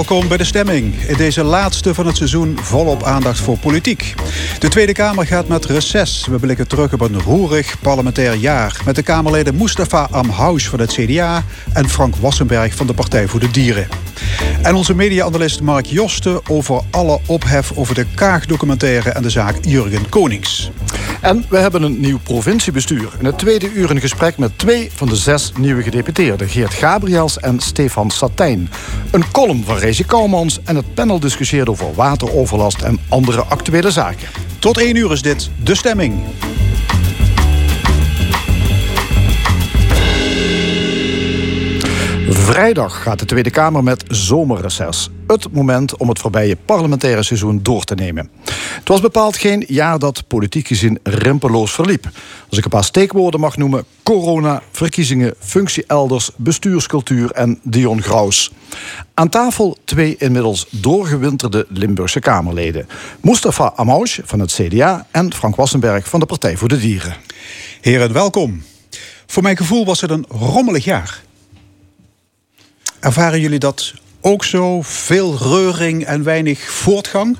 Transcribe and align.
Welkom 0.00 0.28
bij 0.28 0.36
de 0.36 0.44
stemming. 0.44 0.94
In 0.94 1.16
deze 1.16 1.42
laatste 1.42 1.94
van 1.94 2.06
het 2.06 2.16
seizoen 2.16 2.58
volop 2.60 3.02
aandacht 3.02 3.38
voor 3.38 3.58
politiek. 3.58 4.14
De 4.58 4.68
Tweede 4.68 4.92
Kamer 4.92 5.26
gaat 5.26 5.48
met 5.48 5.64
reces. 5.64 6.26
We 6.30 6.38
blikken 6.38 6.68
terug 6.68 6.92
op 6.92 7.00
een 7.00 7.20
roerig 7.20 7.80
parlementair 7.80 8.34
jaar. 8.34 8.80
Met 8.84 8.94
de 8.94 9.02
Kamerleden 9.02 9.56
Mustafa 9.56 10.08
Amhoush 10.10 10.66
van 10.66 10.80
het 10.80 10.92
CDA... 10.92 11.44
en 11.72 11.88
Frank 11.88 12.16
Wassenberg 12.16 12.74
van 12.74 12.86
de 12.86 12.94
Partij 12.94 13.28
voor 13.28 13.40
de 13.40 13.50
Dieren. 13.50 13.88
En 14.62 14.74
onze 14.74 14.94
media-analyst 14.94 15.60
Mark 15.60 15.86
Josten 15.86 16.40
over 16.48 16.82
alle 16.90 17.20
ophef... 17.26 17.72
over 17.74 17.94
de 17.94 18.06
Kaag-documentaire 18.14 19.10
en 19.10 19.22
de 19.22 19.30
zaak 19.30 19.56
Jurgen 19.60 20.08
Konings. 20.08 20.70
En 21.20 21.44
we 21.48 21.56
hebben 21.56 21.82
een 21.82 22.00
nieuw 22.00 22.18
provinciebestuur. 22.18 23.08
In 23.18 23.24
het 23.24 23.38
tweede 23.38 23.72
uur 23.72 23.90
een 23.90 24.00
gesprek 24.00 24.38
met 24.38 24.58
twee 24.58 24.90
van 24.94 25.08
de 25.08 25.16
zes 25.16 25.52
nieuwe 25.58 25.82
gedeputeerden. 25.82 26.48
Geert 26.48 26.74
Gabriels 26.74 27.38
en 27.38 27.60
Stefan 27.60 28.10
Satijn. 28.10 28.70
Een 29.10 29.30
column 29.30 29.64
van 29.64 29.76
Rezi 29.76 30.04
Kouwmans 30.04 30.58
en 30.64 30.76
het 30.76 30.94
panel 30.94 31.20
discussieert 31.20 31.68
over 31.68 31.94
wateroverlast 31.94 32.82
en 32.82 32.98
andere 33.08 33.42
actuele 33.42 33.90
zaken. 33.90 34.28
Tot 34.58 34.78
één 34.78 34.96
uur 34.96 35.12
is 35.12 35.22
dit 35.22 35.50
De 35.62 35.74
Stemming. 35.74 36.14
Vrijdag 42.32 43.02
gaat 43.02 43.18
de 43.18 43.24
Tweede 43.24 43.50
Kamer 43.50 43.82
met 43.82 44.04
zomerreces. 44.08 45.08
Het 45.26 45.52
moment 45.52 45.96
om 45.96 46.08
het 46.08 46.18
voorbije 46.18 46.56
parlementaire 46.56 47.22
seizoen 47.22 47.60
door 47.62 47.84
te 47.84 47.94
nemen. 47.94 48.30
Het 48.54 48.88
was 48.88 49.00
bepaald 49.00 49.36
geen 49.36 49.64
jaar 49.68 49.98
dat 49.98 50.26
politiek 50.26 50.66
gezien 50.66 50.98
rimpeloos 51.02 51.72
verliep. 51.72 52.10
Als 52.48 52.58
ik 52.58 52.64
een 52.64 52.70
paar 52.70 52.84
steekwoorden 52.84 53.40
mag 53.40 53.56
noemen: 53.56 53.84
corona, 54.02 54.62
verkiezingen, 54.70 55.34
functie 55.38 55.84
elders, 55.86 56.30
bestuurscultuur 56.36 57.30
en 57.30 57.58
Dion 57.62 58.02
Graus. 58.02 58.52
Aan 59.14 59.28
tafel 59.28 59.76
twee 59.84 60.16
inmiddels 60.18 60.66
doorgewinterde 60.70 61.66
Limburgse 61.68 62.20
Kamerleden: 62.20 62.88
Mustafa 63.20 63.72
Amouche 63.76 64.22
van 64.24 64.40
het 64.40 64.52
CDA 64.52 65.06
en 65.10 65.34
Frank 65.34 65.56
Wassenberg 65.56 66.08
van 66.08 66.20
de 66.20 66.26
Partij 66.26 66.56
voor 66.56 66.68
de 66.68 66.78
Dieren. 66.78 67.16
Heren, 67.80 68.12
welkom. 68.12 68.62
Voor 69.26 69.42
mijn 69.42 69.56
gevoel 69.56 69.84
was 69.84 70.00
het 70.00 70.10
een 70.10 70.24
rommelig 70.28 70.84
jaar. 70.84 71.28
Ervaren 73.00 73.40
jullie 73.40 73.58
dat 73.58 73.94
ook 74.20 74.44
zo? 74.44 74.82
Veel 74.82 75.36
reuring 75.38 76.04
en 76.04 76.22
weinig 76.22 76.60
voortgang? 76.60 77.36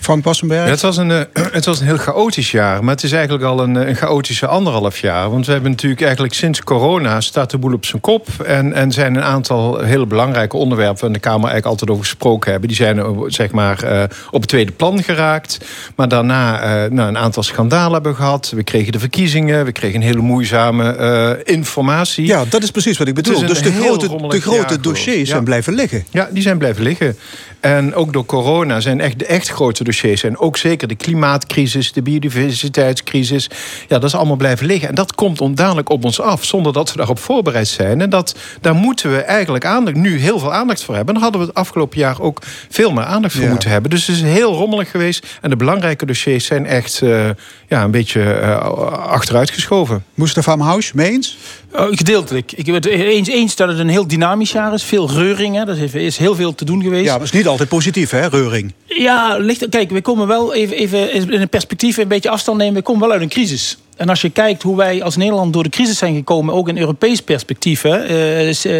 Frank 0.00 0.22
Passenberg? 0.22 0.64
Ja, 0.64 0.70
het, 0.70 0.80
was 0.80 0.96
een, 0.96 1.10
uh, 1.10 1.20
het 1.52 1.64
was 1.64 1.80
een 1.80 1.86
heel 1.86 1.96
chaotisch 1.96 2.50
jaar. 2.50 2.84
Maar 2.84 2.94
het 2.94 3.02
is 3.02 3.12
eigenlijk 3.12 3.44
al 3.44 3.60
een, 3.60 3.74
een 3.74 3.96
chaotische 3.96 4.46
anderhalf 4.46 4.98
jaar. 4.98 5.30
Want 5.30 5.46
we 5.46 5.52
hebben 5.52 5.70
natuurlijk 5.70 6.02
eigenlijk 6.02 6.34
sinds 6.34 6.62
corona 6.62 7.20
staat 7.20 7.50
de 7.50 7.58
boel 7.58 7.72
op 7.72 7.84
zijn 7.84 8.00
kop. 8.00 8.28
En, 8.46 8.72
en 8.72 8.92
zijn 8.92 9.14
een 9.14 9.22
aantal 9.22 9.78
hele 9.78 10.06
belangrijke 10.06 10.56
onderwerpen... 10.56 11.00
waar 11.00 11.12
de 11.12 11.18
Kamer 11.18 11.50
eigenlijk 11.50 11.66
altijd 11.66 11.90
over 11.90 12.04
gesproken 12.04 12.50
hebben... 12.50 12.68
die 12.68 12.76
zijn 12.76 12.98
eh, 12.98 13.10
zeg 13.26 13.50
maar 13.50 13.84
uh, 13.84 14.02
op 14.30 14.40
het 14.40 14.50
tweede 14.50 14.72
plan 14.72 15.02
geraakt. 15.02 15.58
Maar 15.96 16.08
daarna 16.08 16.62
uh, 16.84 16.90
nou, 16.90 17.08
een 17.08 17.18
aantal 17.18 17.42
schandalen 17.42 17.92
hebben 17.92 18.14
gehad. 18.14 18.52
We 18.54 18.62
kregen 18.62 18.92
de 18.92 18.98
verkiezingen. 18.98 19.64
We 19.64 19.72
kregen 19.72 20.00
een 20.00 20.06
hele 20.06 20.20
moeizame 20.20 21.42
informatie. 21.44 22.26
Ja, 22.26 22.44
dat 22.48 22.62
is 22.62 22.70
precies 22.70 22.98
wat 22.98 23.08
ik 23.08 23.14
bedoel. 23.14 23.46
Dus 23.46 23.62
de 23.62 23.72
grote, 23.72 24.28
de 24.28 24.40
grote 24.40 24.80
dossiers 24.80 25.18
ja. 25.18 25.24
zijn 25.24 25.44
blijven 25.44 25.72
liggen. 25.72 26.04
Ja, 26.10 26.28
die 26.32 26.42
zijn 26.42 26.58
blijven 26.58 26.82
liggen. 26.82 27.16
En 27.60 27.94
ook 27.94 28.12
door 28.12 28.26
corona 28.26 28.80
zijn 28.80 29.00
echt 29.00 29.18
de 29.18 29.26
echt 29.26 29.48
grote 29.48 29.84
dossiers. 29.90 30.22
En 30.22 30.38
ook 30.38 30.56
zeker 30.56 30.88
de 30.88 30.94
klimaatcrisis, 30.94 31.92
de 31.92 32.02
biodiversiteitscrisis. 32.02 33.50
Ja, 33.88 33.98
dat 33.98 34.04
is 34.04 34.14
allemaal 34.14 34.36
blijven 34.36 34.66
liggen. 34.66 34.88
En 34.88 34.94
dat 34.94 35.14
komt 35.14 35.40
ondadelijk 35.40 35.88
op 35.88 36.04
ons 36.04 36.20
af, 36.20 36.44
zonder 36.44 36.72
dat 36.72 36.90
we 36.90 36.96
daarop 36.96 37.18
voorbereid 37.18 37.68
zijn. 37.68 38.00
En 38.00 38.10
dat, 38.10 38.36
daar 38.60 38.74
moeten 38.74 39.10
we 39.10 39.18
eigenlijk 39.18 39.64
aandacht, 39.64 39.96
nu 39.96 40.18
heel 40.18 40.38
veel 40.38 40.52
aandacht 40.52 40.84
voor 40.84 40.94
hebben. 40.94 41.14
En 41.14 41.20
daar 41.20 41.30
hadden 41.30 41.46
we 41.48 41.52
het 41.52 41.62
afgelopen 41.64 41.98
jaar 41.98 42.20
ook 42.20 42.42
veel 42.68 42.92
meer 42.92 43.04
aandacht 43.04 43.34
voor 43.34 43.42
ja. 43.42 43.50
moeten 43.50 43.70
hebben. 43.70 43.90
Dus 43.90 44.06
het 44.06 44.16
is 44.16 44.22
heel 44.22 44.52
rommelig 44.54 44.90
geweest. 44.90 45.26
En 45.40 45.50
de 45.50 45.56
belangrijke 45.56 46.06
dossiers 46.06 46.44
zijn 46.44 46.66
echt 46.66 47.00
uh, 47.00 47.30
ja, 47.70 47.84
een 47.84 47.90
beetje 47.90 48.20
uh, 48.20 48.58
achteruit 49.06 49.50
geschoven. 49.50 50.04
Mustafa 50.14 50.52
Amhoush, 50.52 50.92
mee 50.92 51.10
eens? 51.10 51.36
Uh, 51.74 51.86
gedeeltelijk. 51.90 52.52
Ik 52.52 52.64
ben 52.64 52.74
het 52.74 52.86
eens, 52.86 53.28
eens 53.28 53.56
dat 53.56 53.68
het 53.68 53.78
een 53.78 53.88
heel 53.88 54.06
dynamisch 54.06 54.52
jaar 54.52 54.72
is. 54.72 54.82
Veel 54.82 55.10
reuring. 55.10 55.56
Hè. 55.56 55.66
Er 55.66 55.94
is 55.96 56.16
heel 56.16 56.34
veel 56.34 56.54
te 56.54 56.64
doen 56.64 56.82
geweest. 56.82 57.04
Ja, 57.04 57.10
maar 57.10 57.20
het 57.20 57.32
is 57.32 57.38
niet 57.38 57.46
altijd 57.46 57.68
positief, 57.68 58.10
hè, 58.10 58.26
reuring? 58.26 58.72
Ja, 58.86 59.36
ligt, 59.38 59.68
kijk, 59.68 59.90
we 59.90 60.02
komen 60.02 60.26
wel 60.26 60.54
even, 60.54 60.76
even 60.76 61.32
in 61.32 61.40
een 61.40 61.48
perspectief, 61.48 61.96
een 61.96 62.08
beetje 62.08 62.30
afstand 62.30 62.58
nemen. 62.58 62.74
We 62.74 62.82
komen 62.82 63.00
wel 63.00 63.12
uit 63.12 63.20
een 63.20 63.28
crisis. 63.28 63.78
En 64.00 64.08
als 64.08 64.20
je 64.20 64.30
kijkt 64.30 64.62
hoe 64.62 64.76
wij 64.76 65.02
als 65.02 65.16
Nederland 65.16 65.52
door 65.52 65.62
de 65.62 65.68
crisis 65.68 65.98
zijn 65.98 66.14
gekomen, 66.14 66.54
ook 66.54 66.68
in 66.68 66.78
Europees 66.78 67.22
perspectief. 67.22 67.82
Hè, 67.82 67.98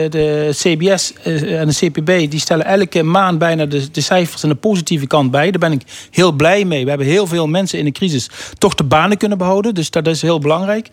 de 0.08 0.50
CBS 0.52 1.12
en 1.22 1.68
de 1.68 1.74
CPB 1.74 2.30
die 2.30 2.40
stellen 2.40 2.66
elke 2.66 3.02
maand 3.02 3.38
bijna 3.38 3.66
de, 3.66 3.88
cijfers 3.92 4.44
aan 4.44 4.50
de 4.50 4.56
positieve 4.56 5.06
kant 5.06 5.30
bij. 5.30 5.50
Daar 5.50 5.70
ben 5.70 5.72
ik 5.72 5.82
heel 6.10 6.32
blij 6.32 6.64
mee. 6.64 6.82
We 6.82 6.88
hebben 6.88 7.06
heel 7.06 7.26
veel 7.26 7.46
mensen 7.46 7.78
in 7.78 7.84
de 7.84 7.92
crisis 7.92 8.30
toch 8.58 8.74
de 8.74 8.84
banen 8.84 9.16
kunnen 9.16 9.38
behouden. 9.38 9.74
Dus 9.74 9.90
dat 9.90 10.06
is 10.06 10.22
heel 10.22 10.38
belangrijk. 10.38 10.88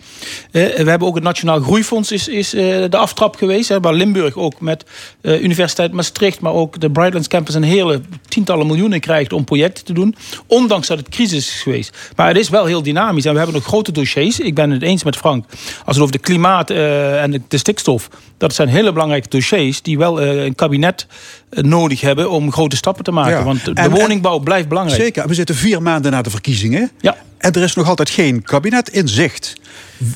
We 0.52 0.84
hebben 0.86 1.08
ook 1.08 1.16
het 1.16 1.24
Nationaal 1.24 1.60
Groeifonds 1.60 2.12
is, 2.12 2.28
is 2.28 2.50
de 2.50 2.98
aftrap 2.98 3.36
geweest. 3.36 3.78
Waar 3.82 3.94
Limburg 3.94 4.36
ook 4.36 4.62
met 4.62 4.86
Universiteit 5.22 5.92
Maastricht, 5.92 6.40
maar 6.40 6.54
ook 6.54 6.80
de 6.80 6.92
Brightlands 6.92 7.28
Campus 7.28 7.54
een 7.54 7.64
hele 7.64 8.02
tientallen 8.28 8.68
miljoenen 8.68 9.00
krijgt 9.00 9.34
om 9.34 9.44
projecten 9.44 9.86
te 9.86 9.94
doen. 9.94 10.16
Ondanks 10.48 10.88
dat 10.88 10.98
het 10.98 11.10
crisis 11.10 11.48
is 11.48 11.62
geweest. 11.62 11.98
Maar 12.16 12.28
het 12.28 12.38
is 12.38 12.50
wel 12.50 12.66
heel 12.66 12.84
dynamisch 12.84 13.26
en 13.26 13.32
we 13.32 13.38
hebben 13.38 13.56
nog 13.56 13.66
grote 13.66 13.92
dossiers. 13.92 14.16
Ik 14.18 14.56
ben 14.56 14.72
het 14.72 14.82
eens 14.82 15.04
met 15.04 15.16
Frank. 15.16 15.46
Als 15.86 15.96
het 15.96 16.00
over 16.00 16.12
de 16.12 16.18
klimaat 16.18 16.72
uh, 16.72 17.22
en 17.22 17.44
de, 17.48 17.58
stikstof. 17.58 18.10
Dat 18.38 18.54
zijn 18.54 18.68
hele 18.68 18.92
belangrijke 18.92 19.30
dossiers 19.30 19.82
die 19.82 19.98
wel 19.98 20.22
uh, 20.22 20.44
een 20.44 20.56
kabinet 20.56 21.08
uh, 21.50 21.64
nodig 21.64 22.02
hebben 22.02 22.32
om 22.32 22.52
grote 22.52 22.76
stappen 22.76 23.04
te 23.04 23.12
maken. 23.12 23.38
Ja. 23.38 23.44
Want 23.44 23.66
de 23.66 23.74
en, 23.74 23.90
woningbouw 23.90 24.38
en, 24.38 24.44
blijft 24.44 24.68
belangrijk. 24.68 25.02
Zeker. 25.02 25.28
We 25.28 25.34
zitten 25.34 25.56
vier 25.56 25.82
maanden 25.82 26.12
na 26.12 26.22
de 26.22 26.30
verkiezingen. 26.30 26.92
Ja. 27.00 27.16
En 27.38 27.52
er 27.52 27.64
is 27.64 27.76
nog 27.76 27.88
altijd 27.88 28.10
geen 28.10 28.44
kabinet 28.44 28.90
in 28.90 29.08
zicht. 29.08 29.56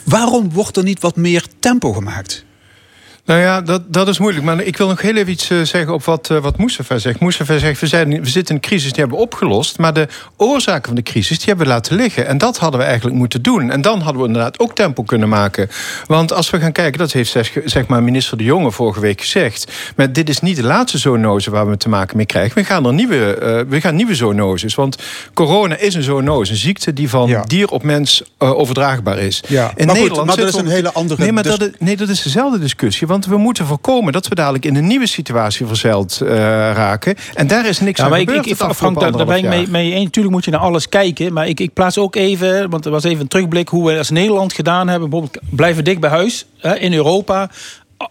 Waarom 0.04 0.52
wordt 0.52 0.78
er 0.78 0.84
niet 0.84 1.02
wat 1.02 1.16
meer 1.16 1.46
tempo 1.60 1.94
gemaakt? 1.94 2.46
Nou 3.26 3.40
ja, 3.40 3.62
dat, 3.62 3.82
dat 3.88 4.08
is 4.08 4.20
moeilijk. 4.20 4.46
Maar 4.46 4.62
ik 4.62 4.78
wil 4.78 4.88
nog 4.88 5.02
heel 5.02 5.16
even 5.16 5.32
iets 5.32 5.50
uh, 5.50 5.62
zeggen 5.62 5.94
op 5.94 6.04
wat, 6.04 6.30
uh, 6.32 6.38
wat 6.38 6.56
zegt. 6.96 7.20
Mustafa 7.20 7.58
zegt, 7.58 7.80
we, 7.80 7.88
zijn, 7.88 8.10
we 8.10 8.30
zitten 8.30 8.56
in 8.56 8.62
een 8.62 8.70
crisis, 8.70 8.92
die 8.92 9.00
hebben 9.00 9.18
we 9.18 9.24
opgelost. 9.24 9.78
Maar 9.78 9.94
de 9.94 10.08
oorzaken 10.38 10.86
van 10.86 10.96
de 10.96 11.04
crisis, 11.04 11.38
die 11.38 11.48
hebben 11.48 11.66
we 11.66 11.72
laten 11.72 11.96
liggen. 11.96 12.28
En 12.28 12.38
dat 12.38 12.58
hadden 12.58 12.80
we 12.80 12.86
eigenlijk 12.86 13.16
moeten 13.16 13.42
doen. 13.42 13.72
En 13.72 13.82
dan 13.82 14.00
hadden 14.02 14.22
we 14.22 14.28
inderdaad 14.28 14.60
ook 14.60 14.76
tempo 14.76 15.04
kunnen 15.04 15.30
maken. 15.30 15.70
Want 16.08 16.34
als 16.34 16.50
we 16.50 16.60
gaan 16.60 16.72
kijken, 16.72 17.00
dat 17.00 17.12
heeft 17.12 17.32
zeg, 17.32 17.58
zeg 17.66 17.88
maar 17.88 18.04
minister 18.04 18.38
De 18.38 18.44
Jonge 18.44 18.72
vorige 18.72 19.00
week 19.00 19.22
gezegd. 19.22 19.72
Maar 19.96 20.14
dit 20.14 20.30
is 20.30 20.40
niet 20.40 20.56
de 20.56 20.64
laatste 20.64 20.98
zoonose 20.98 21.52
waar 21.52 21.70
we 21.70 21.78
te 21.78 21.90
maken 21.90 22.18
mee 22.18 22.26
krijgen. 22.26 22.56
We 22.56 22.64
gaan 22.64 22.86
er 22.86 22.94
nieuwe, 22.94 23.38
uh, 23.42 23.72
we 23.72 23.82
gaan 23.82 23.96
nieuwe 23.96 24.16
zoonoses. 24.16 24.76
Want 24.76 24.98
corona 25.34 25.78
is 25.78 25.94
een 25.94 26.04
zoonose, 26.04 26.52
een 26.52 26.58
ziekte 26.58 26.94
die 26.94 27.10
van 27.10 27.28
ja. 27.28 27.42
dier 27.42 27.70
op 27.70 27.84
mens 27.84 28.24
overdraagbaar 28.38 29.18
is. 29.18 29.44
Ja. 29.48 29.72
In 29.76 29.86
maar 29.86 29.96
Nederland 29.96 30.18
goed, 30.18 30.28
maar 30.28 30.46
dat 30.46 30.56
is 30.56 30.62
een 30.62 30.68
hele 30.68 30.92
andere... 30.92 31.22
Nee, 31.22 31.32
maar 31.32 31.44
dus... 31.44 31.58
dat, 31.58 31.68
is, 31.68 31.74
nee, 31.80 31.98
dat 31.98 32.10
is 32.10 32.22
dezelfde 32.22 32.60
discussie. 32.60 33.08
Want 33.12 33.26
we 33.26 33.38
moeten 33.38 33.66
voorkomen 33.66 34.14
dat 34.14 34.28
we 34.28 34.36
dadelijk 34.36 34.66
in 34.66 34.76
een 34.76 34.88
nieuwe 34.88 35.08
situatie 35.08 35.66
verzeild 35.66 36.20
uh, 36.24 36.30
raken. 36.30 37.16
En 37.34 37.48
daar 37.48 37.66
is 37.66 37.80
niks 37.80 37.98
ja, 37.98 38.04
aan 38.04 38.10
maar 38.10 38.20
gebeurd. 38.20 38.46
Ik, 38.46 38.52
ik, 38.52 38.58
Frank, 38.58 39.00
daar, 39.00 39.12
daar 39.12 39.26
ben 39.26 39.38
ik 39.38 39.48
mee, 39.48 39.68
mee 39.68 39.92
eens. 39.92 40.04
Natuurlijk 40.04 40.34
moet 40.34 40.46
je 40.46 40.52
naar 40.52 40.60
alles 40.60 40.90
kijken. 40.90 41.34
Maar 41.34 41.48
ik, 41.48 41.60
ik 41.60 41.74
plaats 41.74 41.98
ook 41.98 42.16
even, 42.16 42.70
want 42.70 42.86
er 42.86 42.92
was 42.92 43.04
even 43.04 43.22
een 43.22 43.28
terugblik 43.28 43.68
hoe 43.68 43.92
we 43.92 43.98
als 43.98 44.10
Nederland 44.10 44.54
gedaan 44.54 44.88
hebben. 44.88 45.10
Bijvoorbeeld 45.10 45.44
blijven 45.50 45.84
dik 45.84 46.00
bij 46.00 46.10
huis 46.10 46.46
hè, 46.58 46.78
in 46.78 46.94
Europa 46.94 47.50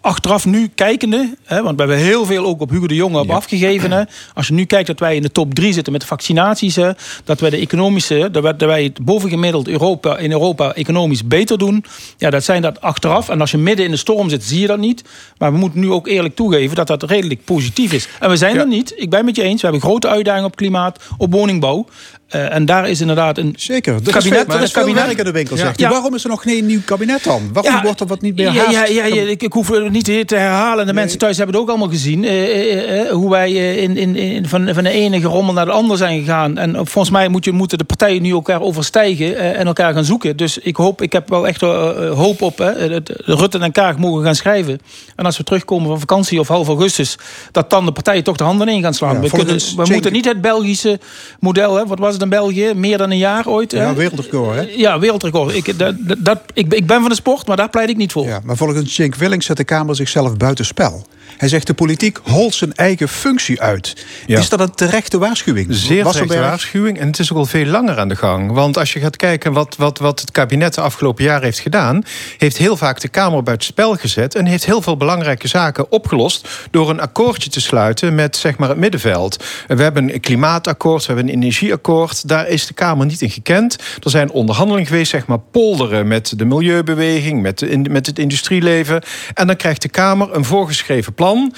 achteraf 0.00 0.46
nu 0.46 0.70
kijkende, 0.74 1.34
hè, 1.44 1.62
want 1.62 1.76
we 1.76 1.82
hebben 1.82 2.04
heel 2.04 2.24
veel 2.24 2.46
ook 2.46 2.60
op 2.60 2.70
Hugo 2.70 2.86
de 2.86 2.94
Jonge 2.94 3.18
op 3.18 3.26
ja. 3.26 3.34
afgegeven. 3.34 3.92
Hè, 3.92 4.02
als 4.34 4.46
je 4.46 4.52
nu 4.52 4.64
kijkt 4.64 4.86
dat 4.86 5.00
wij 5.00 5.16
in 5.16 5.22
de 5.22 5.32
top 5.32 5.54
3 5.54 5.72
zitten 5.72 5.92
met 5.92 6.00
de 6.00 6.06
vaccinaties, 6.06 6.76
hè, 6.76 6.90
dat 7.24 7.40
wij 7.40 7.50
de 7.50 7.56
economische, 7.56 8.28
dat 8.32 8.60
wij 8.60 8.82
het 8.82 9.04
bovengemiddeld 9.04 9.68
Europa, 9.68 10.18
in 10.18 10.30
Europa 10.30 10.74
economisch 10.74 11.26
beter 11.26 11.58
doen. 11.58 11.84
Ja, 12.16 12.30
dat 12.30 12.44
zijn 12.44 12.62
dat 12.62 12.80
achteraf. 12.80 13.28
En 13.28 13.40
als 13.40 13.50
je 13.50 13.58
midden 13.58 13.84
in 13.84 13.90
de 13.90 13.96
storm 13.96 14.28
zit, 14.28 14.44
zie 14.44 14.60
je 14.60 14.66
dat 14.66 14.78
niet. 14.78 15.04
Maar 15.38 15.52
we 15.52 15.58
moeten 15.58 15.80
nu 15.80 15.90
ook 15.90 16.06
eerlijk 16.08 16.34
toegeven 16.34 16.76
dat 16.76 16.86
dat 16.86 17.02
redelijk 17.02 17.44
positief 17.44 17.92
is. 17.92 18.08
En 18.20 18.30
we 18.30 18.36
zijn 18.36 18.54
ja. 18.54 18.60
er 18.60 18.66
niet. 18.66 18.92
Ik 18.96 19.10
ben 19.10 19.18
het 19.18 19.26
met 19.26 19.36
je 19.36 19.42
eens. 19.42 19.60
We 19.60 19.68
hebben 19.68 19.88
grote 19.88 20.08
uitdagingen 20.08 20.46
op 20.46 20.56
klimaat, 20.56 21.00
op 21.18 21.32
woningbouw. 21.32 21.86
Uh, 22.34 22.54
en 22.54 22.64
daar 22.64 22.88
is 22.88 23.00
inderdaad 23.00 23.38
een 23.38 23.54
Zeker, 23.56 23.94
er 23.94 24.12
kabinet. 24.12 24.54
Is 24.62 24.72
veel, 24.72 24.82
kabinet 24.82 25.18
in 25.18 25.24
de 25.24 25.30
winkel, 25.30 25.56
zegt 25.56 25.80
ja. 25.80 25.90
Waarom 25.90 26.14
is 26.14 26.24
er 26.24 26.30
nog 26.30 26.42
geen 26.42 26.66
nieuw 26.66 26.80
kabinet 26.84 27.24
dan? 27.24 27.50
Waarom 27.52 27.72
ja, 27.72 27.82
wordt 27.82 28.00
er 28.00 28.06
wat 28.06 28.20
niet 28.20 28.36
meer 28.36 28.52
ja, 28.52 28.70
ja, 28.70 28.86
ja, 28.86 29.04
ja, 29.04 29.22
ik, 29.22 29.42
ik 29.42 29.52
hoef 29.52 29.68
het 29.68 29.90
niet 29.90 30.04
te 30.04 30.36
herhalen. 30.36 30.78
De 30.78 30.92
nee. 30.92 31.00
mensen 31.00 31.18
thuis 31.18 31.36
hebben 31.36 31.54
het 31.54 31.64
ook 31.64 31.70
allemaal 31.70 31.88
gezien. 31.88 32.22
Uh, 32.22 33.04
uh, 33.04 33.10
hoe 33.10 33.30
wij 33.30 33.52
in, 33.52 33.96
in, 33.96 34.16
in, 34.16 34.48
van, 34.48 34.74
van 34.74 34.84
de 34.84 34.90
ene 34.90 35.20
rommel 35.20 35.54
naar 35.54 35.64
de 35.64 35.70
ander 35.70 35.96
zijn 35.96 36.18
gegaan. 36.18 36.58
En 36.58 36.74
volgens 36.74 37.10
mij 37.10 37.28
moet 37.28 37.44
je, 37.44 37.52
moeten 37.52 37.78
de 37.78 37.84
partijen 37.84 38.22
nu 38.22 38.30
elkaar 38.30 38.60
overstijgen 38.60 39.56
en 39.56 39.66
elkaar 39.66 39.92
gaan 39.92 40.04
zoeken. 40.04 40.36
Dus 40.36 40.58
ik 40.58 40.76
hoop, 40.76 41.02
ik 41.02 41.12
heb 41.12 41.28
wel 41.28 41.46
echt 41.46 41.60
hoop 41.60 42.42
op. 42.42 42.58
Hè, 42.58 43.00
Rutte 43.24 43.58
en 43.58 43.72
Kaag 43.72 43.96
mogen 43.96 44.24
gaan 44.24 44.34
schrijven. 44.34 44.80
En 45.16 45.24
als 45.24 45.36
we 45.36 45.44
terugkomen 45.44 45.88
van 45.88 46.00
vakantie 46.00 46.40
of 46.40 46.48
half 46.48 46.68
augustus, 46.68 47.18
dat 47.52 47.70
dan 47.70 47.84
de 47.84 47.92
partijen 47.92 48.24
toch 48.24 48.36
de 48.36 48.44
handen 48.44 48.68
in 48.68 48.82
gaan 48.82 48.94
slaan. 48.94 49.20
we 49.20 49.30
kunnen, 49.30 49.58
we 49.76 49.86
moeten 49.92 50.12
niet 50.12 50.24
het 50.24 50.40
Belgische 50.40 50.98
model, 51.40 51.76
hè, 51.76 51.86
wat 51.86 51.98
was 51.98 52.18
het 52.20 52.32
in 52.32 52.38
België? 52.38 52.72
Meer 52.74 52.98
dan 52.98 53.10
een 53.10 53.18
jaar 53.18 53.46
ooit. 53.46 53.72
Ja, 53.72 53.94
wereldrecord, 53.94 54.56
hè? 54.56 54.66
Ja, 54.76 54.98
wereldrecord. 54.98 55.54
Ik, 55.54 55.78
dat, 55.78 55.94
dat, 56.18 56.40
ik, 56.54 56.74
ik 56.74 56.86
ben 56.86 57.00
van 57.00 57.08
de 57.08 57.14
sport, 57.14 57.46
maar 57.46 57.56
daar 57.56 57.70
pleit 57.70 57.88
ik 57.88 57.96
niet 57.96 58.12
voor. 58.12 58.26
Ja, 58.26 58.40
maar 58.44 58.56
volgens 58.56 58.94
Cenk 58.94 59.14
Willings 59.14 59.46
zet 59.46 59.56
de 59.56 59.64
Kamer 59.64 59.96
zichzelf 59.96 60.36
buitenspel. 60.36 61.06
Hij 61.36 61.48
zegt 61.48 61.66
de 61.66 61.74
politiek 61.74 62.18
holt 62.22 62.54
zijn 62.54 62.74
eigen 62.74 63.08
functie 63.08 63.60
uit. 63.60 64.06
Is 64.26 64.48
dat 64.48 64.60
een 64.60 64.74
terechte 64.74 65.18
waarschuwing? 65.18 65.66
Zeer 65.70 66.04
terechte 66.04 66.40
waarschuwing. 66.40 66.98
En 66.98 67.06
het 67.06 67.18
is 67.18 67.32
ook 67.32 67.38
al 67.38 67.44
veel 67.44 67.66
langer 67.66 67.98
aan 67.98 68.08
de 68.08 68.16
gang. 68.16 68.52
Want 68.52 68.78
als 68.78 68.92
je 68.92 69.00
gaat 69.00 69.16
kijken 69.16 69.52
wat, 69.52 69.76
wat, 69.76 69.98
wat 69.98 70.20
het 70.20 70.30
kabinet 70.30 70.74
de 70.74 70.80
afgelopen 70.80 71.24
jaren 71.24 71.42
heeft 71.42 71.58
gedaan... 71.58 72.02
heeft 72.38 72.56
heel 72.56 72.76
vaak 72.76 73.00
de 73.00 73.08
Kamer 73.08 73.42
buiten 73.42 73.66
spel 73.66 73.94
gezet... 73.94 74.34
en 74.34 74.46
heeft 74.46 74.64
heel 74.64 74.82
veel 74.82 74.96
belangrijke 74.96 75.48
zaken 75.48 75.92
opgelost... 75.92 76.48
door 76.70 76.90
een 76.90 77.00
akkoordje 77.00 77.50
te 77.50 77.60
sluiten 77.60 78.14
met 78.14 78.36
zeg 78.36 78.56
maar, 78.56 78.68
het 78.68 78.78
middenveld. 78.78 79.44
We 79.66 79.82
hebben 79.82 80.14
een 80.14 80.20
klimaatakkoord, 80.20 81.06
we 81.06 81.12
hebben 81.12 81.32
een 81.32 81.40
energieakkoord. 81.40 82.28
Daar 82.28 82.48
is 82.48 82.66
de 82.66 82.74
Kamer 82.74 83.06
niet 83.06 83.22
in 83.22 83.30
gekend. 83.30 83.76
Er 84.02 84.10
zijn 84.10 84.30
onderhandelingen 84.30 84.88
geweest, 84.88 85.10
zeg 85.10 85.26
maar 85.26 85.38
polderen... 85.38 86.08
met 86.08 86.38
de 86.38 86.44
milieubeweging, 86.44 87.42
met, 87.42 87.58
de, 87.58 87.78
met 87.78 88.06
het 88.06 88.18
industrieleven. 88.18 89.02
En 89.34 89.46
dan 89.46 89.56
krijgt 89.56 89.82
de 89.82 89.88
Kamer 89.88 90.34
een 90.34 90.44
voorgeschreven 90.44 91.14
plan 91.20 91.52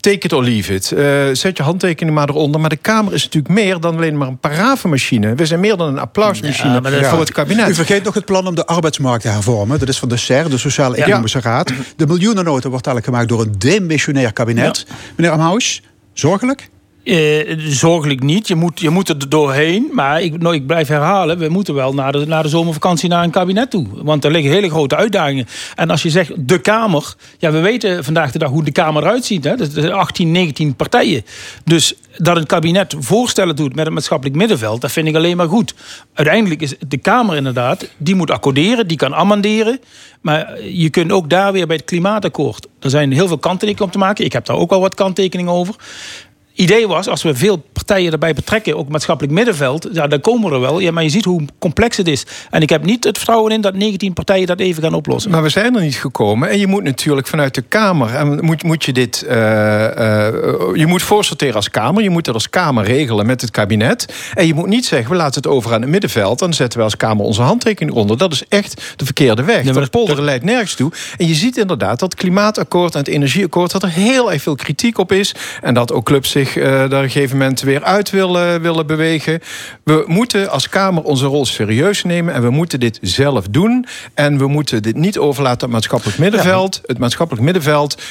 take 0.00 0.18
it 0.18 0.32
or 0.32 0.42
leave 0.42 0.74
it. 0.74 0.92
Uh, 0.92 0.98
zet 1.32 1.56
je 1.56 1.62
handtekening 1.62 2.16
maar 2.16 2.28
eronder. 2.28 2.60
Maar 2.60 2.70
de 2.70 2.76
Kamer 2.76 3.12
is 3.12 3.24
natuurlijk 3.24 3.54
meer 3.54 3.80
dan 3.80 3.96
alleen 3.96 4.16
maar 4.16 4.28
een 4.28 4.38
paravenmachine. 4.38 5.34
We 5.34 5.46
zijn 5.46 5.60
meer 5.60 5.76
dan 5.76 5.88
een 5.88 5.98
applausmachine 5.98 6.90
ja, 6.90 7.10
voor 7.10 7.18
het 7.18 7.32
kabinet. 7.32 7.68
U 7.68 7.74
vergeet 7.74 8.04
nog 8.04 8.14
het 8.14 8.24
plan 8.24 8.46
om 8.46 8.54
de 8.54 8.66
arbeidsmarkt 8.66 9.22
te 9.22 9.28
hervormen. 9.28 9.78
Dat 9.78 9.88
is 9.88 9.98
van 9.98 10.08
de 10.08 10.16
SER, 10.16 10.50
de 10.50 10.58
Sociale 10.58 10.96
Economische 10.96 11.40
Raad. 11.40 11.72
De 11.96 12.06
miljoenennota 12.06 12.68
wordt 12.68 12.86
eigenlijk 12.86 13.04
gemaakt 13.04 13.28
door 13.28 13.40
een 13.40 13.58
demissionair 13.58 14.32
kabinet. 14.32 14.86
Meneer 15.16 15.32
Amhaus, 15.32 15.82
zorgelijk? 16.12 16.68
Uh, 17.04 17.54
zorgelijk 17.58 18.22
niet. 18.22 18.48
Je 18.48 18.54
moet, 18.54 18.80
je 18.80 18.90
moet 18.90 19.08
er 19.08 19.28
doorheen. 19.28 19.88
Maar 19.92 20.22
ik, 20.22 20.42
nou, 20.42 20.54
ik 20.54 20.66
blijf 20.66 20.88
herhalen, 20.88 21.38
we 21.38 21.48
moeten 21.48 21.74
wel 21.74 21.94
naar 21.94 22.12
de, 22.12 22.26
de 22.26 22.48
zomervakantie 22.48 23.08
naar 23.08 23.24
een 23.24 23.30
kabinet 23.30 23.70
toe. 23.70 23.86
Want 23.92 24.24
er 24.24 24.30
liggen 24.30 24.52
hele 24.52 24.70
grote 24.70 24.96
uitdagingen. 24.96 25.46
En 25.74 25.90
als 25.90 26.02
je 26.02 26.10
zegt 26.10 26.48
de 26.48 26.58
Kamer. 26.58 27.14
Ja, 27.38 27.50
we 27.50 27.60
weten 27.60 28.04
vandaag 28.04 28.32
de 28.32 28.38
dag 28.38 28.50
hoe 28.50 28.64
de 28.64 28.72
Kamer 28.72 29.02
eruit 29.02 29.24
ziet. 29.24 29.44
Hè? 29.44 29.56
Dat 29.56 29.76
is 29.76 29.90
18, 29.90 30.30
19 30.30 30.76
partijen. 30.76 31.24
Dus 31.64 31.94
dat 32.16 32.36
een 32.36 32.46
kabinet 32.46 32.94
voorstellen 32.98 33.56
doet 33.56 33.74
met 33.74 33.84
het 33.84 33.94
maatschappelijk 33.94 34.36
middenveld, 34.36 34.80
dat 34.80 34.92
vind 34.92 35.08
ik 35.08 35.14
alleen 35.14 35.36
maar 35.36 35.48
goed. 35.48 35.74
Uiteindelijk 36.14 36.60
is 36.60 36.74
de 36.88 36.96
Kamer 36.96 37.36
inderdaad, 37.36 37.88
die 37.96 38.14
moet 38.14 38.30
accorderen, 38.30 38.88
die 38.88 38.96
kan 38.96 39.14
amenderen. 39.14 39.80
Maar 40.20 40.62
je 40.62 40.90
kunt 40.90 41.12
ook 41.12 41.30
daar 41.30 41.52
weer 41.52 41.66
bij 41.66 41.76
het 41.76 41.84
klimaatakkoord. 41.84 42.66
Er 42.80 42.90
zijn 42.90 43.12
heel 43.12 43.28
veel 43.28 43.38
kanttekeningen 43.38 43.84
om 43.84 43.90
te 43.90 43.98
maken. 43.98 44.24
Ik 44.24 44.32
heb 44.32 44.46
daar 44.46 44.56
ook 44.56 44.72
al 44.72 44.80
wat 44.80 44.94
kanttekeningen 44.94 45.52
over 45.52 45.74
idee 46.54 46.88
was, 46.88 47.08
als 47.08 47.22
we 47.22 47.34
veel 47.34 47.56
partijen 47.72 48.12
erbij 48.12 48.34
betrekken, 48.34 48.76
ook 48.76 48.88
maatschappelijk 48.88 49.34
middenveld, 49.34 49.88
ja, 49.92 50.06
dan 50.06 50.20
komen 50.20 50.48
we 50.48 50.54
er 50.54 50.60
wel. 50.60 50.78
Ja, 50.78 50.90
maar 50.90 51.02
je 51.02 51.08
ziet 51.08 51.24
hoe 51.24 51.44
complex 51.58 51.96
het 51.96 52.08
is. 52.08 52.26
En 52.50 52.62
ik 52.62 52.68
heb 52.68 52.84
niet 52.84 53.04
het 53.04 53.16
vertrouwen 53.16 53.52
in 53.52 53.60
dat 53.60 53.74
19 53.74 54.12
partijen 54.12 54.46
dat 54.46 54.60
even 54.60 54.82
gaan 54.82 54.94
oplossen. 54.94 55.30
Maar 55.30 55.42
we 55.42 55.48
zijn 55.48 55.76
er 55.76 55.82
niet 55.82 55.96
gekomen. 55.96 56.48
En 56.48 56.58
je 56.58 56.66
moet 56.66 56.82
natuurlijk 56.82 57.26
vanuit 57.26 57.54
de 57.54 57.62
Kamer, 57.62 58.14
en 58.14 58.44
moet, 58.44 58.62
moet 58.62 58.84
je 58.84 58.92
dit, 58.92 59.24
uh, 59.28 59.32
uh, 59.32 59.38
je 60.74 60.84
moet 60.86 61.02
voorsorteren 61.02 61.54
als 61.54 61.70
Kamer. 61.70 62.02
Je 62.02 62.10
moet 62.10 62.24
dat 62.24 62.34
als 62.34 62.50
Kamer 62.50 62.84
regelen 62.84 63.26
met 63.26 63.40
het 63.40 63.50
kabinet. 63.50 64.14
En 64.34 64.46
je 64.46 64.54
moet 64.54 64.66
niet 64.66 64.86
zeggen, 64.86 65.10
we 65.10 65.16
laten 65.16 65.42
het 65.42 65.46
over 65.46 65.72
aan 65.72 65.80
het 65.80 65.90
middenveld. 65.90 66.38
Dan 66.38 66.54
zetten 66.54 66.78
we 66.78 66.84
als 66.84 66.96
Kamer 66.96 67.24
onze 67.24 67.42
handtekening 67.42 67.96
onder. 67.96 68.18
Dat 68.18 68.32
is 68.32 68.44
echt 68.48 68.94
de 68.96 69.04
verkeerde 69.04 69.42
weg. 69.42 69.64
Ja, 69.64 69.72
dat 69.72 69.90
polderen 69.90 70.24
leidt 70.24 70.44
nergens 70.44 70.74
toe. 70.74 70.92
En 71.16 71.26
je 71.26 71.34
ziet 71.34 71.56
inderdaad 71.56 71.98
dat 71.98 72.12
het 72.12 72.20
klimaatakkoord 72.20 72.92
en 72.92 72.98
het 72.98 73.08
energieakkoord, 73.08 73.70
dat 73.70 73.82
er 73.82 73.90
heel 73.90 74.32
erg 74.32 74.42
veel 74.42 74.54
kritiek 74.54 74.98
op 74.98 75.12
is. 75.12 75.34
En 75.62 75.74
dat 75.74 75.92
ook 75.92 76.04
clubs 76.04 76.30
zich 76.30 76.43
uh, 76.46 76.64
daar 76.64 76.84
op 76.84 76.92
een 76.92 77.10
gegeven 77.10 77.36
moment 77.36 77.60
weer 77.60 77.82
uit 77.82 78.10
willen, 78.10 78.60
willen 78.62 78.86
bewegen. 78.86 79.40
We 79.82 80.04
moeten 80.06 80.50
als 80.50 80.68
Kamer 80.68 81.02
onze 81.02 81.26
rol 81.26 81.46
serieus 81.46 82.04
nemen 82.04 82.34
en 82.34 82.42
we 82.42 82.50
moeten 82.50 82.80
dit 82.80 82.98
zelf 83.02 83.46
doen. 83.50 83.86
En 84.14 84.38
we 84.38 84.46
moeten 84.46 84.82
dit 84.82 84.96
niet 84.96 85.18
overlaten 85.18 85.58
aan 85.58 85.64
het 85.64 85.72
maatschappelijk 85.72 86.18
middenveld. 86.18 86.80
Het 86.86 86.98
maatschappelijk 86.98 87.44
middenveld 87.44 88.02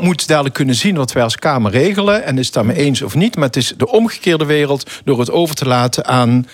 moet 0.00 0.28
dadelijk 0.28 0.54
kunnen 0.54 0.74
zien 0.74 0.96
wat 0.96 1.12
wij 1.12 1.22
als 1.22 1.36
Kamer 1.36 1.70
regelen. 1.70 2.24
En 2.24 2.38
is 2.38 2.44
het 2.44 2.54
daarmee 2.54 2.76
eens 2.76 3.02
of 3.02 3.14
niet. 3.14 3.36
Maar 3.36 3.46
het 3.46 3.56
is 3.56 3.74
de 3.76 3.90
omgekeerde 3.90 4.44
wereld 4.44 4.90
door 5.04 5.18
het 5.18 5.30
over 5.30 5.54
te 5.54 5.66
laten 5.66 6.06
aan 6.06 6.46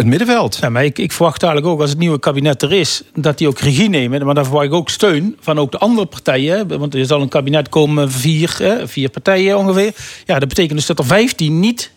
het 0.00 0.08
middenveld. 0.08 0.58
Ja, 0.60 0.68
maar 0.68 0.84
ik, 0.84 0.98
ik 0.98 1.12
verwacht 1.12 1.42
eigenlijk 1.42 1.72
ook 1.72 1.80
als 1.80 1.90
het 1.90 1.98
nieuwe 1.98 2.18
kabinet 2.18 2.62
er 2.62 2.72
is, 2.72 3.02
dat 3.14 3.38
die 3.38 3.48
ook 3.48 3.58
regie 3.58 3.88
nemen. 3.88 4.24
Maar 4.24 4.34
dan 4.34 4.44
verwacht 4.44 4.66
ik 4.66 4.72
ook 4.72 4.88
steun 4.88 5.36
van 5.40 5.58
ook 5.58 5.72
de 5.72 5.78
andere 5.78 6.06
partijen. 6.06 6.78
Want 6.78 6.94
er 6.94 7.06
zal 7.06 7.20
een 7.20 7.28
kabinet 7.28 7.68
komen, 7.68 8.10
vier, 8.10 8.80
vier 8.84 9.08
partijen 9.08 9.58
ongeveer. 9.58 9.94
Ja, 10.26 10.38
dat 10.38 10.48
betekent 10.48 10.78
dus 10.78 10.86
dat 10.86 10.98
er 10.98 11.04
vijftien 11.04 11.60
niet 11.60 11.90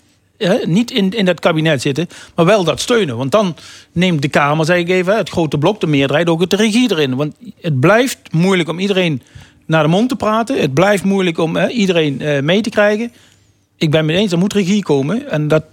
niet 0.66 0.92
in, 0.92 1.12
in 1.12 1.26
dat 1.26 1.40
kabinet 1.40 1.82
zitten, 1.82 2.08
maar 2.36 2.46
wel 2.46 2.64
dat 2.64 2.80
steunen. 2.80 3.18
Want 3.18 3.32
dan 3.32 3.56
neemt 3.92 4.22
de 4.22 4.28
Kamer, 4.28 4.66
zeg 4.66 4.78
ik 4.78 4.90
even, 4.90 5.18
het 5.18 5.30
grote 5.30 5.58
blok, 5.58 5.80
de 5.80 5.88
meerderheid, 5.88 6.30
ook 6.30 6.50
de 6.50 6.56
regie 6.56 6.92
erin. 6.92 7.16
Want 7.16 7.36
het 7.62 7.80
blijft 7.80 8.20
moeilijk 8.32 8.70
om 8.70 8.80
iedereen 8.80 9.22
naar 9.66 9.84
de 9.84 9.90
mond 9.90 10.10
te 10.10 10.16
praten. 10.16 10.62
Het 10.62 10.74
blijft 10.74 11.04
moeilijk 11.04 11.38
om 11.38 11.58
iedereen 11.58 12.22
uh, 12.22 12.40
mee 12.40 12.62
te 12.62 12.70
krijgen. 12.70 13.12
Ik 13.78 13.92
ben 13.92 14.08
het 14.08 14.18
eens, 14.18 14.32
er 14.32 14.38
moet 14.38 14.54
regie 14.54 14.84
komen. 14.84 15.30
En 15.30 15.48
dat 15.48 15.66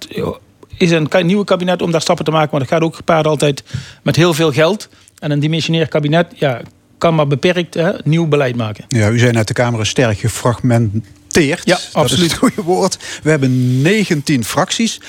is 0.81 0.91
een 0.91 1.27
nieuwe 1.27 1.44
kabinet 1.44 1.82
om 1.82 1.91
daar 1.91 2.00
stappen 2.00 2.25
te 2.25 2.31
maken. 2.31 2.49
Maar 2.50 2.61
dat 2.61 2.69
gaat 2.69 2.82
ook 2.82 2.97
gepaard 2.97 3.27
altijd 3.27 3.62
met 4.03 4.17
heel 4.17 4.35
veel 4.35 4.53
geld. 4.53 4.88
En 5.19 5.31
een 5.31 5.41
dimensionair 5.41 5.88
kabinet 5.88 6.32
ja, 6.35 6.61
kan 6.99 7.15
maar 7.15 7.27
beperkt 7.27 7.75
hè, 7.75 7.91
nieuw 8.05 8.27
beleid 8.27 8.56
maken. 8.56 8.85
Ja, 8.88 9.09
u 9.09 9.19
zei 9.19 9.32
net 9.32 9.49
de 9.49 9.55
Kamer 9.55 9.81
is 9.81 9.88
sterk 9.88 10.19
gefragmenteerd. 10.19 11.62
Ja, 11.65 11.79
absoluut. 11.93 12.11
Dat 12.11 12.19
is 12.19 12.21
het 12.21 12.35
goede 12.35 12.62
woord. 12.62 12.99
We 13.23 13.31
hebben 13.31 13.82
19 13.82 14.44
fracties. 14.44 15.00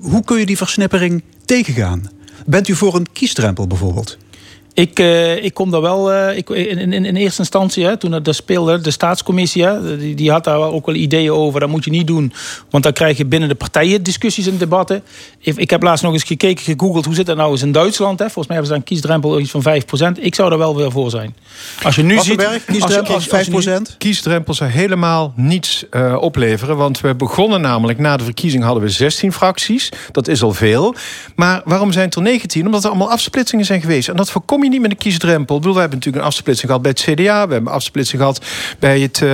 Hoe 0.00 0.24
kun 0.24 0.38
je 0.38 0.46
die 0.46 0.56
versnippering 0.56 1.22
tegengaan? 1.44 2.10
Bent 2.46 2.68
u 2.68 2.74
voor 2.74 2.94
een 2.94 3.06
kiesdrempel 3.12 3.66
bijvoorbeeld? 3.66 4.18
Ik, 4.78 4.98
uh, 4.98 5.44
ik 5.44 5.54
kom 5.54 5.70
daar 5.70 5.80
wel. 5.80 6.12
Uh, 6.12 6.36
ik, 6.36 6.50
in, 6.50 6.92
in, 6.92 7.04
in, 7.04 7.16
eerste 7.16 7.40
instantie, 7.40 7.84
hè, 7.84 7.96
toen 7.96 8.22
dat 8.22 8.34
speelde, 8.34 8.80
de 8.80 8.90
staatscommissie, 8.90 9.64
hè, 9.64 9.96
die, 9.98 10.14
die, 10.14 10.30
had 10.30 10.44
daar 10.44 10.58
ook 10.58 10.86
wel 10.86 10.94
ideeën 10.94 11.32
over. 11.32 11.60
Dat 11.60 11.68
moet 11.68 11.84
je 11.84 11.90
niet 11.90 12.06
doen, 12.06 12.32
want 12.70 12.82
dan 12.82 12.92
krijg 12.92 13.16
je 13.16 13.26
binnen 13.26 13.48
de 13.48 13.54
partijen 13.54 14.02
discussies 14.02 14.46
en 14.46 14.58
debatten. 14.58 15.02
Ik, 15.38 15.56
ik 15.56 15.70
heb 15.70 15.82
laatst 15.82 16.04
nog 16.04 16.12
eens 16.12 16.22
gekeken, 16.22 16.64
gegoogeld, 16.64 17.04
hoe 17.04 17.14
zit 17.14 17.26
dat 17.26 17.36
nou 17.36 17.50
eens 17.50 17.62
in 17.62 17.72
Duitsland? 17.72 18.18
Hè? 18.18 18.24
Volgens 18.24 18.46
mij 18.46 18.56
hebben 18.56 18.66
ze 18.66 18.72
dan 18.72 18.80
een 18.80 18.84
kiesdrempel 18.84 19.40
iets 19.40 19.50
van 19.50 20.16
5%. 20.16 20.20
Ik 20.20 20.34
zou 20.34 20.52
er 20.52 20.58
wel 20.58 20.76
weer 20.76 20.90
voor 20.90 21.10
zijn. 21.10 21.34
Als 21.82 21.96
je 21.96 22.02
nu 22.02 22.20
ziet. 22.20 22.62
Kiesdrempel 22.66 23.14
als, 23.14 23.32
als, 23.32 23.48
5%? 23.48 23.52
Als 23.54 23.94
kiesdrempel 23.98 24.54
zou 24.54 24.70
helemaal 24.70 25.32
niets 25.36 25.84
uh, 25.90 26.16
opleveren. 26.20 26.76
Want 26.76 27.00
we 27.00 27.14
begonnen 27.14 27.60
namelijk 27.60 27.98
na 27.98 28.16
de 28.16 28.24
verkiezing 28.24 28.62
hadden 28.62 28.82
we 28.82 28.88
16 28.88 29.32
fracties. 29.32 29.88
Dat 30.12 30.28
is 30.28 30.42
al 30.42 30.52
veel. 30.52 30.94
Maar 31.36 31.62
waarom 31.64 31.92
zijn 31.92 32.04
het 32.04 32.14
er 32.14 32.22
19? 32.22 32.64
Omdat 32.64 32.82
er 32.84 32.90
allemaal 32.90 33.10
afsplitsingen 33.10 33.64
zijn 33.64 33.80
geweest. 33.80 34.08
En 34.08 34.16
dat 34.16 34.30
voorkom 34.30 34.62
je 34.62 34.67
niet 34.70 34.80
met 34.80 34.90
een 34.90 34.96
kiesdrempel. 34.96 35.54
Ik 35.54 35.60
bedoel, 35.60 35.74
we 35.74 35.80
hebben 35.80 35.98
natuurlijk 35.98 36.24
een 36.24 36.30
afsplitsing 36.30 36.66
gehad 36.66 36.82
bij 36.82 36.90
het 36.90 37.00
CDA. 37.00 37.46
We 37.46 37.52
hebben 37.52 37.66
een 37.66 37.78
afsplitsing 37.78 38.20
gehad 38.20 38.44
bij, 38.78 39.00
het, 39.00 39.20
uh, 39.20 39.30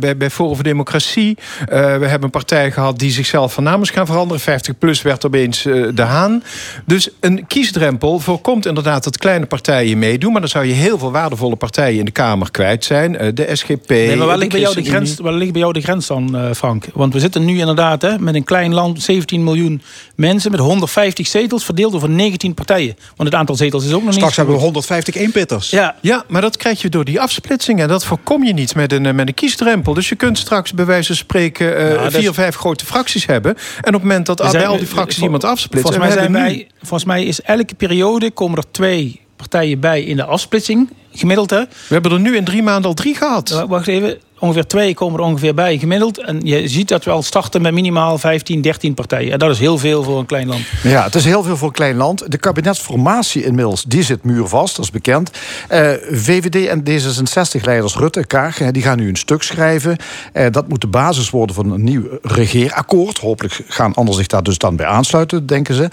bij, 0.00 0.16
bij 0.16 0.30
Forum 0.30 0.54
voor 0.54 0.64
Democratie. 0.64 1.36
Uh, 1.38 1.66
we 1.66 2.06
hebben 2.06 2.22
een 2.22 2.30
partij 2.30 2.72
gehad 2.72 2.98
die 2.98 3.10
zichzelf 3.10 3.52
van 3.52 3.62
naam 3.62 3.82
is 3.82 3.90
gaan 3.90 4.06
veranderen. 4.06 4.42
50 4.42 4.78
plus 4.78 5.02
werd 5.02 5.26
opeens 5.26 5.66
uh, 5.66 5.88
de 5.94 6.02
Haan. 6.02 6.42
Dus 6.86 7.08
een 7.20 7.46
kiesdrempel 7.46 8.18
voorkomt 8.18 8.66
inderdaad 8.66 9.04
dat 9.04 9.18
kleine 9.18 9.46
partijen 9.46 9.98
meedoen. 9.98 10.32
Maar 10.32 10.40
dan 10.40 10.50
zou 10.50 10.64
je 10.64 10.72
heel 10.72 10.98
veel 10.98 11.12
waardevolle 11.12 11.56
partijen 11.56 11.98
in 11.98 12.04
de 12.04 12.10
Kamer 12.10 12.50
kwijt 12.50 12.84
zijn. 12.84 13.12
de 13.34 13.48
SGP. 13.52 13.88
Nee, 13.88 14.16
maar 14.16 14.26
waar 14.26 14.38
ligt, 14.38 14.52
bij 14.52 14.60
jou 14.60 14.74
de 14.74 14.82
grens, 14.82 15.16
waar 15.16 15.32
ligt 15.32 15.52
bij 15.52 15.60
jou 15.60 15.72
de 15.72 15.80
grens 15.80 16.06
dan, 16.06 16.54
Frank? 16.54 16.86
Want 16.94 17.12
we 17.12 17.20
zitten 17.20 17.44
nu 17.44 17.58
inderdaad 17.58 18.02
hè, 18.02 18.18
met 18.18 18.34
een 18.34 18.44
klein 18.44 18.74
land, 18.74 19.02
17 19.02 19.44
miljoen 19.44 19.82
mensen... 20.14 20.50
met 20.50 20.60
150 20.60 21.26
zetels 21.26 21.64
verdeeld 21.64 21.94
over 21.94 22.08
19 22.10 22.54
partijen. 22.54 22.96
Want 23.16 23.28
het 23.28 23.34
aantal 23.34 23.56
zetels 23.56 23.84
is 23.84 23.92
ook 23.92 24.02
nog 24.02 24.12
Straks 24.12 24.16
niet... 24.16 24.32
Straks 24.32 24.36
hebben 24.36 24.54
we 24.54 24.60
150 24.72 25.14
eenpitters. 25.14 25.70
Ja. 25.70 25.96
ja, 26.00 26.24
maar 26.28 26.40
dat 26.40 26.56
krijg 26.56 26.82
je 26.82 26.88
door 26.88 27.04
die 27.04 27.20
afsplitsingen. 27.20 27.88
Dat 27.88 28.04
voorkom 28.04 28.44
je 28.44 28.52
niet 28.52 28.74
met 28.74 28.92
een, 28.92 29.06
eh, 29.06 29.12
met 29.12 29.28
een 29.28 29.34
kiesdrempel. 29.34 29.94
Dus 29.94 30.08
je 30.08 30.14
kunt 30.14 30.38
straks 30.38 30.72
bij 30.72 30.84
wijze 30.84 31.06
van 31.06 31.16
spreken 31.16 31.92
uh, 31.92 32.06
vier, 32.08 32.32
vijf 32.32 32.56
grote 32.56 32.84
fracties 32.84 33.26
hebben. 33.26 33.54
En 33.54 33.86
op 33.86 33.92
het 33.92 34.02
moment 34.02 34.26
dat 34.26 34.52
bij 34.52 34.66
al 34.66 34.76
die 34.76 34.86
fracties 34.86 35.22
iemand 35.22 35.44
afsplitst... 35.44 35.88
Volgens 35.88 36.14
mij, 36.14 36.22
zijn 36.22 36.32
wij, 36.32 36.68
volgens 36.78 37.04
mij 37.04 37.24
is 37.24 37.40
elke 37.40 37.74
periode 37.74 38.30
komen 38.30 38.58
er 38.58 38.70
twee 38.70 39.21
partijen 39.48 39.80
bij 39.80 40.02
in 40.02 40.16
de 40.16 40.24
afsplitsing. 40.24 40.90
Gemiddeld, 41.12 41.50
hè? 41.50 41.60
We 41.60 41.94
hebben 41.94 42.12
er 42.12 42.20
nu 42.20 42.36
in 42.36 42.44
drie 42.44 42.62
maanden 42.62 42.88
al 42.88 42.94
drie 42.94 43.14
gehad. 43.14 43.64
Wacht 43.68 43.88
even 43.88 44.18
ongeveer 44.42 44.66
twee 44.66 44.94
komen 44.94 45.20
er 45.20 45.26
ongeveer 45.26 45.54
bij 45.54 45.78
gemiddeld. 45.78 46.18
En 46.18 46.40
je 46.40 46.68
ziet 46.68 46.88
dat 46.88 47.04
we 47.04 47.10
al 47.10 47.22
starten 47.22 47.62
met 47.62 47.72
minimaal 47.72 48.18
15, 48.18 48.62
13 48.62 48.94
partijen. 48.94 49.32
En 49.32 49.38
dat 49.38 49.50
is 49.50 49.58
heel 49.58 49.78
veel 49.78 50.02
voor 50.02 50.18
een 50.18 50.26
klein 50.26 50.48
land. 50.48 50.62
Ja, 50.82 51.02
het 51.04 51.14
is 51.14 51.24
heel 51.24 51.42
veel 51.42 51.56
voor 51.56 51.68
een 51.68 51.74
klein 51.74 51.96
land. 51.96 52.30
De 52.30 52.38
kabinetsformatie 52.38 53.44
inmiddels, 53.44 53.82
die 53.82 54.02
zit 54.02 54.24
muurvast, 54.24 54.76
dat 54.76 54.84
is 54.84 54.90
bekend. 54.90 55.30
Uh, 55.70 55.92
eh, 55.92 56.00
VVD 56.10 56.66
en 56.66 56.82
D66-leiders 56.82 57.96
Rutte, 57.96 58.26
Kaag, 58.26 58.56
die 58.56 58.82
gaan 58.82 58.98
nu 58.98 59.08
een 59.08 59.16
stuk 59.16 59.42
schrijven. 59.42 59.96
Uh, 60.34 60.46
dat 60.50 60.68
moet 60.68 60.80
de 60.80 60.86
basis 60.86 61.30
worden 61.30 61.54
van 61.54 61.70
een 61.70 61.84
nieuw 61.84 62.02
regeerakkoord. 62.22 63.18
Hopelijk 63.18 63.60
gaan 63.68 63.94
anderen 63.94 64.18
zich 64.18 64.26
daar 64.26 64.42
dus 64.42 64.58
dan 64.58 64.76
bij 64.76 64.86
aansluiten, 64.86 65.46
denken 65.46 65.74
ze. 65.74 65.88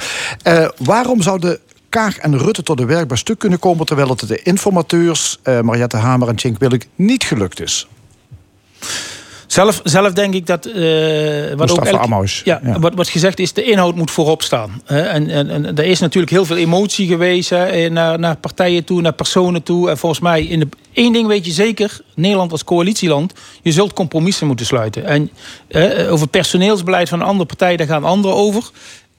Uh, 0.47 0.85
waarom 0.85 1.21
zou 1.21 1.39
de 1.39 1.59
Kaag 1.89 2.17
en 2.17 2.37
Rutte 2.37 2.63
tot 2.63 2.79
een 2.79 2.87
werkbaar 2.87 3.17
stuk 3.17 3.39
kunnen 3.39 3.59
komen... 3.59 3.85
terwijl 3.85 4.09
het 4.09 4.27
de 4.27 4.41
informateurs 4.41 5.39
uh, 5.43 5.61
Mariette 5.61 5.97
Hamer 5.97 6.27
en 6.27 6.39
Cenk 6.39 6.59
Willink 6.59 6.85
niet 6.95 7.23
gelukt 7.23 7.61
is? 7.61 7.87
Zelf, 9.51 9.81
zelf 9.83 10.13
denk 10.13 10.33
ik 10.33 10.45
dat. 10.45 10.67
Uh, 10.67 10.73
wat 11.55 11.71
ook 11.71 11.85
elk, 11.85 12.27
ja, 12.27 12.59
ja, 12.63 12.79
Wat, 12.79 12.93
wat 12.93 13.09
gezegd 13.09 13.39
is, 13.39 13.53
de 13.53 13.63
inhoud 13.63 13.95
moet 13.95 14.11
voorop 14.11 14.41
staan. 14.43 14.81
en, 14.85 15.29
en, 15.29 15.49
en 15.49 15.77
er 15.77 15.85
is 15.85 15.99
natuurlijk 15.99 16.31
heel 16.31 16.45
veel 16.45 16.57
emotie 16.57 17.07
geweest 17.07 17.49
hè, 17.49 17.89
naar, 17.89 18.19
naar 18.19 18.35
partijen 18.35 18.83
toe, 18.83 19.01
naar 19.01 19.13
personen 19.13 19.63
toe. 19.63 19.89
En 19.89 19.97
volgens 19.97 20.21
mij, 20.21 20.43
in 20.43 20.59
de, 20.59 20.67
één 20.93 21.13
ding 21.13 21.27
weet 21.27 21.45
je 21.45 21.51
zeker: 21.51 21.99
Nederland 22.15 22.51
als 22.51 22.63
coalitieland, 22.63 23.33
je 23.61 23.71
zult 23.71 23.93
compromissen 23.93 24.47
moeten 24.47 24.65
sluiten. 24.65 25.05
En 25.05 25.31
uh, 25.69 26.11
over 26.11 26.27
personeelsbeleid 26.27 27.09
van 27.09 27.19
een 27.19 27.27
andere 27.27 27.45
partij, 27.45 27.77
daar 27.77 27.87
gaan 27.87 28.03
anderen 28.03 28.37
over 28.37 28.69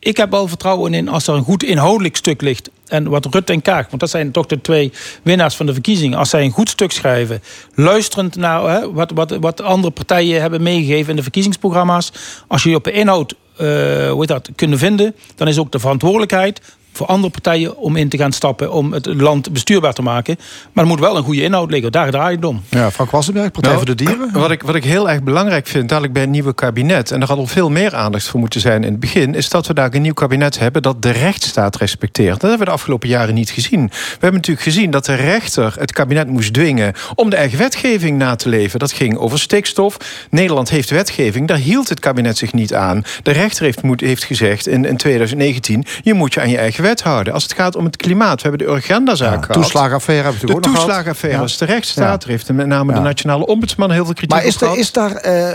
ik 0.01 0.17
heb 0.17 0.31
wel 0.31 0.49
vertrouwen 0.49 0.95
in 0.95 1.09
als 1.09 1.27
er 1.27 1.35
een 1.35 1.45
goed 1.45 1.63
inhoudelijk 1.63 2.17
stuk 2.17 2.41
ligt. 2.41 2.71
En 2.87 3.09
wat 3.09 3.27
Rutte 3.31 3.53
en 3.53 3.63
Kaag, 3.63 3.87
want 3.89 4.01
dat 4.01 4.11
zijn 4.11 4.31
toch 4.31 4.47
de 4.47 4.61
twee 4.61 4.93
winnaars 5.23 5.55
van 5.55 5.67
de 5.67 5.73
verkiezingen. 5.73 6.19
Als 6.19 6.31
zij 6.31 6.45
een 6.45 6.51
goed 6.51 6.69
stuk 6.69 6.93
schrijven, 6.93 7.43
luisterend 7.75 8.37
naar 8.37 8.63
hè, 8.63 8.93
wat, 8.93 9.11
wat, 9.11 9.37
wat 9.41 9.63
andere 9.63 9.93
partijen 9.93 10.41
hebben 10.41 10.63
meegegeven 10.63 11.11
in 11.11 11.17
de 11.17 11.23
verkiezingsprogramma's. 11.23 12.13
Als 12.49 12.63
je 12.63 12.75
op 12.75 12.85
de 12.85 12.93
inhoud 12.93 13.35
uh, 13.61 14.11
hoe 14.11 14.27
dat, 14.27 14.51
kunnen 14.55 14.79
vinden, 14.79 15.15
dan 15.35 15.49
is 15.49 15.59
ook 15.59 15.73
de 15.73 15.79
verantwoordelijkheid 15.79 16.61
voor 16.93 17.07
andere 17.07 17.33
partijen 17.33 17.77
om 17.77 17.97
in 17.97 18.09
te 18.09 18.17
gaan 18.17 18.33
stappen 18.33 18.73
om 18.73 18.93
het 18.93 19.07
land 19.07 19.53
bestuurbaar 19.53 19.93
te 19.93 20.03
maken. 20.03 20.37
Maar 20.73 20.85
er 20.85 20.91
moet 20.91 21.01
wel 21.01 21.17
een 21.17 21.23
goede 21.23 21.43
inhoud 21.43 21.71
liggen. 21.71 21.93
Daar 21.93 22.11
draait 22.11 22.37
het 22.37 22.45
om. 22.45 22.63
Ja, 22.69 22.91
Frank 22.91 23.11
Wassenberg, 23.11 23.51
Partij 23.51 23.73
nou, 23.73 23.87
voor 23.87 23.97
de 23.97 24.05
Dieren. 24.05 24.31
Wat 24.41 24.51
ik, 24.51 24.63
wat 24.63 24.75
ik 24.75 24.85
heel 24.85 25.11
erg 25.11 25.23
belangrijk 25.23 25.67
vind, 25.67 25.89
dadelijk 25.89 26.13
bij 26.13 26.23
een 26.23 26.31
nieuwe 26.31 26.55
kabinet... 26.55 27.11
en 27.11 27.21
er 27.21 27.29
had 27.29 27.39
al 27.39 27.47
veel 27.47 27.71
meer 27.71 27.95
aandacht 27.95 28.29
voor 28.29 28.41
moeten 28.41 28.61
zijn 28.61 28.85
in 28.85 28.91
het 28.91 29.01
begin... 29.01 29.35
is 29.35 29.49
dat 29.49 29.67
we 29.67 29.75
daar 29.75 29.95
een 29.95 30.03
nieuw 30.03 30.13
kabinet 30.13 30.59
hebben 30.59 30.83
dat 30.83 31.03
de 31.03 31.11
rechtsstaat 31.11 31.77
respecteert. 31.77 32.41
Dat 32.41 32.41
hebben 32.41 32.59
we 32.59 32.65
de 32.65 32.71
afgelopen 32.71 33.09
jaren 33.09 33.35
niet 33.35 33.51
gezien. 33.51 33.87
We 33.89 34.09
hebben 34.11 34.33
natuurlijk 34.33 34.67
gezien 34.67 34.91
dat 34.91 35.05
de 35.05 35.15
rechter 35.15 35.75
het 35.79 35.93
kabinet 35.93 36.29
moest 36.29 36.53
dwingen... 36.53 36.95
om 37.15 37.31
de 37.31 37.37
eigen 37.37 37.59
wetgeving 37.59 38.19
na 38.19 38.37
te 38.37 38.49
leven. 38.49 38.79
Dat 38.79 38.93
ging 38.93 39.17
over 39.17 39.39
stikstof. 39.39 39.97
Nederland 40.31 40.71
heeft 40.71 40.91
wetgeving, 40.91 41.49
daar 41.49 41.57
hield 41.57 41.89
het 41.89 42.01
kabinet 42.01 42.39
zich 42.39 42.53
niet 42.53 42.75
aan. 42.75 43.03
De 43.23 43.31
rechter 43.31 43.65
heeft, 43.65 43.83
moet, 43.83 44.01
heeft 44.01 44.25
gezegd 44.25 44.67
in, 44.67 44.85
in 44.85 44.97
2019... 44.97 45.85
je 46.03 46.15
moet 46.15 46.35
je 46.35 46.41
aan 46.41 46.51
je 46.51 46.59
eigen 46.59 46.80
wethouden. 46.81 47.33
Als 47.33 47.43
het 47.43 47.53
gaat 47.53 47.77
om 47.77 47.85
het 47.85 47.97
klimaat. 47.97 48.43
We 48.43 48.49
hebben 48.49 48.67
de 48.67 48.73
Urgenda-zaak 48.73 49.35
ja, 49.35 49.41
gehad. 49.41 49.63
Toeslagenaffaire 49.63 50.25
hebben 50.25 50.41
we 50.41 50.47
De 50.61 51.43
is 51.45 51.59
de 51.59 51.65
rechtsstaat. 51.65 52.23
Er 52.23 52.29
heeft 52.29 52.53
met 52.53 52.67
name 52.67 52.93
de 52.93 53.01
nationale 53.01 53.47
ombudsman 53.47 53.91
heel 53.91 54.05
veel 54.05 54.15
kritiek 54.15 54.37
maar 54.37 54.47
is, 54.47 54.59
Maar 54.59 54.77
is 54.77 54.93
daar 54.93 55.27
uh, 55.27 55.53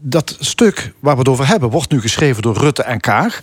dat 0.00 0.36
stuk 0.40 0.92
waar 1.00 1.12
we 1.12 1.18
het 1.18 1.28
over 1.28 1.46
hebben... 1.46 1.70
wordt 1.70 1.90
nu 1.90 2.00
geschreven 2.00 2.42
door 2.42 2.56
Rutte 2.56 2.82
en 2.82 3.00
Kaag. 3.00 3.40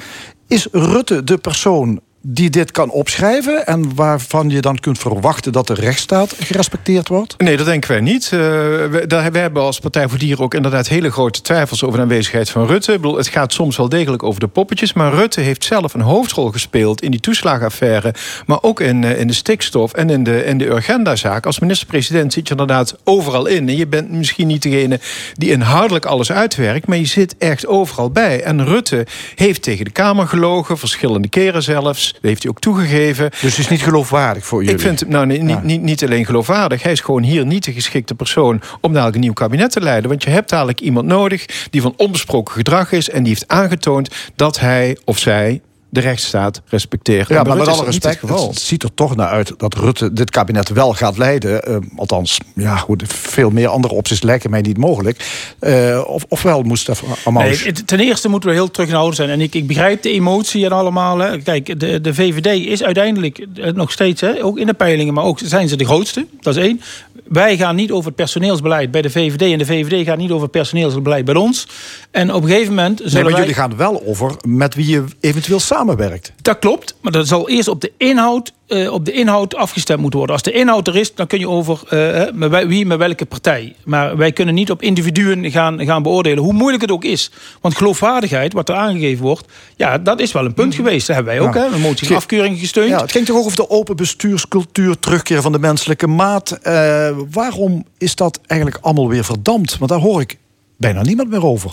Is 0.48 0.68
Rutte 0.72 1.24
de 1.24 1.38
persoon 1.38 2.02
die 2.26 2.50
dit 2.50 2.72
kan 2.72 2.90
opschrijven 2.90 3.66
en 3.66 3.96
waarvan 3.96 4.50
je 4.50 4.62
dan 4.62 4.80
kunt 4.80 5.00
verwachten 5.00 5.52
dat 5.52 5.68
de 5.68 5.74
rechtsstaat 5.74 6.36
gerespecteerd 6.40 7.08
wordt? 7.08 7.36
Nee, 7.38 7.58
dat 7.58 7.66
denken 7.66 7.92
wij 7.92 8.00
niet. 8.00 8.24
Uh, 8.24 8.40
we, 8.40 9.30
hebben 9.32 9.62
als 9.62 9.80
Partij 9.80 10.08
voor 10.08 10.18
Dieren 10.18 10.44
ook 10.44 10.54
inderdaad 10.54 10.88
hele 10.88 11.12
grote 11.12 11.42
twijfels 11.42 11.84
over 11.84 11.98
de 11.98 12.04
aanwezigheid 12.04 12.50
van 12.50 12.68
Rutte. 12.68 12.94
Ik 12.94 13.02
bedoel, 13.02 13.18
het 13.18 13.28
gaat 13.28 13.54
soms 13.54 13.78
wel 13.78 13.90
degelijk 13.90 14.24
over 14.24 14.40
de 14.40 14.48
poppetjes, 14.48 14.94
maar 14.94 15.14
Rutte 15.14 15.42
heeft 15.42 15.64
zelf 15.64 15.94
een 15.94 16.02
hoofdrol 16.02 16.52
gespeeld 16.52 17.02
in 17.02 17.12
die 17.12 17.20
toeslagenaffaire, 17.20 18.14
maar 18.46 18.62
ook 18.62 18.80
in, 18.80 19.04
uh, 19.04 19.20
in 19.20 19.28
de 19.28 19.34
stikstof 19.34 19.94
en 19.94 20.10
in 20.10 20.24
de, 20.24 20.46
in 20.46 20.58
de 20.58 20.66
Urgenda-zaak. 20.66 21.46
Als 21.46 21.60
minister-president 21.60 22.34
zit 22.34 22.48
je 22.48 22.52
inderdaad 22.52 22.96
overal 23.04 23.46
in. 23.46 23.70
En 23.70 23.78
je 23.78 23.88
bent 23.88 24.12
misschien 24.12 24.48
niet 24.48 24.62
degene 24.62 25.00
die 25.34 25.52
inhoudelijk 25.52 26.06
alles 26.06 26.32
uitwerkt, 26.32 26.88
maar 26.88 26.98
je 26.98 27.06
zit 27.06 27.38
echt 27.38 27.68
overal 27.68 28.12
bij. 28.12 28.42
En 28.44 28.66
Rutte 28.66 29.06
heeft 29.36 29.62
tegen 29.62 29.86
de 29.86 29.92
Kamer 29.92 30.28
gelogen, 30.28 30.78
verschillende 30.78 31.28
keren 31.28 31.64
zelfs. 31.64 32.13
Dat 32.14 32.22
heeft 32.22 32.44
hij 32.44 32.52
ook 32.52 32.60
toegegeven. 32.60 33.30
Dus 33.30 33.42
het 33.42 33.58
is 33.58 33.68
niet 33.68 33.84
geloofwaardig 33.84 34.46
voor 34.46 34.64
jullie? 34.64 34.76
Ik 34.76 34.82
vind 34.82 35.08
nou, 35.08 35.26
nee, 35.26 35.42
niet, 35.42 35.64
niet, 35.64 35.82
niet 35.82 36.04
alleen 36.04 36.26
geloofwaardig. 36.26 36.84
Hij 36.84 36.92
is 36.92 37.00
gewoon 37.00 37.24
hier 37.24 37.46
niet 37.46 37.64
de 37.64 37.74
geschikte 37.74 38.16
persoon 38.16 38.62
om 38.82 38.92
dadelijk 38.92 39.16
een 39.16 39.22
nieuw 39.22 39.34
kabinet 39.34 39.72
te 39.72 39.82
leiden. 39.82 40.10
Want 40.10 40.24
je 40.24 40.30
hebt 40.30 40.50
dadelijk 40.50 40.80
iemand 40.80 41.08
nodig 41.08 41.46
die 41.70 41.82
van 41.82 41.94
onbesproken 41.98 42.54
gedrag 42.54 42.92
is... 42.92 43.10
en 43.10 43.24
die 43.24 43.34
heeft 43.34 43.48
aangetoond 43.48 44.10
dat 44.36 44.60
hij 44.60 44.98
of 45.06 45.18
zij 45.18 45.62
de 45.94 46.00
rechtsstaat 46.00 46.62
respecteert. 46.66 47.28
Ja, 47.28 47.44
maar 47.44 47.58
met 47.58 47.68
alle 47.68 47.86
respect, 47.86 48.22
het, 48.22 48.60
ziet 48.60 48.84
er 48.84 48.94
toch 48.94 49.16
naar 49.16 49.28
uit 49.28 49.54
dat 49.58 49.74
Rutte 49.74 50.14
dit 50.14 50.30
kabinet 50.30 50.70
wel 50.70 50.94
gaat 50.94 51.18
leiden. 51.18 51.70
Uh, 51.70 51.78
althans, 51.96 52.40
ja, 52.56 52.76
goed, 52.76 53.04
veel 53.08 53.50
meer 53.50 53.68
andere 53.68 53.94
opties 53.94 54.22
lijken 54.22 54.50
mij 54.50 54.62
niet 54.62 54.78
mogelijk. 54.78 55.26
Uh, 55.60 56.02
of, 56.06 56.26
ofwel 56.28 56.62
moest 56.62 56.90
nee, 57.26 57.72
Ten 57.86 58.00
eerste 58.00 58.30
moeten 58.30 58.50
we 58.50 58.56
heel 58.56 58.72
terughoudend 58.72 59.16
zijn. 59.16 59.30
En 59.30 59.42
ik, 59.42 59.56
ik 59.56 59.68
begrijp 59.68 60.02
de 60.02 60.12
emotie 60.12 60.66
en 60.66 60.72
allemaal. 60.72 61.18
Hè. 61.18 61.38
Kijk, 61.38 61.80
de, 61.80 62.02
de 62.02 62.14
VVD 62.14 62.68
is 62.68 62.84
uiteindelijk 62.84 63.48
eh, 63.56 63.72
nog 63.74 63.92
steeds, 63.92 64.22
hè, 64.22 64.44
ook 64.44 64.58
in 64.58 64.68
de 64.68 64.74
peilingen... 64.74 65.14
maar 65.14 65.24
ook 65.24 65.40
zijn 65.44 65.68
ze 65.68 65.76
de 65.76 65.86
grootste, 65.86 66.28
dat 66.42 66.56
is 66.56 66.64
één. 66.64 66.82
Wij 67.28 67.58
gaan 67.58 67.76
niet 67.76 67.92
over 67.92 68.06
het 68.06 68.16
personeelsbeleid 68.16 68.92
bij 68.92 69.02
de 69.02 69.10
VVD... 69.10 69.52
en 69.52 69.58
de 69.58 69.66
VVD 69.66 70.06
gaat 70.06 70.18
niet 70.18 70.32
over 70.32 70.44
het 70.44 70.52
personeelsbeleid 70.52 71.26
bij 71.26 71.36
ons. 71.36 71.68
En 72.12 72.34
op 72.34 72.44
een 72.44 72.50
gegeven 72.50 72.74
moment... 72.74 73.00
Nee, 73.00 73.24
maar 73.24 73.32
wij... 73.32 73.40
jullie 73.40 73.56
gaan 73.56 73.78
wel 73.78 74.04
over 74.06 74.36
met 74.48 74.76
wie 74.76 74.88
je 74.88 75.04
eventueel 75.20 75.60
samen 75.60 75.98
dat 76.42 76.60
klopt, 76.60 76.96
maar 77.02 77.12
dat 77.12 77.28
zal 77.28 77.50
eerst 77.50 77.68
op 77.68 77.82
de 77.82 77.92
inhoud, 77.98 78.54
uh, 78.74 78.92
op 78.92 79.06
de 79.06 79.12
inhoud 79.12 79.56
afgestemd 79.56 80.00
moeten 80.00 80.20
worden. 80.20 80.36
Als 80.36 80.46
de 80.46 80.52
inhoud 80.52 80.88
er 80.88 80.96
is, 80.96 81.16
dan 81.16 81.28
kun 81.28 81.40
je 81.40 81.50
over 81.50 81.82
uh, 81.92 82.24
met 82.34 82.68
wie 82.68 82.86
met 82.86 82.98
welke 82.98 83.26
partij. 83.26 83.76
Maar 83.86 84.18
wij 84.18 84.32
kunnen 84.32 84.54
niet 84.56 84.72
op 84.72 84.82
individuen 84.82 85.52
gaan, 85.52 85.86
gaan 85.86 86.04
beoordelen, 86.04 86.44
hoe 86.44 86.54
moeilijk 86.54 86.82
het 86.82 86.92
ook 86.92 87.04
is. 87.04 87.32
Want 87.62 87.76
geloofwaardigheid, 87.76 88.54
wat 88.54 88.70
er 88.70 88.76
aangegeven 88.76 89.24
wordt, 89.24 89.48
ja, 89.76 89.98
dat 89.98 90.20
is 90.20 90.32
wel 90.32 90.46
een 90.46 90.54
punt 90.54 90.76
geweest. 90.76 91.08
Dat 91.08 91.16
hebben 91.16 91.34
wij 91.34 91.44
ook, 91.48 91.54
hè, 91.54 91.66
een 91.66 91.82
motie 91.82 92.08
van 92.08 92.16
afkeuring 92.16 92.60
gesteund. 92.60 92.90
Ja, 92.90 93.02
het 93.02 93.12
ging 93.12 93.26
toch 93.26 93.38
over 93.38 93.56
de 93.56 93.70
open 93.70 93.96
bestuurscultuur, 93.96 95.00
terugkeer 95.00 95.42
van 95.42 95.52
de 95.52 95.60
menselijke 95.60 96.08
maat. 96.08 96.60
Uh, 96.64 97.10
waarom 97.32 97.86
is 97.98 98.16
dat 98.16 98.40
eigenlijk 98.46 98.84
allemaal 98.84 99.10
weer 99.10 99.24
verdampt? 99.24 99.78
Want 99.78 99.92
daar 99.92 100.00
hoor 100.00 100.22
ik 100.22 100.38
bijna 100.78 101.02
niemand 101.02 101.30
meer 101.30 101.46
over. 101.46 101.72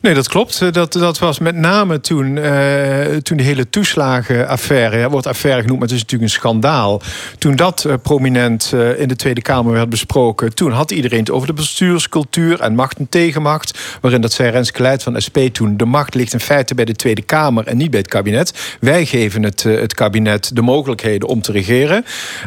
Nee, 0.00 0.14
dat 0.14 0.28
klopt. 0.28 0.62
Eh, 0.62 0.72
dat, 0.72 0.92
dat 0.92 1.18
was 1.18 1.38
met 1.38 1.56
name 1.56 2.00
toen, 2.00 2.36
uh, 2.36 3.16
toen 3.16 3.36
de 3.36 3.42
hele 3.42 3.68
toeslagenaffaire... 3.70 5.08
Wordt 5.08 5.26
affaire 5.26 5.60
genoemd, 5.60 5.78
maar 5.78 5.88
het 5.88 5.96
is 5.96 6.02
natuurlijk 6.02 6.32
een 6.32 6.38
schandaal. 6.38 7.02
Toen 7.38 7.56
dat 7.56 7.84
uh, 7.86 7.94
prominent 8.02 8.72
in 8.96 9.08
de 9.08 9.16
Tweede 9.16 9.42
Kamer 9.42 9.72
werd 9.72 9.88
besproken... 9.88 10.54
toen 10.54 10.72
had 10.72 10.90
iedereen 10.90 11.18
het 11.18 11.30
over 11.30 11.46
de 11.46 11.52
bestuurscultuur 11.52 12.60
en 12.60 12.74
macht 12.74 12.98
en 12.98 13.08
tegenmacht... 13.08 13.78
waarin 14.00 14.20
dat 14.20 14.32
zei 14.32 14.50
Renske 14.50 14.82
Leid 14.82 15.02
van 15.02 15.20
SP 15.26 15.38
toen... 15.52 15.76
de 15.76 15.84
macht 15.84 16.14
ligt 16.14 16.32
in 16.32 16.40
feite 16.40 16.74
bij 16.74 16.84
de 16.84 16.94
Tweede 16.94 17.22
Kamer 17.22 17.66
en 17.66 17.76
niet 17.76 17.90
bij 17.90 18.00
het 18.00 18.08
kabinet. 18.08 18.76
Wij 18.80 19.06
geven 19.06 19.42
het, 19.42 19.62
het 19.62 19.94
kabinet 19.94 20.50
de 20.54 20.62
mogelijkheden 20.62 21.28
om 21.28 21.42
te 21.42 21.52
regeren. 21.52 22.04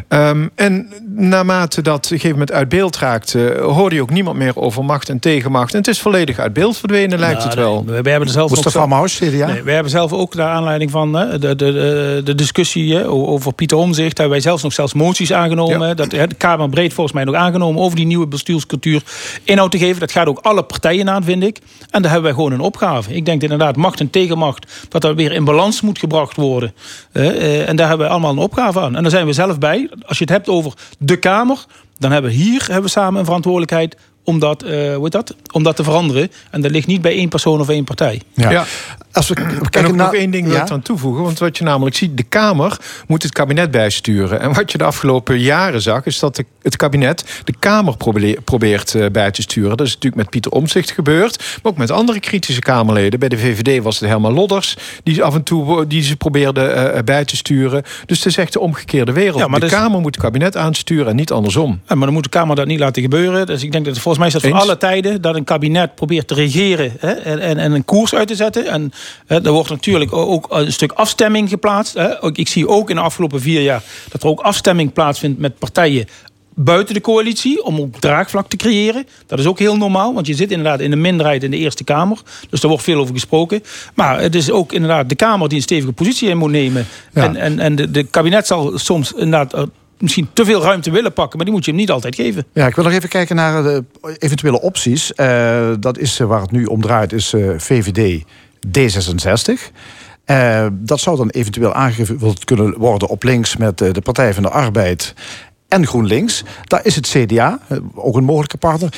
Um, 0.08 0.50
en 0.54 0.92
naarmate 1.16 1.82
dat 1.82 1.96
op 1.96 2.02
een 2.02 2.08
gegeven 2.08 2.30
moment 2.30 2.52
uit 2.52 2.68
beeld 2.68 2.98
raakte... 2.98 3.56
hoorde 3.60 3.94
je 3.94 4.02
ook 4.02 4.10
niemand 4.10 4.36
meer 4.36 4.56
over 4.56 4.84
macht 4.84 5.08
en 5.08 5.18
tegenmacht. 5.18 5.72
En 5.72 5.78
het 5.78 5.88
is 5.88 6.00
volledig 6.00 6.38
uit 6.38 6.52
beeld 6.52 6.76
verdwenen, 6.76 7.18
lijkt 7.18 7.41
het 7.44 7.54
wel. 7.54 7.84
We, 7.84 7.92
hebben 7.92 8.20
er 8.20 8.28
zelf 8.28 8.50
Mustafa 8.50 8.98
ook 8.98 9.08
zo, 9.08 9.26
CDA? 9.26 9.46
Nee, 9.46 9.62
we 9.62 9.72
hebben 9.72 9.90
zelf 9.90 10.12
ook 10.12 10.34
naar 10.34 10.48
aanleiding 10.48 10.90
van 10.90 11.12
de, 11.12 11.38
de, 11.38 11.54
de, 11.54 12.20
de 12.24 12.34
discussie 12.34 13.06
over 13.06 13.52
Pieter 13.52 13.78
Omzicht... 13.78 14.18
hebben 14.18 14.34
wij 14.34 14.42
zelfs 14.42 14.62
nog 14.62 14.72
zelfs 14.72 14.92
moties 14.92 15.32
aangenomen. 15.32 15.96
Dat 15.96 16.10
de 16.10 16.28
Kamer 16.36 16.68
breed 16.68 16.92
volgens 16.92 17.16
mij 17.16 17.24
nog 17.24 17.34
aangenomen... 17.34 17.82
over 17.82 17.96
die 17.96 18.06
nieuwe 18.06 18.26
bestuurscultuur 18.26 19.02
inhoud 19.44 19.70
te 19.70 19.78
geven. 19.78 20.00
Dat 20.00 20.12
gaat 20.12 20.26
ook 20.26 20.38
alle 20.42 20.62
partijen 20.62 21.10
aan, 21.10 21.24
vind 21.24 21.42
ik. 21.42 21.58
En 21.90 22.02
daar 22.02 22.10
hebben 22.10 22.22
wij 22.22 22.32
gewoon 22.32 22.52
een 22.52 22.66
opgave. 22.66 23.14
Ik 23.14 23.24
denk 23.24 23.42
inderdaad 23.42 23.76
macht 23.76 24.00
en 24.00 24.10
tegenmacht... 24.10 24.86
dat 24.88 25.02
dat 25.02 25.14
weer 25.14 25.32
in 25.32 25.44
balans 25.44 25.80
moet 25.80 25.98
gebracht 25.98 26.36
worden. 26.36 26.74
Uh, 27.12 27.68
en 27.68 27.76
daar 27.76 27.88
hebben 27.88 28.06
we 28.06 28.12
allemaal 28.12 28.32
een 28.32 28.38
opgave 28.38 28.80
aan. 28.80 28.96
En 28.96 29.02
daar 29.02 29.10
zijn 29.10 29.26
we 29.26 29.32
zelf 29.32 29.58
bij. 29.58 29.90
Als 30.06 30.18
je 30.18 30.24
het 30.24 30.32
hebt 30.32 30.48
over 30.48 30.72
de 30.98 31.16
Kamer... 31.16 31.64
dan 31.98 32.12
hebben 32.12 32.30
we 32.30 32.36
hier 32.36 32.60
hebben 32.60 32.82
we 32.82 32.88
samen 32.88 33.18
een 33.18 33.24
verantwoordelijkheid 33.24 33.96
om 34.24 34.38
dat, 34.38 34.64
uh, 34.64 34.96
hoe 34.96 35.08
dat, 35.08 35.34
om 35.52 35.62
dat 35.62 35.76
te 35.76 35.84
veranderen. 35.84 36.30
En 36.50 36.60
dat 36.60 36.70
ligt 36.70 36.86
niet 36.86 37.02
bij 37.02 37.12
één 37.12 37.28
persoon 37.28 37.60
of 37.60 37.68
één 37.68 37.84
partij. 37.84 38.20
Ja. 38.34 38.50
ja. 38.50 38.64
Als 39.12 39.28
we, 39.28 39.34
we 39.34 39.68
kijken 39.70 39.90
ook 39.90 39.96
nog 39.96 40.14
één 40.14 40.30
ding 40.30 40.52
ik 40.52 40.70
aan 40.70 40.82
toevoegen. 40.82 41.22
Want 41.22 41.38
wat 41.38 41.58
je 41.58 41.64
namelijk 41.64 41.96
ziet, 41.96 42.16
de 42.16 42.22
Kamer 42.22 42.76
moet 43.06 43.22
het 43.22 43.32
kabinet 43.32 43.70
bijsturen. 43.70 44.40
En 44.40 44.52
wat 44.52 44.72
je 44.72 44.78
de 44.78 44.84
afgelopen 44.84 45.40
jaren 45.40 45.82
zag, 45.82 46.06
is 46.06 46.18
dat 46.18 46.36
de, 46.36 46.44
het 46.62 46.76
kabinet 46.76 47.24
de 47.44 47.54
Kamer 47.58 47.96
probeert 48.44 48.94
uh, 48.94 49.06
bij 49.12 49.30
te 49.30 49.42
sturen. 49.42 49.76
Dat 49.76 49.86
is 49.86 49.92
natuurlijk 49.92 50.22
met 50.22 50.30
Pieter 50.30 50.52
Omzicht 50.52 50.90
gebeurd. 50.90 51.38
Maar 51.38 51.72
ook 51.72 51.78
met 51.78 51.90
andere 51.90 52.20
kritische 52.20 52.60
Kamerleden. 52.60 53.18
Bij 53.18 53.28
de 53.28 53.38
VVD 53.38 53.82
was 53.82 54.00
het 54.00 54.08
helemaal 54.08 54.32
Lodders. 54.32 54.76
Die 55.02 55.22
af 55.22 55.34
en 55.34 55.42
toe 55.42 55.86
die 55.86 56.02
ze 56.02 56.16
probeerden 56.16 56.94
uh, 56.94 57.02
bij 57.04 57.24
te 57.24 57.36
sturen. 57.36 57.82
Dus 58.06 58.16
het 58.16 58.26
is 58.26 58.36
echt 58.36 58.52
de 58.52 58.60
omgekeerde 58.60 59.12
wereld. 59.12 59.40
Ja, 59.40 59.46
maar 59.46 59.60
de 59.60 59.66
dus- 59.66 59.74
Kamer 59.74 60.00
moet 60.00 60.14
het 60.14 60.24
kabinet 60.24 60.56
aansturen 60.56 61.06
en 61.06 61.16
niet 61.16 61.32
andersom. 61.32 61.80
Ja, 61.86 61.94
maar 61.94 62.04
dan 62.04 62.14
moet 62.14 62.22
de 62.22 62.28
Kamer 62.28 62.56
dat 62.56 62.66
niet 62.66 62.78
laten 62.78 63.02
gebeuren. 63.02 63.46
Dus 63.46 63.62
ik 63.62 63.72
denk 63.72 63.84
dat 63.84 63.94
volgens 63.94 64.18
mij 64.18 64.26
is 64.26 64.32
dat 64.32 64.42
voor 64.42 64.60
alle 64.60 64.78
tijden 64.78 65.20
dat 65.20 65.36
een 65.36 65.44
kabinet 65.44 65.94
probeert 65.94 66.28
te 66.28 66.34
regeren 66.34 66.92
hè, 66.98 67.10
en, 67.10 67.38
en, 67.38 67.58
en, 67.58 67.72
een 67.72 67.84
koers 67.84 68.14
uit 68.14 68.28
te 68.28 68.34
zetten. 68.34 68.66
En 68.66 68.92
er 69.26 69.52
wordt 69.52 69.70
natuurlijk 69.70 70.12
ook 70.12 70.46
een 70.50 70.72
stuk 70.72 70.92
afstemming 70.92 71.48
geplaatst. 71.48 71.98
Ik 72.32 72.48
zie 72.48 72.68
ook 72.68 72.90
in 72.90 72.96
de 72.96 73.02
afgelopen 73.02 73.40
vier 73.40 73.60
jaar 73.60 73.82
dat 74.08 74.22
er 74.22 74.28
ook 74.28 74.40
afstemming 74.40 74.92
plaatsvindt 74.92 75.38
met 75.38 75.58
partijen 75.58 76.06
buiten 76.54 76.94
de 76.94 77.00
coalitie 77.00 77.64
om 77.64 77.80
ook 77.80 77.96
draagvlak 78.00 78.48
te 78.48 78.56
creëren. 78.56 79.06
Dat 79.26 79.38
is 79.38 79.46
ook 79.46 79.58
heel 79.58 79.76
normaal, 79.76 80.14
want 80.14 80.26
je 80.26 80.34
zit 80.34 80.50
inderdaad 80.50 80.80
in 80.80 80.90
de 80.90 80.96
minderheid 80.96 81.42
in 81.42 81.50
de 81.50 81.56
Eerste 81.56 81.84
Kamer. 81.84 82.18
Dus 82.50 82.60
daar 82.60 82.70
wordt 82.70 82.84
veel 82.84 83.00
over 83.00 83.14
gesproken. 83.14 83.62
Maar 83.94 84.20
het 84.20 84.34
is 84.34 84.50
ook 84.50 84.72
inderdaad 84.72 85.08
de 85.08 85.14
Kamer 85.14 85.48
die 85.48 85.56
een 85.56 85.62
stevige 85.62 85.92
positie 85.92 86.28
in 86.28 86.36
moet 86.36 86.50
nemen. 86.50 86.86
En, 87.12 87.36
en, 87.36 87.58
en 87.58 87.76
de, 87.76 87.90
de 87.90 88.04
kabinet 88.04 88.46
zal 88.46 88.78
soms 88.78 89.12
inderdaad 89.12 89.66
misschien 89.98 90.28
te 90.32 90.44
veel 90.44 90.62
ruimte 90.62 90.90
willen 90.90 91.12
pakken, 91.12 91.36
maar 91.36 91.46
die 91.46 91.54
moet 91.54 91.64
je 91.64 91.70
hem 91.70 91.80
niet 91.80 91.90
altijd 91.90 92.14
geven. 92.14 92.46
Ja, 92.52 92.66
ik 92.66 92.74
wil 92.74 92.84
nog 92.84 92.92
even 92.92 93.08
kijken 93.08 93.36
naar 93.36 93.62
de 93.62 93.84
eventuele 94.18 94.60
opties. 94.60 95.12
dat 95.80 95.98
is 95.98 96.18
waar 96.18 96.40
het 96.40 96.50
nu 96.50 96.64
om 96.64 96.80
draait, 96.80 97.12
is 97.12 97.34
VVD 97.56 98.22
D66. 98.66 99.70
Uh, 100.26 100.66
dat 100.72 101.00
zou 101.00 101.16
dan 101.16 101.28
eventueel 101.28 101.72
aangevuld 101.74 102.44
kunnen 102.44 102.78
worden 102.78 103.08
op 103.08 103.22
links 103.22 103.56
met 103.56 103.78
de 103.78 104.00
Partij 104.02 104.34
van 104.34 104.42
de 104.42 104.50
Arbeid 104.50 105.14
en 105.72 105.86
GroenLinks. 105.86 106.44
Daar 106.64 106.84
is 106.84 106.96
het 106.96 107.08
CDA, 107.08 107.58
eh, 107.68 107.78
ook 107.94 108.16
een 108.16 108.24
mogelijke 108.24 108.56
partner, 108.56 108.94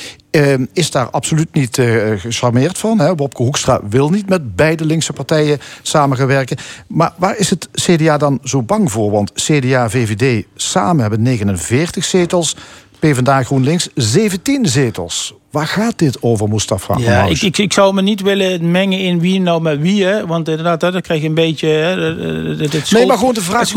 is 0.73 0.91
daar 0.91 1.11
absoluut 1.11 1.55
niet 1.55 1.77
uh, 1.77 2.21
gecharmeerd 2.21 2.79
van. 2.79 2.99
Hè. 2.99 3.15
Wopke 3.15 3.43
Hoekstra 3.43 3.81
wil 3.89 4.11
niet 4.11 4.29
met 4.29 4.57
beide 4.57 4.85
linkse 4.85 5.13
partijen 5.13 5.59
samen 5.83 6.17
gaan 6.17 6.27
werken. 6.27 6.57
Maar 6.89 7.13
waar 7.17 7.37
is 7.39 7.51
het 7.51 7.69
CDA 7.73 8.19
dan 8.19 8.39
zo 8.43 8.63
bang 8.63 8.93
voor? 8.93 9.11
Want 9.11 9.33
CDA, 9.33 9.91
VVD 9.91 10.47
samen 10.55 11.01
hebben 11.01 11.23
49 11.23 12.05
zetels. 12.05 12.57
PvdA 13.05 13.43
GroenLinks 13.43 13.89
17 13.95 14.67
zetels. 14.67 15.35
Waar 15.51 15.67
gaat 15.67 15.99
dit 15.99 16.23
over, 16.23 16.49
Mustafa? 16.49 16.99
Ja, 16.99 17.25
ik, 17.25 17.43
ik, 17.43 17.59
ik, 17.59 17.73
zou 17.73 17.95
me 17.95 18.03
niet 18.03 18.21
willen 18.21 18.71
mengen 18.71 18.99
in 18.99 19.21
wie 19.21 19.41
nou 19.41 19.63
met 19.63 19.81
wie. 19.81 20.05
Hè? 20.05 20.27
Want 20.27 20.49
inderdaad, 20.49 20.81
dan 20.81 21.01
krijg 21.01 21.21
je 21.21 21.29
een 21.29 21.35
beetje... 21.35 21.69
Hè, 21.69 22.01
het, 22.63 22.91
nee, 22.91 23.07
maar 23.07 23.19
gewoon 23.19 23.35
de 23.35 23.41
vraag, 23.41 23.73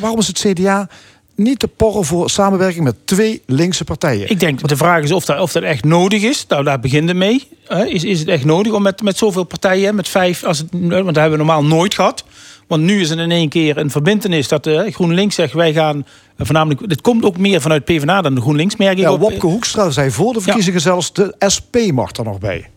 waarom 0.00 0.18
is 0.18 0.26
het 0.26 0.38
CDA 0.38 0.88
niet 1.36 1.58
te 1.58 1.68
porren 1.68 2.04
voor 2.04 2.30
samenwerking 2.30 2.84
met 2.84 3.06
twee 3.06 3.42
linkse 3.46 3.84
partijen. 3.84 4.30
Ik 4.30 4.40
denk, 4.40 4.68
de 4.68 4.76
vraag 4.76 5.02
is 5.02 5.12
of 5.12 5.24
dat, 5.24 5.40
of 5.40 5.52
dat 5.52 5.62
echt 5.62 5.84
nodig 5.84 6.22
is. 6.22 6.46
Nou, 6.48 6.64
daar 6.64 6.80
begint 6.80 7.08
het 7.08 7.16
mee. 7.16 7.48
Is, 7.86 8.04
is 8.04 8.18
het 8.18 8.28
echt 8.28 8.44
nodig 8.44 8.72
om 8.72 8.82
met, 8.82 9.02
met 9.02 9.18
zoveel 9.18 9.44
partijen, 9.44 9.94
met 9.94 10.08
vijf... 10.08 10.44
Als 10.44 10.58
het, 10.58 10.68
want 10.70 11.04
dat 11.04 11.14
hebben 11.14 11.30
we 11.30 11.44
normaal 11.44 11.64
nooit 11.64 11.94
gehad. 11.94 12.24
Want 12.66 12.82
nu 12.82 13.00
is 13.00 13.10
er 13.10 13.18
in 13.18 13.30
één 13.30 13.48
keer 13.48 13.76
een 13.76 13.90
verbindenis 13.90 14.48
dat 14.48 14.66
uh, 14.66 14.92
GroenLinks 14.92 15.34
zegt... 15.34 15.52
wij 15.52 15.72
gaan 15.72 16.06
voornamelijk... 16.36 16.88
Dit 16.88 17.00
komt 17.00 17.24
ook 17.24 17.38
meer 17.38 17.60
vanuit 17.60 17.84
PvdA 17.84 18.22
dan 18.22 18.34
de 18.34 18.40
GroenLinks, 18.40 18.76
merk 18.76 18.92
ik 18.92 18.98
ja, 18.98 19.18
Wopke 19.18 19.46
Hoekstra 19.46 19.90
zei 19.90 20.10
voor 20.10 20.32
de 20.32 20.40
verkiezingen 20.40 20.80
zelfs... 20.80 21.12
de 21.12 21.34
SP 21.54 21.76
mag 21.92 22.16
er 22.16 22.24
nog 22.24 22.38
bij. 22.38 22.68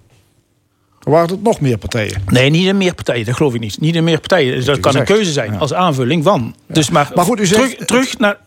Waren 1.05 1.29
het 1.29 1.43
nog 1.43 1.59
meer 1.59 1.77
partijen? 1.77 2.21
Nee, 2.27 2.49
niet 2.49 2.67
in 2.67 2.77
meer 2.77 2.95
partijen, 2.95 3.25
dat 3.25 3.35
geloof 3.35 3.53
ik 3.53 3.59
niet. 3.59 3.79
Niet 3.79 3.95
in 3.95 4.03
meer 4.03 4.19
partijen. 4.19 4.55
Dus 4.55 4.65
dat 4.65 4.79
kan 4.79 4.95
een 4.95 5.05
keuze 5.05 5.31
zijn 5.31 5.59
als 5.59 5.73
aanvulling 5.73 6.23
van. 6.23 6.55
Dus 6.67 6.89
maar, 6.89 7.11
maar 7.15 7.25
goed, 7.25 7.39
u 7.39 7.45
zegt, 7.45 7.61
terug, 7.61 7.85
terug 7.85 8.17
naar. 8.17 8.37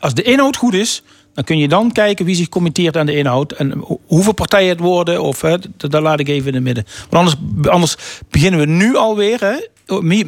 Als 0.00 0.14
de 0.14 0.22
inhoud 0.22 0.56
goed 0.56 0.74
is, 0.74 1.02
dan 1.34 1.44
kun 1.44 1.58
je 1.58 1.68
dan 1.68 1.92
kijken 1.92 2.24
wie 2.24 2.34
zich 2.34 2.48
committeert 2.48 2.96
aan 2.96 3.06
de 3.06 3.16
inhoud. 3.16 3.52
En 3.52 3.84
hoeveel 4.06 4.32
partijen 4.32 4.68
het 4.68 4.80
worden, 4.80 5.22
of 5.22 5.40
hè, 5.40 5.56
dat, 5.76 6.02
laat 6.02 6.20
ik 6.20 6.28
even 6.28 6.48
in 6.48 6.54
het 6.54 6.62
midden. 6.62 6.84
Want 7.10 7.36
anders, 7.36 7.68
anders 7.72 7.96
beginnen 8.30 8.60
we 8.60 8.66
nu 8.66 8.96
alweer. 8.96 9.40
Hè, 9.40 9.54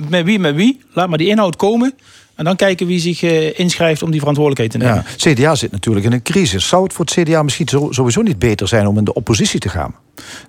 met 0.05 0.25
wie, 0.25 0.39
met 0.39 0.55
wie. 0.55 0.81
Laat 0.93 1.09
maar 1.09 1.19
die 1.19 1.29
inhoud 1.29 1.57
komen. 1.57 1.95
En 2.37 2.45
dan 2.45 2.57
kijken 2.57 2.87
wie 2.87 3.01
zich 3.01 3.23
uh, 3.23 3.59
inschrijft 3.59 4.03
om 4.03 4.11
die 4.11 4.21
verantwoordelijkheid 4.21 4.83
te 4.83 4.89
nemen. 4.89 5.05
Ja, 5.17 5.33
CDA 5.33 5.55
zit 5.55 5.71
natuurlijk 5.71 6.07
in 6.07 6.13
een 6.13 6.23
crisis. 6.23 6.69
Zou 6.69 6.83
het 6.83 6.93
voor 6.93 7.05
het 7.05 7.15
CDA 7.15 7.43
misschien 7.43 7.69
sowieso 7.91 8.23
niet 8.23 8.39
beter 8.39 8.69
zijn 8.69 8.87
om 8.87 8.99
in 8.99 9.05
de 9.05 9.15
oppositie 9.15 9.61
te 9.61 9.69
gaan? 9.69 9.95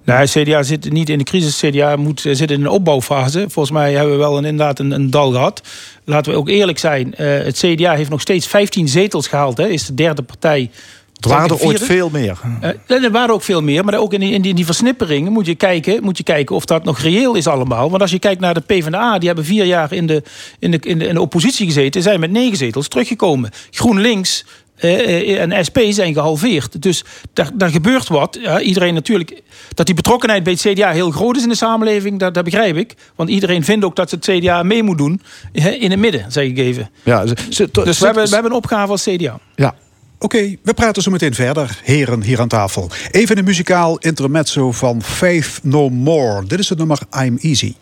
Nou, 0.04 0.20
het 0.20 0.30
CDA 0.30 0.64
zit 0.64 0.92
niet 0.92 1.10
in 1.10 1.18
de 1.18 1.24
crisis. 1.24 1.60
CDA 1.60 1.96
moet, 1.96 2.26
eh, 2.26 2.36
zit 2.36 2.52
in 2.52 2.62
een 2.62 2.70
opbouwfase. 2.70 3.40
Volgens 3.40 3.72
mij 3.72 3.94
hebben 3.94 4.12
we 4.12 4.20
wel 4.20 4.38
een, 4.38 4.46
inderdaad 4.46 4.80
een, 4.80 4.92
een 4.92 5.10
dal 5.10 5.32
gehad. 5.32 5.62
Laten 6.04 6.32
we 6.32 6.38
ook 6.38 6.50
eerlijk 6.50 6.80
zijn. 6.80 7.08
Uh, 7.08 7.28
het 7.28 7.58
CDA 7.58 7.96
heeft 7.96 8.10
nog 8.10 8.22
steeds 8.22 8.48
15 8.48 8.88
zetels 8.88 9.28
gehaald. 9.28 9.58
Hè. 9.58 9.68
Is 9.68 9.86
de 9.86 9.94
derde 9.94 10.22
partij 10.22 10.70
er 11.20 11.30
waren 11.30 11.50
er 11.50 11.60
ooit 11.60 11.84
veel 11.84 12.10
meer. 12.10 12.40
Uh, 12.62 13.04
er 13.04 13.12
waren 13.12 13.34
ook 13.34 13.44
veel 13.44 13.62
meer, 13.62 13.86
maar 13.86 14.00
ook 14.00 14.14
in 14.14 14.20
die, 14.20 14.34
in 14.34 14.42
die, 14.42 14.50
in 14.50 14.56
die 14.56 14.66
versnippering 14.66 15.30
moet 15.30 15.46
je, 15.46 15.56
kijken, 15.56 16.04
moet 16.04 16.18
je 16.18 16.24
kijken 16.24 16.56
of 16.56 16.66
dat 16.66 16.84
nog 16.84 17.00
reëel 17.00 17.36
is 17.36 17.48
allemaal. 17.48 17.90
Want 17.90 18.02
als 18.02 18.12
je 18.12 18.20
kijkt 18.20 18.42
naar 18.42 18.54
de 18.54 18.60
PvdA, 18.60 19.18
die 19.18 19.28
hebben 19.28 19.46
vier 19.46 19.66
jaar 19.66 19.94
in 19.94 20.08
de, 20.08 20.24
in 20.60 20.72
de, 20.72 20.80
in 20.80 21.00
de, 21.00 21.08
in 21.08 21.14
de 21.14 21.22
oppositie 21.22 21.66
gezeten, 21.66 22.02
zijn 22.02 22.20
met 22.20 22.32
negen 22.32 22.58
zetels 22.58 22.88
teruggekomen. 22.88 23.52
GroenLinks 23.72 24.46
uh, 24.82 25.42
en 25.42 25.66
SP 25.68 25.80
zijn 25.90 26.14
gehalveerd. 26.14 26.82
Dus 26.82 27.04
daar, 27.34 27.50
daar 27.54 27.70
gebeurt 27.70 28.08
wat. 28.08 28.38
Ja, 28.42 28.60
iedereen 28.60 28.94
natuurlijk. 28.94 29.42
Dat 29.74 29.86
die 29.86 29.96
betrokkenheid 29.96 30.44
bij 30.44 30.54
het 30.54 30.62
CDA 30.62 30.92
heel 30.92 31.12
groot 31.12 31.36
is 31.36 31.44
in 31.44 31.50
de 31.50 31.56
samenleving, 31.56 32.20
dat, 32.20 32.34
dat 32.34 32.44
begrijp 32.44 32.76
ik. 32.76 32.94
Want 33.16 33.30
iedereen 33.30 33.64
vindt 33.64 33.86
ook 33.86 33.96
dat 33.96 34.12
het 34.12 34.30
CDA 34.30 34.64
mee 34.64 34.84
moet 34.84 34.98
doen. 34.98 35.22
In 35.52 35.92
het 35.92 36.00
midden, 36.00 36.32
zeg 36.32 36.46
ik 36.46 36.58
even. 36.58 36.90
Ja, 37.04 37.26
ze, 37.26 37.70
dus 37.72 38.00
we, 38.00 38.06
hebben, 38.06 38.24
we 38.24 38.34
hebben 38.34 38.52
een 38.52 38.58
opgave 38.58 38.92
als 38.92 39.04
CDA. 39.04 39.40
Ja, 39.56 39.76
Oké, 40.20 40.56
we 40.64 40.74
praten 40.74 41.02
zo 41.02 41.12
meteen 41.12 41.34
verder, 41.34 41.80
heren 41.84 42.24
hier 42.24 42.40
aan 42.40 42.48
tafel. 42.48 42.90
Even 43.12 43.38
een 43.38 43.44
muzikaal 43.44 43.98
intermezzo 43.98 44.72
van 44.72 45.02
Faith 45.02 45.60
No 45.64 45.90
More. 45.90 46.46
Dit 46.46 46.60
is 46.60 46.70
het 46.70 46.78
nummer 46.78 47.00
I'm 47.24 47.38
Easy. 47.42 47.74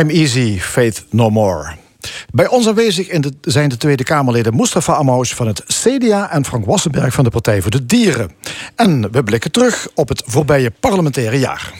I'm 0.00 0.10
easy, 0.10 0.58
faith 0.58 1.04
no 1.10 1.30
more. 1.30 1.74
Bij 2.32 2.48
ons 2.48 2.68
aanwezig 2.68 3.08
in 3.08 3.20
de, 3.20 3.32
zijn 3.40 3.68
de 3.68 3.76
Tweede 3.76 4.02
Kamerleden 4.02 4.56
Mustafa 4.56 4.94
Amous 4.94 5.34
van 5.34 5.46
het 5.46 5.62
CDA 5.66 6.30
en 6.30 6.44
Frank 6.44 6.64
Wassenberg 6.64 7.14
van 7.14 7.24
de 7.24 7.30
Partij 7.30 7.62
voor 7.62 7.70
de 7.70 7.86
Dieren. 7.86 8.30
En 8.74 9.12
we 9.12 9.22
blikken 9.22 9.50
terug 9.50 9.88
op 9.94 10.08
het 10.08 10.22
voorbije 10.26 10.72
parlementaire 10.80 11.38
jaar. 11.38 11.72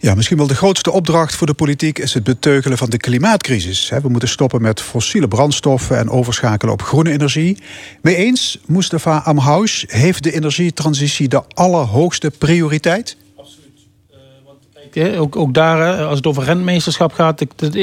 Ja, 0.00 0.14
misschien 0.14 0.36
wel 0.36 0.46
de 0.46 0.54
grootste 0.54 0.90
opdracht 0.92 1.34
voor 1.34 1.46
de 1.46 1.54
politiek 1.54 1.98
is 1.98 2.14
het 2.14 2.24
beteugelen 2.24 2.78
van 2.78 2.90
de 2.90 2.96
klimaatcrisis. 2.96 3.88
We 4.02 4.08
moeten 4.08 4.28
stoppen 4.28 4.62
met 4.62 4.80
fossiele 4.80 5.28
brandstoffen 5.28 5.98
en 5.98 6.10
overschakelen 6.10 6.74
op 6.74 6.82
groene 6.82 7.10
energie. 7.10 7.58
Mee 8.02 8.16
eens, 8.16 8.58
Mustafa 8.66 9.16
Amhous, 9.18 9.84
heeft 9.88 10.22
de 10.22 10.32
energietransitie 10.32 11.28
de 11.28 11.42
allerhoogste 11.48 12.30
prioriteit? 12.38 13.16
Ook, 15.18 15.36
ook 15.36 15.54
daar, 15.54 16.04
als 16.04 16.16
het 16.16 16.26
over 16.26 16.44
rentmeesterschap 16.44 17.12
gaat. 17.12 17.42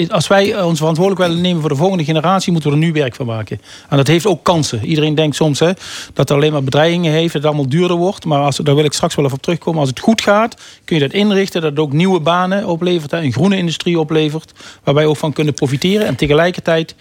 Als 0.10 0.28
wij 0.28 0.62
ons 0.62 0.78
verantwoordelijk 0.78 1.28
willen 1.28 1.42
nemen 1.42 1.62
voor 1.62 1.70
de 1.70 1.76
volgende 1.76 2.04
generatie, 2.04 2.52
moeten 2.52 2.70
we 2.70 2.76
er 2.76 2.84
nu 2.84 2.92
werk 2.92 3.16
van 3.16 3.26
maken. 3.26 3.62
En 3.90 3.98
dat 3.98 4.08
heeft 4.08 4.26
ook 4.26 4.44
kansen. 4.44 4.86
Iedereen 4.86 5.16
denkt 5.16 5.36
soms 5.36 5.60
hè, 5.60 5.72
dat 6.14 6.30
er 6.30 6.36
alleen 6.36 6.52
maar 6.52 6.64
bedreigingen 6.64 7.12
heeft, 7.12 7.34
dat 7.34 7.42
het 7.42 7.46
allemaal 7.46 7.70
duurder 7.70 7.98
wordt. 7.98 8.26
Maar 8.26 8.42
als, 8.42 8.58
daar 8.58 8.76
wil 8.76 8.84
ik 8.84 8.94
straks 8.94 9.16
wel 9.16 9.26
even 9.26 9.38
op 9.38 9.44
terugkomen. 9.44 9.80
Als 9.80 9.90
het 9.90 10.00
goed 10.00 10.22
gaat, 10.22 10.56
kun 10.86 10.96
je 10.96 11.02
dat 11.02 11.14
inrichten, 11.14 11.62
dat 11.62 11.70
het 11.70 11.80
ook 11.80 11.94
nieuwe 11.94 12.20
banen 12.20 12.68
oplevert, 12.68 13.12
een 13.12 13.32
groene 13.32 13.58
industrie 13.58 14.00
oplevert, 14.00 14.52
waar 14.84 14.94
wij 14.94 15.06
ook 15.06 15.18
van 15.18 15.34
kunnen 15.34 15.54
profiteren. 15.54 16.08
En 16.08 16.16
tegelijkertijd 16.16 16.96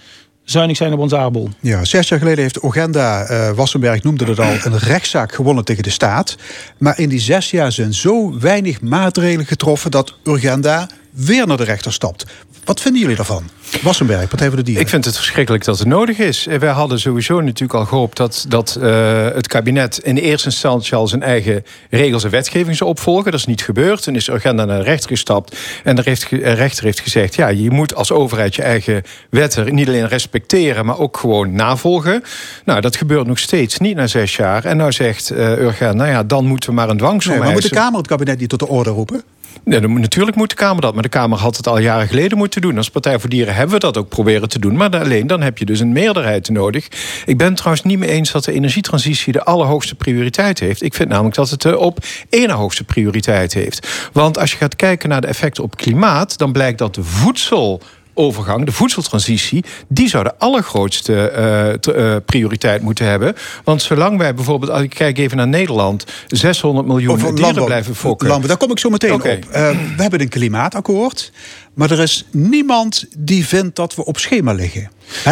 zuinig 0.45 0.77
zijn 0.77 0.93
op 0.93 0.99
ons 0.99 1.15
aardbol. 1.15 1.49
Ja, 1.61 1.85
zes 1.85 2.09
jaar 2.09 2.19
geleden 2.19 2.43
heeft 2.43 2.63
Ogenda, 2.63 3.31
uh, 3.31 3.51
Wassenberg 3.51 4.03
noemde 4.03 4.25
het 4.25 4.41
al, 4.41 4.53
een 4.65 4.79
rechtszaak 4.79 5.35
gewonnen 5.35 5.65
tegen 5.65 5.83
de 5.83 5.91
staat. 5.91 6.37
Maar 6.79 6.99
in 6.99 7.09
die 7.09 7.21
zes 7.21 7.51
jaar 7.51 7.73
zijn 7.73 7.95
zo 7.95 8.39
weinig 8.39 8.81
maatregelen 8.81 9.47
getroffen 9.47 9.91
dat 9.91 10.15
Urgenda 10.25 10.89
weer 11.11 11.47
naar 11.47 11.57
de 11.57 11.65
rechter 11.65 11.93
stapt. 11.93 12.27
Wat 12.65 12.81
vinden 12.81 13.01
jullie 13.01 13.17
daarvan? 13.17 13.51
Wassenberg, 13.83 14.29
Partij 14.29 14.47
voor 14.47 14.57
de 14.57 14.63
Dieren. 14.63 14.83
Ik 14.83 14.89
vind 14.89 15.05
het 15.05 15.17
verschrikkelijk 15.17 15.65
dat 15.65 15.79
het 15.79 15.89
nodig 15.89 16.19
is. 16.19 16.47
Wij 16.59 16.71
hadden 16.71 17.01
sowieso 17.01 17.41
natuurlijk 17.41 17.79
al 17.79 17.87
gehoopt 17.87 18.17
dat, 18.17 18.45
dat 18.49 18.79
uh, 18.81 19.25
het 19.25 19.47
kabinet 19.47 19.99
in 19.99 20.17
eerste 20.17 20.49
instantie 20.49 20.95
al 20.95 21.09
zijn 21.09 21.23
eigen 21.23 21.65
regels 21.91 22.25
en 22.25 22.31
wetgeving 22.31 22.77
zou 22.77 22.91
opvolgen. 22.91 23.31
Dat 23.31 23.41
is 23.41 23.47
niet 23.47 23.63
gebeurd. 23.63 24.03
Toen 24.03 24.15
is 24.15 24.25
de 24.25 24.33
agenda 24.33 24.65
naar 24.65 24.79
de 24.79 24.85
rechter 24.85 25.11
gestapt. 25.11 25.57
En 25.85 25.97
de 25.97 26.03
rechter 26.41 26.85
heeft 26.85 27.01
gezegd: 27.01 27.35
ja, 27.35 27.49
je 27.49 27.71
moet 27.71 27.95
als 27.95 28.13
overheid 28.13 28.55
je 28.55 28.63
eigen 28.63 29.03
wetten 29.31 29.75
niet 29.75 29.89
alleen 29.89 30.09
respecteren, 30.09 30.87
maar 30.87 30.99
ook 30.99 31.17
gewoon 31.17 31.53
navolgen. 31.53 32.23
Nou, 32.65 32.81
dat 32.81 32.97
gebeurt 32.97 33.27
nog 33.27 33.39
steeds 33.39 33.79
niet 33.79 33.97
na 33.97 34.07
zes 34.07 34.37
jaar. 34.37 34.65
En 34.65 34.77
nou 34.77 34.93
zegt 34.93 35.33
uh, 35.33 35.59
Urgen, 35.59 35.97
nou 35.97 36.11
ja, 36.11 36.23
dan 36.23 36.47
moeten 36.47 36.69
we 36.69 36.75
maar 36.75 36.89
een 36.89 36.97
dwangsom 36.97 37.33
nee, 37.33 37.43
maar 37.43 37.53
moet 37.53 37.63
de 37.63 37.69
Kamer 37.69 37.99
het 37.99 38.09
kabinet 38.09 38.39
niet 38.39 38.49
tot 38.49 38.59
de 38.59 38.69
orde 38.69 38.91
roepen? 38.91 39.23
Nee, 39.65 39.81
natuurlijk 39.81 40.37
moet 40.37 40.51
de 40.51 40.57
Kamer 40.57 40.83
dat. 40.83 40.95
Maar 40.95 41.03
de 41.03 41.09
Kamer 41.09 41.39
had 41.39 41.57
het 41.57 41.67
al 41.67 41.79
jaren 41.79 42.09
geleden 42.09 42.39
moeten 42.39 42.61
doen. 42.61 42.77
Als 42.77 42.91
Partij 42.91 43.19
voor 43.19 43.31
Dieren 43.31 43.55
hebben 43.55 43.75
we 43.75 43.81
dat 43.81 43.97
ook 43.97 44.09
proberen 44.09 44.49
te 44.49 44.59
doen. 44.59 44.77
Maar 44.77 44.99
alleen 44.99 45.27
dan 45.27 45.41
heb 45.41 45.59
je 45.59 45.65
dus 45.65 45.81
een 45.81 45.93
meerderheid 45.93 46.49
nodig. 46.49 46.89
Ik 47.27 47.39
ben 47.39 47.55
trouwens 47.55 47.85
niet 47.85 47.99
mee 47.99 48.09
eens 48.09 48.33
dat 48.33 48.45
de 48.45 48.53
energietransitie 48.53 49.33
de 49.33 49.45
allerhoogste 49.45 49.95
prioriteit 49.95 50.59
heeft. 50.61 50.83
Ik 50.83 50.95
vind 50.95 51.09
namelijk 51.09 51.35
dat 51.35 51.51
het 51.51 51.63
de 51.63 51.79
op 51.79 51.99
één 52.29 52.51
hoogste 52.51 52.85
prioriteit 52.85 53.55
heeft. 53.55 54.09
Want 54.13 54.39
als 54.39 54.51
je 54.51 54.57
gaat 54.57 54.77
kijken 54.77 55.09
naar 55.09 55.21
de 55.21 55.27
effecten 55.27 55.63
op 55.63 55.77
klimaat... 55.77 56.39
dan 56.39 56.53
blijkt 56.53 56.79
dat 56.79 56.95
de 56.95 57.05
voedsel 57.05 57.83
overgang, 58.15 58.67
de 58.67 58.73
voedseltransitie, 58.73 59.65
die 59.89 60.09
zou 60.09 60.25
de 60.25 60.39
allergrootste 60.39 61.79
uh, 61.97 62.17
prioriteit 62.25 62.83
moeten 62.83 63.07
hebben. 63.07 63.35
Want 63.65 63.83
zolang 63.83 64.19
wij 64.19 64.35
bijvoorbeeld, 64.35 64.71
als 64.71 64.83
ik 64.83 64.91
kijk 64.91 65.19
even 65.19 65.37
naar 65.37 65.49
Nederland, 65.49 66.05
600 66.27 66.87
miljoen 66.87 67.13
Over 67.13 67.25
dieren 67.25 67.43
landbouw, 67.43 67.65
blijven 67.65 67.95
fokken. 67.95 68.29
Landbouw, 68.29 68.49
daar 68.49 68.59
kom 68.59 68.71
ik 68.71 68.79
zo 68.79 68.91
meteen 68.91 69.13
op. 69.13 69.25
Uh, 69.25 69.43
we 69.51 69.95
hebben 69.97 70.21
een 70.21 70.29
klimaatakkoord. 70.29 71.33
Maar 71.75 71.91
er 71.91 72.01
is 72.01 72.27
niemand 72.31 73.07
die 73.19 73.47
vindt 73.47 73.77
dat 73.77 73.95
we 73.95 74.05
op 74.05 74.19
schema 74.19 74.53
liggen. 74.53 74.91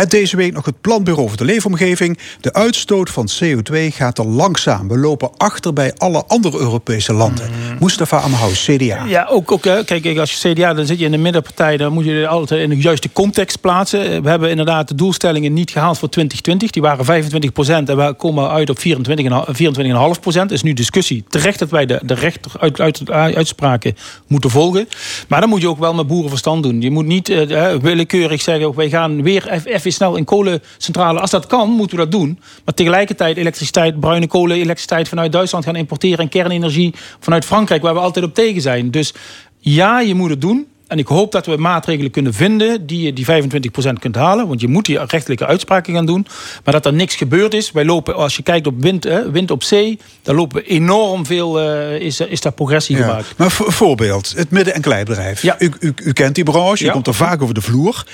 Deze 0.09 0.37
week 0.37 0.53
nog 0.53 0.65
het 0.65 0.81
Planbureau 0.81 1.29
voor 1.29 1.37
de 1.37 1.45
Leefomgeving. 1.45 2.19
De 2.41 2.53
uitstoot 2.53 3.11
van 3.11 3.29
CO2 3.43 3.77
gaat 3.91 4.19
er 4.19 4.27
langzaam. 4.27 4.89
We 4.89 4.99
lopen 4.99 5.31
achter 5.37 5.73
bij 5.73 5.93
alle 5.97 6.25
andere 6.27 6.59
Europese 6.59 7.13
landen. 7.13 7.51
Mm. 7.51 7.77
Mustafa 7.81 8.19
Amhaus, 8.19 8.65
CDA. 8.65 9.05
Ja, 9.05 9.27
ook, 9.31 9.53
ook 9.53 9.61
kijk, 9.61 10.19
als 10.19 10.33
je 10.33 10.53
CDA, 10.53 10.75
dan 10.75 10.87
zit 10.87 10.99
je 10.99 11.05
in 11.05 11.11
de 11.11 11.19
middenpartij. 11.19 11.77
Dan 11.77 11.93
moet 11.93 12.05
je 12.05 12.27
altijd 12.27 12.61
in 12.61 12.69
de 12.69 12.77
juiste 12.77 13.13
context 13.13 13.61
plaatsen. 13.61 14.23
We 14.23 14.29
hebben 14.29 14.51
inderdaad 14.51 14.89
de 14.89 14.95
doelstellingen 14.95 15.53
niet 15.53 15.71
gehaald 15.71 15.99
voor 15.99 16.09
2020. 16.09 16.71
Die 16.71 16.83
waren 16.83 17.05
25 17.05 17.53
procent 17.53 17.89
en 17.89 17.97
we 17.97 18.15
komen 18.15 18.51
uit 18.51 18.71
op 18.71 18.79
24,5 18.79 20.21
procent. 20.21 20.51
is 20.51 20.63
nu 20.63 20.73
discussie. 20.73 21.25
Terecht 21.29 21.59
dat 21.59 21.71
wij 21.71 21.87
de, 21.87 22.01
de 22.03 22.15
rechter 22.15 22.53
uit, 22.61 22.81
uit, 22.81 23.11
uitspraken 23.11 23.97
moeten 24.27 24.51
volgen. 24.51 24.89
Maar 25.29 25.41
dan 25.41 25.49
moet 25.49 25.61
je 25.61 25.69
ook 25.69 25.79
wel 25.79 25.95
met 25.95 26.07
boeren 26.07 26.31
verstand 26.31 26.63
doen. 26.63 26.81
Je 26.81 26.91
moet 26.91 27.07
niet 27.07 27.29
uh, 27.29 27.75
willekeurig 27.75 28.43
zeggen... 28.43 28.75
wij 28.75 28.89
gaan 28.89 29.23
weer 29.23 29.47
even 29.69 29.93
snel 29.93 30.17
in 30.17 30.25
kolencentrale. 30.25 31.21
Als 31.21 31.31
dat 31.31 31.47
kan, 31.47 31.71
moeten 31.71 31.97
we 31.97 32.03
dat 32.03 32.13
doen. 32.13 32.39
Maar 32.65 32.75
tegelijkertijd 32.75 33.37
elektriciteit, 33.37 34.01
bruine 34.01 34.27
kolen, 34.27 34.57
elektriciteit 34.57 35.09
vanuit 35.09 35.33
Duitsland 35.33 35.65
gaan 35.65 35.77
importeren... 35.77 36.19
en 36.19 36.29
kernenergie 36.29 36.95
vanuit 37.21 37.45
Frankrijk, 37.45 37.83
waar 37.83 37.95
we 37.95 38.01
altijd 38.01 38.25
op 38.25 38.35
tegen 38.35 38.61
zijn. 38.61 38.91
Dus 38.91 39.15
ja, 39.59 40.01
je 40.01 40.15
moet 40.15 40.31
het 40.31 40.41
doen. 40.41 40.67
En 40.89 40.99
ik 40.99 41.07
hoop 41.07 41.33
dat 41.33 41.47
we 41.47 41.57
maatregelen 41.57 42.11
kunnen 42.11 42.35
vinden 42.35 42.87
die 42.87 43.03
je 43.03 43.13
die 43.13 43.27
25% 43.27 43.93
kunt 43.99 44.15
halen. 44.15 44.49
Want 44.49 44.61
je 44.61 44.69
moet 44.69 44.87
die 44.87 44.99
rechtelijke 45.05 45.47
uitspraken 45.47 45.95
gaan 45.95 46.07
doen. 46.07 46.27
Maar 46.65 46.75
dat 46.75 46.87
er 46.87 46.93
niks 46.93 47.17
gebeurd 47.17 47.55
is. 47.55 47.73
Wij 47.73 47.85
lopen, 47.85 48.15
als 48.15 48.37
je 48.37 48.43
kijkt 48.43 48.67
op 48.67 48.83
wind, 48.83 49.09
wind 49.33 49.51
op 49.51 49.63
zee, 49.63 49.99
dan 50.23 50.35
lopen 50.35 50.57
we 50.57 50.69
enorm 50.69 51.27
veel, 51.27 51.63
uh, 51.63 52.01
is, 52.01 52.21
is 52.21 52.41
daar 52.41 52.53
progressie 52.53 52.97
ja. 52.97 53.03
gemaakt. 53.03 53.35
Maar 53.37 53.51
voorbeeld, 53.51 54.33
het 54.37 54.51
midden- 54.51 54.75
en 54.75 54.81
kleinbedrijf. 54.81 55.43
Ja. 55.43 55.57
U, 55.59 55.73
u, 55.81 55.93
u 55.97 56.13
kent 56.13 56.35
die 56.35 56.45
branche, 56.45 56.85
u 56.85 56.91
komt 56.91 57.07
er 57.07 57.15
vaak 57.15 57.43
over 57.43 57.55
de 57.55 57.61
vloer. 57.61 58.05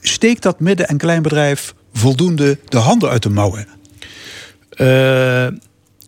Steekt 0.00 0.42
dat 0.42 0.60
midden- 0.60 0.88
en 0.88 0.96
kleinbedrijf 0.96 1.74
voldoende 1.92 2.58
de 2.68 2.78
handen 2.78 3.08
uit 3.08 3.22
de 3.22 3.30
mouwen? 3.30 3.66
Uh, 4.76 5.46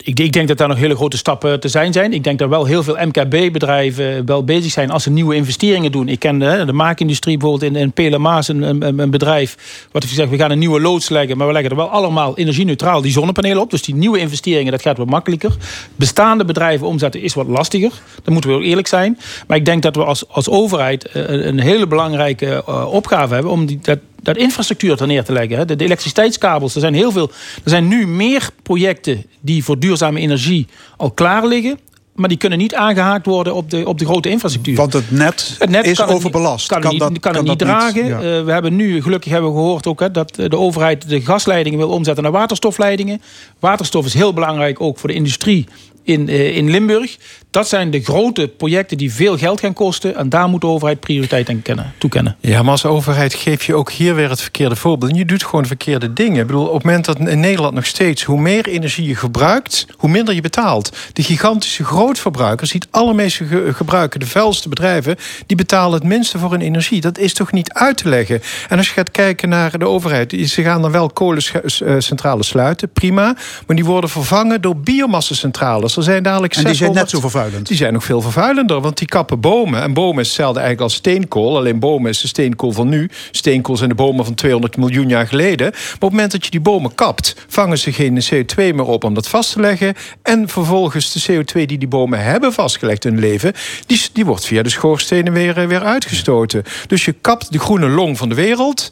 ik, 0.05 0.21
ik, 0.21 0.33
denk 0.33 0.49
dat 0.49 0.59
daar 0.59 0.69
nog 0.69 0.79
hele 0.79 0.95
grote 0.95 1.17
stappen 1.17 1.61
te 1.61 1.69
zijn 1.69 1.93
zijn. 1.93 2.13
Ik 2.13 2.25
denk 2.25 2.39
dat 2.39 2.49
wel 2.49 2.65
heel 2.65 2.83
veel 2.83 2.97
MKB-bedrijven 3.07 4.27
wel 4.27 4.45
bezig 4.45 4.73
zijn 4.73 4.91
als 4.91 5.03
ze 5.03 5.11
nieuwe 5.11 5.35
investeringen 5.35 5.93
doen. 5.93 6.09
Ik 6.09 6.19
ken 6.19 6.39
de, 6.39 6.63
de 6.67 6.73
maakindustrie 6.73 7.37
bijvoorbeeld 7.37 7.73
in, 7.73 7.81
in 7.81 7.93
een, 7.95 8.63
een, 8.63 8.99
een, 8.99 9.11
bedrijf. 9.11 9.57
Wat 9.93 10.03
ik 10.03 10.09
zeg, 10.09 10.29
we 10.29 10.37
gaan 10.37 10.51
een 10.51 10.59
nieuwe 10.59 10.81
loods 10.81 11.09
leggen, 11.09 11.37
maar 11.37 11.47
we 11.47 11.53
leggen 11.53 11.71
er 11.71 11.77
wel 11.77 11.89
allemaal 11.89 12.37
energie-neutraal 12.37 13.01
die 13.01 13.13
zonnepanelen 13.13 13.63
op. 13.63 13.71
Dus 13.71 13.83
die 13.83 13.95
nieuwe 13.95 14.19
investeringen, 14.19 14.73
dat 14.73 14.83
gaat 14.83 14.97
wat 14.97 15.11
makkelijker. 15.11 15.57
Bestaande 15.97 16.45
bedrijven 16.45 16.87
omzetten 16.87 17.23
is 17.23 17.35
wat 17.35 17.47
lastiger. 17.47 17.93
Dan 18.23 18.33
moeten 18.33 18.51
we 18.51 18.57
ook 18.57 18.63
eerlijk 18.63 18.89
zijn. 18.89 19.19
Maar 19.47 19.57
ik 19.57 19.65
denk 19.65 19.83
dat 19.83 19.97
we 19.97 20.05
als, 20.05 20.29
als 20.29 20.49
overheid 20.49 21.05
eh, 21.05 21.47
een 21.47 21.61
hele 21.61 21.87
belangrijke 21.87 22.63
uh, 22.69 22.93
opgave 22.93 23.35
hebben 23.35 23.53
om 23.53 23.67
die, 23.67 23.79
dat, 23.83 23.99
dat 24.23 24.37
infrastructuur 24.37 25.01
er 25.01 25.07
neer 25.07 25.25
te 25.25 25.33
leggen. 25.33 25.67
De, 25.67 25.77
de, 25.77 25.85
elektriciteitskabels, 25.85 26.75
er 26.75 26.81
zijn 26.81 26.95
heel 26.95 27.13
veel. 27.13 27.31
Er 27.65 27.71
zijn 27.71 27.89
nu 27.89 28.07
meer 28.07 28.49
projecten 28.63 29.27
die 29.41 29.65
voor 29.65 29.79
duurzame 29.79 30.21
energie 30.21 30.67
al 30.97 31.11
klaar 31.11 31.47
liggen. 31.47 31.79
Maar 32.15 32.29
die 32.29 32.39
kunnen 32.39 32.59
niet 32.59 32.75
aangehaakt 32.75 33.27
worden 33.27 33.55
op 33.55 33.71
de, 33.71 33.89
op 33.89 33.99
de 33.99 34.05
grote 34.05 34.29
infrastructuur. 34.29 34.77
Want 34.77 34.93
het 34.93 35.11
net, 35.11 35.57
het 35.59 35.71
net 35.71 35.87
is 35.87 36.03
overbelast. 36.03 36.67
kan, 36.67 36.81
kan, 36.81 36.91
het 36.95 37.11
niet, 37.11 37.21
kan, 37.21 37.35
het 37.35 37.45
niet 37.45 37.59
dragen. 37.59 38.03
Niet, 38.03 38.13
uh, 38.13 38.21
we 38.21 38.53
hebben 38.53 38.77
nu, 38.77 39.03
gelukkig 39.03 39.33
hebben 39.33 39.51
we 39.51 39.57
gehoord 39.57 39.87
ook, 39.87 40.01
hè, 40.01 40.11
dat 40.11 40.35
de 40.35 40.57
overheid 40.57 41.09
de 41.09 41.21
gasleidingen 41.21 41.79
wil 41.79 41.89
omzetten 41.89 42.23
naar 42.23 42.33
waterstofleidingen. 42.33 43.23
Waterstof 43.59 44.07
is 44.07 44.15
heel 44.15 44.33
belangrijk 44.33 44.81
ook 44.81 44.99
voor 44.99 45.09
de 45.09 45.15
industrie 45.15 45.67
in, 46.03 46.29
uh, 46.29 46.57
in 46.57 46.71
Limburg. 46.71 47.17
Dat 47.51 47.69
zijn 47.69 47.91
de 47.91 48.01
grote 48.01 48.49
projecten 48.57 48.97
die 48.97 49.13
veel 49.13 49.39
geld 49.39 49.61
gaan 49.61 49.73
kosten. 49.73 50.17
En 50.17 50.29
daar 50.29 50.49
moet 50.49 50.61
de 50.61 50.67
overheid 50.67 51.01
prioriteit 51.01 51.49
aan 51.49 51.63
kennen, 51.63 51.93
toekennen. 51.99 52.37
Ja, 52.41 52.63
maar 52.63 52.71
als 52.71 52.85
overheid 52.85 53.35
geef 53.35 53.65
je 53.65 53.75
ook 53.75 53.91
hier 53.91 54.15
weer 54.15 54.31
het 54.31 54.41
verkeerde 54.41 54.77
voorbeeld. 54.77 55.13
En 55.13 55.19
je 55.19 55.25
doet 55.25 55.45
gewoon 55.45 55.67
verkeerde 55.67 56.13
dingen. 56.13 56.41
Ik 56.41 56.47
bedoel, 56.47 56.67
op 56.67 56.75
het 56.75 56.85
moment 56.85 57.05
dat 57.05 57.19
in 57.19 57.41
Nederland 57.41 57.75
nog 57.75 57.87
steeds... 57.87 58.23
hoe 58.23 58.41
meer 58.41 58.69
energie 58.69 59.07
je 59.07 59.15
gebruikt, 59.15 59.87
hoe 59.97 60.11
minder 60.11 60.35
je 60.35 60.41
betaalt. 60.41 60.97
De 61.13 61.23
gigantische 61.23 61.85
grootverbruikers, 61.85 62.71
die 62.71 62.81
het 62.81 63.01
allermeeste 63.01 63.45
ge 63.45 63.71
gebruiken... 63.75 64.21
de 64.21 64.27
vuilste 64.27 64.69
bedrijven, 64.69 65.17
die 65.47 65.57
betalen 65.57 65.99
het 65.99 66.09
minste 66.09 66.39
voor 66.39 66.51
hun 66.51 66.61
energie. 66.61 67.01
Dat 67.01 67.19
is 67.19 67.35
toch 67.35 67.53
niet 67.53 67.73
uit 67.73 67.97
te 67.97 68.09
leggen? 68.09 68.43
En 68.69 68.77
als 68.77 68.87
je 68.87 68.95
gaat 68.95 69.11
kijken 69.11 69.49
naar 69.49 69.79
de 69.79 69.87
overheid... 69.87 70.37
ze 70.45 70.63
gaan 70.63 70.83
dan 70.83 70.93
wel 70.93 71.09
kolencentrales 71.09 72.47
sluiten, 72.47 72.93
prima. 72.93 73.37
Maar 73.67 73.77
die 73.77 73.85
worden 73.85 74.11
vervangen 74.11 74.61
door 74.61 74.77
biomassacentrales. 74.77 75.89
Er 75.96 76.03
zijn 76.03 76.22
dadelijk 76.22 76.55
en 76.55 76.64
die 76.64 76.74
zijn 76.74 76.92
net 76.92 77.11
zo 77.11 77.20
vervuilend. 77.20 77.66
Die 77.66 77.76
zijn 77.76 77.92
nog 77.92 78.05
veel 78.05 78.20
vervuilender, 78.20 78.81
want 78.81 78.98
die 78.98 79.09
kappen 79.09 79.40
bomen. 79.40 79.83
En 79.83 79.92
bomen 79.92 80.20
is 80.20 80.26
hetzelfde 80.26 80.61
eigenlijk 80.61 80.90
als 80.90 80.98
steenkool. 80.98 81.57
Alleen 81.57 81.79
bomen 81.79 82.11
is 82.11 82.20
de 82.20 82.29
steenkool 82.29 82.72
van 82.72 82.88
nu. 82.88 83.11
Steenkool 83.31 83.76
zijn 83.76 83.88
de 83.88 83.94
bomen 83.94 84.24
van 84.24 84.35
200 84.35 84.76
miljoen 84.76 85.09
jaar 85.09 85.26
geleden. 85.26 85.70
Maar 85.70 85.94
op 85.94 86.00
het 86.00 86.11
moment 86.11 86.33
dat 86.33 86.44
je 86.44 86.50
die 86.50 86.61
bomen 86.61 86.94
kapt... 86.94 87.35
vangen 87.48 87.79
ze 87.79 87.92
geen 87.92 88.22
CO2 88.33 88.55
meer 88.57 88.85
op 88.85 89.05
om 89.05 89.14
dat 89.14 89.29
vast 89.29 89.53
te 89.53 89.61
leggen. 89.61 89.94
En 90.22 90.48
vervolgens 90.48 91.12
de 91.12 91.33
CO2 91.33 91.53
die 91.53 91.79
die 91.79 91.88
bomen 91.88 92.22
hebben 92.22 92.53
vastgelegd 92.53 93.05
in 93.05 93.12
hun 93.12 93.20
leven... 93.20 93.53
die, 93.87 94.00
die 94.12 94.24
wordt 94.24 94.46
via 94.46 94.62
de 94.62 94.68
schoorstenen 94.68 95.33
weer, 95.33 95.68
weer 95.68 95.83
uitgestoten. 95.83 96.62
Dus 96.87 97.05
je 97.05 97.12
kapt 97.12 97.53
de 97.53 97.59
groene 97.59 97.88
long 97.88 98.18
van 98.18 98.29
de 98.29 98.35
wereld 98.35 98.90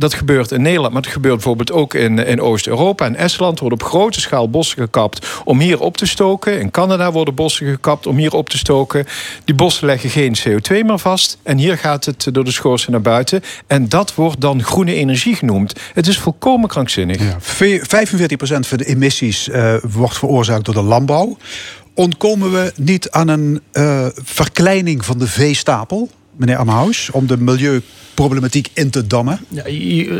dat 0.00 0.14
gebeurt 0.14 0.50
in 0.50 0.62
Nederland, 0.62 0.92
maar 0.92 1.02
het 1.02 1.12
gebeurt 1.12 1.34
bijvoorbeeld 1.34 1.72
ook 1.72 1.94
in, 1.94 2.18
in 2.18 2.40
Oost-Europa. 2.40 3.06
In 3.06 3.16
Estland 3.16 3.58
worden 3.58 3.80
op 3.80 3.86
grote 3.86 4.20
schaal 4.20 4.50
bossen 4.50 4.78
gekapt 4.78 5.26
om 5.44 5.60
hier 5.60 5.80
op 5.80 5.96
te 5.96 6.06
stoken. 6.06 6.60
In 6.60 6.70
Canada 6.70 7.12
worden 7.12 7.34
bossen 7.34 7.66
gekapt 7.66 8.06
om 8.06 8.16
hier 8.16 8.32
op 8.32 8.48
te 8.48 8.58
stoken. 8.58 9.06
Die 9.44 9.54
bossen 9.54 9.86
leggen 9.86 10.10
geen 10.10 10.36
CO2 10.38 10.84
meer 10.86 10.98
vast. 10.98 11.38
En 11.42 11.58
hier 11.58 11.78
gaat 11.78 12.04
het 12.04 12.28
door 12.32 12.44
de 12.44 12.52
schoorsteen 12.52 12.92
naar 12.92 13.02
buiten. 13.02 13.42
En 13.66 13.88
dat 13.88 14.14
wordt 14.14 14.40
dan 14.40 14.62
groene 14.62 14.94
energie 14.94 15.34
genoemd. 15.34 15.72
Het 15.94 16.06
is 16.06 16.18
volkomen 16.18 16.68
krankzinnig. 16.68 17.20
Ja. 17.20 17.38
45% 17.38 17.40
van 18.60 18.78
de 18.78 18.84
emissies 18.84 19.48
uh, 19.48 19.74
wordt 19.90 20.18
veroorzaakt 20.18 20.64
door 20.64 20.74
de 20.74 20.82
landbouw. 20.82 21.36
Ontkomen 21.94 22.52
we 22.52 22.72
niet 22.76 23.10
aan 23.10 23.28
een 23.28 23.60
uh, 23.72 24.06
verkleining 24.14 25.04
van 25.04 25.18
de 25.18 25.26
veestapel? 25.26 26.10
Meneer 26.40 26.56
Amhaus, 26.56 27.10
om 27.10 27.26
de 27.26 27.36
milieuproblematiek 27.36 28.68
in 28.74 28.90
te 28.90 29.06
dammen? 29.06 29.40
Ja, 29.48 29.64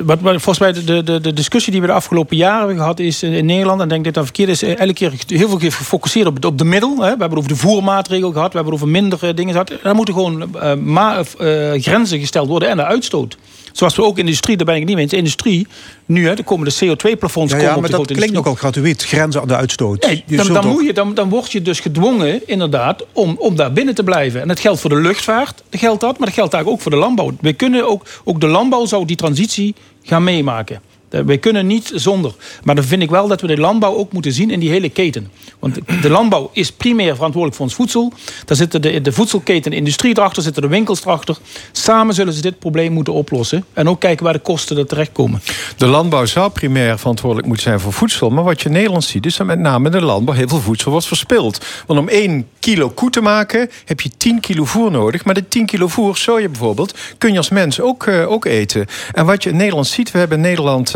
wat, 0.04 0.18
volgens 0.20 0.58
mij 0.58 0.72
de, 0.72 1.02
de, 1.02 1.20
de 1.20 1.32
discussie 1.32 1.72
die 1.72 1.80
we 1.80 1.86
de 1.86 1.92
afgelopen 1.92 2.36
jaren 2.36 2.58
hebben 2.58 2.76
gehad 2.76 2.98
is 2.98 3.22
in 3.22 3.46
Nederland, 3.46 3.80
en 3.80 3.88
denk 3.88 4.04
dat 4.04 4.14
dat 4.14 4.24
verkeerd 4.24 4.48
is, 4.48 4.62
eh, 4.62 4.78
elke 4.78 4.92
keer 4.92 5.12
heel 5.26 5.48
veel 5.48 5.56
keer 5.56 5.72
gefocust 5.72 6.26
op, 6.26 6.44
op 6.44 6.58
de 6.58 6.64
middel. 6.64 6.90
Hè. 6.90 6.96
We 6.96 7.06
hebben 7.06 7.28
het 7.28 7.38
over 7.38 7.48
de 7.48 7.56
voermaatregel 7.56 8.32
gehad, 8.32 8.52
we 8.52 8.54
hebben 8.54 8.72
het 8.72 8.82
over 8.82 8.94
minder 8.94 9.34
dingen 9.34 9.52
gehad. 9.52 9.72
Er 9.82 9.94
moeten 9.94 10.14
gewoon 10.14 10.54
uh, 10.54 11.72
grenzen 11.82 12.18
gesteld 12.18 12.48
worden 12.48 12.68
en 12.68 12.76
de 12.76 12.84
uitstoot. 12.84 13.36
Zoals 13.80 13.96
we 13.96 14.02
ook 14.02 14.08
in 14.08 14.14
de 14.14 14.20
industrie, 14.20 14.56
daar 14.56 14.66
ben 14.66 14.74
ik 14.74 14.84
niet 14.84 14.94
mee 14.94 15.02
eens. 15.02 15.10
De 15.10 15.16
industrie, 15.16 15.66
nu 16.06 16.26
hè, 16.26 16.34
er 16.34 16.44
komen 16.44 16.68
de 16.68 16.74
CO2-plafonds. 16.74 17.52
Ja, 17.52 17.58
ja, 17.58 17.76
maar 17.76 17.90
dat 17.90 18.06
klinkt 18.06 18.32
nogal 18.32 18.54
gratuit, 18.54 19.04
grenzen 19.04 19.40
aan 19.40 19.48
de 19.48 19.56
uitstoot. 19.56 20.06
Nee, 20.06 20.24
dan, 20.26 20.52
dan, 20.52 20.66
moet 20.66 20.86
je, 20.86 20.92
dan, 20.92 21.14
dan 21.14 21.28
word 21.28 21.52
je 21.52 21.62
dus 21.62 21.80
gedwongen, 21.80 22.48
inderdaad, 22.48 23.04
om, 23.12 23.36
om 23.38 23.56
daar 23.56 23.72
binnen 23.72 23.94
te 23.94 24.02
blijven. 24.02 24.40
En 24.40 24.48
dat 24.48 24.60
geldt 24.60 24.80
voor 24.80 24.90
de 24.90 24.96
luchtvaart, 24.96 25.62
geldt 25.70 26.00
dat, 26.00 26.18
maar 26.18 26.26
dat 26.26 26.36
geldt 26.36 26.52
eigenlijk 26.52 26.68
ook 26.68 26.80
voor 26.80 27.00
de 27.00 27.06
landbouw. 27.06 27.36
We 27.40 27.52
kunnen 27.52 27.88
ook, 27.88 28.06
ook 28.24 28.40
de 28.40 28.46
landbouw 28.46 28.86
zou 28.86 29.06
die 29.06 29.16
transitie 29.16 29.74
gaan 30.02 30.24
meemaken. 30.24 30.80
We 31.10 31.36
kunnen 31.36 31.66
niet 31.66 31.92
zonder. 31.94 32.34
Maar 32.62 32.74
dan 32.74 32.84
vind 32.84 33.02
ik 33.02 33.10
wel 33.10 33.28
dat 33.28 33.40
we 33.40 33.46
de 33.46 33.56
landbouw 33.56 33.94
ook 33.94 34.12
moeten 34.12 34.32
zien 34.32 34.50
in 34.50 34.60
die 34.60 34.70
hele 34.70 34.88
keten. 34.88 35.30
Want 35.58 35.78
de 36.02 36.10
landbouw 36.10 36.50
is 36.52 36.72
primair 36.72 37.14
verantwoordelijk 37.14 37.56
voor 37.56 37.66
ons 37.66 37.74
voedsel. 37.74 38.12
Daar 38.44 38.56
zitten 38.56 38.82
de, 38.82 39.00
de 39.00 39.12
voedselketen, 39.12 39.70
de 39.70 39.76
industrie 39.76 40.18
erachter, 40.18 40.42
zitten 40.42 40.62
de 40.62 40.68
winkels 40.68 41.00
erachter. 41.00 41.36
Samen 41.72 42.14
zullen 42.14 42.32
ze 42.32 42.40
dit 42.40 42.58
probleem 42.58 42.92
moeten 42.92 43.12
oplossen. 43.12 43.64
En 43.72 43.88
ook 43.88 44.00
kijken 44.00 44.24
waar 44.24 44.32
de 44.32 44.38
kosten 44.38 44.78
er 44.78 44.86
terechtkomen. 44.86 45.42
De 45.76 45.86
landbouw 45.86 46.26
zou 46.26 46.50
primair 46.50 46.98
verantwoordelijk 46.98 47.46
moeten 47.48 47.66
zijn 47.66 47.80
voor 47.80 47.92
voedsel. 47.92 48.30
Maar 48.30 48.44
wat 48.44 48.60
je 48.60 48.66
in 48.66 48.74
Nederland 48.74 49.04
ziet, 49.04 49.26
is 49.26 49.36
dat 49.36 49.46
met 49.46 49.58
name 49.58 49.90
de 49.90 50.00
landbouw 50.00 50.34
heel 50.34 50.48
veel 50.48 50.60
voedsel 50.60 50.90
wordt 50.90 51.06
verspild. 51.06 51.66
Want 51.86 52.00
om 52.00 52.08
één 52.08 52.48
kilo 52.58 52.88
koe 52.88 53.10
te 53.10 53.20
maken, 53.20 53.70
heb 53.84 54.00
je 54.00 54.10
10 54.16 54.40
kilo 54.40 54.64
voer 54.64 54.90
nodig. 54.90 55.24
Maar 55.24 55.34
de 55.34 55.48
10 55.48 55.66
kilo 55.66 55.88
voer, 55.88 56.16
soja 56.16 56.48
bijvoorbeeld, 56.48 56.98
kun 57.18 57.32
je 57.32 57.38
als 57.38 57.48
mens 57.48 57.80
ook, 57.80 58.06
uh, 58.06 58.30
ook 58.30 58.44
eten. 58.44 58.86
En 59.12 59.26
wat 59.26 59.42
je 59.42 59.50
in 59.50 59.56
Nederland 59.56 59.86
ziet, 59.86 60.10
we 60.10 60.18
hebben 60.18 60.36
in 60.36 60.42
Nederland 60.42 60.94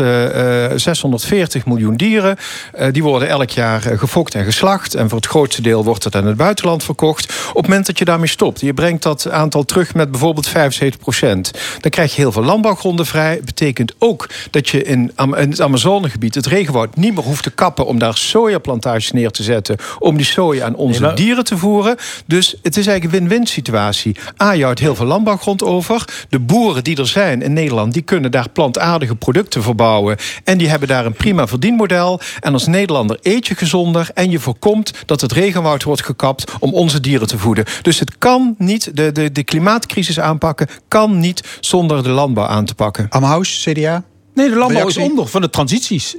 640 0.75 1.61
eh, 1.61 1.67
miljoen 1.67 1.95
dieren. 1.95 2.37
Eh, 2.73 2.87
die 2.91 3.03
worden 3.03 3.27
elk 3.27 3.49
jaar 3.49 3.81
gefokt 3.81 4.35
en 4.35 4.43
geslacht. 4.43 4.95
En 4.95 5.09
voor 5.09 5.17
het 5.17 5.27
grootste 5.27 5.61
deel 5.61 5.83
wordt 5.83 6.03
het 6.03 6.15
aan 6.15 6.25
het 6.25 6.37
buitenland 6.37 6.83
verkocht. 6.83 7.33
Op 7.49 7.55
het 7.55 7.67
moment 7.67 7.85
dat 7.85 7.99
je 7.99 8.05
daarmee 8.05 8.27
stopt, 8.27 8.59
je 8.59 8.73
brengt 8.73 9.03
dat 9.03 9.29
aantal 9.29 9.63
terug 9.63 9.93
met 9.93 10.11
bijvoorbeeld 10.11 10.47
75 10.47 10.99
procent. 10.99 11.51
Dan 11.79 11.91
krijg 11.91 12.15
je 12.15 12.21
heel 12.21 12.31
veel 12.31 12.43
landbouwgronden 12.43 13.05
vrij. 13.05 13.35
Dat 13.35 13.45
betekent 13.45 13.93
ook 13.99 14.29
dat 14.51 14.69
je 14.69 14.83
in, 14.83 15.11
het 15.15 15.61
Amazonegebied, 15.61 16.35
het 16.35 16.45
regenwoud, 16.45 16.95
niet 16.95 17.13
meer 17.13 17.23
hoeft 17.23 17.43
te 17.43 17.51
kappen 17.51 17.85
om 17.85 17.99
daar 17.99 18.17
sojaplantages 18.17 19.11
neer 19.11 19.31
te 19.31 19.43
zetten. 19.43 19.77
Om 19.99 20.17
die 20.17 20.25
soja 20.25 20.65
aan 20.65 20.75
onze 20.75 21.13
dieren 21.13 21.43
te 21.43 21.57
voeren. 21.57 21.95
Dus 22.25 22.55
het 22.61 22.77
is 22.77 22.87
eigenlijk 22.87 23.03
een 23.03 23.29
win-win 23.29 23.47
situatie. 23.47 24.15
A, 24.41 24.51
je 24.51 24.63
houdt 24.63 24.79
heel 24.79 24.95
veel 24.95 25.05
landbouwgrond 25.05 25.63
over. 25.63 26.05
De 26.29 26.39
boeren 26.39 26.83
die 26.83 26.97
er 26.97 27.07
zijn 27.07 27.41
in 27.41 27.53
Nederland, 27.53 27.93
die 27.93 28.01
kunnen 28.01 28.31
daar 28.31 28.49
plantaardige 28.49 29.15
producten 29.15 29.63
verbouwen. 29.63 29.94
En 30.43 30.57
die 30.57 30.69
hebben 30.69 30.87
daar 30.87 31.05
een 31.05 31.13
prima 31.13 31.47
verdienmodel. 31.47 32.19
En 32.39 32.53
als 32.53 32.67
Nederlander 32.67 33.19
eet 33.21 33.47
je 33.47 33.55
gezonder 33.55 34.09
en 34.13 34.31
je 34.31 34.39
voorkomt 34.39 34.91
dat 35.05 35.21
het 35.21 35.31
regenwoud 35.31 35.83
wordt 35.83 36.05
gekapt 36.05 36.51
om 36.59 36.73
onze 36.73 36.99
dieren 36.99 37.27
te 37.27 37.37
voeden. 37.37 37.65
Dus 37.81 37.99
het 37.99 38.17
kan 38.17 38.55
niet, 38.57 38.97
de, 38.97 39.11
de, 39.11 39.31
de 39.31 39.43
klimaatcrisis 39.43 40.19
aanpakken, 40.19 40.67
kan 40.87 41.19
niet 41.19 41.57
zonder 41.59 42.03
de 42.03 42.09
landbouw 42.09 42.45
aan 42.45 42.65
te 42.65 42.75
pakken. 42.75 43.09
Amhaus, 43.09 43.63
CDA? 43.63 44.03
Nee, 44.35 44.49
de 44.49 44.55
landbouw 44.55 44.87
is 44.87 44.97
onder 44.97 45.27
van 45.27 45.41
de 45.41 45.49
transities. 45.49 46.15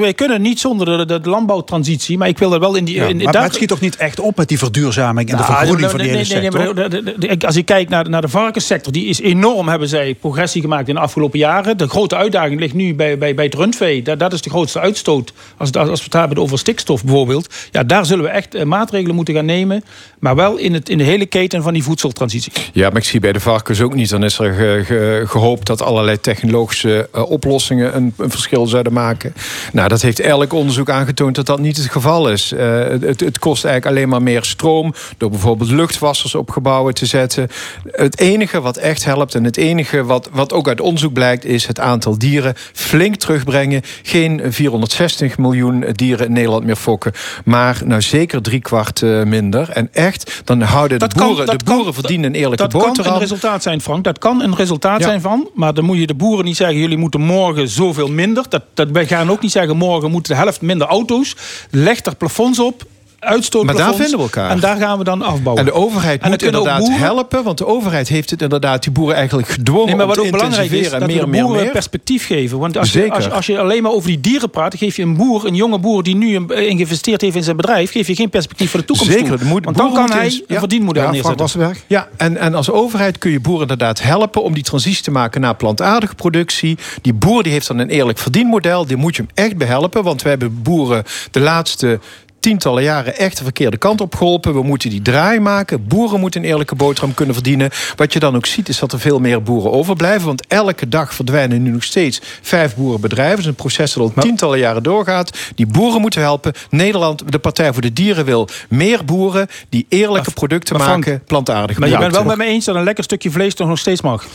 Wij 0.00 0.14
kunnen 0.14 0.42
niet 0.42 0.60
zonder 0.60 1.06
de, 1.06 1.20
de, 1.20 1.28
landbouwtransitie, 1.28 2.18
maar 2.18 2.28
ik 2.28 2.38
wil 2.38 2.52
er 2.52 2.60
wel 2.60 2.74
in 2.74 2.84
die. 2.84 2.94
Ja, 2.94 3.06
in, 3.06 3.16
maar, 3.16 3.42
het 3.42 3.54
schiet 3.54 3.68
toch 3.68 3.80
niet 3.80 3.96
echt 3.96 4.20
op 4.20 4.36
met 4.36 4.48
die 4.48 4.58
verduurzaming 4.58 5.30
en 5.30 5.36
de 5.36 5.42
nou, 5.42 5.54
vergroening 5.54 5.90
van 5.90 6.00
die 6.00 6.08
hele 6.08 6.24
sector? 6.24 6.74
Nee, 6.74 7.02
nee, 7.16 7.46
als 7.46 7.54
je 7.54 7.62
kijkt 7.62 7.90
naar, 7.90 8.08
naar 8.08 8.20
de 8.20 8.28
varkenssector, 8.28 8.92
die 8.92 9.06
is 9.06 9.20
enorm, 9.20 9.68
hebben 9.68 9.88
zij 9.88 10.14
progressie 10.14 10.60
gemaakt 10.60 10.88
in 10.88 10.94
de 10.94 11.00
afgelopen 11.00 11.38
jaren. 11.38 11.78
De 11.78 11.88
grote 11.88 12.16
uitdaging 12.16 12.60
ligt 12.60 12.74
nu 12.74 12.94
bij, 12.94 13.18
bij, 13.18 13.34
bij 13.34 13.44
het 13.44 13.54
rundvee. 13.54 14.02
Dat, 14.02 14.18
dat 14.18 14.32
is 14.32 14.42
de 14.42 14.50
grootste 14.50 14.80
uitstoot. 14.80 15.32
Als, 15.56 15.72
als 15.72 15.98
we 15.98 16.04
het 16.04 16.12
hebben 16.12 16.38
over 16.38 16.58
stikstof 16.58 17.04
bijvoorbeeld. 17.04 17.54
Ja, 17.70 17.82
daar 17.84 18.06
zullen 18.06 18.24
we 18.24 18.30
echt 18.30 18.54
eh, 18.54 18.64
maatregelen 18.64 19.14
moeten 19.14 19.34
gaan 19.34 19.44
nemen. 19.44 19.84
Maar 20.18 20.34
wel 20.34 20.56
in, 20.56 20.74
het, 20.74 20.88
in 20.88 20.98
de 20.98 21.04
hele 21.04 21.26
keten 21.26 21.62
van 21.62 21.72
die 21.72 21.82
voedseltransitie. 21.82 22.52
Ja, 22.72 22.88
maar 22.88 22.98
ik 22.98 23.04
zie 23.04 23.20
bij 23.20 23.32
de 23.32 23.40
varkens 23.40 23.80
ook 23.80 23.94
niet. 23.94 24.10
Dan 24.10 24.24
is 24.24 24.38
er 24.38 24.84
gehoopt 25.28 25.66
dat 25.66 25.82
allerlei 25.82 26.20
technologische 26.20 27.08
uh, 27.14 27.30
oplossingen 27.44 27.96
een, 27.96 28.14
een, 28.16 28.30
verschil 28.30 28.66
zouden 28.66 28.92
maken. 28.92 29.34
Nou, 29.72 29.88
dat 29.88 30.02
heeft 30.02 30.20
elk 30.20 30.52
onderzoek 30.52 30.90
aangetoond 30.90 31.34
dat 31.34 31.46
dat 31.46 31.58
niet 31.58 31.76
het 31.76 31.90
geval 31.90 32.30
is. 32.30 32.52
Uh, 32.52 32.60
het, 32.88 33.20
het, 33.20 33.38
kost 33.38 33.64
eigenlijk 33.64 33.96
alleen 33.96 34.08
maar 34.08 34.22
meer 34.22 34.44
stroom 34.44 34.94
door 35.16 35.30
bijvoorbeeld 35.30 35.70
luchtwassers 35.70 36.34
op 36.34 36.50
gebouwen 36.50 36.94
te 36.94 37.06
zetten. 37.06 37.48
Het 37.90 38.18
enige 38.18 38.60
wat 38.60 38.76
echt 38.76 39.04
helpt 39.04 39.34
en 39.34 39.44
het 39.44 39.56
enige 39.56 40.04
wat, 40.04 40.28
wat 40.32 40.52
ook 40.52 40.68
uit 40.68 40.80
onderzoek 40.80 41.12
blijkt 41.12 41.44
is 41.44 41.66
het 41.66 41.80
aantal 41.80 42.18
dieren 42.18 42.54
flink 42.72 43.14
terugbrengen. 43.14 43.82
Geen 44.02 44.52
460 44.52 45.38
miljoen 45.38 45.84
dieren 45.92 46.26
in 46.26 46.32
Nederland 46.32 46.64
meer 46.64 46.76
fokken, 46.76 47.12
maar 47.44 47.80
nou 47.84 48.02
zeker 48.02 48.42
drie 48.42 48.60
kwart 48.60 49.00
uh, 49.00 49.22
minder. 49.22 49.70
En 49.70 49.88
echt, 49.92 50.42
dan 50.44 50.60
houden 50.60 50.98
de 50.98 51.10
boeren, 51.16 51.46
de 51.46 51.64
boeren 51.64 51.94
verdienen 51.94 52.26
een 52.26 52.40
eerlijke 52.40 52.64
boterham. 52.64 52.94
Dat 52.94 53.04
kan 53.04 53.14
een 53.14 53.20
resultaat 53.20 53.62
zijn, 53.62 53.80
Frank. 53.80 54.04
Dat 54.04 54.18
kan 54.18 54.42
een 54.42 54.56
resultaat 54.56 55.02
zijn 55.02 55.20
van. 55.20 55.50
Maar 55.54 55.74
dan 55.74 55.84
moet 55.84 55.98
je 55.98 56.06
de 56.06 56.14
boeren 56.14 56.44
niet 56.44 56.56
zeggen, 56.56 56.78
jullie 56.78 56.98
moeten 56.98 57.20
morgen 57.32 57.68
zoveel 57.68 58.08
minder. 58.08 58.44
Dat, 58.48 58.62
dat, 58.74 58.90
wij 58.90 59.06
gaan 59.06 59.30
ook 59.30 59.42
niet 59.42 59.52
zeggen, 59.52 59.76
morgen 59.76 60.10
moeten 60.10 60.34
de 60.34 60.40
helft 60.40 60.60
minder 60.60 60.86
auto's. 60.86 61.36
Leg 61.70 62.04
er 62.04 62.16
plafonds 62.16 62.58
op 62.58 62.84
uitstoot. 63.22 63.64
Maar 63.64 63.74
daar 63.74 63.94
vinden 63.94 64.16
we 64.16 64.22
elkaar. 64.22 64.50
En 64.50 64.60
daar 64.60 64.76
gaan 64.76 64.98
we 64.98 65.04
dan 65.04 65.22
afbouwen. 65.22 65.64
En 65.66 65.72
de 65.72 65.78
overheid 65.78 66.24
moet 66.24 66.42
inderdaad 66.42 66.88
helpen. 66.90 67.44
Want 67.44 67.58
de 67.58 67.66
overheid 67.66 68.08
heeft 68.08 68.30
het 68.30 68.42
inderdaad 68.42 68.82
die 68.82 68.92
boeren 68.92 69.16
eigenlijk 69.16 69.48
gedwongen 69.48 69.86
nee, 69.86 69.96
maar 69.96 70.06
wat 70.06 70.18
ook 70.18 70.30
belangrijk 70.30 70.70
is, 70.70 70.90
dat 70.90 71.06
meer, 71.06 71.30
we 71.30 71.40
boeren 71.40 71.70
perspectief 71.70 72.26
geven. 72.26 72.58
Want 72.58 72.78
als 72.78 72.92
je, 72.92 73.10
als, 73.10 73.30
als, 73.30 73.46
je 73.46 73.58
alleen 73.58 73.82
maar 73.82 73.92
over 73.92 74.08
die 74.08 74.20
dieren 74.20 74.50
praat... 74.50 74.76
geef 74.76 74.96
je 74.96 75.02
een 75.02 75.16
boer, 75.16 75.46
een 75.46 75.54
jonge 75.54 75.78
boer 75.78 76.02
die 76.02 76.16
nu 76.16 76.44
geïnvesteerd 76.48 77.20
heeft 77.20 77.36
in 77.36 77.42
zijn 77.42 77.56
bedrijf... 77.56 77.90
geef 77.90 78.06
je 78.06 78.14
geen 78.14 78.30
perspectief 78.30 78.70
voor 78.70 78.80
de 78.80 78.86
toekomst 78.86 79.12
Zeker. 79.12 79.38
Toe. 79.38 79.60
Want 79.60 79.76
dan 79.76 79.92
kan 79.92 80.10
hij 80.10 80.42
een 80.46 80.58
verdienmodel 80.58 81.02
ja, 81.02 81.10
neerzetten. 81.10 81.76
Ja, 81.86 82.08
en, 82.16 82.36
en 82.36 82.54
als 82.54 82.70
overheid 82.70 83.18
kun 83.18 83.30
je 83.30 83.40
boeren 83.40 83.62
inderdaad 83.62 84.02
helpen... 84.02 84.42
om 84.42 84.54
die 84.54 84.62
transitie 84.62 85.02
te 85.02 85.10
maken 85.10 85.40
naar 85.40 85.56
plantaardige 85.56 86.14
productie. 86.14 86.78
Die 87.02 87.12
boer 87.12 87.42
die 87.42 87.52
heeft 87.52 87.66
dan 87.66 87.78
een 87.78 87.90
eerlijk 87.90 88.18
verdienmodel. 88.18 88.86
Die 88.86 88.96
moet 88.96 89.16
je 89.16 89.22
hem 89.22 89.46
echt 89.46 89.56
behelpen. 89.56 90.02
Want 90.02 90.22
we 90.22 90.28
hebben 90.28 90.62
boeren 90.62 91.04
de 91.30 91.40
laatste 91.40 92.00
tientallen 92.42 92.82
jaren 92.82 93.18
echt 93.18 93.36
de 93.36 93.42
verkeerde 93.42 93.76
kant 93.76 94.00
op 94.00 94.14
geholpen. 94.14 94.54
We 94.54 94.62
moeten 94.62 94.90
die 94.90 95.02
draai 95.02 95.40
maken. 95.40 95.86
Boeren 95.86 96.20
moeten 96.20 96.42
een 96.42 96.48
eerlijke 96.48 96.74
boterham 96.74 97.14
kunnen 97.14 97.34
verdienen. 97.34 97.70
Wat 97.96 98.12
je 98.12 98.18
dan 98.18 98.36
ook 98.36 98.46
ziet 98.46 98.68
is 98.68 98.78
dat 98.78 98.92
er 98.92 99.00
veel 99.00 99.18
meer 99.18 99.42
boeren 99.42 99.72
overblijven. 99.72 100.26
Want 100.26 100.46
elke 100.46 100.88
dag 100.88 101.14
verdwijnen 101.14 101.62
nu 101.62 101.70
nog 101.70 101.82
steeds 101.82 102.20
vijf 102.42 102.74
boerenbedrijven. 102.76 103.30
Het 103.30 103.40
is 103.40 103.46
een 103.46 103.54
proces 103.54 103.92
dat 103.92 104.16
al 104.16 104.22
tientallen 104.22 104.58
jaren 104.58 104.82
doorgaat. 104.82 105.38
Die 105.54 105.66
boeren 105.66 106.00
moeten 106.00 106.20
helpen. 106.20 106.52
Nederland, 106.70 107.32
de 107.32 107.38
Partij 107.38 107.72
voor 107.72 107.82
de 107.82 107.92
Dieren 107.92 108.24
wil 108.24 108.48
meer 108.68 109.04
boeren... 109.04 109.48
die 109.68 109.86
eerlijke 109.88 110.30
producten 110.30 110.76
maken, 110.76 111.22
plantaardig. 111.26 111.78
Maar 111.78 111.88
je 111.88 111.98
bent 111.98 112.12
wel 112.12 112.24
met 112.24 112.36
me 112.36 112.44
eens 112.44 112.64
dat 112.64 112.74
een 112.74 112.84
lekker 112.84 113.04
stukje 113.04 113.30
vlees 113.30 113.54
toch 113.54 113.68
nog 113.68 113.78
steeds 113.78 114.00
mag? 114.00 114.26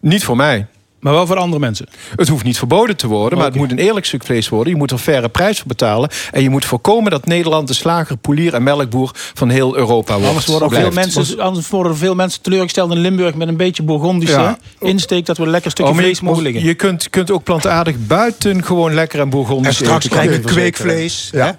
Niet 0.00 0.24
voor 0.24 0.36
mij. 0.36 0.66
Maar 1.00 1.12
wel 1.12 1.26
voor 1.26 1.36
andere 1.36 1.60
mensen. 1.60 1.86
Het 2.16 2.28
hoeft 2.28 2.44
niet 2.44 2.58
verboden 2.58 2.96
te 2.96 3.06
worden, 3.06 3.38
maar 3.38 3.46
het 3.46 3.56
moet 3.56 3.70
een 3.70 3.78
eerlijk 3.78 4.06
stuk 4.06 4.24
vlees 4.24 4.48
worden. 4.48 4.72
Je 4.72 4.78
moet 4.78 4.90
er 4.90 4.98
faire 4.98 5.28
prijs 5.28 5.58
voor 5.58 5.66
betalen. 5.66 6.10
En 6.32 6.42
je 6.42 6.50
moet 6.50 6.64
voorkomen 6.64 7.10
dat 7.10 7.26
Nederland 7.26 7.68
de 7.68 7.74
slager, 7.74 8.16
polier 8.16 8.54
en 8.54 8.62
melkboer 8.62 9.10
van 9.14 9.48
heel 9.48 9.76
Europa 9.76 10.12
wordt. 10.12 10.28
Anders 10.28 10.46
worden, 10.46 10.70
veel 10.70 10.90
mensen, 10.90 11.40
anders 11.40 11.68
worden 11.68 11.96
veel 11.96 12.14
mensen 12.14 12.42
teleurgesteld 12.42 12.92
in 12.92 12.98
Limburg 12.98 13.34
met 13.34 13.48
een 13.48 13.56
beetje 13.56 13.82
Bourgondische 13.82 14.58
insteek 14.80 15.26
dat 15.26 15.36
we 15.36 15.42
een 15.42 15.50
lekker 15.50 15.70
stukje 15.70 15.92
oh, 15.92 15.98
vlees 15.98 16.20
mogen 16.20 16.42
liggen. 16.42 16.64
Je 16.64 16.74
kunt, 16.74 17.10
kunt 17.10 17.30
ook 17.30 17.42
plantaardig 17.42 17.96
buiten 17.98 18.64
gewoon 18.64 18.94
lekker 18.94 19.20
en 19.20 19.30
Bourgondisch 19.30 19.78
En 19.78 19.84
straks 19.84 20.08
krijg 20.08 20.32
je 20.32 20.40
kweekvlees. 20.40 21.28
Ja. 21.32 21.58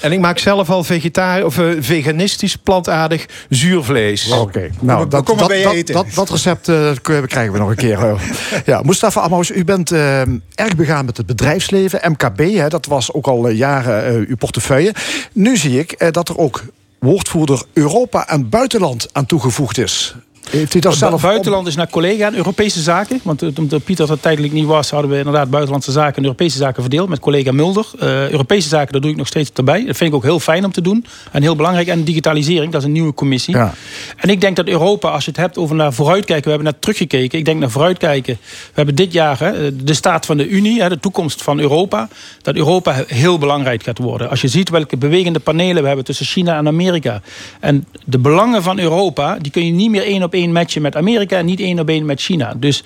En 0.00 0.12
ik 0.12 0.20
maak 0.20 0.38
zelf 0.38 0.70
al 0.70 0.84
vegetarisch 0.84 1.44
of 1.44 1.58
uh, 1.58 1.76
veganistisch 1.80 2.56
plantaardig 2.56 3.26
zuurvlees. 3.48 4.30
Oké, 4.30 4.70
nou, 4.80 5.08
dat, 5.08 5.26
dat, 5.26 5.38
dat, 5.86 6.06
dat, 6.14 6.30
recept 6.30 6.68
uh, 6.68 6.90
krijgen 7.02 7.52
we 7.52 7.58
nog 7.58 7.68
een 7.68 7.76
keer. 7.76 7.98
ja, 8.66 8.82
Mustafa 8.82 9.20
Amous, 9.20 9.50
u 9.50 9.64
bent 9.64 9.92
uh, 9.92 10.20
erg 10.54 10.76
begaan 10.76 11.04
met 11.04 11.16
het 11.16 11.26
bedrijfsleven, 11.26 12.10
MKB. 12.10 12.38
Hè, 12.38 12.68
dat 12.68 12.86
was 12.86 13.12
ook 13.12 13.26
al 13.26 13.48
jaren 13.48 14.26
uw 14.28 14.36
portefeuille. 14.36 14.94
Nu 15.32 15.56
zie 15.56 15.78
ik 15.78 16.12
dat 16.12 16.28
er 16.28 16.38
ook 16.38 16.62
woordvoerder 16.98 17.62
Europa 17.72 18.28
en 18.28 18.48
buitenland 18.48 19.08
aan 19.12 19.26
toegevoegd 19.26 19.78
is. 19.78 20.14
Heeft 20.50 20.74
u 20.74 20.78
dat 20.78 20.94
zelf 20.94 21.22
buitenland 21.22 21.66
is 21.66 21.76
naar 21.76 21.90
collega 21.90 22.32
Europese 22.32 22.80
zaken. 22.80 23.20
Want 23.22 23.58
omdat 23.58 23.84
Pieter 23.84 24.06
dat 24.06 24.22
tijdelijk 24.22 24.52
niet 24.52 24.64
was, 24.64 24.90
hadden 24.90 25.10
we 25.10 25.16
inderdaad 25.16 25.50
buitenlandse 25.50 25.92
zaken 25.92 26.16
en 26.16 26.22
Europese 26.22 26.58
zaken 26.58 26.82
verdeeld 26.82 27.08
met 27.08 27.18
collega 27.18 27.52
Mulder. 27.52 27.86
Uh, 28.02 28.30
Europese 28.30 28.68
zaken, 28.68 28.92
daar 28.92 29.00
doe 29.00 29.10
ik 29.10 29.16
nog 29.16 29.26
steeds 29.26 29.50
erbij. 29.54 29.84
Dat 29.84 29.96
vind 29.96 30.10
ik 30.10 30.16
ook 30.16 30.22
heel 30.22 30.40
fijn 30.40 30.64
om 30.64 30.72
te 30.72 30.80
doen. 30.80 31.04
En 31.32 31.42
heel 31.42 31.56
belangrijk. 31.56 31.88
En 31.88 32.04
digitalisering, 32.04 32.72
dat 32.72 32.80
is 32.80 32.86
een 32.86 32.92
nieuwe 32.92 33.14
commissie. 33.14 33.56
Ja. 33.56 33.74
En 34.16 34.28
ik 34.28 34.40
denk 34.40 34.56
dat 34.56 34.66
Europa, 34.66 35.08
als 35.08 35.24
je 35.24 35.30
het 35.30 35.40
hebt 35.40 35.58
over 35.58 35.76
naar 35.76 35.92
vooruitkijken, 35.92 36.44
we 36.44 36.50
hebben 36.50 36.68
net 36.72 36.80
teruggekeken. 36.80 37.38
Ik 37.38 37.44
denk 37.44 37.60
naar 37.60 37.70
vooruitkijken. 37.70 38.38
We 38.42 38.72
hebben 38.72 38.94
dit 38.94 39.12
jaar 39.12 39.38
hè, 39.38 39.76
de 39.84 39.94
staat 39.94 40.26
van 40.26 40.36
de 40.36 40.48
Unie, 40.48 40.88
de 40.88 41.00
toekomst 41.00 41.42
van 41.42 41.60
Europa. 41.60 42.08
Dat 42.42 42.56
Europa 42.56 43.04
heel 43.06 43.38
belangrijk 43.38 43.82
gaat 43.82 43.98
worden. 43.98 44.30
Als 44.30 44.40
je 44.40 44.48
ziet 44.48 44.68
welke 44.68 44.96
bewegende 44.96 45.38
panelen 45.38 45.82
we 45.82 45.86
hebben 45.86 46.04
tussen 46.04 46.26
China 46.26 46.56
en 46.56 46.66
Amerika. 46.66 47.20
En 47.60 47.86
de 48.04 48.18
belangen 48.18 48.62
van 48.62 48.78
Europa, 48.78 49.38
die 49.40 49.52
kun 49.52 49.66
je 49.66 49.72
niet 49.72 49.90
meer 49.90 50.02
één 50.02 50.22
op 50.22 50.34
één 50.36 50.52
matchen 50.52 50.82
met 50.82 50.96
Amerika 50.96 51.38
en 51.38 51.46
niet 51.46 51.60
één 51.60 51.78
op 51.78 51.88
één 51.88 52.04
met 52.04 52.20
China. 52.20 52.54
Dus 52.56 52.84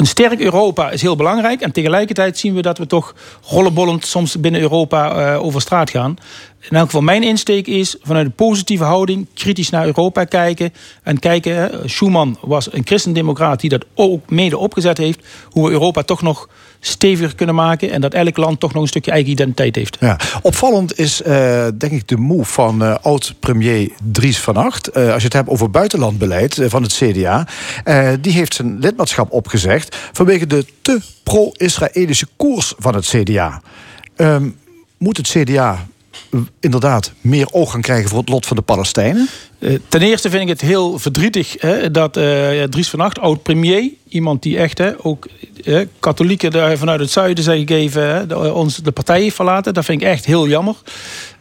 een 0.00 0.06
sterk 0.06 0.40
Europa 0.40 0.90
is 0.90 1.02
heel 1.02 1.16
belangrijk. 1.16 1.60
En 1.60 1.72
tegelijkertijd 1.72 2.38
zien 2.38 2.54
we 2.54 2.62
dat 2.62 2.78
we 2.78 2.86
toch 2.86 3.14
rollenbollend 3.46 4.06
soms 4.06 4.40
binnen 4.40 4.60
Europa 4.60 5.32
uh, 5.34 5.44
over 5.44 5.60
straat 5.60 5.90
gaan. 5.90 6.16
In 6.60 6.76
elk 6.76 6.84
geval 6.84 7.00
mijn 7.00 7.22
insteek 7.22 7.66
is 7.66 7.96
vanuit 8.02 8.26
een 8.26 8.32
positieve 8.32 8.84
houding 8.84 9.26
kritisch 9.34 9.70
naar 9.70 9.86
Europa 9.86 10.24
kijken. 10.24 10.72
En 11.02 11.18
kijken, 11.18 11.90
Schuman 11.90 12.38
was 12.40 12.72
een 12.72 12.86
christendemocraat 12.86 13.60
die 13.60 13.70
dat 13.70 13.84
ook 13.94 14.30
mede 14.30 14.58
opgezet 14.58 14.98
heeft. 14.98 15.20
Hoe 15.50 15.66
we 15.66 15.72
Europa 15.72 16.02
toch 16.02 16.22
nog 16.22 16.48
steviger 16.80 17.34
kunnen 17.34 17.54
maken. 17.54 17.90
En 17.90 18.00
dat 18.00 18.14
elk 18.14 18.36
land 18.36 18.60
toch 18.60 18.72
nog 18.72 18.82
een 18.82 18.88
stukje 18.88 19.10
eigen 19.10 19.30
identiteit 19.30 19.76
heeft. 19.76 19.96
Ja. 20.00 20.18
Opvallend 20.42 20.98
is 20.98 21.20
uh, 21.20 21.66
denk 21.78 21.92
ik 21.92 22.08
de 22.08 22.16
move 22.16 22.52
van 22.52 22.82
uh, 22.82 22.96
oud-premier 23.02 23.90
Dries 24.02 24.38
van 24.38 24.56
Acht. 24.56 24.96
Uh, 24.96 25.12
als 25.12 25.16
je 25.16 25.24
het 25.24 25.32
hebt 25.32 25.48
over 25.48 25.70
buitenlandbeleid 25.70 26.60
van 26.66 26.82
het 26.82 26.92
CDA. 26.92 27.46
die 28.20 28.32
heeft 28.32 28.54
zijn 28.54 28.78
lidmaatschap 28.78 29.32
opgezegd 29.32 29.96
vanwege 30.12 30.46
de 30.46 30.66
te 30.82 31.00
pro-Israëlische 31.22 32.26
koers 32.36 32.74
van 32.78 32.94
het 32.94 33.06
CDA. 33.06 33.60
Um, 34.16 34.56
moet 34.98 35.16
het 35.16 35.28
CDA 35.28 35.86
inderdaad 36.60 37.12
meer 37.20 37.52
oog 37.52 37.70
gaan 37.70 37.80
krijgen 37.80 38.08
voor 38.08 38.18
het 38.18 38.28
lot 38.28 38.46
van 38.46 38.56
de 38.56 38.62
Palestijnen? 38.62 39.28
Uh, 39.58 39.78
ten 39.88 40.02
eerste 40.02 40.30
vind 40.30 40.42
ik 40.42 40.48
het 40.48 40.60
heel 40.60 40.98
verdrietig 40.98 41.56
hè, 41.58 41.90
dat 41.90 42.16
uh, 42.16 42.62
Dries 42.62 42.88
van 42.88 43.00
Acht, 43.00 43.18
oud-premier, 43.18 43.90
iemand 44.08 44.42
die 44.42 44.58
echt 44.58 44.78
hè, 44.78 44.90
ook 45.02 45.26
hè, 45.62 45.84
katholieken 46.00 46.78
vanuit 46.78 47.00
het 47.00 47.10
zuiden 47.10 47.44
zijn 47.44 47.66
gegeven, 47.66 48.02
hè, 48.02 48.34
ons 48.34 48.76
de 48.76 48.92
partij 48.92 49.20
heeft 49.20 49.36
verlaten. 49.36 49.74
Dat 49.74 49.84
vind 49.84 50.02
ik 50.02 50.08
echt 50.08 50.24
heel 50.24 50.48
jammer. 50.48 50.74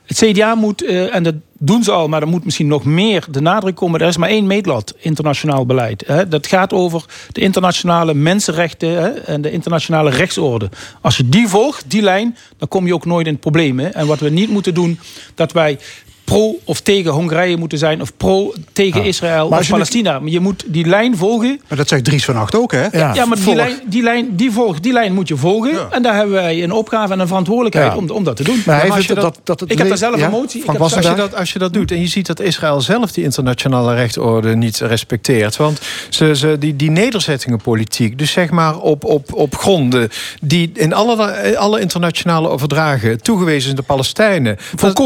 Het 0.10 0.18
CDA 0.18 0.56
moet, 0.56 0.84
uh, 0.84 1.16
en 1.16 1.24
dat 1.24 1.36
doen 1.58 1.84
ze 1.84 1.92
al, 1.92 2.08
maar 2.08 2.22
er 2.22 2.28
moet 2.28 2.46
misschien 2.46 2.68
nog 2.68 2.86
meer 2.86 3.26
de 3.32 3.42
nadruk 3.42 3.76
komen. 3.76 4.00
Er 4.00 4.08
is 4.08 4.18
maar 4.18 4.30
één 4.30 4.48
meetlat, 4.48 4.96
internationaal 4.98 5.66
beleid. 5.66 6.04
Hè. 6.08 6.28
Dat 6.28 6.48
gaat 6.48 6.74
over 6.74 7.06
de 7.32 7.42
internationale 7.42 8.14
mensenrechten 8.14 8.90
hè, 8.90 9.10
en 9.10 9.42
de 9.42 9.52
internationale 9.52 10.10
rechtsorde. 10.10 10.70
Als 11.02 11.18
je 11.18 11.30
die 11.30 11.48
volgt, 11.48 11.84
die 11.88 12.02
lijn, 12.02 12.38
dan 12.58 12.68
kom 12.68 12.86
je 12.86 12.94
ook 12.94 13.06
nooit 13.06 13.28
in 13.28 13.40
problemen. 13.40 13.94
En 13.94 14.08
wat 14.08 14.20
we 14.20 14.30
niet 14.30 14.50
moeten 14.50 14.74
doen, 14.74 15.00
dat 15.36 15.52
wij 15.52 15.80
pro 16.30 16.60
of 16.64 16.82
tegen 16.82 17.12
Hongarije 17.12 17.58
moeten 17.58 17.78
zijn... 17.78 18.02
of 18.02 18.18
pro 18.18 18.54
tegen 18.74 19.04
Israël 19.04 19.48
of 19.48 19.70
Palestina. 19.70 20.20
Maar 20.20 20.30
je 20.30 20.40
moet 20.40 20.64
die 20.68 20.86
lijn 20.86 21.18
volgen. 21.18 21.62
Maar 21.68 21.78
dat 21.78 21.88
zegt 21.88 22.04
Dries 22.04 22.26
van 22.26 22.36
Acht 22.36 22.56
ook, 22.56 22.72
hè? 22.72 22.88
Ja, 22.92 23.14
ja 23.14 23.26
maar 23.26 23.38
die 23.44 23.56
lijn, 23.56 23.80
die, 23.86 24.04
lijn, 24.04 24.36
die, 24.36 24.52
volg, 24.52 24.80
die 24.80 24.94
lijn 24.94 25.14
moet 25.14 25.28
je 25.28 25.38
volgen. 25.38 25.72
Ja. 25.72 25.88
En 25.92 26.02
daar 26.02 26.16
hebben 26.16 26.34
wij 26.34 26.64
een 26.64 26.72
opgave 26.72 27.14
en 27.14 27.20
een 27.20 27.28
verantwoordelijkheid 27.28 27.96
om, 27.96 28.10
om 28.10 28.24
dat 28.24 28.36
te 28.36 28.44
doen. 28.44 28.64
Maar, 28.66 28.88
maar 28.88 28.96
als 28.96 29.06
je 29.06 29.14
dat, 29.14 29.40
dat, 29.44 29.60
dat, 29.60 29.72
ik 29.72 29.78
heb 29.78 29.88
daar 29.88 29.98
zelf 29.98 30.22
een 30.22 30.30
motie. 30.30 30.64
Heb, 30.66 30.82
als, 30.82 30.94
je 30.94 31.14
dat, 31.16 31.36
als 31.36 31.54
je 31.54 31.60
dat 31.60 31.74
doet 31.74 31.92
en 31.92 32.02
je 32.02 32.08
ziet 32.08 32.28
dat 32.28 32.40
Israël 32.40 32.82
zelf 32.82 33.12
die 33.12 33.24
internationale 33.24 33.96
rechtsorde 33.96 34.56
niet 34.56 34.80
respecteert. 34.80 35.58
Want 35.58 35.82
ze, 36.10 36.36
ze, 36.36 36.56
die, 36.60 36.76
die 36.76 36.92
nederzettingenpolitiek, 36.92 38.18
dus 38.18 38.32
zeg 38.32 38.50
maar 38.50 38.78
op, 38.78 39.04
op, 39.04 39.34
op 39.34 39.56
gronden... 39.56 40.10
die 40.42 40.72
in 40.74 40.94
alle, 40.94 41.58
alle 41.58 41.80
internationale 41.80 42.60
verdragen 42.60 43.22
toegewezen 43.22 43.62
zijn 43.62 43.76
de 43.76 43.82
Palestijnen... 43.82 44.58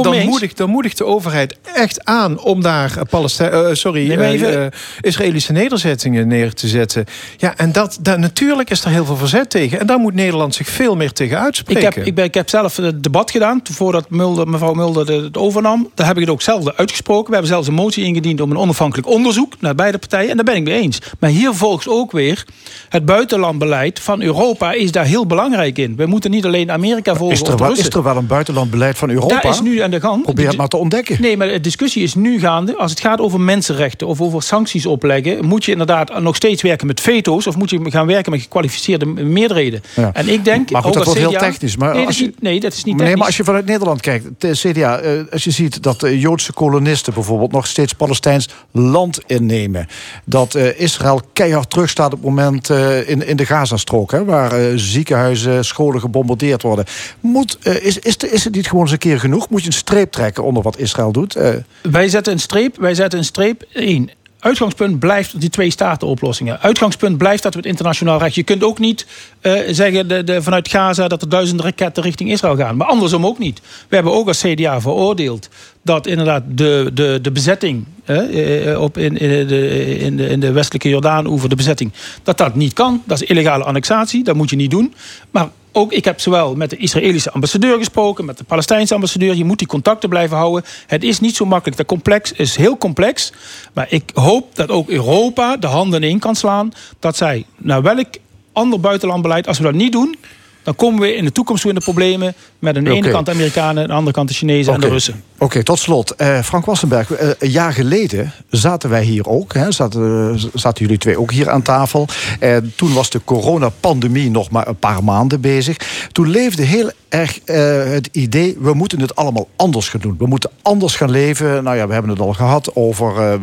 dan, 0.01 0.25
moedigt, 0.25 0.57
dan 0.57 0.69
moedigt 0.69 0.97
de 0.97 1.05
overheid 1.13 1.57
echt 1.75 2.05
aan 2.05 2.39
om 2.39 2.61
daar 2.61 3.05
Palestijn, 3.09 3.53
uh, 3.53 3.67
sorry, 3.71 4.11
uh, 4.11 4.65
Israëlische 5.01 5.51
nederzettingen 5.51 6.27
neer 6.27 6.53
te 6.53 6.67
zetten. 6.67 7.05
Ja, 7.37 7.57
en 7.57 7.71
dat, 7.71 7.97
dat, 8.01 8.17
natuurlijk 8.17 8.69
is 8.69 8.83
er 8.83 8.89
heel 8.89 9.05
veel 9.05 9.15
verzet 9.15 9.49
tegen. 9.49 9.79
En 9.79 9.87
daar 9.87 9.99
moet 9.99 10.13
Nederland 10.13 10.55
zich 10.55 10.67
veel 10.67 10.95
meer 10.95 11.11
tegen 11.11 11.39
uitspreken. 11.39 11.87
Ik 11.87 11.95
heb, 11.95 12.05
ik 12.05 12.15
ben, 12.15 12.25
ik 12.25 12.33
heb 12.33 12.49
zelf 12.49 12.75
het 12.75 13.03
debat 13.03 13.31
gedaan 13.31 13.61
voordat 13.71 14.09
Mulder, 14.09 14.47
mevrouw 14.47 14.73
Mulder 14.73 15.23
het 15.23 15.37
overnam. 15.37 15.89
Daar 15.95 16.07
heb 16.07 16.15
ik 16.15 16.21
het 16.21 16.31
ook 16.31 16.41
zelf 16.41 16.69
uitgesproken. 16.75 17.25
We 17.25 17.31
hebben 17.31 17.51
zelfs 17.51 17.67
een 17.67 17.73
motie 17.73 18.03
ingediend 18.03 18.41
om 18.41 18.51
een 18.51 18.57
onafhankelijk 18.57 19.07
onderzoek 19.07 19.53
naar 19.59 19.75
beide 19.75 19.97
partijen. 19.97 20.29
En 20.29 20.35
daar 20.35 20.45
ben 20.45 20.55
ik 20.55 20.63
mee 20.63 20.81
eens. 20.81 20.99
Maar 21.19 21.29
hier 21.29 21.53
volgt 21.53 21.87
ook 21.87 22.11
weer 22.11 22.45
het 22.89 23.05
buitenlandbeleid 23.05 23.99
van 23.99 24.21
Europa 24.21 24.71
is 24.71 24.91
daar 24.91 25.05
heel 25.05 25.25
belangrijk 25.25 25.77
in. 25.77 25.95
We 25.95 26.05
moeten 26.05 26.31
niet 26.31 26.45
alleen 26.45 26.71
Amerika 26.71 27.15
volgen. 27.15 27.41
Is 27.41 27.47
er, 27.47 27.57
wel, 27.57 27.71
is 27.71 27.89
er 27.89 28.03
wel 28.03 28.17
een 28.17 28.27
buitenlandbeleid 28.27 28.97
van 28.97 29.09
Europa? 29.09 29.39
Daar 29.41 29.51
is 29.51 29.61
nu 29.61 29.79
aan 29.79 29.91
de 29.91 29.99
gang. 29.99 30.23
Probeer 30.23 30.47
het 30.47 30.57
maar 30.57 30.67
te 30.67 30.77
ontdekken. 30.77 31.02
Nee, 31.09 31.37
maar 31.37 31.47
de 31.47 31.59
discussie 31.59 32.03
is 32.03 32.15
nu 32.15 32.39
gaande. 32.39 32.75
Als 32.77 32.91
het 32.91 32.99
gaat 32.99 33.19
over 33.19 33.39
mensenrechten 33.39 34.07
of 34.07 34.21
over 34.21 34.43
sancties 34.43 34.85
opleggen... 34.85 35.45
moet 35.45 35.65
je 35.65 35.71
inderdaad 35.71 36.21
nog 36.21 36.35
steeds 36.35 36.61
werken 36.61 36.87
met 36.87 37.01
veto's... 37.01 37.47
of 37.47 37.57
moet 37.57 37.69
je 37.69 37.79
gaan 37.83 38.07
werken 38.07 38.31
met 38.31 38.41
gekwalificeerde 38.41 39.05
meerderheden. 39.05 39.83
En 40.13 40.29
ik 40.29 40.45
denk... 40.45 40.71
Maar 40.71 40.83
goed, 40.83 40.93
dat 40.93 41.05
wordt 41.05 41.19
heel 41.19 41.31
technisch. 41.31 41.77
Maar 41.77 41.95
nee, 41.95 42.05
als 42.05 42.17
je, 42.17 42.33
nee, 42.39 42.59
dat 42.59 42.73
is 42.73 42.83
niet 42.83 42.85
technisch. 42.85 43.07
Nee, 43.07 43.15
maar 43.15 43.25
als 43.25 43.37
je 43.37 43.43
vanuit 43.43 43.65
Nederland 43.65 44.01
kijkt... 44.01 44.27
CDA, 44.37 44.99
eh, 44.99 45.19
als 45.31 45.43
je 45.43 45.51
ziet 45.51 45.83
dat 45.83 45.99
de 45.99 46.19
Joodse 46.19 46.53
kolonisten 46.53 47.13
bijvoorbeeld... 47.13 47.51
nog 47.51 47.67
steeds 47.67 47.93
Palestijns 47.93 48.49
land 48.71 49.19
innemen... 49.25 49.87
dat 50.25 50.55
uh, 50.55 50.79
Israël 50.79 51.21
keihard 51.33 51.69
terugstaat 51.69 52.13
op 52.13 52.19
het 52.19 52.29
moment 52.29 52.69
uh, 52.69 53.09
in, 53.09 53.27
in 53.27 53.37
de 53.37 53.45
Gazastrook... 53.45 54.11
Hè, 54.11 54.25
waar 54.25 54.79
ziekenhuizen, 54.79 55.65
scholen 55.65 55.99
gebombardeerd 55.99 56.61
worden. 56.61 56.85
Moet, 57.19 57.57
is, 57.81 57.99
is, 57.99 58.17
is 58.17 58.43
het 58.43 58.55
niet 58.55 58.67
gewoon 58.67 58.83
eens 58.83 58.91
een 58.91 58.97
keer 58.97 59.19
genoeg? 59.19 59.49
Moet 59.49 59.61
je 59.61 59.67
een 59.67 59.73
streep 59.73 60.11
trekken 60.11 60.43
onder 60.43 60.63
wat 60.63 60.77
Israël 60.77 60.92
doet? 61.11 61.37
Uh... 61.37 61.49
Wij 61.81 62.09
zetten 62.09 62.33
een 62.33 62.39
streep. 62.39 62.77
Wij 62.77 62.93
zetten 62.93 63.19
een 63.19 63.25
streep. 63.25 63.63
Eén. 63.73 64.11
Uitgangspunt 64.43 64.99
blijft 64.99 65.39
die 65.39 65.49
twee 65.49 65.69
staten 65.69 66.07
oplossingen. 66.07 66.61
Uitgangspunt 66.61 67.17
blijft 67.17 67.43
dat 67.43 67.53
we 67.53 67.59
het 67.59 67.67
internationaal 67.67 68.19
recht. 68.19 68.35
Je 68.35 68.43
kunt 68.43 68.63
ook 68.63 68.79
niet 68.79 69.05
uh, 69.41 69.59
zeggen 69.69 70.07
de, 70.07 70.23
de, 70.23 70.41
vanuit 70.41 70.67
Gaza 70.67 71.07
dat 71.07 71.21
er 71.21 71.29
duizenden 71.29 71.65
raketten 71.65 72.03
richting 72.03 72.31
Israël 72.31 72.55
gaan. 72.55 72.77
Maar 72.77 72.87
andersom 72.87 73.25
ook 73.25 73.39
niet. 73.39 73.61
We 73.87 73.95
hebben 73.95 74.13
ook 74.13 74.27
als 74.27 74.41
CDA 74.41 74.81
veroordeeld 74.81 75.49
dat 75.81 76.07
inderdaad 76.07 76.43
de, 76.47 76.91
de, 76.93 77.19
de 77.21 77.31
bezetting 77.31 77.85
uh, 78.05 78.81
op 78.81 78.97
in, 78.97 79.17
in, 79.17 79.47
de, 79.47 79.97
in, 79.97 80.17
de, 80.17 80.29
in 80.29 80.39
de 80.39 80.51
westelijke 80.51 80.89
Jordaan-oever, 80.89 81.49
de 81.49 81.55
bezetting, 81.55 81.91
dat 82.23 82.37
dat 82.37 82.55
niet 82.55 82.73
kan. 82.73 83.01
Dat 83.05 83.21
is 83.21 83.27
illegale 83.27 83.63
annexatie. 83.63 84.23
Dat 84.23 84.35
moet 84.35 84.49
je 84.49 84.55
niet 84.55 84.71
doen. 84.71 84.93
Maar 85.31 85.47
ook 85.73 85.91
ik 85.91 86.05
heb 86.05 86.19
zowel 86.19 86.55
met 86.55 86.69
de 86.69 86.77
Israëlische 86.77 87.31
ambassadeur 87.31 87.77
gesproken, 87.77 88.25
met 88.25 88.37
de 88.37 88.43
Palestijnse 88.43 88.93
ambassadeur. 88.93 89.35
Je 89.35 89.45
moet 89.45 89.57
die 89.57 89.67
contacten 89.67 90.09
blijven 90.09 90.37
houden. 90.37 90.63
Het 90.87 91.03
is 91.03 91.19
niet 91.19 91.35
zo 91.35 91.45
makkelijk. 91.45 91.77
De 91.77 91.85
complex 91.85 92.31
is 92.31 92.55
heel 92.55 92.77
complex. 92.77 93.31
Maar 93.73 93.87
ik 93.89 94.11
hoop 94.13 94.55
dat 94.55 94.69
ook 94.69 94.89
Europa 94.89 95.57
de 95.57 95.67
handen 95.67 96.03
in 96.03 96.19
kan 96.19 96.35
slaan. 96.35 96.71
Dat 96.99 97.17
zij 97.17 97.45
naar 97.57 97.81
welk 97.81 98.07
ander 98.53 98.79
buitenlandbeleid, 98.79 99.47
als 99.47 99.57
we 99.57 99.63
dat 99.63 99.73
niet 99.73 99.91
doen, 99.91 100.15
dan 100.63 100.75
komen 100.75 101.01
we 101.01 101.15
in 101.15 101.25
de 101.25 101.31
toekomst 101.31 101.63
weer 101.63 101.73
in 101.73 101.79
de 101.79 101.85
problemen 101.85 102.33
met 102.59 102.77
aan 102.77 102.83
de 102.83 102.91
ene 102.91 103.09
kant 103.09 103.25
de 103.25 103.31
Amerikanen, 103.31 103.81
aan 103.81 103.87
de 103.87 103.93
andere 103.93 104.15
kant 104.15 104.27
de 104.27 104.33
Chinezen 104.33 104.73
en 104.73 104.79
de 104.79 104.87
Russen. 104.87 105.23
Oké, 105.37 105.63
tot 105.63 105.79
slot. 105.79 106.13
Uh, 106.17 106.39
Frank 106.39 106.65
Wassenberg, 106.65 107.21
uh, 107.21 107.29
een 107.39 107.49
jaar 107.49 107.73
geleden 107.73 108.31
zaten 108.49 108.89
wij 108.89 109.03
hier 109.03 109.27
ook. 109.27 109.53
Hè, 109.53 109.71
zaten, 109.71 110.39
zaten 110.53 110.83
jullie 110.83 110.97
twee 110.97 111.19
ook 111.19 111.31
hier 111.31 111.49
aan 111.49 111.61
tafel. 111.61 112.07
Uh, 112.39 112.57
toen 112.75 112.93
was 112.93 113.09
de 113.09 113.21
coronapandemie 113.23 114.29
nog 114.29 114.49
maar 114.49 114.67
een 114.67 114.75
paar 114.75 115.03
maanden 115.03 115.41
bezig. 115.41 115.77
Toen 116.11 116.29
leefde 116.29 116.63
heel 116.63 116.91
erg 117.09 117.39
het 117.45 118.09
idee, 118.11 118.57
we 118.59 118.73
moeten 118.73 118.99
het 118.99 119.15
allemaal 119.15 119.47
anders 119.55 119.89
gaan 119.89 119.99
doen. 119.99 120.15
We 120.17 120.25
moeten 120.25 120.49
anders 120.61 120.95
gaan 120.95 121.11
leven. 121.11 121.63
Nou 121.63 121.77
ja, 121.77 121.87
we 121.87 121.93
hebben 121.93 122.11
het 122.11 122.19
al 122.19 122.33
gehad 122.33 122.75
over 122.75 123.39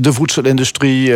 de 0.00 0.12
voedselindustrie, 0.12 1.12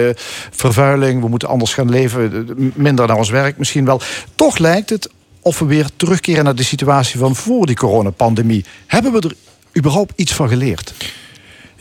vervuiling. 0.51 1.20
We 1.20 1.28
moeten 1.28 1.49
anders 1.49 1.74
gaan 1.74 1.90
leven, 1.90 2.49
minder 2.74 3.07
naar 3.07 3.16
ons 3.16 3.30
werk 3.30 3.59
misschien 3.59 3.84
wel. 3.84 4.01
Toch 4.34 4.59
lijkt 4.59 4.90
het 4.90 5.11
of 5.45 5.59
we 5.59 5.64
weer 5.64 5.88
terugkeren 5.97 6.45
naar 6.45 6.55
de 6.55 6.62
situatie 6.62 7.18
van 7.18 7.36
voor 7.36 7.66
die 7.66 7.76
coronapandemie. 7.76 8.64
Hebben 8.86 9.12
we 9.12 9.20
er 9.20 9.34
überhaupt 9.76 10.12
iets 10.16 10.32
van 10.32 10.49
geleerd? 10.49 10.95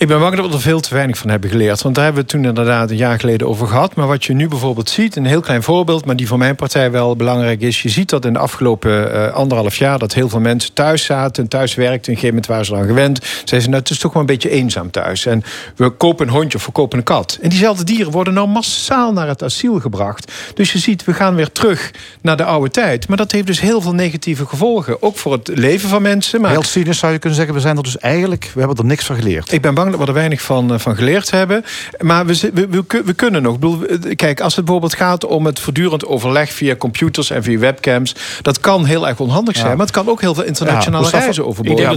Ik 0.03 0.09
ben 0.09 0.19
bang 0.19 0.35
dat 0.35 0.47
we 0.47 0.53
er 0.53 0.61
veel 0.61 0.79
te 0.79 0.93
weinig 0.93 1.17
van 1.17 1.29
hebben 1.29 1.49
geleerd. 1.49 1.81
Want 1.81 1.95
daar 1.95 2.03
hebben 2.03 2.23
we 2.23 2.29
het 2.31 2.41
toen 2.41 2.49
inderdaad 2.49 2.89
een 2.89 2.97
jaar 2.97 3.19
geleden 3.19 3.47
over 3.47 3.67
gehad. 3.67 3.95
Maar 3.95 4.07
wat 4.07 4.25
je 4.25 4.33
nu 4.33 4.47
bijvoorbeeld 4.47 4.89
ziet, 4.89 5.15
een 5.15 5.25
heel 5.25 5.41
klein 5.41 5.63
voorbeeld... 5.63 6.05
maar 6.05 6.15
die 6.15 6.27
voor 6.27 6.37
mijn 6.37 6.55
partij 6.55 6.91
wel 6.91 7.15
belangrijk 7.15 7.61
is... 7.61 7.81
je 7.81 7.89
ziet 7.89 8.09
dat 8.09 8.25
in 8.25 8.33
de 8.33 8.39
afgelopen 8.39 9.11
uh, 9.11 9.33
anderhalf 9.33 9.75
jaar... 9.75 9.99
dat 9.99 10.13
heel 10.13 10.29
veel 10.29 10.39
mensen 10.39 10.73
thuis 10.73 11.05
zaten, 11.05 11.47
thuis 11.47 11.75
werkten. 11.75 11.99
Op 11.99 12.07
een 12.07 12.13
gegeven 12.13 12.27
moment 12.27 12.45
waren 12.47 12.65
ze 12.65 12.71
dan 12.71 12.85
gewend. 12.85 13.19
Zeiden 13.25 13.61
ze, 13.61 13.69
nou, 13.69 13.81
het 13.81 13.89
is 13.89 13.97
toch 13.97 14.13
wel 14.13 14.21
een 14.21 14.27
beetje 14.27 14.49
eenzaam 14.49 14.91
thuis. 14.91 15.25
En 15.25 15.43
we 15.75 15.89
kopen 15.89 16.27
een 16.27 16.33
hondje 16.33 16.57
of 16.57 16.65
we 16.65 16.71
kopen 16.71 16.97
een 16.97 17.03
kat. 17.03 17.37
En 17.41 17.49
diezelfde 17.49 17.83
dieren 17.83 18.11
worden 18.11 18.33
nou 18.33 18.47
massaal 18.47 19.13
naar 19.13 19.27
het 19.27 19.43
asiel 19.43 19.79
gebracht. 19.79 20.31
Dus 20.53 20.71
je 20.71 20.79
ziet, 20.79 21.03
we 21.03 21.13
gaan 21.13 21.35
weer 21.35 21.51
terug 21.51 21.91
naar 22.21 22.37
de 22.37 22.43
oude 22.43 22.69
tijd. 22.69 23.07
Maar 23.07 23.17
dat 23.17 23.31
heeft 23.31 23.47
dus 23.47 23.61
heel 23.61 23.81
veel 23.81 23.93
negatieve 23.93 24.45
gevolgen. 24.45 25.01
Ook 25.01 25.17
voor 25.17 25.31
het 25.31 25.47
leven 25.53 25.89
van 25.89 26.01
mensen. 26.01 26.41
Maar... 26.41 26.51
Heel 26.51 26.63
cynisch 26.63 26.97
zou 26.97 27.11
je 27.11 27.19
kunnen 27.19 27.37
zeggen, 27.37 27.55
we 27.55 27.61
zijn 27.61 27.77
er 27.77 27.83
dus 27.83 27.97
eigenlijk... 27.97 28.51
we 28.53 28.59
hebben 28.59 28.77
er 28.77 28.85
niks 28.85 29.05
van 29.05 29.15
geleerd. 29.15 29.51
Ik 29.51 29.61
ben 29.61 29.73
bang 29.73 29.91
dat 29.97 30.01
we 30.01 30.13
er 30.13 30.19
weinig 30.19 30.41
van, 30.41 30.79
van 30.79 30.95
geleerd 30.95 31.31
hebben. 31.31 31.63
Maar 31.99 32.25
we, 32.25 32.51
we, 32.53 32.83
we, 33.05 33.13
kunnen 33.13 33.41
nog. 33.41 33.59
Bedoel, 33.59 33.85
kijk, 34.15 34.41
als 34.41 34.55
het 34.55 34.65
bijvoorbeeld 34.65 34.95
gaat 34.95 35.25
om 35.25 35.45
het 35.45 35.59
voortdurend 35.59 36.05
overleg 36.05 36.51
via 36.51 36.75
computers 36.75 37.29
en 37.29 37.43
via 37.43 37.59
webcams. 37.59 38.15
Dat 38.41 38.59
kan 38.59 38.85
heel 38.85 39.07
erg 39.07 39.19
onhandig 39.19 39.55
zijn. 39.55 39.77
Maar 39.77 39.85
het 39.85 39.95
kan 39.95 40.09
ook 40.09 40.21
heel 40.21 40.33
veel 40.33 40.43
internationale 40.43 41.05
ja, 41.11 41.19
reizen 41.19 41.45
overbodig 41.45 41.71
ik 41.71 41.77
denk, 41.77 41.89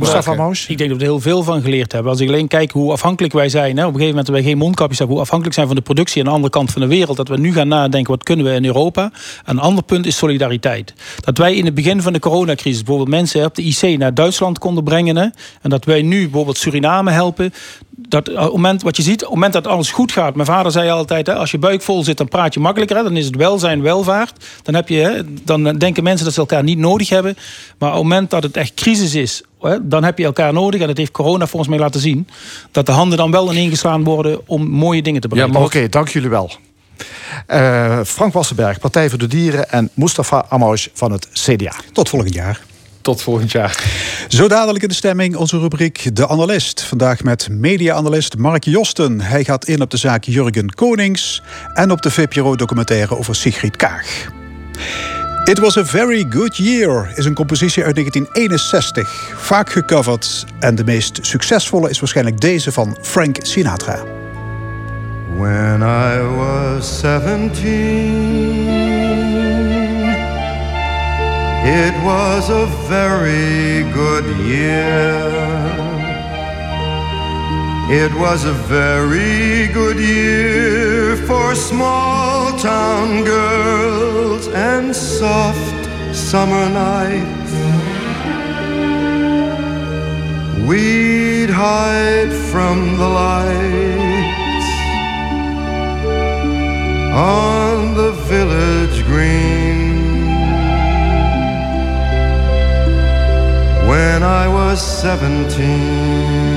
ik 0.69 0.79
denk 0.79 0.91
dat 0.91 0.99
we 0.99 1.05
er 1.05 1.11
heel 1.11 1.21
veel 1.21 1.43
van 1.43 1.63
geleerd 1.63 1.93
hebben. 1.93 2.11
Als 2.11 2.21
ik 2.21 2.29
alleen 2.29 2.49
kijk 2.49 2.71
hoe 2.71 2.93
afhankelijk 2.93 3.35
wij 3.35 3.49
zijn. 3.49 3.77
Hè, 3.77 3.83
op 3.83 3.95
een 3.95 4.01
gegeven 4.01 4.09
moment 4.09 4.29
wij 4.29 4.43
geen 4.43 4.59
mondkapjes 4.59 4.99
hebben. 4.99 5.17
Hoe 5.17 5.25
afhankelijk 5.25 5.57
zijn 5.57 5.67
van 5.67 5.77
de 5.77 5.83
productie 5.83 6.21
aan 6.21 6.29
de 6.29 6.35
andere 6.35 6.53
kant 6.53 6.73
van 6.73 6.81
de 6.81 6.89
wereld. 6.89 7.17
Dat 7.17 7.29
we 7.29 7.39
nu 7.39 7.53
gaan 7.53 7.69
nadenken 7.69 8.11
wat 8.13 8.23
kunnen 8.23 8.47
we 8.47 8.53
in 8.53 8.65
Europa. 8.65 9.11
Een 9.45 9.59
ander 9.59 9.85
punt 9.85 10.07
is 10.07 10.17
solidariteit. 10.17 10.95
Dat 11.21 11.39
wij 11.39 11.55
in 11.55 11.65
het 11.65 11.75
begin 11.75 12.03
van 12.03 12.13
de 12.13 12.19
coronacrisis 12.19 12.83
bijvoorbeeld 12.83 13.17
mensen 13.17 13.45
op 13.45 13.55
de 13.55 13.63
IC 13.63 13.99
naar 13.99 14.15
Duitsland 14.15 14.59
konden 14.59 14.85
brengen. 14.85 15.17
Hè, 15.17 15.27
en 15.63 15.71
dat 15.71 15.85
wij 15.85 16.03
nu 16.03 16.23
bijvoorbeeld 16.23 16.59
Suriname 16.59 17.11
helpen 17.11 17.53
dat 18.09 18.29
op 18.29 18.37
het 18.37 18.53
moment 18.53 18.83
wat 18.83 18.97
je 18.97 19.03
ziet, 19.03 19.15
op 19.15 19.21
het 19.21 19.35
moment 19.35 19.53
dat 19.53 19.67
alles 19.67 19.91
goed 19.91 20.13
gaat. 20.13 20.35
Mijn 20.35 20.47
vader 20.47 20.73
zei 20.73 20.91
altijd: 20.91 21.27
hè, 21.27 21.35
als 21.35 21.51
je 21.51 21.59
buik 21.59 21.83
vol 21.83 22.05
zit, 22.05 22.17
dan 22.17 22.29
praat 22.29 22.55
je 22.55 22.61
makkelijker. 22.61 22.97
Hè, 22.97 23.03
dan 23.03 23.17
is 23.17 23.27
het 23.27 23.37
welzijn, 23.37 23.83
welvaart. 23.83 24.45
Dan, 24.63 24.75
heb 24.75 24.89
je, 24.89 24.97
hè, 24.97 25.43
dan 25.45 25.63
denken 25.79 26.03
mensen 26.03 26.25
dat 26.25 26.35
ze 26.35 26.41
elkaar 26.41 26.63
niet 26.63 26.79
nodig 26.79 27.09
hebben. 27.09 27.37
Maar 27.79 27.89
op 27.89 27.95
het 27.95 28.03
moment 28.03 28.31
dat 28.31 28.43
het 28.43 28.57
echt 28.57 28.75
crisis 28.75 29.15
is, 29.15 29.43
hè, 29.61 29.89
dan 29.89 30.05
heb 30.05 30.19
je 30.19 30.25
elkaar 30.25 30.53
nodig. 30.53 30.81
En 30.81 30.87
dat 30.87 30.97
heeft 30.97 31.11
corona 31.11 31.47
volgens 31.47 31.71
mij 31.71 31.81
laten 31.81 32.01
zien. 32.01 32.29
Dat 32.71 32.87
de 32.87 32.93
handen 32.93 33.19
dan 33.19 33.31
wel 33.31 33.53
ineengeslaan 33.53 34.05
worden 34.05 34.41
om 34.47 34.69
mooie 34.69 35.03
dingen 35.03 35.21
te 35.21 35.29
bereiken. 35.29 35.55
Ja, 35.55 35.61
maar 35.61 35.69
oké, 35.69 35.89
dank 35.89 36.09
jullie 36.09 36.31
wel. 36.31 36.51
Uh, 37.49 38.01
Frank 38.05 38.33
Wassenberg, 38.33 38.79
Partij 38.79 39.09
voor 39.09 39.19
de 39.19 39.27
Dieren 39.27 39.71
en 39.71 39.91
Mustafa 39.95 40.45
Amouche 40.49 40.91
van 40.95 41.13
het 41.13 41.29
CDA. 41.33 41.73
Tot 41.93 42.09
volgend 42.09 42.35
jaar. 42.35 42.61
Tot 43.07 43.23
volgend 43.23 43.53
jaar. 43.53 43.85
Zo 44.29 44.49
dadelijk 44.49 44.83
in 44.83 44.89
de 44.89 44.95
stemming 44.95 45.37
onze 45.37 45.59
rubriek 45.59 46.17
De 46.17 46.29
Analist. 46.29 46.83
Vandaag 46.83 47.23
met 47.23 47.49
media-analyst 47.51 48.37
Mark 48.37 48.65
Josten. 48.65 49.21
Hij 49.21 49.45
gaat 49.45 49.67
in 49.67 49.81
op 49.81 49.91
de 49.91 49.97
zaak 49.97 50.25
Jurgen 50.25 50.75
Konings 50.75 51.43
en 51.75 51.91
op 51.91 52.03
de 52.03 52.11
VPRO-documentaire 52.11 53.19
over 53.19 53.35
Sigrid 53.35 53.77
Kaag. 53.77 54.27
It 55.45 55.59
Was 55.59 55.77
a 55.77 55.85
Very 55.85 56.27
Good 56.31 56.57
Year 56.57 57.13
is 57.15 57.25
een 57.25 57.35
compositie 57.35 57.85
uit 57.85 57.95
1961, 57.95 59.33
vaak 59.37 59.71
gecoverd. 59.71 60.45
En 60.61 60.75
de 60.75 60.85
meest 60.85 61.19
succesvolle 61.23 61.91
is 61.91 61.99
waarschijnlijk 61.99 62.41
deze 62.41 62.73
van 62.73 62.97
Frank 63.03 63.37
Sinatra. 63.43 64.03
When 65.37 65.81
I 65.81 66.21
was 66.37 66.99
17 66.99 69.16
It 71.69 71.95
was 72.05 72.49
a 72.49 72.67
very 72.87 73.83
good 73.93 74.25
year. 74.47 75.27
It 77.91 78.15
was 78.15 78.45
a 78.45 78.53
very 78.53 79.67
good 79.75 79.99
year 79.99 81.17
for 81.27 81.57
small 81.57 82.57
town 82.57 83.25
girls 83.25 84.47
and 84.47 84.95
soft 84.95 86.15
summer 86.15 86.69
nights. 86.71 87.53
We'd 90.69 91.51
hide 91.51 92.33
from 92.53 92.97
the 92.97 93.09
lights 93.09 94.71
on 97.13 97.95
the 97.95 98.13
village 98.31 99.05
green 99.07 99.56
when 103.89 104.23
I 104.23 104.49
was 104.49 104.81
seventeen. 104.81 106.57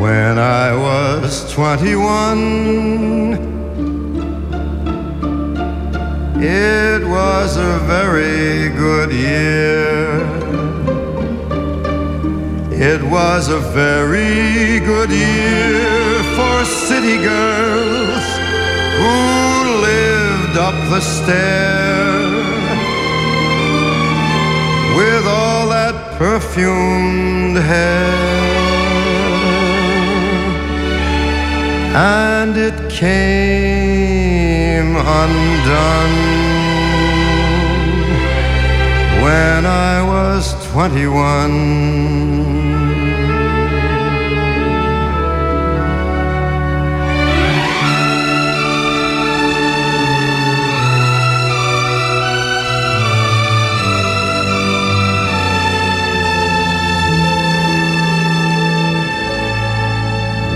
When 0.00 0.38
I 0.38 0.74
was 0.76 1.52
twenty-one 1.54 2.42
it 6.42 6.93
was 7.44 7.56
a 7.58 7.78
very 7.80 8.70
good 8.70 9.12
year. 9.12 10.16
It 12.72 13.02
was 13.02 13.50
a 13.50 13.60
very 13.82 14.80
good 14.80 15.10
year 15.10 16.22
for 16.36 16.64
city 16.64 17.18
girls 17.22 18.24
who 18.98 19.16
lived 19.90 20.56
up 20.56 20.74
the 20.88 21.00
stair 21.00 22.14
with 24.96 25.26
all 25.26 25.68
that 25.68 26.16
perfumed 26.16 27.58
hair. 27.58 28.14
And 31.94 32.56
it 32.56 32.90
came 32.90 34.96
undone 34.96 36.43
when 39.24 39.64
I 39.64 40.02
was 40.02 40.52
21. 40.72 41.14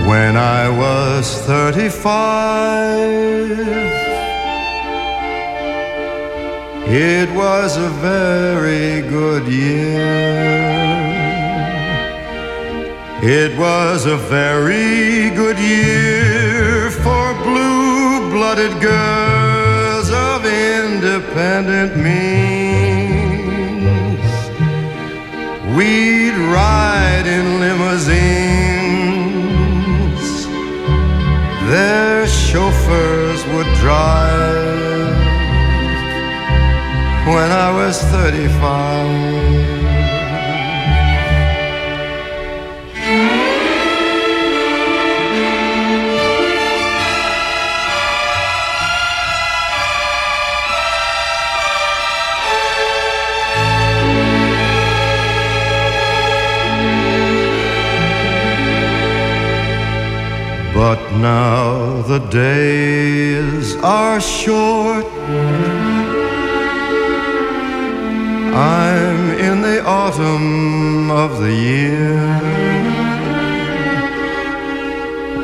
When 0.07 0.37
I 0.37 0.69
was 0.69 1.41
35 1.41 3.88
it 6.91 7.29
was 7.35 7.77
a 7.77 7.89
very 7.89 9.01
good 9.07 9.47
year. 9.47 10.49
It 13.21 13.55
was 13.59 14.07
a 14.07 14.17
very 14.17 15.29
good 15.29 15.59
year 15.59 16.89
for 16.89 17.33
blue 17.43 18.31
blooded 18.31 18.81
girls 18.81 20.09
of 20.09 20.45
independent 20.45 21.95
means. 21.95 23.29
We'd 25.77 26.37
ride 26.51 27.27
in 27.27 27.59
limousines, 27.59 28.07
their 31.69 32.25
chauffeurs 32.25 33.45
would 33.53 33.71
drive 33.75 34.88
when 37.29 37.51
I 37.51 37.71
was 37.71 38.01
35. 38.01 39.39
But 60.73 61.01
now 61.17 62.01
the 62.03 62.19
days 62.29 63.75
are 63.83 64.19
short 64.19 65.05
I'm 68.53 69.29
in 69.39 69.61
the 69.61 69.83
autumn 69.85 71.11
of 71.11 71.39
the 71.39 71.53
year. 71.53 72.17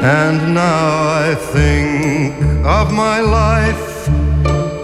And 0.02 0.54
now 0.54 1.10
I 1.28 1.36
think 1.36 2.36
of 2.66 2.92
my 2.92 3.20
life 3.22 4.10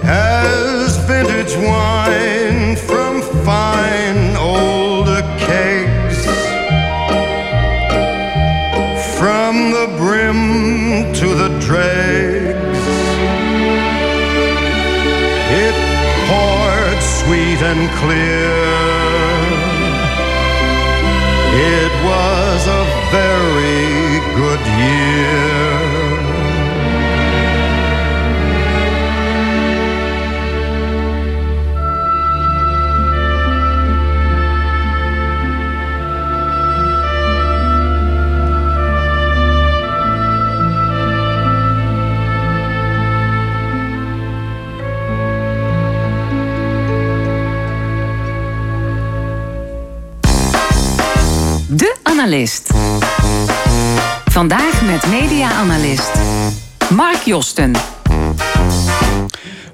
as 0.03 0.97
vintage 1.05 1.55
wine 1.57 2.75
from 2.75 3.21
fine 3.43 4.35
old 4.35 5.07
kegs. 5.39 6.25
From 9.17 9.71
the 9.71 9.87
brim 9.97 11.13
to 11.13 11.27
the 11.35 11.49
dregs. 11.59 12.10
and 17.71 17.89
clear. 18.01 18.51
It 21.77 21.93
was 22.09 22.61
a 22.67 22.83
very 23.11 24.19
good 24.35 24.61
year. 24.81 25.50
Vandaag 54.25 54.81
met 54.81 55.07
media-analyst 55.07 56.11
Mark 56.89 57.23
Josten. 57.23 58.00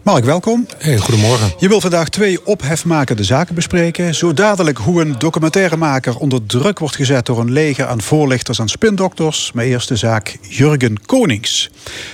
Mark, 0.08 0.26
welkom. 0.26 0.66
Hey, 0.78 0.98
goedemorgen. 0.98 1.54
Je 1.58 1.68
wil 1.68 1.82
vandaag 1.82 2.10
twee 2.10 2.46
ophefmakende 2.46 3.24
zaken 3.24 3.56
bespreken. 3.56 4.16
Zo 4.16 4.34
dadelijk 4.34 4.78
hoe 4.78 5.02
een 5.02 5.16
documentairemaker 5.18 6.18
onder 6.18 6.46
druk 6.46 6.80
wordt 6.80 6.96
gezet 6.96 7.26
door 7.26 7.40
een 7.40 7.52
leger 7.52 7.86
aan 7.86 8.02
voorlichters 8.02 8.60
en 8.60 8.68
spindokters. 8.68 9.52
Maar 9.52 9.64
eerst 9.64 9.88
de 9.88 9.96
zaak 9.96 10.38
Jurgen 10.42 11.06
Konings. 11.06 11.70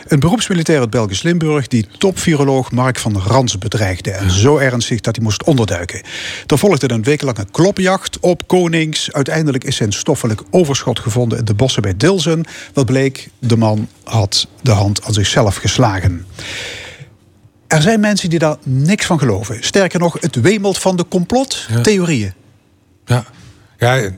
Een 0.07 0.19
beroepsmilitair 0.19 0.79
uit 0.79 0.89
Belgisch 0.89 1.21
Limburg 1.21 1.67
die 1.67 1.87
topviroloog 1.97 2.71
Mark 2.71 2.99
van 2.99 3.17
Rans 3.17 3.57
bedreigde. 3.57 4.11
En 4.11 4.31
zo 4.31 4.57
ernstig 4.57 5.01
dat 5.01 5.15
hij 5.15 5.23
moest 5.23 5.43
onderduiken. 5.43 6.01
Er 6.47 6.57
volgde 6.57 6.91
een 6.91 7.03
wekenlange 7.03 7.45
klopjacht 7.51 8.19
op 8.19 8.47
Konings. 8.47 9.11
Uiteindelijk 9.11 9.63
is 9.63 9.75
zijn 9.75 9.91
stoffelijk 9.91 10.41
overschot 10.49 10.99
gevonden 10.99 11.37
in 11.37 11.45
de 11.45 11.53
bossen 11.53 11.81
bij 11.81 11.97
Dilsen. 11.97 12.45
Wat 12.73 12.85
bleek, 12.85 13.29
de 13.39 13.57
man 13.57 13.87
had 14.03 14.47
de 14.61 14.71
hand 14.71 15.03
aan 15.05 15.13
zichzelf 15.13 15.55
geslagen. 15.55 16.25
Er 17.73 17.81
zijn 17.81 17.99
mensen 17.99 18.29
die 18.29 18.39
daar 18.39 18.57
niks 18.63 19.05
van 19.05 19.19
geloven. 19.19 19.63
Sterker 19.63 19.99
nog, 19.99 20.17
het 20.19 20.35
wemelt 20.35 20.77
van 20.77 20.95
de 20.95 21.07
complottheorieën. 21.07 22.33
Ja, 23.05 23.25
ja 23.77 24.11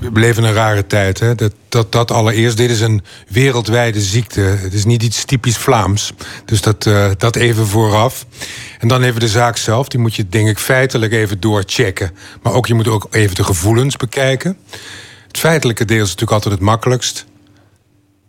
we 0.00 0.10
leven 0.12 0.44
een 0.44 0.52
rare 0.52 0.86
tijd. 0.86 1.20
Hè? 1.20 1.34
Dat, 1.34 1.52
dat, 1.68 1.92
dat 1.92 2.10
allereerst, 2.10 2.56
dit 2.56 2.70
is 2.70 2.80
een 2.80 3.02
wereldwijde 3.28 4.00
ziekte. 4.00 4.40
Het 4.40 4.72
is 4.72 4.84
niet 4.84 5.02
iets 5.02 5.24
typisch 5.24 5.56
Vlaams. 5.56 6.12
Dus 6.44 6.60
dat, 6.60 6.86
uh, 6.86 7.10
dat 7.18 7.36
even 7.36 7.66
vooraf. 7.66 8.26
En 8.78 8.88
dan 8.88 9.02
even 9.02 9.20
de 9.20 9.28
zaak 9.28 9.56
zelf. 9.56 9.88
Die 9.88 10.00
moet 10.00 10.14
je 10.14 10.28
denk 10.28 10.48
ik 10.48 10.58
feitelijk 10.58 11.12
even 11.12 11.40
doorchecken. 11.40 12.10
Maar 12.42 12.52
ook 12.52 12.66
je 12.66 12.74
moet 12.74 12.88
ook 12.88 13.06
even 13.10 13.34
de 13.34 13.44
gevoelens 13.44 13.96
bekijken. 13.96 14.58
Het 15.26 15.38
feitelijke 15.38 15.84
deel 15.84 16.02
is 16.02 16.14
natuurlijk 16.14 16.32
altijd 16.32 16.54
het 16.54 16.62
makkelijkst. 16.62 17.24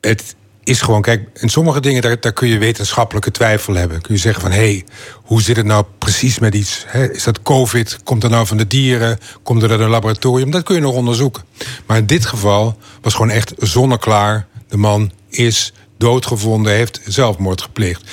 Het 0.01 0.35
is 0.67 0.81
gewoon, 0.81 1.01
kijk, 1.01 1.29
in 1.33 1.49
sommige 1.49 1.79
dingen 1.79 2.01
daar, 2.01 2.19
daar 2.19 2.33
kun 2.33 2.47
je 2.47 2.57
wetenschappelijke 2.57 3.31
twijfel 3.31 3.73
hebben. 3.73 4.01
Kun 4.01 4.13
je 4.13 4.19
zeggen 4.19 4.41
van, 4.41 4.51
hé, 4.51 4.57
hey, 4.57 4.85
hoe 5.13 5.41
zit 5.41 5.55
het 5.55 5.65
nou 5.65 5.85
precies 5.97 6.39
met 6.39 6.55
iets? 6.55 6.85
is 7.11 7.23
dat 7.23 7.41
COVID? 7.41 7.99
Komt 8.03 8.21
dat 8.21 8.31
nou 8.31 8.47
van 8.47 8.57
de 8.57 8.67
dieren? 8.67 9.19
Komt 9.43 9.63
er 9.63 9.71
uit 9.71 9.79
een 9.79 9.89
laboratorium? 9.89 10.51
Dat 10.51 10.63
kun 10.63 10.75
je 10.75 10.81
nog 10.81 10.93
onderzoeken. 10.93 11.43
Maar 11.85 11.97
in 11.97 12.05
dit 12.05 12.25
geval 12.25 12.77
was 13.01 13.13
gewoon 13.13 13.29
echt 13.29 13.53
zonneklaar. 13.57 14.47
De 14.67 14.77
man 14.77 15.11
is 15.29 15.73
doodgevonden, 15.97 16.73
heeft 16.73 17.01
zelfmoord 17.05 17.61
gepleegd. 17.61 18.03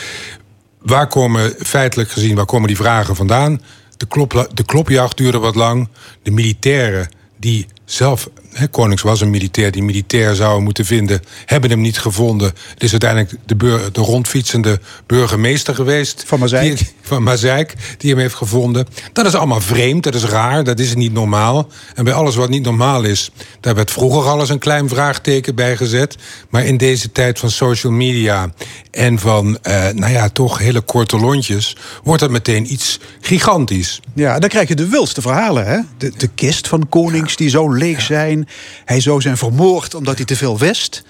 Waar 0.83 1.07
komen, 1.07 1.55
feitelijk 1.59 2.11
gezien, 2.11 2.35
waar 2.35 2.45
komen 2.45 2.69
die 2.69 2.77
vragen 2.77 3.17
vandaan? 3.17 3.63
De, 3.97 4.07
klop, 4.07 4.49
de 4.55 4.65
klopjacht 4.65 5.17
duurde 5.17 5.39
wat 5.39 5.55
lang. 5.55 5.89
De 6.23 6.31
militairen 6.31 7.09
die 7.37 7.67
zelf 7.85 8.29
Konings 8.71 9.03
was 9.03 9.21
een 9.21 9.31
militair 9.31 9.71
die 9.71 9.83
militair 9.83 10.35
zou 10.35 10.63
moeten 10.63 10.85
vinden, 10.85 11.23
hebben 11.45 11.71
hem 11.71 11.81
niet 11.81 11.99
gevonden. 11.99 12.53
Het 12.75 12.83
is 12.83 12.91
uiteindelijk 12.91 13.33
de, 13.47 13.57
de 13.93 14.01
rondfietsende 14.01 14.81
burgemeester 15.07 15.75
geweest. 15.75 16.23
Van. 16.27 16.47
Die, 16.47 16.77
van 17.03 17.23
Mazeik, 17.23 17.75
die 17.99 18.11
hem 18.11 18.19
heeft 18.19 18.35
gevonden. 18.35 18.87
Dat 19.13 19.27
is 19.27 19.35
allemaal 19.35 19.61
vreemd, 19.61 20.03
dat 20.03 20.15
is 20.15 20.25
raar, 20.25 20.65
dat 20.65 20.79
is 20.79 20.95
niet 20.95 21.13
normaal. 21.13 21.69
En 21.95 22.05
bij 22.05 22.13
alles 22.13 22.35
wat 22.35 22.49
niet 22.49 22.63
normaal 22.63 23.03
is, 23.03 23.31
daar 23.61 23.75
werd 23.75 23.91
vroeger 23.91 24.31
al 24.31 24.41
eens 24.41 24.49
een 24.49 24.59
klein 24.59 24.89
vraagteken 24.89 25.55
bij 25.55 25.77
gezet. 25.77 26.17
Maar 26.49 26.65
in 26.65 26.77
deze 26.77 27.13
tijd 27.13 27.39
van 27.39 27.51
social 27.51 27.93
media 27.93 28.53
en 28.91 29.19
van, 29.19 29.59
eh, 29.63 29.89
nou 29.89 30.13
ja, 30.13 30.29
toch 30.29 30.59
hele 30.59 30.81
korte 30.81 31.19
lontjes, 31.19 31.77
wordt 32.03 32.21
dat 32.21 32.31
meteen 32.31 32.73
iets 32.73 33.01
gigantisch. 33.21 34.01
Ja, 34.15 34.39
dan 34.39 34.49
krijg 34.49 34.69
je 34.69 34.75
de 34.75 34.89
wildste 34.89 35.21
verhalen, 35.21 35.67
hè? 35.67 35.79
De, 35.99 36.13
de 36.17 36.27
kist 36.27 36.69
van 36.69 36.89
konings 36.89 37.37
die 37.37 37.49
zo 37.49 37.73
leeg 37.85 38.01
zijn. 38.01 38.49
Hij 38.85 39.01
zou 39.01 39.21
zijn 39.21 39.37
vermoord 39.37 39.95
omdat 39.95 40.17
hij 40.17 40.25
te 40.25 40.37
veel 40.37 40.59
wist. 40.59 41.03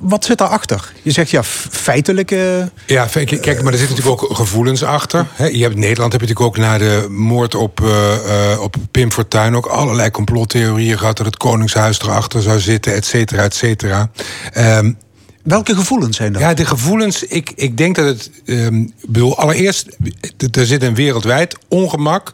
Wat, 0.00 0.24
zit 0.24 0.38
daarachter? 0.38 0.92
Je 1.02 1.10
zegt 1.10 1.30
ja, 1.30 1.44
feitelijke. 1.70 2.70
Ja, 2.86 3.06
kijk, 3.06 3.62
maar 3.62 3.72
er 3.72 3.78
zitten 3.78 3.96
natuurlijk 3.96 4.22
ook 4.22 4.36
gevoelens 4.36 4.82
achter. 4.82 5.26
Je 5.36 5.62
hebt, 5.62 5.74
in 5.74 5.80
Nederland 5.80 6.12
heb 6.12 6.20
je 6.20 6.26
natuurlijk 6.26 6.40
ook 6.40 6.64
na 6.64 6.78
de 6.78 7.06
moord 7.08 7.54
op, 7.54 7.80
uh, 7.80 8.58
op 8.60 8.76
Pim 8.90 9.12
Fortuyn 9.12 9.56
ook 9.56 9.66
allerlei 9.66 10.10
complottheorieën 10.10 10.98
gehad 10.98 11.16
dat 11.16 11.26
het 11.26 11.36
Koningshuis 11.36 12.00
erachter 12.00 12.42
zou 12.42 12.60
zitten, 12.60 12.94
et 12.94 13.04
cetera, 13.04 13.42
et 13.42 13.54
cetera. 13.54 14.10
Um, 14.56 14.98
Welke 15.42 15.74
gevoelens 15.74 16.16
zijn 16.16 16.32
dat? 16.32 16.42
Ja, 16.42 16.54
de 16.54 16.64
gevoelens, 16.64 17.22
ik, 17.22 17.52
ik 17.54 17.76
denk 17.76 17.96
dat 17.96 18.06
het. 18.06 18.30
Um, 18.44 18.92
bedoel, 19.06 19.38
allereerst, 19.38 19.86
er 20.52 20.66
zit 20.66 20.82
een 20.82 20.94
wereldwijd 20.94 21.56
ongemak 21.68 22.32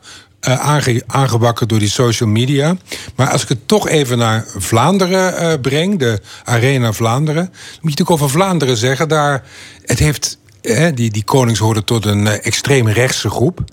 uh, 0.49 0.61
aange, 0.61 1.03
aangewakkerd 1.07 1.69
door 1.69 1.79
die 1.79 1.89
social 1.89 2.29
media. 2.29 2.77
Maar 3.17 3.31
als 3.31 3.43
ik 3.43 3.49
het 3.49 3.69
toch 3.69 3.89
even 3.89 4.19
naar 4.19 4.47
Vlaanderen 4.57 5.43
uh, 5.43 5.61
breng, 5.61 5.99
de 5.99 6.21
Arena 6.45 6.93
Vlaanderen, 6.93 7.45
dan 7.45 7.53
moet 7.53 7.73
je 7.73 7.81
natuurlijk 7.81 8.11
over 8.11 8.31
Vlaanderen 8.31 8.77
zeggen. 8.77 9.09
Daar, 9.09 9.45
het 9.83 9.99
heeft, 9.99 10.39
die, 10.95 11.11
die 11.11 11.25
tot 11.85 12.05
een 12.05 12.27
uh, 12.27 12.47
extreem 12.47 12.89
rechtse 12.89 13.31
groep. 13.31 13.65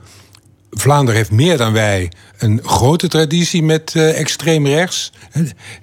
Vlaanderen 0.76 1.16
heeft 1.16 1.32
meer 1.32 1.58
dan 1.58 1.74
wij 1.74 2.12
een 2.38 2.60
grote 2.64 3.08
traditie 3.08 3.64
met 3.64 3.94
uh, 3.98 4.20
extreem 4.20 4.68
rechts. 4.68 5.12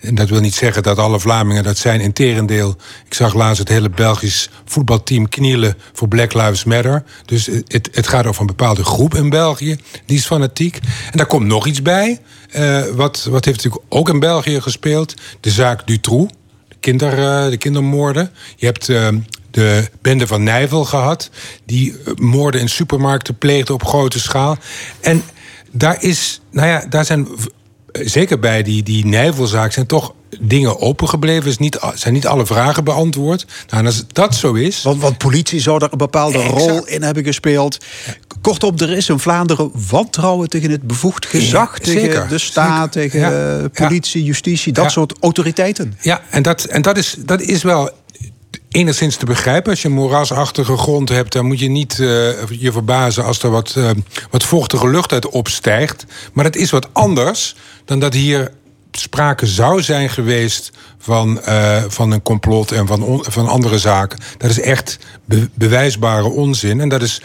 En 0.00 0.14
dat 0.14 0.28
wil 0.28 0.40
niet 0.40 0.54
zeggen 0.54 0.82
dat 0.82 0.98
alle 0.98 1.20
Vlamingen 1.20 1.62
dat 1.62 1.78
zijn. 1.78 2.00
Integendeel, 2.00 2.76
ik 3.06 3.14
zag 3.14 3.34
laatst 3.34 3.58
het 3.58 3.68
hele 3.68 3.90
Belgisch 3.90 4.50
voetbalteam 4.64 5.28
knielen 5.28 5.76
voor 5.92 6.08
Black 6.08 6.32
Lives 6.32 6.64
Matter. 6.64 7.04
Dus 7.24 7.46
het, 7.46 7.88
het 7.92 8.08
gaat 8.08 8.26
over 8.26 8.40
een 8.40 8.46
bepaalde 8.46 8.84
groep 8.84 9.14
in 9.14 9.30
België. 9.30 9.76
Die 10.06 10.16
is 10.16 10.26
fanatiek. 10.26 10.76
En 11.10 11.16
daar 11.16 11.26
komt 11.26 11.46
nog 11.46 11.66
iets 11.66 11.82
bij. 11.82 12.20
Uh, 12.56 12.84
wat, 12.84 13.26
wat 13.30 13.44
heeft 13.44 13.56
natuurlijk 13.56 13.84
ook 13.88 14.08
in 14.08 14.20
België 14.20 14.60
gespeeld? 14.60 15.14
De 15.40 15.50
zaak 15.50 15.86
Dutroux. 15.86 16.32
De, 16.68 16.76
kinder, 16.80 17.18
uh, 17.18 17.50
de 17.50 17.56
kindermoorden. 17.56 18.30
Je 18.56 18.66
hebt 18.66 18.88
de 19.52 19.88
bende 20.00 20.26
van 20.26 20.42
Nijvel 20.42 20.84
gehad. 20.84 21.30
Die 21.64 21.92
eh, 21.92 22.14
moorden 22.14 22.60
in 22.60 22.68
supermarkten 22.68 23.38
pleegde 23.38 23.72
op 23.72 23.84
grote 23.84 24.20
schaal. 24.20 24.56
En 25.00 25.22
daar 25.70 26.02
is, 26.02 26.40
nou 26.50 26.68
ja, 26.68 26.86
daar 26.88 27.04
zijn 27.04 27.28
zeker 27.92 28.38
bij 28.38 28.62
die, 28.62 28.82
die 28.82 29.06
Nijvelzaak 29.06 29.72
zijn 29.72 29.86
toch 29.86 30.14
dingen 30.40 30.80
opengebleven. 30.80 31.50
Is 31.50 31.58
niet, 31.58 31.78
zijn 31.94 32.14
niet 32.14 32.26
alle 32.26 32.46
vragen 32.46 32.84
beantwoord. 32.84 33.46
Nou, 33.70 33.86
als 33.86 34.04
dat 34.12 34.34
zo 34.34 34.52
is. 34.52 34.82
Want, 34.82 35.00
want 35.00 35.18
politie 35.18 35.60
zou 35.60 35.78
daar 35.78 35.92
een 35.92 35.98
bepaalde 35.98 36.38
rol 36.38 36.86
in 36.86 37.02
hebben 37.02 37.24
gespeeld. 37.24 37.78
Kortom, 38.40 38.78
er 38.78 38.92
is 38.92 39.08
in 39.08 39.18
Vlaanderen 39.18 39.70
wantrouwen 39.90 40.48
tegen 40.48 40.70
het 40.70 40.82
bevoegd 40.82 41.26
gezag. 41.26 41.78
tegen 41.78 42.00
zeker, 42.00 42.28
de 42.28 42.38
staat, 42.38 42.92
tegen 42.92 43.70
politie, 43.70 44.24
justitie, 44.24 44.72
dat 44.72 44.90
soort 44.90 45.14
autoriteiten. 45.20 45.94
Ja, 46.00 46.22
en 46.30 46.42
dat, 46.42 46.64
en 46.64 46.82
dat, 46.82 46.98
is, 46.98 47.16
dat 47.18 47.40
is 47.40 47.62
wel 47.62 47.90
enigszins 48.72 49.16
te 49.16 49.24
begrijpen. 49.24 49.70
Als 49.70 49.82
je 49.82 49.88
een 49.88 49.94
moerasachtige 49.94 50.76
grond 50.76 51.08
hebt, 51.08 51.32
dan 51.32 51.46
moet 51.46 51.60
je 51.60 51.68
niet 51.68 51.98
uh, 51.98 52.48
je 52.48 52.72
verbazen 52.72 53.24
als 53.24 53.42
er 53.42 53.50
wat, 53.50 53.74
uh, 53.78 53.90
wat 54.30 54.42
vochtige 54.42 54.88
lucht 54.88 55.12
uit 55.12 55.28
opstijgt. 55.28 56.04
Maar 56.32 56.44
het 56.44 56.56
is 56.56 56.70
wat 56.70 56.88
anders 56.92 57.56
dan 57.84 57.98
dat 57.98 58.14
hier 58.14 58.52
sprake 58.92 59.46
zou 59.46 59.82
zijn 59.82 60.10
geweest 60.10 60.70
van, 60.98 61.40
uh, 61.48 61.82
van 61.88 62.10
een 62.10 62.22
complot 62.22 62.72
en 62.72 62.86
van, 62.86 63.24
van 63.28 63.48
andere 63.48 63.78
zaken. 63.78 64.18
Dat 64.38 64.50
is 64.50 64.60
echt 64.60 64.98
be 65.24 65.50
bewijsbare 65.54 66.28
onzin. 66.28 66.80
En 66.80 66.88
dat 66.88 67.02
is 67.02 67.22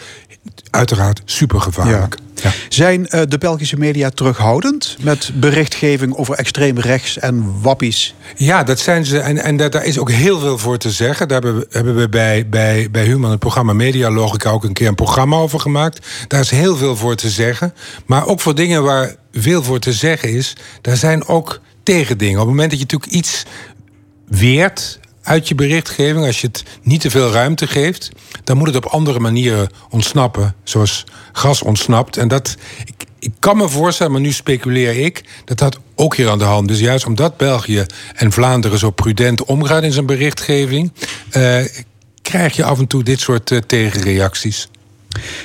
uiteraard 0.70 1.22
supergevaarlijk. 1.24 2.16
Ja. 2.42 2.50
Zijn 2.68 3.00
uh, 3.00 3.20
de 3.28 3.38
Belgische 3.38 3.76
media 3.76 4.10
terughoudend 4.10 4.96
met 5.00 5.30
berichtgeving 5.34 6.16
over 6.16 6.34
extreem 6.34 6.78
rechts 6.78 7.18
en 7.18 7.60
wappies? 7.60 8.14
Ja, 8.36 8.62
dat 8.62 8.78
zijn 8.78 9.04
ze. 9.04 9.18
En, 9.18 9.42
en 9.42 9.56
daar 9.56 9.84
is 9.84 9.98
ook 9.98 10.10
heel 10.10 10.38
veel 10.38 10.58
voor 10.58 10.78
te 10.78 10.90
zeggen. 10.90 11.28
Daar 11.28 11.42
hebben 11.42 11.60
we, 11.60 11.66
hebben 11.70 11.96
we 11.96 12.08
bij, 12.08 12.48
bij, 12.48 12.88
bij 12.90 13.04
Human, 13.04 13.30
het 13.30 13.38
programma 13.38 13.72
Media 13.72 14.10
Logica, 14.10 14.50
ook 14.50 14.64
een 14.64 14.72
keer 14.72 14.88
een 14.88 14.94
programma 14.94 15.36
over 15.36 15.60
gemaakt. 15.60 16.06
Daar 16.28 16.40
is 16.40 16.50
heel 16.50 16.76
veel 16.76 16.96
voor 16.96 17.14
te 17.14 17.30
zeggen. 17.30 17.74
Maar 18.06 18.26
ook 18.26 18.40
voor 18.40 18.54
dingen 18.54 18.82
waar 18.82 19.14
veel 19.32 19.62
voor 19.62 19.78
te 19.78 19.92
zeggen 19.92 20.32
is, 20.32 20.56
daar 20.80 20.96
zijn 20.96 21.26
ook 21.26 21.60
tegendingen. 21.82 22.40
Op 22.40 22.46
het 22.46 22.48
moment 22.48 22.70
dat 22.70 22.78
je 22.78 22.84
natuurlijk 22.84 23.12
iets 23.12 23.44
weert 24.26 25.00
uit 25.28 25.48
je 25.48 25.54
berichtgeving, 25.54 26.26
als 26.26 26.40
je 26.40 26.46
het 26.46 26.64
niet 26.82 27.00
te 27.00 27.10
veel 27.10 27.30
ruimte 27.30 27.66
geeft, 27.66 28.10
dan 28.44 28.56
moet 28.56 28.66
het 28.66 28.76
op 28.76 28.86
andere 28.86 29.18
manieren 29.18 29.70
ontsnappen, 29.90 30.54
zoals 30.62 31.04
gas 31.32 31.62
ontsnapt. 31.62 32.16
En 32.16 32.28
dat, 32.28 32.56
ik, 32.84 33.04
ik 33.18 33.32
kan 33.38 33.56
me 33.56 33.68
voorstellen, 33.68 34.12
maar 34.12 34.20
nu 34.20 34.32
speculeer 34.32 35.04
ik, 35.04 35.24
dat 35.44 35.58
dat 35.58 35.78
ook 35.94 36.16
hier 36.16 36.30
aan 36.30 36.38
de 36.38 36.44
hand 36.44 36.70
is. 36.70 36.80
Juist 36.80 37.06
omdat 37.06 37.36
België 37.36 37.86
en 38.14 38.32
Vlaanderen 38.32 38.78
zo 38.78 38.90
prudent 38.90 39.44
omgaan 39.44 39.84
in 39.84 39.92
zijn 39.92 40.06
berichtgeving, 40.06 40.92
uh, 41.36 41.64
krijg 42.22 42.56
je 42.56 42.64
af 42.64 42.78
en 42.78 42.86
toe 42.86 43.02
dit 43.02 43.20
soort 43.20 43.50
uh, 43.50 43.58
tegenreacties. 43.58 44.68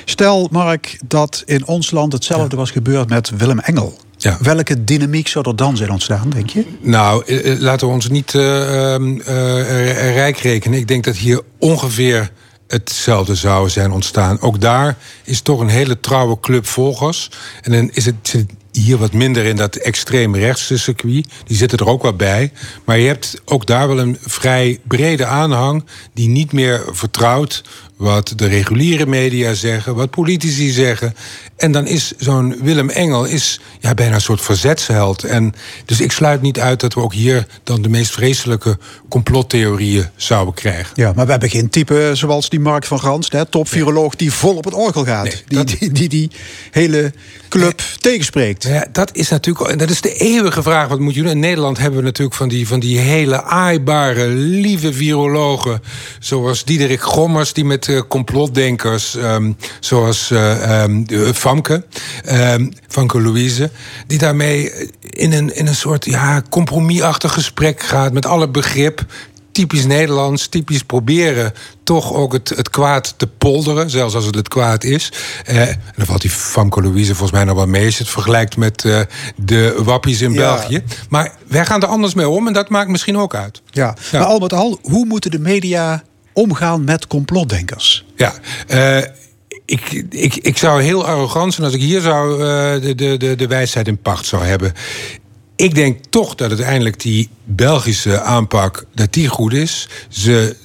Stel, 0.04 0.48
Mark, 0.50 0.98
dat 1.04 1.42
in 1.46 1.66
ons 1.66 1.90
land 1.90 2.12
hetzelfde 2.12 2.56
was 2.56 2.70
gebeurd 2.70 3.08
met 3.08 3.30
Willem 3.36 3.58
Engel. 3.58 3.98
Ja. 4.24 4.36
Welke 4.40 4.84
dynamiek 4.84 5.28
zou 5.28 5.48
er 5.48 5.56
dan 5.56 5.76
zijn 5.76 5.90
ontstaan, 5.90 6.30
denk 6.30 6.50
je? 6.50 6.64
Nou, 6.80 7.24
eh, 7.26 7.52
eh, 7.52 7.60
laten 7.60 7.86
we 7.86 7.92
ons 7.92 8.08
niet 8.08 8.34
uh, 8.34 8.42
uh, 8.42 10.14
rijk 10.14 10.36
rekenen. 10.36 10.78
Ik 10.78 10.88
denk 10.88 11.04
dat 11.04 11.16
hier 11.16 11.40
ongeveer 11.58 12.30
hetzelfde 12.66 13.34
zou 13.34 13.68
zijn 13.68 13.92
ontstaan. 13.92 14.40
Ook 14.40 14.60
daar 14.60 14.96
is 15.24 15.40
toch 15.40 15.60
een 15.60 15.68
hele 15.68 16.00
trouwe 16.00 16.40
club 16.40 16.66
volgers. 16.66 17.30
En 17.62 17.72
dan 17.72 17.90
is 17.92 18.04
het, 18.04 18.46
hier 18.72 18.98
wat 18.98 19.12
minder 19.12 19.44
in 19.44 19.56
dat 19.56 19.76
extreem 19.76 20.36
rechtse 20.36 20.78
circuit. 20.78 21.28
Die 21.44 21.56
zitten 21.56 21.78
er 21.78 21.88
ook 21.88 22.02
wel 22.02 22.16
bij. 22.16 22.52
Maar 22.84 22.98
je 22.98 23.06
hebt 23.06 23.40
ook 23.44 23.66
daar 23.66 23.88
wel 23.88 23.98
een 23.98 24.18
vrij 24.20 24.80
brede 24.88 25.26
aanhang 25.26 25.84
die 26.14 26.28
niet 26.28 26.52
meer 26.52 26.84
vertrouwt 26.90 27.64
wat 28.04 28.32
de 28.36 28.46
reguliere 28.46 29.06
media 29.06 29.54
zeggen, 29.54 29.94
wat 29.94 30.10
politici 30.10 30.70
zeggen. 30.70 31.14
En 31.56 31.72
dan 31.72 31.86
is 31.86 32.12
zo'n 32.18 32.56
Willem 32.62 32.90
Engel 32.90 33.24
is, 33.24 33.60
ja, 33.80 33.94
bijna 33.94 34.14
een 34.14 34.20
soort 34.20 34.40
verzetsheld. 34.40 35.24
En 35.24 35.54
dus 35.84 36.00
ik 36.00 36.12
sluit 36.12 36.42
niet 36.42 36.60
uit 36.60 36.80
dat 36.80 36.94
we 36.94 37.00
ook 37.00 37.14
hier 37.14 37.46
dan 37.62 37.82
de 37.82 37.88
meest 37.88 38.10
vreselijke 38.12 38.78
complottheorieën 39.08 40.06
zouden 40.16 40.54
krijgen. 40.54 40.92
Ja, 40.94 41.12
maar 41.16 41.24
we 41.24 41.30
hebben 41.30 41.50
geen 41.50 41.68
type 41.70 42.10
zoals 42.12 42.48
die 42.48 42.60
Mark 42.60 42.84
van 42.84 43.00
Gans, 43.00 43.28
hè, 43.30 43.44
topviroloog, 43.44 44.16
die 44.16 44.32
vol 44.32 44.56
op 44.56 44.64
het 44.64 44.74
orgel 44.74 45.04
gaat. 45.04 45.24
Nee, 45.24 45.42
die, 45.46 45.58
dat- 45.58 45.66
die, 45.78 45.92
die 45.92 46.08
die 46.08 46.30
hele 46.70 47.12
club 47.48 47.82
tegenspreekt. 48.00 48.62
Ja, 48.62 48.86
dat 48.92 49.10
is 49.16 49.28
natuurlijk 49.28 49.70
en 49.70 49.78
dat 49.78 49.90
is 49.90 50.00
de 50.00 50.14
eeuwige 50.14 50.62
vraag. 50.62 50.88
Wat 50.88 50.98
moet 50.98 51.14
je 51.14 51.22
doen? 51.22 51.30
In 51.30 51.38
Nederland 51.38 51.78
hebben 51.78 51.98
we 51.98 52.04
natuurlijk 52.04 52.36
van 52.36 52.48
die, 52.48 52.66
van 52.68 52.80
die 52.80 52.98
hele 52.98 53.42
aaibare, 53.42 54.26
lieve 54.28 54.92
virologen. 54.92 55.82
Zoals 56.18 56.64
Diederik 56.64 57.00
Gommers, 57.02 57.52
die 57.52 57.64
met 57.64 57.86
complotdenkers. 58.08 59.16
ehm, 59.16 59.52
zoals 59.80 60.30
ehm, 60.30 61.04
de 61.04 61.34
Famke, 61.34 61.84
Famke 62.88 63.20
Louise. 63.20 63.70
Die 64.06 64.18
daarmee 64.18 64.72
in 65.00 65.32
een, 65.32 65.54
in 65.56 65.66
een 65.66 65.74
soort 65.74 66.04
ja, 66.04 66.42
compromisachtig 66.50 67.32
gesprek 67.32 67.82
gaat. 67.82 68.12
Met 68.12 68.26
alle 68.26 68.48
begrip. 68.48 69.04
Typisch 69.52 69.84
Nederlands, 69.86 70.46
typisch 70.48 70.82
proberen 70.82 71.52
toch 71.84 72.12
ook 72.12 72.32
het, 72.32 72.48
het 72.48 72.70
kwaad 72.70 73.14
te 73.16 73.26
polderen, 73.26 73.90
zelfs 73.90 74.14
als 74.14 74.24
het 74.24 74.34
het 74.34 74.48
kwaad 74.48 74.84
is. 74.84 75.12
Eh, 75.44 75.68
en 75.68 75.80
dan 75.96 76.06
valt 76.06 76.20
die 76.20 76.30
Famke 76.30 76.82
Louise 76.82 77.10
volgens 77.14 77.30
mij 77.32 77.44
nog 77.44 77.56
wel 77.56 77.66
mee... 77.66 77.84
als 77.84 77.96
je 77.96 78.02
het 78.02 78.12
vergelijkt 78.12 78.56
met 78.56 78.84
eh, 78.84 79.00
de 79.36 79.74
wappies 79.84 80.20
in 80.20 80.32
Ja. 80.32 80.38
België. 80.54 80.82
Maar 81.08 81.32
wij 81.48 81.66
gaan 81.66 81.82
er 81.82 81.88
anders 81.88 82.14
mee 82.14 82.28
om 82.28 82.46
en 82.46 82.52
dat 82.52 82.68
maakt 82.68 82.88
misschien 82.90 83.16
ook 83.18 83.34
uit. 83.34 83.62
Ja. 83.70 83.94
Ja. 84.10 84.18
Maar 84.18 84.28
al 84.28 84.38
met 84.38 84.52
al, 84.52 84.78
hoe 84.82 85.06
moeten 85.06 85.30
de 85.30 85.38
media 85.38 86.02
omgaan 86.34 86.84
met 86.84 87.06
complotdenkers? 87.06 88.04
Ja, 88.16 88.34
eh, 88.66 88.98
ik, 89.64 90.04
ik, 90.10 90.34
ik 90.34 90.56
zou 90.56 90.82
heel 90.82 91.06
arrogant 91.06 91.54
zijn 91.54 91.66
als 91.66 91.74
ik 91.74 91.80
hier 91.80 92.00
zou 92.00 92.32
eh, 92.32 92.96
de, 92.96 93.16
de, 93.16 93.34
de, 93.36 93.46
wijsheid 93.46 93.88
in 93.88 93.98
pacht 93.98 94.26
zou 94.26 94.44
hebben. 94.44 94.72
Ik 95.56 95.74
denk 95.74 95.98
toch 96.10 96.34
dat 96.34 96.48
uiteindelijk 96.48 97.00
die 97.00 97.28
Belgische 97.44 98.20
aanpak 98.20 98.84
dat 98.94 99.12
die 99.12 99.28
goed 99.28 99.52
is. 99.52 99.88
Ze 100.08 100.56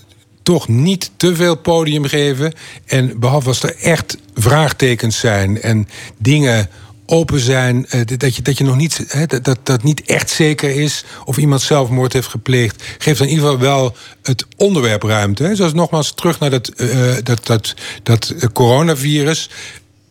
toch 0.44 0.68
niet 0.68 1.12
te 1.18 1.36
veel 1.36 1.56
podium 1.56 2.06
geven. 2.06 2.54
En 2.86 3.20
behalve 3.20 3.48
als 3.48 3.64
er 3.64 3.76
echt 3.76 4.18
vraagtekens 4.36 5.20
zijn 5.20 5.62
en 5.62 5.88
dingen 6.18 6.70
open 7.10 7.40
zijn, 7.40 7.86
eh, 7.90 8.02
dat 8.18 8.36
je, 8.36 8.42
dat 8.42 8.58
je 8.58 8.64
nog 8.64 8.76
niet, 8.76 9.16
dat, 9.28 9.44
dat, 9.44 9.60
dat 9.64 9.84
niet 9.84 10.02
echt 10.06 10.30
zeker 10.30 10.70
is 10.70 11.06
of 11.26 11.38
iemand 11.38 11.62
zelfmoord 11.62 12.14
heeft 12.14 12.28
gepleegd, 12.28 12.84
geeft 12.98 13.18
dan 13.18 13.28
in 13.28 13.34
ieder 13.34 13.50
geval 13.50 13.66
wel 13.66 13.96
het 14.22 14.46
onderwerp 14.58 15.04
ruimte. 15.04 15.56
Zoals 15.56 15.74
nogmaals 15.74 16.14
terug 16.14 16.40
naar 16.40 16.50
dat, 16.50 16.68
eh, 16.68 17.16
dat, 17.24 17.46
dat, 17.46 17.76
dat 18.04 18.30
eh, 18.30 18.50
coronavirus. 18.54 19.50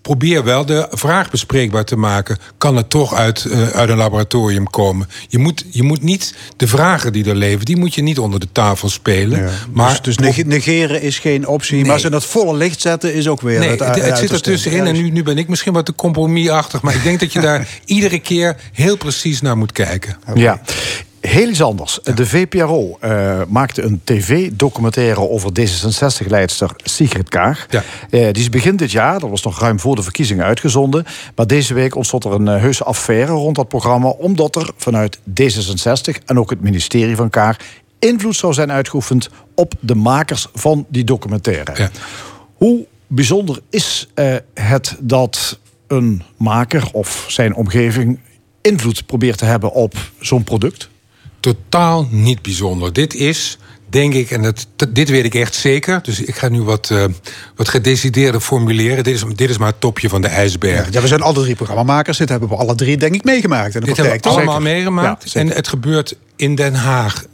Probeer 0.02 0.44
wel 0.44 0.66
de 0.66 0.86
vraag 0.90 1.30
bespreekbaar 1.30 1.84
te 1.84 1.96
maken. 1.96 2.38
Kan 2.58 2.76
het 2.76 2.90
toch 2.90 3.14
uit, 3.14 3.44
eh, 3.44 3.68
uit 3.68 3.88
een 3.90 3.96
laboratorium 3.96 4.70
komen? 4.70 5.08
Je 5.28 5.38
moet, 5.38 5.64
je 5.70 5.82
moet 5.82 6.02
niet 6.02 6.34
de 6.56 6.66
vragen 6.68 7.12
die 7.12 7.24
er 7.28 7.34
leven, 7.34 7.64
die 7.64 7.76
moet 7.76 7.94
je 7.94 8.02
niet 8.02 8.18
onder 8.18 8.40
de 8.40 8.48
tafel 8.52 8.88
spelen. 8.88 9.50
maar 9.72 9.88
dus 9.90 10.00
dus 10.00 10.16
nege- 10.16 10.42
negeren 10.42 11.02
is 11.02 11.18
geen 11.18 11.46
optie. 11.46 11.76
Nee. 11.76 11.86
Maar 11.86 12.00
ze 12.00 12.06
in 12.06 12.12
het 12.12 12.24
volle 12.24 12.56
licht 12.56 12.80
zetten 12.80 13.14
is 13.14 13.28
ook 13.28 13.40
weer 13.40 13.58
Nee, 13.58 13.70
het, 13.70 13.80
het, 13.80 14.02
het 14.02 14.18
zit 14.18 14.30
er 14.30 14.42
tussenin. 14.42 14.86
En 14.86 14.94
nu, 14.94 15.10
nu 15.10 15.22
ben 15.22 15.38
ik 15.38 15.48
misschien 15.48 15.72
wat 15.72 15.86
te 15.86 15.94
compromisachtig. 15.94 16.82
Maar 16.82 16.94
ik 16.94 17.02
denk 17.02 17.20
dat 17.20 17.32
je 17.32 17.40
daar 17.48 17.68
iedere 17.84 18.18
keer 18.18 18.56
heel 18.72 18.96
precies 18.96 19.40
naar 19.40 19.56
moet 19.56 19.72
kijken. 19.72 20.16
Ja. 20.34 20.60
Heel 21.28 21.48
iets 21.48 21.62
anders. 21.62 21.98
De 22.14 22.26
VPRO 22.26 22.96
eh, 23.00 23.40
maakte 23.48 23.82
een 23.82 24.00
tv-documentaire 24.04 25.28
over 25.28 25.50
D66-leidster 25.50 26.70
Sigrid 26.76 27.28
Kaag. 27.28 27.66
Ja. 27.70 27.82
Eh, 28.10 28.20
die 28.20 28.42
is 28.42 28.48
begin 28.48 28.76
dit 28.76 28.90
jaar, 28.90 29.18
dat 29.18 29.30
was 29.30 29.42
nog 29.42 29.60
ruim 29.60 29.80
voor 29.80 29.96
de 29.96 30.02
verkiezingen, 30.02 30.44
uitgezonden. 30.44 31.04
Maar 31.34 31.46
deze 31.46 31.74
week 31.74 31.94
ontstond 31.94 32.24
er 32.24 32.32
een 32.32 32.48
eh, 32.48 32.60
heuse 32.60 32.84
affaire 32.84 33.32
rond 33.32 33.56
dat 33.56 33.68
programma... 33.68 34.08
omdat 34.08 34.56
er 34.56 34.70
vanuit 34.76 35.18
D66 35.18 36.24
en 36.26 36.38
ook 36.38 36.50
het 36.50 36.60
ministerie 36.60 37.16
van 37.16 37.30
Kaag... 37.30 37.56
invloed 37.98 38.36
zou 38.36 38.52
zijn 38.52 38.72
uitgeoefend 38.72 39.28
op 39.54 39.74
de 39.80 39.94
makers 39.94 40.46
van 40.54 40.86
die 40.88 41.04
documentaire. 41.04 41.72
Ja. 41.74 41.90
Hoe 42.54 42.86
bijzonder 43.06 43.58
is 43.70 44.08
het 44.54 44.96
dat 45.00 45.58
een 45.86 46.22
maker 46.36 46.88
of 46.92 47.24
zijn 47.28 47.54
omgeving 47.54 48.18
invloed 48.60 49.06
probeert 49.06 49.38
te 49.38 49.44
hebben 49.44 49.72
op 49.72 49.94
zo'n 50.20 50.44
product? 50.44 50.88
Totaal 51.40 52.08
niet 52.10 52.42
bijzonder. 52.42 52.92
Dit 52.92 53.14
is, 53.14 53.58
denk 53.88 54.14
ik, 54.14 54.30
en 54.30 54.54
dit 54.88 55.08
weet 55.08 55.24
ik 55.24 55.34
echt 55.34 55.54
zeker. 55.54 56.00
Dus 56.02 56.20
ik 56.20 56.34
ga 56.34 56.48
nu 56.48 56.62
wat, 56.62 56.90
eh, 56.90 57.04
wat 57.56 57.68
gedecideerder 57.68 58.40
formuleren. 58.40 59.04
Dit 59.04 59.14
is, 59.14 59.24
dit 59.34 59.50
is 59.50 59.58
maar 59.58 59.68
het 59.68 59.80
topje 59.80 60.08
van 60.08 60.20
de 60.20 60.28
ijsberg. 60.28 60.92
Ja, 60.92 61.00
we 61.00 61.06
zijn 61.06 61.22
alle 61.22 61.42
drie 61.42 61.54
programmamakers. 61.54 62.18
Dit 62.18 62.28
hebben 62.28 62.48
we 62.48 62.54
alle 62.54 62.74
drie, 62.74 62.96
denk 62.96 63.14
ik, 63.14 63.24
meegemaakt. 63.24 63.74
In 63.74 63.80
de 63.80 63.86
Dit 63.86 63.96
hebben 63.96 64.20
we 64.20 64.28
allemaal 64.28 64.60
meegemaakt. 64.60 65.32
Ja, 65.32 65.40
en 65.40 65.48
het 65.48 65.68
gebeurt 65.68 66.16
in 66.36 66.54
Den 66.54 66.74
Haag. 66.74 67.24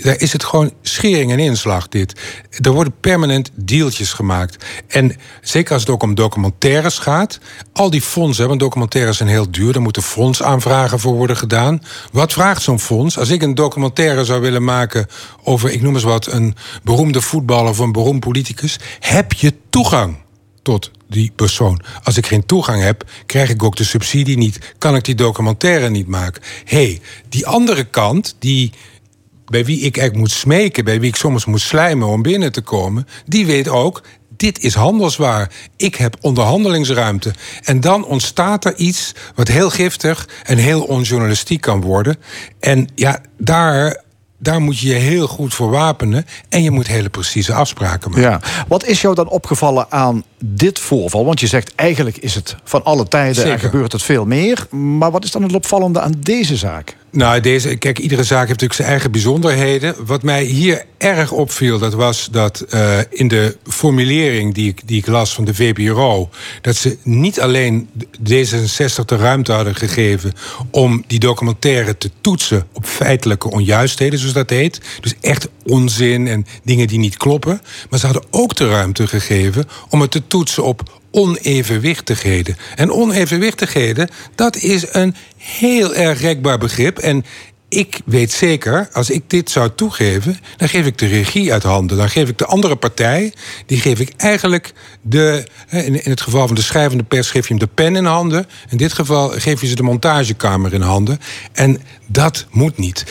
Daar 0.00 0.20
is 0.20 0.32
het 0.32 0.44
gewoon 0.44 0.72
schering 0.82 1.32
en 1.32 1.38
inslag, 1.38 1.88
dit. 1.88 2.20
Er 2.60 2.72
worden 2.72 2.94
permanent 3.00 3.50
deeltjes 3.54 4.12
gemaakt. 4.12 4.64
En 4.88 5.16
zeker 5.40 5.72
als 5.72 5.82
het 5.82 5.90
ook 5.90 6.02
om 6.02 6.14
documentaires 6.14 6.98
gaat... 6.98 7.38
al 7.72 7.90
die 7.90 8.02
fondsen, 8.02 8.48
want 8.48 8.60
documentaires 8.60 9.16
zijn 9.16 9.28
heel 9.28 9.50
duur... 9.50 9.72
daar 9.72 9.82
moeten 9.82 10.02
fondsaanvragen 10.02 11.00
voor 11.00 11.14
worden 11.14 11.36
gedaan. 11.36 11.82
Wat 12.12 12.32
vraagt 12.32 12.62
zo'n 12.62 12.80
fonds? 12.80 13.18
Als 13.18 13.30
ik 13.30 13.42
een 13.42 13.54
documentaire 13.54 14.24
zou 14.24 14.40
willen 14.40 14.64
maken... 14.64 15.06
over, 15.42 15.70
ik 15.70 15.82
noem 15.82 15.94
eens 15.94 16.02
wat, 16.02 16.26
een 16.26 16.54
beroemde 16.82 17.20
voetballer... 17.20 17.70
of 17.70 17.78
een 17.78 17.92
beroemd 17.92 18.20
politicus... 18.20 18.78
heb 19.00 19.32
je 19.32 19.54
toegang 19.70 20.16
tot 20.62 20.90
die 21.08 21.32
persoon. 21.36 21.80
Als 22.02 22.16
ik 22.16 22.26
geen 22.26 22.46
toegang 22.46 22.82
heb, 22.82 23.04
krijg 23.26 23.50
ik 23.50 23.62
ook 23.62 23.76
de 23.76 23.84
subsidie 23.84 24.36
niet. 24.36 24.74
Kan 24.78 24.94
ik 24.94 25.04
die 25.04 25.14
documentaire 25.14 25.90
niet 25.90 26.06
maken. 26.06 26.42
Hey, 26.64 27.00
die 27.28 27.46
andere 27.46 27.84
kant, 27.84 28.36
die, 28.38 28.72
bij 29.52 29.64
wie 29.64 29.76
ik 29.76 29.96
eigenlijk 29.96 30.16
moet 30.16 30.38
smeken... 30.38 30.84
bij 30.84 31.00
wie 31.00 31.08
ik 31.08 31.16
soms 31.16 31.44
moet 31.44 31.60
slijmen 31.60 32.08
om 32.08 32.22
binnen 32.22 32.52
te 32.52 32.60
komen... 32.60 33.06
die 33.26 33.46
weet 33.46 33.68
ook, 33.68 34.02
dit 34.36 34.58
is 34.62 34.74
handelswaar. 34.74 35.50
Ik 35.76 35.94
heb 35.94 36.16
onderhandelingsruimte. 36.20 37.34
En 37.62 37.80
dan 37.80 38.04
ontstaat 38.04 38.64
er 38.64 38.76
iets 38.76 39.14
wat 39.34 39.48
heel 39.48 39.70
giftig 39.70 40.28
en 40.44 40.58
heel 40.58 40.82
onjournalistiek 40.82 41.60
kan 41.60 41.80
worden. 41.80 42.16
En 42.60 42.88
ja, 42.94 43.20
daar... 43.38 44.00
Daar 44.38 44.60
moet 44.60 44.78
je 44.78 44.88
je 44.88 44.94
heel 44.94 45.26
goed 45.26 45.54
voor 45.54 45.70
wapenen. 45.70 46.26
En 46.48 46.62
je 46.62 46.70
moet 46.70 46.86
hele 46.86 47.08
precieze 47.08 47.54
afspraken 47.54 48.10
maken. 48.10 48.40
Wat 48.68 48.84
is 48.84 49.00
jou 49.00 49.14
dan 49.14 49.28
opgevallen 49.28 49.86
aan 49.90 50.24
dit 50.44 50.78
voorval? 50.78 51.24
Want 51.24 51.40
je 51.40 51.46
zegt 51.46 51.74
eigenlijk 51.74 52.16
is 52.16 52.34
het 52.34 52.56
van 52.64 52.84
alle 52.84 53.08
tijden 53.08 53.44
en 53.44 53.60
gebeurt 53.60 53.92
het 53.92 54.02
veel 54.02 54.24
meer. 54.24 54.66
Maar 54.70 55.10
wat 55.10 55.24
is 55.24 55.30
dan 55.30 55.42
het 55.42 55.54
opvallende 55.54 56.00
aan 56.00 56.14
deze 56.18 56.56
zaak? 56.56 56.96
Nou, 57.12 57.40
deze, 57.40 57.76
kijk, 57.76 57.98
iedere 57.98 58.24
zaak 58.24 58.38
heeft 58.38 58.48
natuurlijk 58.48 58.80
zijn 58.80 58.88
eigen 58.88 59.10
bijzonderheden. 59.10 59.94
Wat 60.06 60.22
mij 60.22 60.44
hier 60.44 60.84
erg 60.98 61.32
opviel, 61.32 61.78
dat 61.78 61.94
was 61.94 62.28
dat 62.30 62.60
eh, 62.60 62.98
in 63.10 63.28
de 63.28 63.56
formulering 63.66 64.54
die 64.54 64.68
ik, 64.68 64.80
die 64.84 64.98
ik 64.98 65.06
las 65.06 65.34
van 65.34 65.44
de 65.44 65.54
VPRO... 65.54 66.30
dat 66.60 66.76
ze 66.76 66.96
niet 67.02 67.40
alleen 67.40 67.88
D66 68.28 69.04
de 69.04 69.16
ruimte 69.16 69.52
hadden 69.52 69.74
gegeven... 69.74 70.32
om 70.70 71.04
die 71.06 71.18
documentaire 71.18 71.98
te 71.98 72.10
toetsen 72.20 72.66
op 72.72 72.86
feitelijke 72.86 73.50
onjuistheden, 73.50 74.18
zoals 74.18 74.34
dat 74.34 74.50
heet. 74.50 74.80
Dus 75.00 75.14
echt 75.20 75.48
onzin 75.64 76.26
en 76.26 76.46
dingen 76.62 76.86
die 76.86 76.98
niet 76.98 77.16
kloppen. 77.16 77.60
Maar 77.90 77.98
ze 77.98 78.06
hadden 78.06 78.24
ook 78.30 78.56
de 78.56 78.68
ruimte 78.68 79.06
gegeven 79.06 79.68
om 79.88 80.00
het 80.00 80.10
te 80.10 80.26
toetsen 80.32 80.64
op 80.64 81.00
onevenwichtigheden. 81.10 82.56
En 82.76 82.92
onevenwichtigheden, 82.92 84.08
dat 84.34 84.56
is 84.56 84.84
een 84.92 85.14
heel 85.36 85.94
erg 85.94 86.20
rekbaar 86.20 86.58
begrip. 86.58 86.98
En 86.98 87.24
ik 87.72 88.00
weet 88.04 88.32
zeker, 88.32 88.88
als 88.92 89.10
ik 89.10 89.22
dit 89.26 89.50
zou 89.50 89.70
toegeven, 89.74 90.38
dan 90.56 90.68
geef 90.68 90.86
ik 90.86 90.98
de 90.98 91.06
regie 91.06 91.52
uit 91.52 91.62
handen. 91.62 91.96
Dan 91.96 92.10
geef 92.10 92.28
ik 92.28 92.38
de 92.38 92.46
andere 92.46 92.76
partij, 92.76 93.32
die 93.66 93.80
geef 93.80 94.00
ik 94.00 94.12
eigenlijk 94.16 94.72
de. 95.02 95.46
in 95.70 96.00
het 96.02 96.20
geval 96.20 96.46
van 96.46 96.56
de 96.56 96.62
schrijvende 96.62 97.04
pers 97.04 97.30
geef 97.30 97.48
je 97.48 97.54
hem 97.54 97.62
de 97.62 97.68
pen 97.74 97.96
in 97.96 98.04
handen. 98.04 98.46
In 98.70 98.76
dit 98.76 98.92
geval 98.92 99.28
geef 99.28 99.60
je 99.60 99.66
ze 99.66 99.74
de 99.74 99.82
montagekamer 99.82 100.72
in 100.72 100.80
handen. 100.80 101.18
En 101.52 101.82
dat 102.06 102.46
moet 102.50 102.78
niet. 102.78 103.04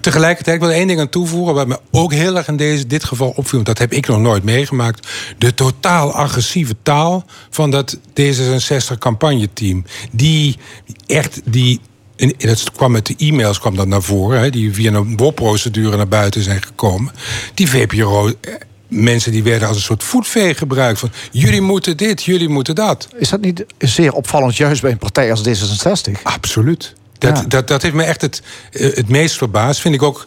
Tegelijkertijd 0.00 0.60
wil 0.60 0.70
ik 0.70 0.76
één 0.76 0.86
ding 0.86 1.00
aan 1.00 1.08
toevoegen, 1.08 1.54
wat 1.54 1.66
me 1.66 1.78
ook 1.90 2.12
heel 2.12 2.36
erg 2.36 2.48
in 2.48 2.56
deze, 2.56 2.86
dit 2.86 3.04
geval 3.04 3.28
opviel, 3.28 3.62
want 3.62 3.66
dat 3.66 3.78
heb 3.78 3.92
ik 3.92 4.06
nog 4.06 4.20
nooit 4.20 4.44
meegemaakt. 4.44 5.08
De 5.38 5.54
totaal 5.54 6.12
agressieve 6.12 6.76
taal 6.82 7.24
van 7.50 7.70
dat 7.70 7.98
D66-campagneteam. 8.20 9.84
Die 10.12 10.56
echt 11.06 11.40
die 11.44 11.80
en 12.18 12.32
dat 12.38 12.72
kwam 12.72 12.92
met 12.92 13.06
de 13.06 13.14
e-mails 13.18 13.58
kwam 13.60 13.76
dat 13.76 13.86
naar 13.86 14.02
voren, 14.02 14.40
hè, 14.40 14.50
die 14.50 14.72
via 14.74 14.92
een 14.92 15.16
WOP-procedure 15.16 15.96
naar 15.96 16.08
buiten 16.08 16.42
zijn 16.42 16.62
gekomen. 16.62 17.12
Die 17.54 17.68
VPRO, 17.68 18.28
eh, 18.28 18.54
mensen 18.88 19.32
die 19.32 19.42
werden 19.42 19.68
als 19.68 19.76
een 19.76 19.82
soort 19.82 20.04
voetveeg 20.04 20.58
gebruikt. 20.58 20.98
Van 20.98 21.10
jullie 21.30 21.60
moeten 21.60 21.96
dit, 21.96 22.22
jullie 22.24 22.48
moeten 22.48 22.74
dat. 22.74 23.08
Is 23.18 23.28
dat 23.28 23.40
niet 23.40 23.64
zeer 23.78 24.12
opvallend, 24.12 24.56
juist 24.56 24.82
bij 24.82 24.90
een 24.90 24.98
partij 24.98 25.30
als 25.30 25.42
D66? 25.48 26.22
Absoluut. 26.22 26.94
Dat, 27.18 27.36
Ja. 27.38 27.44
dat, 27.48 27.68
dat 27.68 27.82
heeft 27.82 27.94
me 27.94 28.02
echt 28.02 28.20
het, 28.20 28.42
eh, 28.72 28.94
het 28.94 29.08
meest 29.08 29.36
verbaasd. 29.36 29.80
Vind 29.80 29.94
ik 29.94 30.02
ook 30.02 30.26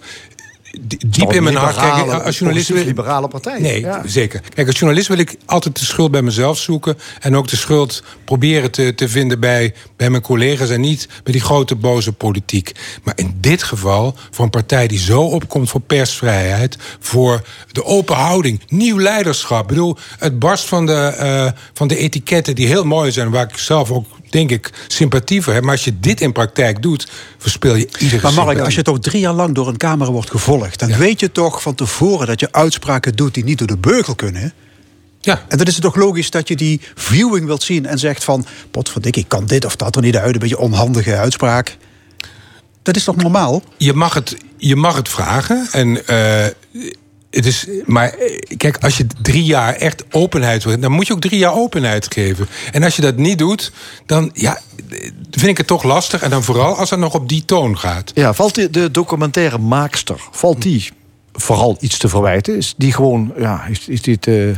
diep 1.08 1.34
in 1.34 1.44
mijn 1.44 1.56
hart. 1.56 1.76
Kijk, 1.76 2.24
als 2.24 2.38
journalist 2.38 2.70
wil, 2.70 2.84
liberale 2.84 3.28
partij. 3.28 3.60
Nee, 3.60 3.80
Ja. 3.80 4.02
zeker. 4.06 4.42
Kijk, 4.54 4.68
als 4.68 4.80
journalist 4.80 5.08
wil 5.08 5.18
ik 5.18 5.36
altijd 5.46 5.80
de 5.80 5.86
schuld 5.86 6.12
bij 6.12 6.22
mezelf 6.22 6.58
zoeken. 6.58 6.98
En 7.20 7.36
ook 7.36 7.48
de 7.48 7.56
schuld 7.56 8.04
proberen 8.26 8.72
te, 8.72 8.96
te 8.96 9.10
vinden 9.10 9.40
bij, 9.40 9.74
bij 9.98 10.10
mijn 10.10 10.22
collega's. 10.24 10.70
En 10.70 10.82
niet 10.82 11.08
bij 11.24 11.34
die 11.34 11.42
grote 11.42 11.76
boze 11.76 12.12
politiek. 12.12 12.72
Maar 13.04 13.14
in 13.18 13.38
dit 13.40 13.64
geval, 13.64 14.16
voor 14.32 14.44
een 14.46 14.52
partij 14.52 14.88
die 14.88 15.00
zo 15.00 15.22
opkomt 15.22 15.70
voor 15.70 15.82
persvrijheid. 15.82 16.78
Voor 17.00 17.42
de 17.72 17.86
open 17.86 18.16
houding, 18.16 18.62
nieuw 18.68 19.00
leiderschap. 19.00 19.62
Ik 19.62 19.68
bedoel, 19.68 19.98
het 20.18 20.40
barst 20.40 20.66
van 20.66 20.86
de, 20.86 20.94
eh, 20.94 21.48
van 21.74 21.88
de 21.88 21.98
etiketten 21.98 22.56
die 22.56 22.68
heel 22.68 22.84
mooi 22.86 23.12
zijn. 23.12 23.30
Waar 23.30 23.50
ik 23.50 23.58
zelf 23.58 23.92
ook, 23.92 24.06
denk 24.32 24.52
ik, 24.52 24.70
sympathie 24.88 25.42
voor. 25.42 25.62
Maar 25.62 25.72
als 25.72 25.84
je 25.84 26.00
dit 26.00 26.22
in 26.22 26.32
praktijk 26.32 26.82
doet, 26.82 27.08
verspil 27.38 27.76
je 27.76 27.90
iedere 28.00 28.22
Maar 28.22 28.46
Mark, 28.46 28.60
als 28.60 28.76
je 28.76 28.82
toch 28.82 29.00
drie 29.00 29.22
jaar 29.22 29.34
lang 29.34 29.56
door 29.56 29.68
een 29.68 29.78
camera 29.78 30.12
wordt 30.12 30.30
gevolgd... 30.30 30.80
dan 30.80 30.90
Ja. 30.90 30.98
weet 30.98 31.20
je 31.20 31.32
toch 31.32 31.62
van 31.62 31.76
tevoren 31.76 32.28
dat 32.28 32.40
je 32.40 32.52
uitspraken 32.52 33.16
doet 33.16 33.34
die 33.34 33.44
niet 33.44 33.58
door 33.58 33.68
de 33.68 33.78
beugel 33.78 34.16
kunnen. 34.16 34.54
Ja, 35.22 35.46
En 35.48 35.58
dan 35.58 35.68
is 35.68 35.74
het 35.74 35.84
toch 35.84 35.96
logisch 35.96 36.30
dat 36.30 36.48
je 36.48 36.56
die 36.56 36.82
viewing 36.96 37.46
wilt 37.46 37.64
zien 37.64 37.86
en 37.86 38.00
zegt 38.00 38.24
van... 38.24 38.46
potverdik, 38.72 39.16
ik 39.16 39.28
kan 39.28 39.46
dit 39.46 39.66
of 39.66 39.76
dat 39.76 39.96
er 39.96 40.02
niet 40.02 40.18
uit, 40.18 40.34
een 40.34 40.40
beetje 40.40 40.58
onhandige 40.58 41.16
uitspraak. 41.16 41.78
Dat 42.82 42.96
is 42.96 43.04
toch 43.04 43.16
normaal? 43.16 43.64
je 43.78 43.94
mag 43.94 44.14
het, 44.14 44.38
je 44.58 44.76
mag 44.76 44.96
het 44.96 45.10
vragen. 45.10 45.68
En, 45.72 46.08
eh, 46.08 46.46
het 47.32 47.46
is, 47.46 47.68
maar 47.86 48.14
eh, 48.14 48.58
kijk, 48.58 48.78
als 48.78 48.98
je 48.98 49.06
drie 49.22 49.44
jaar 49.44 49.74
echt 49.74 50.04
openheid 50.12 50.64
wil, 50.64 50.80
dan 50.80 50.92
moet 50.92 51.08
je 51.08 51.14
ook 51.14 51.22
drie 51.22 51.40
jaar 51.40 51.54
openheid 51.54 52.14
geven. 52.14 52.48
En 52.72 52.84
als 52.84 52.96
je 52.96 53.02
dat 53.02 53.18
niet 53.18 53.38
doet, 53.38 53.72
dan 54.06 54.30
ja, 54.34 54.60
vind 55.32 55.48
ik 55.48 55.58
het 55.58 55.68
toch 55.68 55.84
lastig. 55.84 56.22
En 56.22 56.30
dan 56.30 56.44
vooral 56.44 56.76
als 56.76 56.90
het 56.90 57.00
nog 57.00 57.14
op 57.14 57.30
die 57.30 57.46
toon 57.46 57.78
gaat. 57.78 58.12
Ja, 58.14 58.34
valt 58.34 58.56
die, 58.56 58.70
de 58.70 58.92
documentaire 58.92 59.58
maakster, 59.58 60.28
valt 60.32 60.62
die 60.62 60.90
vooral 61.34 61.78
iets 61.80 61.98
te 61.98 62.10
verwijten? 62.10 62.56
Is 62.58 62.74
die 62.78 62.94
gewoon, 62.94 63.34
ja, 63.38 63.66
is, 63.66 63.88
is 63.88 64.02
die 64.02 64.20
te, 64.20 64.56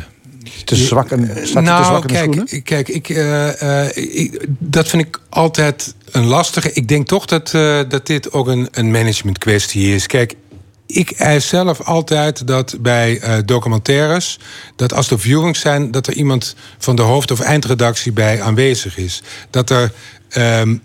te 0.64 0.76
zwak 0.76 1.10
en 1.10 1.26
die 1.26 1.34
te 1.34 1.46
zwak 1.46 1.64
nou, 1.64 2.02
in 2.02 2.08
de 2.08 2.16
schoenen? 2.16 2.46
kijk, 2.46 2.64
kijk 2.64 2.90
ik, 2.90 3.10
eh, 3.10 3.86
eh, 3.86 3.98
ik, 4.20 4.46
dat 4.48 4.88
vind 4.88 5.06
ik 5.06 5.20
altijd 5.30 5.94
een 6.12 6.26
lastige. 6.26 6.72
Ik 6.74 6.88
denk 6.88 7.08
toch 7.08 7.26
dat, 7.26 7.54
eh, 7.54 7.80
dat 7.90 8.08
dit 8.08 8.32
ook 8.32 8.48
een, 8.48 8.68
een 8.72 8.92
management 8.92 9.38
kwestie 9.38 9.96
is. 9.96 10.08
Kijk, 10.08 10.36
ik 10.86 11.12
eis 11.12 11.48
zelf 11.48 11.82
altijd 11.82 12.48
dat 12.48 12.76
bij 12.80 13.20
eh, 13.20 13.38
documentaires, 13.46 14.40
dat 14.76 14.94
als 14.94 15.12
er 15.12 15.20
viewings 15.20 15.60
zijn, 15.60 15.92
dat 15.92 16.08
er 16.08 16.14
iemand 16.14 16.56
van 16.78 16.96
de 16.96 17.02
hoofd- 17.02 17.32
of 17.32 17.40
eindredactie 17.40 18.12
bij 18.12 18.42
aanwezig 18.42 18.98
is. 18.98 19.22
Dat 19.50 19.70
er. 19.70 19.92
ehm, 20.30 20.76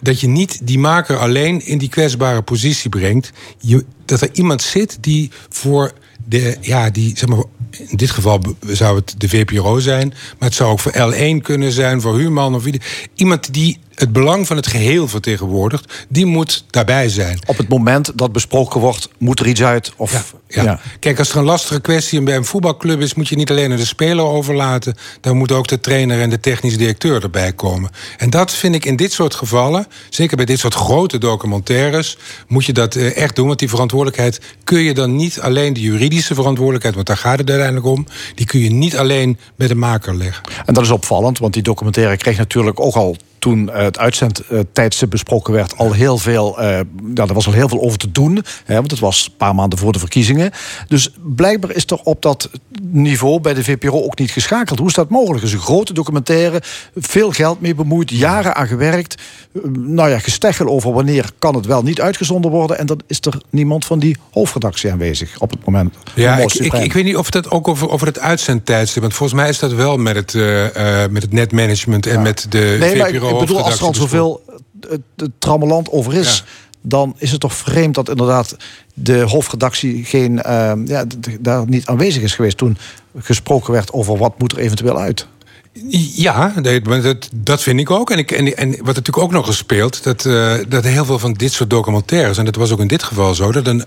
dat 0.00 0.20
je 0.20 0.28
niet 0.28 0.66
die 0.66 0.78
maker 0.78 1.18
alleen 1.18 1.66
in 1.66 1.78
die 1.78 1.88
kwetsbare 1.88 2.42
positie 2.42 2.90
brengt. 2.90 3.32
Je, 3.58 3.84
dat 4.04 4.20
er 4.20 4.28
iemand 4.32 4.62
zit 4.62 4.98
die 5.00 5.30
voor 5.48 5.92
de, 6.24 6.56
ja, 6.60 6.90
die, 6.90 7.16
zeg 7.16 7.28
maar, 7.28 7.42
in 7.70 7.96
dit 7.96 8.10
geval 8.10 8.40
zou 8.66 8.96
het 8.96 9.14
de 9.18 9.28
VPRO 9.28 9.78
zijn, 9.78 10.08
maar 10.08 10.48
het 10.48 10.54
zou 10.54 10.70
ook 10.70 10.80
voor 10.80 10.92
L1 10.92 11.42
kunnen 11.42 11.72
zijn, 11.72 12.00
voor 12.00 12.18
Human 12.18 12.54
of 12.54 12.62
wie. 12.62 12.80
Iemand 13.14 13.54
die 13.54 13.78
het 13.98 14.12
belang 14.12 14.46
van 14.46 14.56
het 14.56 14.66
geheel 14.66 15.08
vertegenwoordigt, 15.08 16.06
die 16.08 16.26
moet 16.26 16.64
daarbij 16.70 17.08
zijn. 17.08 17.38
Op 17.46 17.56
het 17.56 17.68
moment 17.68 18.12
dat 18.14 18.32
besproken 18.32 18.80
wordt, 18.80 19.08
moet 19.18 19.40
er 19.40 19.46
iets 19.46 19.62
uit? 19.62 19.92
Of, 19.96 20.34
Ja, 20.48 20.62
ja. 20.62 20.80
Kijk, 20.98 21.18
als 21.18 21.30
er 21.30 21.36
een 21.36 21.44
lastige 21.44 21.80
kwestie 21.80 22.22
bij 22.22 22.36
een 22.36 22.44
voetbalclub 22.44 23.00
is, 23.00 23.14
moet 23.14 23.28
je 23.28 23.36
niet 23.36 23.50
alleen 23.50 23.70
aan 23.70 23.76
de 23.76 23.84
speler 23.84 24.24
overlaten. 24.24 24.96
Dan 25.20 25.36
moet 25.36 25.52
ook 25.52 25.66
de 25.66 25.80
trainer 25.80 26.20
en 26.20 26.30
de 26.30 26.40
technisch 26.40 26.76
directeur 26.76 27.22
erbij 27.22 27.52
komen. 27.52 27.90
En 28.16 28.30
dat 28.30 28.52
vind 28.52 28.74
ik 28.74 28.84
in 28.84 28.96
dit 28.96 29.12
soort 29.12 29.34
gevallen, 29.34 29.86
zeker 30.10 30.36
bij 30.36 30.46
dit 30.46 30.58
soort 30.58 30.74
grote 30.74 31.18
documentaires, 31.18 32.18
moet 32.46 32.64
je 32.64 32.72
dat 32.72 32.94
eh, 32.94 33.16
echt 33.16 33.36
doen. 33.36 33.46
Want 33.46 33.58
die 33.58 33.68
verantwoordelijkheid 33.68 34.40
kun 34.64 34.80
je 34.80 34.94
dan 34.94 35.16
niet 35.16 35.40
alleen 35.40 35.72
de 35.72 35.80
juridische 35.80 36.34
verantwoordelijkheid, 36.34 36.94
want 36.94 37.06
daar 37.06 37.16
gaat 37.16 37.38
het 37.38 37.48
uiteindelijk 37.48 37.86
om, 37.86 38.06
die 38.34 38.46
kun 38.46 38.60
je 38.60 38.70
niet 38.70 38.96
alleen 38.96 39.38
bij 39.56 39.68
de 39.68 39.74
maker 39.74 40.16
leggen. 40.16 40.44
En 40.66 40.74
dat 40.74 40.84
is 40.84 40.90
opvallend, 40.90 41.38
want 41.38 41.52
die 41.52 41.62
documentaire 41.62 42.16
kreeg 42.16 42.36
natuurlijk 42.36 42.80
ook 42.80 42.94
al 42.94 43.16
toen 43.38 43.70
eh, 43.70 43.82
het 43.82 43.98
uitzendtijdstip 43.98 45.10
besproken 45.10 45.52
werd, 45.52 45.76
al 45.76 45.92
heel 45.92 46.18
veel. 46.18 46.60
eh 46.60 46.80
ja, 47.14 47.26
er 47.26 47.34
was 47.34 47.46
al 47.46 47.52
heel 47.52 47.68
veel 47.68 47.80
over 47.80 47.98
te 47.98 48.10
doen. 48.10 48.44
Hè, 48.64 48.74
want 48.74 48.90
het 48.90 49.00
was 49.00 49.26
een 49.26 49.36
paar 49.36 49.54
maanden 49.54 49.78
voor 49.78 49.92
de 49.92 49.98
verkiezingen. 49.98 50.50
Dus 50.88 51.10
blijkbaar 51.22 51.70
is 51.70 51.84
er 51.86 51.98
op 52.02 52.22
dat 52.22 52.50
niveau 52.82 53.40
bij 53.40 53.54
de 53.54 53.64
VPRO 53.64 54.02
ook 54.02 54.18
niet 54.18 54.30
geschakeld. 54.30 54.78
Hoe 54.78 54.88
is 54.88 54.94
dat 54.94 55.08
mogelijk? 55.08 55.40
Het 55.40 55.48
is 55.48 55.52
een 55.52 55.64
grote 55.64 55.92
documentaire, 55.92 56.62
veel 56.96 57.30
geld 57.30 57.60
mee 57.60 57.74
bemoeid, 57.74 58.10
jaren 58.10 58.54
aan 58.54 58.66
gewerkt. 58.66 59.22
Eh, 59.54 59.62
nou 59.72 60.10
ja, 60.10 60.18
gesteggel 60.18 60.66
over 60.66 60.92
wanneer 60.92 61.30
kan 61.38 61.54
het 61.54 61.66
wel 61.66 61.82
niet 61.82 62.00
uitgezonden 62.00 62.50
worden. 62.50 62.78
En 62.78 62.86
dan 62.86 63.00
is 63.06 63.18
er 63.20 63.40
niemand 63.50 63.84
van 63.84 63.98
die 63.98 64.16
hoofdredactie 64.32 64.92
aanwezig 64.92 65.40
op 65.40 65.50
het 65.50 65.64
moment. 65.64 65.94
Ja, 66.14 66.36
ik, 66.36 66.54
ik, 66.54 66.92
weet 66.92 67.04
niet 67.04 67.16
of 67.16 67.30
dat 67.30 67.50
ook 67.50 67.68
over, 67.68 67.90
over 67.90 68.06
het 68.06 68.18
uitzendtijdstip. 68.18 69.02
Want 69.02 69.14
volgens 69.14 69.40
mij 69.40 69.48
is 69.48 69.58
dat 69.58 69.72
wel 69.72 69.96
met 69.96 70.16
het, 70.16 70.32
met 71.10 71.22
het 71.22 71.32
netmanagement 71.32 72.06
en 72.06 72.22
met 72.22 72.46
de 72.48 72.76
Nee, 72.80 73.04
VPRO. 73.04 73.27
Ik 73.28 73.38
bedoel, 73.38 73.62
als 73.62 73.78
er 73.78 73.86
al 73.86 73.94
zoveel 73.94 74.42
eh, 74.80 74.90
het 75.16 75.30
trammeland 75.38 75.90
over 75.90 76.14
is... 76.14 76.36
Ja. 76.36 76.44
dan 76.80 77.14
is 77.18 77.30
het 77.30 77.40
toch 77.40 77.54
vreemd 77.54 77.94
dat 77.94 78.08
inderdaad 78.08 78.56
de 78.94 79.20
hoofdredactie 79.20 80.04
geen, 80.04 80.42
eh, 80.42 80.72
ja, 80.84 81.04
daar 81.40 81.68
niet 81.68 81.86
aanwezig 81.86 82.22
is 82.22 82.34
geweest... 82.34 82.56
toen 82.56 82.78
gesproken 83.18 83.72
werd 83.72 83.92
over 83.92 84.18
wat 84.18 84.38
moet 84.38 84.52
er 84.52 84.58
eventueel 84.58 84.98
uit. 84.98 85.26
Ja, 86.14 86.54
dat, 86.60 87.28
dat 87.34 87.62
vind 87.62 87.80
ik 87.80 87.90
ook. 87.90 88.10
En, 88.10 88.18
ik, 88.18 88.30
en, 88.30 88.56
en 88.56 88.70
wat 88.70 88.78
natuurlijk 88.78 89.18
ook 89.18 89.32
nog 89.32 89.46
eens 89.46 89.56
speelt... 89.56 90.02
Dat, 90.02 90.24
eh, 90.24 90.54
dat 90.68 90.84
heel 90.84 91.04
veel 91.04 91.18
van 91.18 91.32
dit 91.32 91.52
soort 91.52 91.70
documentaires... 91.70 92.38
en 92.38 92.44
dat 92.44 92.56
was 92.56 92.70
ook 92.70 92.80
in 92.80 92.86
dit 92.86 93.02
geval 93.02 93.34
zo... 93.34 93.52
dat 93.52 93.66
een 93.66 93.84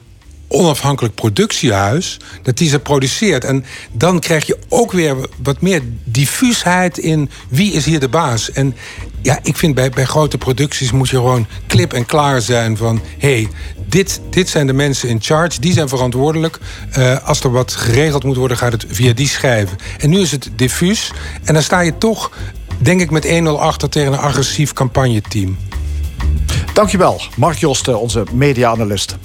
onafhankelijk 0.51 1.15
productiehuis... 1.15 2.19
dat 2.41 2.57
die 2.57 2.69
ze 2.69 2.79
produceert. 2.79 3.43
En 3.45 3.65
dan 3.91 4.19
krijg 4.19 4.45
je 4.45 4.57
ook 4.69 4.91
weer 4.91 5.15
wat 5.43 5.61
meer 5.61 5.81
diffuusheid 6.03 6.97
in... 6.97 7.29
wie 7.49 7.73
is 7.73 7.85
hier 7.85 7.99
de 7.99 8.09
baas. 8.09 8.51
En 8.51 8.75
ja, 9.21 9.39
ik 9.43 9.57
vind 9.57 9.75
bij, 9.75 9.89
bij 9.89 10.05
grote 10.05 10.37
producties... 10.37 10.91
moet 10.91 11.09
je 11.09 11.15
gewoon 11.15 11.47
klip 11.67 11.93
en 11.93 12.05
klaar 12.05 12.41
zijn 12.41 12.77
van... 12.77 13.01
hé, 13.17 13.33
hey, 13.33 13.49
dit, 13.91 14.21
dit 14.29 14.49
zijn 14.49 14.67
de 14.67 14.73
mensen 14.73 15.09
in 15.09 15.21
charge, 15.21 15.59
die 15.59 15.73
zijn 15.73 15.89
verantwoordelijk. 15.89 16.59
Eh, 16.91 17.27
als 17.27 17.43
er 17.43 17.51
wat 17.51 17.73
geregeld 17.73 18.23
moet 18.23 18.37
worden, 18.37 18.57
gaat 18.57 18.71
het 18.71 18.85
via 18.87 19.13
die 19.13 19.27
schijven. 19.27 19.77
En 19.97 20.09
nu 20.09 20.19
is 20.19 20.31
het 20.31 20.49
diffuus. 20.55 21.11
En 21.43 21.53
dan 21.53 21.63
sta 21.63 21.79
je 21.79 21.97
toch, 21.97 22.31
denk 22.77 23.01
ik, 23.01 23.11
met 23.11 23.25
1-0 23.25 23.29
achter 23.59 23.89
tegen 23.89 24.13
een 24.13 24.19
agressief 24.19 24.73
campagneteam. 24.73 25.57
Dankjewel, 26.73 27.21
Mark 27.37 27.57
Josten, 27.57 27.99
onze 27.99 28.23
media-analyst. 28.31 29.15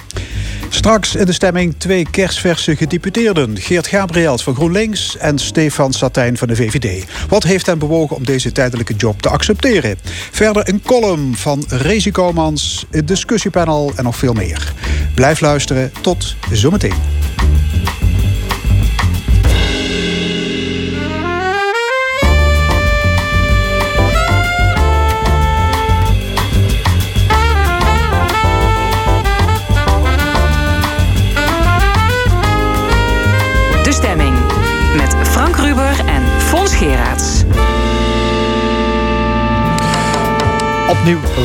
Straks 0.68 1.14
in 1.14 1.26
de 1.26 1.32
stemming 1.32 1.74
twee 1.78 2.06
kerstverse 2.10 2.76
gedeputeerden. 2.76 3.58
Geert 3.58 3.86
Gabriels 3.86 4.42
van 4.42 4.54
GroenLinks 4.54 5.16
en 5.16 5.38
Stefan 5.38 5.92
Satijn 5.92 6.36
van 6.36 6.48
de 6.48 6.56
VVD. 6.56 7.04
Wat 7.28 7.42
heeft 7.42 7.66
hen 7.66 7.78
bewogen 7.78 8.16
om 8.16 8.24
deze 8.24 8.52
tijdelijke 8.52 8.94
job 8.94 9.22
te 9.22 9.28
accepteren? 9.28 9.98
Verder 10.30 10.68
een 10.68 10.82
column 10.82 11.36
van 11.36 11.64
Rezi 11.68 12.10
Komans, 12.10 12.86
een 12.90 13.06
discussiepanel 13.06 13.92
en 13.96 14.04
nog 14.04 14.16
veel 14.16 14.32
meer. 14.32 14.72
Blijf 15.14 15.40
luisteren. 15.40 15.92
Tot 16.00 16.36
zometeen. 16.52 16.94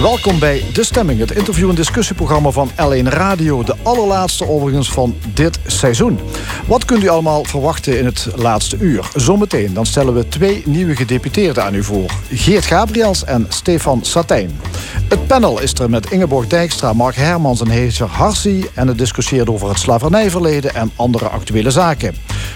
Welkom 0.02 0.40
bij 0.40 0.64
De 0.74 0.84
Stemming, 0.84 1.20
het 1.20 1.32
interview- 1.32 1.70
en 1.70 1.76
discussieprogramma 1.76 2.50
van 2.50 2.70
L1 2.72 3.04
Radio. 3.04 3.64
De 3.64 3.76
allerlaatste 3.84 4.48
overigens 4.48 4.92
van 4.92 5.16
dit 5.34 5.60
seizoen. 5.66 6.20
Wat 6.68 6.86
kunt 6.86 7.04
u 7.04 7.08
allemaal 7.08 7.44
verwachten 7.44 7.98
in 7.98 8.06
het 8.06 8.28
laatste 8.36 8.78
uur? 8.80 9.10
Zometeen 9.16 9.74
dan 9.74 9.86
stellen 9.86 10.14
we 10.14 10.28
twee 10.28 10.62
nieuwe 10.66 10.96
gedeputeerden 10.96 11.64
aan 11.64 11.76
u 11.76 11.84
voor. 11.84 12.12
Geert 12.30 12.66
Gabriels 12.66 13.24
en 13.24 13.46
Stefan 13.50 14.06
Satijn. 14.06 14.60
Het 15.08 15.28
panel 15.28 15.60
is 15.60 15.74
er 15.74 15.90
met 15.90 16.12
Ingeborg 16.12 16.48
Dijkstra, 16.48 16.94
Mark 16.94 17.16
Hermans 17.16 17.62
en 17.62 17.70
Hezer 17.70 18.08
Harsi... 18.08 18.66
en 18.74 18.88
het 18.88 18.98
discussieert 18.98 19.50
over 19.50 19.70
het 19.70 19.80
slavernijverleden 19.80 20.76
en 20.76 20.92
andere 20.96 21.28
actuele 21.28 21.72
zaken. 21.72 22.16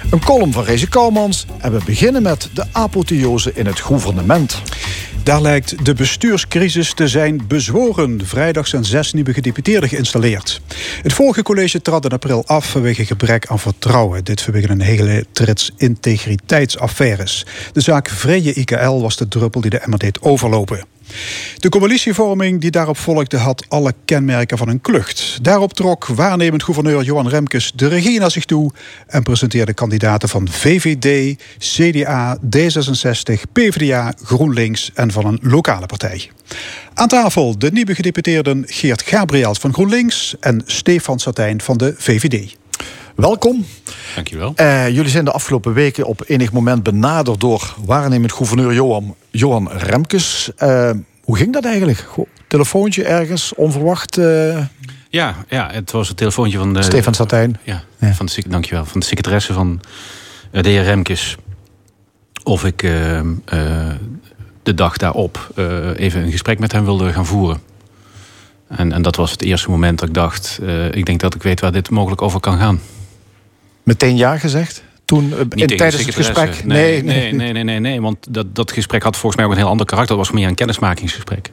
Een 0.09 0.23
column 0.23 0.53
van 0.53 0.63
Reze 0.63 0.87
Kouwmans 0.87 1.45
en 1.57 1.71
we 1.71 1.79
beginnen 1.85 2.21
met 2.21 2.49
de 2.53 2.65
apotheose 2.71 3.51
in 3.53 3.65
het 3.65 3.79
gouvernement. 3.79 4.61
Daar 5.25 5.41
lijkt 5.41 5.85
de 5.85 5.93
bestuurscrisis 5.93 6.93
te 6.93 7.07
zijn 7.07 7.47
bezworen. 7.47 8.25
Vrijdag 8.25 8.67
zijn 8.67 8.85
zes 8.85 9.13
nieuwe 9.13 9.33
gedeputeerden 9.33 9.89
geïnstalleerd. 9.89 10.61
Het 11.01 11.13
vorige 11.13 11.43
college 11.43 11.81
trad 11.81 12.05
in 12.05 12.11
april 12.11 12.43
af 12.45 12.69
vanwege 12.69 13.05
gebrek 13.05 13.47
aan 13.47 13.59
vertrouwen. 13.59 14.23
Dit 14.23 14.41
vanwege 14.41 14.69
een 14.69 14.81
hele 14.81 15.25
trits 15.31 15.71
integriteitsaffaires. 15.77 17.45
De 17.73 17.81
zaak 17.81 18.09
Vrije 18.09 18.53
IKL 18.53 18.99
was 18.99 19.17
de 19.17 19.27
druppel 19.27 19.61
die 19.61 19.69
de 19.69 19.79
emmer 19.79 19.99
deed 19.99 20.21
overlopen. 20.21 20.94
De 21.57 21.69
coalitievorming 21.69 22.61
die 22.61 22.71
daarop 22.71 22.97
volgde 22.97 23.37
had 23.37 23.65
alle 23.67 23.93
kenmerken 24.05 24.57
van 24.57 24.69
een 24.69 24.81
klucht. 24.81 25.39
Daarop 25.41 25.73
trok 25.73 26.05
waarnemend 26.05 26.63
gouverneur 26.63 27.03
Johan 27.03 27.27
Remkes 27.27 27.71
de 27.75 27.87
regie 27.87 28.19
naar 28.19 28.31
zich 28.31 28.45
toe 28.45 28.71
en 29.07 29.23
presenteerde 29.23 29.73
kandidaten 29.73 30.29
van 30.29 30.49
VVD, 30.49 31.35
CDA, 31.57 32.37
D66, 32.57 33.51
PvdA, 33.51 34.13
GroenLinks 34.23 34.91
en 34.93 35.11
van 35.11 35.25
een 35.25 35.39
lokale 35.41 35.85
partij. 35.85 36.29
Aan 36.93 37.07
tafel 37.07 37.59
de 37.59 37.71
nieuwe 37.71 37.95
gedeputeerden 37.95 38.63
Geert 38.67 39.01
Gabriels 39.01 39.59
van 39.59 39.73
GroenLinks 39.73 40.35
en 40.39 40.61
Stefan 40.65 41.19
Satijn 41.19 41.61
van 41.61 41.77
de 41.77 41.93
VVD. 41.97 42.55
Welkom. 43.15 43.65
Dankjewel. 44.15 44.53
Uh, 44.55 44.89
jullie 44.89 45.09
zijn 45.09 45.25
de 45.25 45.31
afgelopen 45.31 45.73
weken 45.73 46.05
op 46.05 46.23
enig 46.25 46.51
moment 46.51 46.83
benaderd 46.83 47.39
door 47.39 47.75
waarnemend 47.85 48.33
gouverneur 48.33 48.73
Johan, 48.73 49.15
Johan 49.31 49.71
Remkes. 49.71 50.51
Uh, 50.63 50.91
hoe 51.23 51.37
ging 51.37 51.53
dat 51.53 51.65
eigenlijk? 51.65 51.97
Goh, 51.97 52.27
telefoontje 52.47 53.03
ergens, 53.03 53.53
onverwacht? 53.53 54.17
Uh... 54.17 54.65
Ja, 55.09 55.35
ja, 55.49 55.69
het 55.71 55.91
was 55.91 56.07
het 56.07 56.17
telefoontje 56.17 56.57
van 56.57 56.73
de... 56.73 56.81
Stefan 56.81 57.13
Satijn. 57.13 57.59
Ja, 57.63 57.83
ja. 57.99 58.13
Van 58.13 58.25
de, 58.25 58.43
dankjewel. 58.47 58.85
Van 58.85 58.99
de 58.99 59.05
secretaresse 59.05 59.53
van 59.53 59.81
de 60.51 60.69
heer 60.69 60.83
Remkes. 60.83 61.35
Of 62.43 62.65
ik 62.65 62.77
de 64.63 64.73
dag 64.75 64.97
daarop 64.97 65.51
even 65.95 66.21
een 66.21 66.31
gesprek 66.31 66.59
met 66.59 66.71
hem 66.71 66.85
wilde 66.85 67.13
gaan 67.13 67.25
voeren. 67.25 67.61
En, 68.67 68.91
en 68.91 69.01
dat 69.01 69.15
was 69.15 69.31
het 69.31 69.41
eerste 69.41 69.69
moment 69.69 69.99
dat 69.99 70.07
ik 70.07 70.13
dacht... 70.13 70.59
ik 70.91 71.05
denk 71.05 71.19
dat 71.19 71.35
ik 71.35 71.43
weet 71.43 71.59
waar 71.59 71.71
dit 71.71 71.89
mogelijk 71.89 72.21
over 72.21 72.39
kan 72.39 72.57
gaan. 72.57 72.79
Meteen 73.85 74.17
ja 74.17 74.37
gezegd? 74.37 74.83
Toen, 75.05 75.33
in, 75.49 75.67
tijdens 75.67 76.05
het 76.05 76.15
gesprek? 76.15 76.65
Nee 76.65 77.03
nee 77.03 77.33
nee, 77.33 77.51
nee, 77.51 77.63
nee, 77.63 77.79
nee, 77.79 78.01
Want 78.01 78.17
dat, 78.29 78.55
dat 78.55 78.71
gesprek 78.71 79.03
had 79.03 79.17
volgens 79.17 79.35
mij 79.35 79.45
ook 79.45 79.51
een 79.51 79.57
heel 79.57 79.67
ander 79.67 79.85
karakter. 79.85 80.15
Dat 80.15 80.25
was 80.25 80.35
meer 80.35 80.47
een 80.47 80.55
kennismakingsgesprek. 80.55 81.51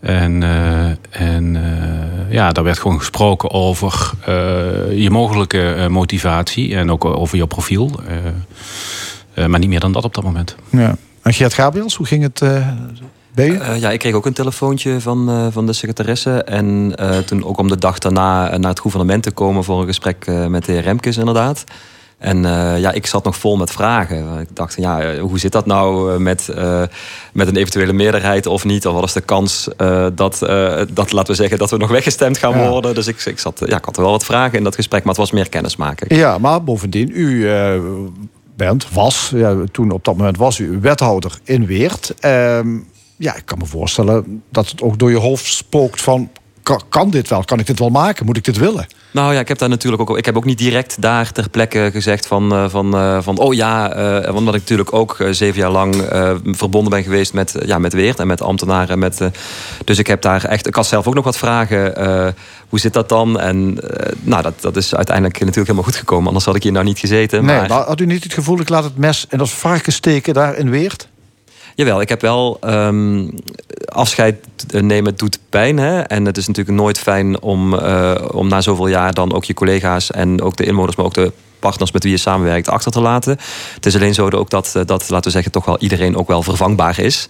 En, 0.00 0.42
uh, 0.42 0.86
en 1.10 1.54
uh, 1.54 2.32
ja, 2.32 2.52
daar 2.52 2.64
werd 2.64 2.78
gewoon 2.78 2.98
gesproken 2.98 3.50
over 3.50 4.10
uh, 4.20 5.02
je 5.02 5.10
mogelijke 5.10 5.86
motivatie. 5.90 6.76
En 6.76 6.90
ook 6.90 7.04
over 7.04 7.36
je 7.36 7.46
profiel. 7.46 8.00
maar 9.46 9.58
niet 9.58 9.68
meer 9.68 9.80
dan 9.80 9.92
dat 9.92 10.04
op 10.04 10.14
dat 10.14 10.24
moment. 10.24 10.56
Ja. 10.70 10.96
En 11.22 11.32
Geert 11.32 11.54
Gabriels, 11.54 11.94
hoe 11.94 12.06
ging 12.06 12.22
het 12.22 12.42
uh, 13.34 13.80
ja, 13.80 13.90
ik 13.90 13.98
kreeg 13.98 14.14
ook 14.14 14.26
een 14.26 14.32
telefoontje 14.32 15.00
van, 15.00 15.30
uh, 15.30 15.46
van 15.50 15.66
de 15.66 15.72
secretaresse. 15.72 16.42
En 16.42 16.92
uh, 17.00 17.18
toen 17.18 17.44
ook 17.44 17.58
om 17.58 17.68
de 17.68 17.78
dag 17.78 17.98
daarna 17.98 18.56
naar 18.56 18.70
het 18.70 18.80
gouvernement 18.80 19.22
te 19.22 19.30
komen 19.30 19.64
voor 19.64 19.80
een 19.80 19.86
gesprek 19.86 20.26
met 20.48 20.64
de 20.64 20.72
heer 20.72 20.82
Remkes 20.82 21.16
inderdaad. 21.16 21.64
En 22.18 22.42
ja, 22.78 22.92
ik 22.92 23.06
zat 23.06 23.24
nog 23.24 23.36
vol 23.36 23.56
met 23.56 23.70
vragen. 23.70 24.40
Ik 24.40 24.56
dacht, 24.56 24.76
ja, 24.76 25.18
hoe 25.18 25.38
zit 25.38 25.52
dat 25.52 25.66
nou 25.66 26.18
met, 26.20 26.48
met 27.32 27.48
een 27.48 27.56
eventuele 27.56 27.92
meerderheid 27.92 28.46
of 28.46 28.64
niet? 28.64 28.86
Of 28.86 28.94
wat 28.94 29.04
is 29.04 29.12
de 29.12 29.20
kans 29.20 29.68
dat, 30.14 30.38
dat, 30.92 31.12
laten 31.12 31.26
we 31.26 31.34
zeggen, 31.34 31.58
dat 31.58 31.70
we 31.70 31.76
nog 31.76 31.90
weggestemd 31.90 32.38
gaan 32.38 32.58
ja. 32.58 32.68
worden? 32.68 32.94
Dus 32.94 33.06
ik, 33.06 33.24
ik, 33.24 33.38
zat, 33.38 33.62
ja, 33.66 33.76
ik 33.76 33.84
had 33.84 33.96
wel 33.96 34.10
wat 34.10 34.24
vragen 34.24 34.58
in 34.58 34.64
dat 34.64 34.74
gesprek, 34.74 35.00
maar 35.00 35.14
het 35.14 35.22
was 35.22 35.30
meer 35.30 35.48
kennismaken. 35.48 36.16
Ja, 36.16 36.38
maar 36.38 36.64
bovendien, 36.64 37.10
u 37.14 37.48
bent, 38.56 38.88
was, 38.92 39.32
ja, 39.34 39.56
toen 39.72 39.90
op 39.90 40.04
dat 40.04 40.16
moment 40.16 40.36
was 40.36 40.58
u 40.58 40.78
wethouder 40.80 41.38
in 41.44 41.66
Weert. 41.66 42.14
Ehm, 42.20 42.78
ja, 43.22 43.36
ik 43.36 43.44
kan 43.44 43.58
me 43.58 43.66
voorstellen 43.66 44.42
dat 44.50 44.68
het 44.68 44.82
ook 44.82 44.98
door 44.98 45.10
je 45.10 45.16
hoofd 45.16 45.46
spookt 45.46 46.02
van... 46.02 46.30
Kan, 46.88 47.10
dit 47.10 47.28
wel? 47.28 47.44
Kan 47.44 47.58
ik 47.58 47.66
dit 47.66 47.78
wel 47.78 47.88
maken? 47.88 48.26
Moet 48.26 48.36
ik 48.36 48.44
dit 48.44 48.56
willen? 48.56 48.86
Nou 49.10 49.34
ja, 49.34 49.40
ik 49.40 49.48
heb 49.48 49.58
daar 49.58 49.68
natuurlijk 49.68 50.10
ook. 50.10 50.18
Ik 50.18 50.24
heb 50.24 50.36
ook 50.36 50.44
niet 50.44 50.58
direct 50.58 51.02
daar 51.02 51.32
ter 51.32 51.48
plekke 51.48 51.88
gezegd 51.92 52.26
van, 52.26 52.52
uh, 52.52 52.68
van, 52.68 52.94
uh, 52.94 53.22
van 53.22 53.38
oh 53.38 53.54
ja, 53.54 53.96
uh, 54.24 54.34
omdat 54.34 54.54
ik 54.54 54.60
natuurlijk 54.60 54.92
ook 54.92 55.16
zeven 55.30 55.60
jaar 55.60 55.70
lang 55.70 55.94
verbonden 56.44 56.90
ben 56.90 57.02
geweest 57.02 57.32
met, 57.32 57.56
ja, 57.66 57.78
met 57.78 57.92
Weert 57.92 58.18
en 58.18 58.26
met 58.26 58.42
ambtenaren. 58.42 58.98
Met, 58.98 59.20
dus 59.84 59.98
ik 59.98 60.06
heb 60.06 60.22
daar 60.22 60.44
echt. 60.44 60.66
Ik 60.66 60.74
had 60.74 60.86
zelf 60.86 61.06
ook 61.06 61.14
nog 61.14 61.24
wat 61.24 61.38
vragen. 61.38 61.94
hoe 62.68 62.80
zit 62.80 62.92
dat 62.92 63.08
dan? 63.08 63.40
En 63.40 63.78
nou, 64.20 64.42
dat, 64.42 64.60
dat 64.60 64.76
is 64.76 64.94
uiteindelijk 64.94 65.38
natuurlijk 65.38 65.66
helemaal 65.66 65.90
goed 65.90 65.98
gekomen. 65.98 66.26
Anders 66.26 66.44
had 66.44 66.56
ik 66.56 66.62
hier 66.62 66.72
nou 66.72 66.84
niet 66.84 66.98
gezeten. 66.98 67.44
Nee, 67.44 67.68
maar... 67.68 67.70
had 67.70 68.00
u 68.00 68.06
niet 68.06 68.24
het 68.24 68.34
gevoel, 68.34 68.60
ik 68.60 68.68
laat 68.68 68.84
het 68.84 68.96
mes 68.96 69.26
en 69.28 69.38
dat 69.38 69.50
varken 69.50 69.92
steken 69.92 70.34
daar 70.34 70.56
in 70.56 70.70
Weert? 70.70 71.08
Jawel, 71.74 72.00
ik 72.00 72.08
heb 72.08 72.20
wel 72.20 72.58
um, 72.64 73.30
afscheid 73.84 74.36
nemen 74.70 75.16
doet 75.16 75.38
pijn. 75.48 75.78
Hè? 75.78 76.00
En 76.00 76.24
het 76.24 76.36
is 76.36 76.46
natuurlijk 76.46 76.76
nooit 76.76 76.98
fijn 76.98 77.40
om, 77.40 77.74
uh, 77.74 78.14
om 78.32 78.48
na 78.48 78.60
zoveel 78.60 78.86
jaar 78.86 79.14
dan 79.14 79.32
ook 79.32 79.44
je 79.44 79.54
collega's 79.54 80.10
en 80.10 80.42
ook 80.42 80.56
de 80.56 80.64
inwoners, 80.64 80.96
maar 80.96 81.06
ook 81.06 81.14
de 81.14 81.32
partners 81.58 81.92
met 81.92 82.02
wie 82.02 82.12
je 82.12 82.18
samenwerkt 82.18 82.68
achter 82.68 82.92
te 82.92 83.00
laten. 83.00 83.38
Het 83.74 83.86
is 83.86 83.94
alleen 83.94 84.14
zo 84.14 84.28
ook 84.30 84.50
dat, 84.50 84.66
eh, 84.66 84.84
dat 84.84 85.08
laten 85.08 85.24
we 85.24 85.30
zeggen, 85.30 85.52
toch 85.52 85.64
wel 85.64 85.78
iedereen 85.78 86.16
ook 86.16 86.28
wel 86.28 86.42
vervangbaar 86.42 86.98
is. 86.98 87.28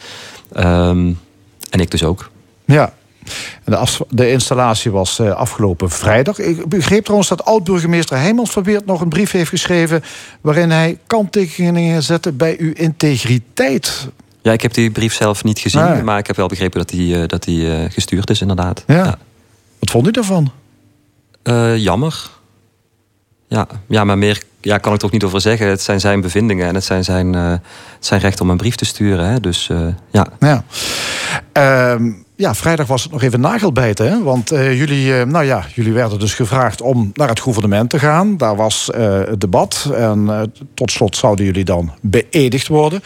Um, 0.57 1.19
en 1.71 1.81
ik 1.81 1.91
dus 1.91 2.05
ook. 2.05 2.31
Ja, 2.65 2.93
de, 3.65 3.87
de, 4.09 4.31
installatie 4.31 4.91
was 4.91 5.19
uh, 5.19 5.31
afgelopen 5.31 5.91
vrijdag. 5.91 6.39
Ik 6.39 6.69
begreep 6.69 7.03
trouwens 7.03 7.29
dat 7.29 7.45
oud-burgemeester 7.45 8.17
Heijmans 8.17 8.51
van 8.51 8.63
Weert 8.63 8.87
nog 8.87 9.01
een 9.01 9.09
brief 9.09 9.31
heeft 9.31 9.49
geschreven... 9.49 10.03
waarin 10.41 10.71
hij 10.71 10.99
kanttekeningen 11.07 12.03
zette 12.03 12.33
bij 12.33 12.57
uw 12.59 12.73
integriteit. 12.73 14.09
Ja, 14.43 14.53
ik 14.53 14.63
heb 14.63 14.75
die 14.75 14.91
brief 14.91 15.15
zelf 15.15 15.45
niet 15.45 15.59
gezien, 15.59 16.05
maar 16.05 16.19
ik 16.19 16.27
heb 16.27 16.37
wel 16.37 16.47
begrepen 16.47 16.79
dat 16.79 16.89
die, 16.89 17.17
uh, 17.17 17.23
dat 17.27 17.43
die 17.43 17.67
uh, 17.67 17.91
gestuurd 17.91 18.31
is, 18.31 18.41
inderdaad. 18.41 18.85
Ja. 18.87 18.95
ja. 18.95 19.19
Wat 19.79 19.91
vond 19.91 20.07
u 20.07 20.11
daarvan? 20.11 20.53
Uh, 21.45 21.77
jammer. 21.77 22.31
Ja, 23.49 23.67
ja, 23.89 24.05
maar 24.05 24.19
meer 24.19 24.43
ja, 24.61 24.79
kan 24.79 24.93
ik 24.93 24.99
toch 24.99 25.11
niet 25.11 25.25
over 25.25 25.41
zeggen. 25.41 25.69
Het 25.69 25.81
zijn 25.81 26.01
zijn 26.01 26.21
bevindingen 26.21 26.69
en 26.69 26.75
het 26.75 26.85
zijn 26.85 27.05
zijn, 27.05 27.61
zijn 27.99 28.21
recht 28.21 28.41
om 28.41 28.51
een 28.51 28.57
brief 28.57 28.75
te 28.75 28.85
sturen. 28.85 29.27
Hè? 29.27 29.41
Dus 29.41 29.71
ja. 30.11 30.27
Ja. 30.39 30.65
Ehm, 31.53 32.13
ja, 32.37 32.55
vrijdag 32.55 32.87
was 32.87 33.03
het 33.03 33.13
nog 33.13 33.23
even 33.23 33.41
nagelbijten. 33.41 34.11
Hè? 34.11 34.23
Want 34.23 34.49
jullie, 34.49 35.25
nou 35.25 35.45
ja, 35.45 35.65
jullie 35.75 35.93
werden 35.93 36.19
dus 36.19 36.35
gevraagd 36.35 36.81
om 36.81 37.11
naar 37.15 37.29
het 37.29 37.41
gouvernement 37.41 37.91
te 37.91 37.99
gaan. 37.99 38.37
Daar 38.37 38.57
was 38.57 38.91
het 38.95 39.41
debat. 39.41 39.91
En 39.95 40.53
tot 40.75 40.91
slot 40.91 41.17
zouden 41.17 41.45
jullie 41.45 41.65
dan 41.65 41.93
beëdigd 42.01 42.69
worden. 42.69 43.03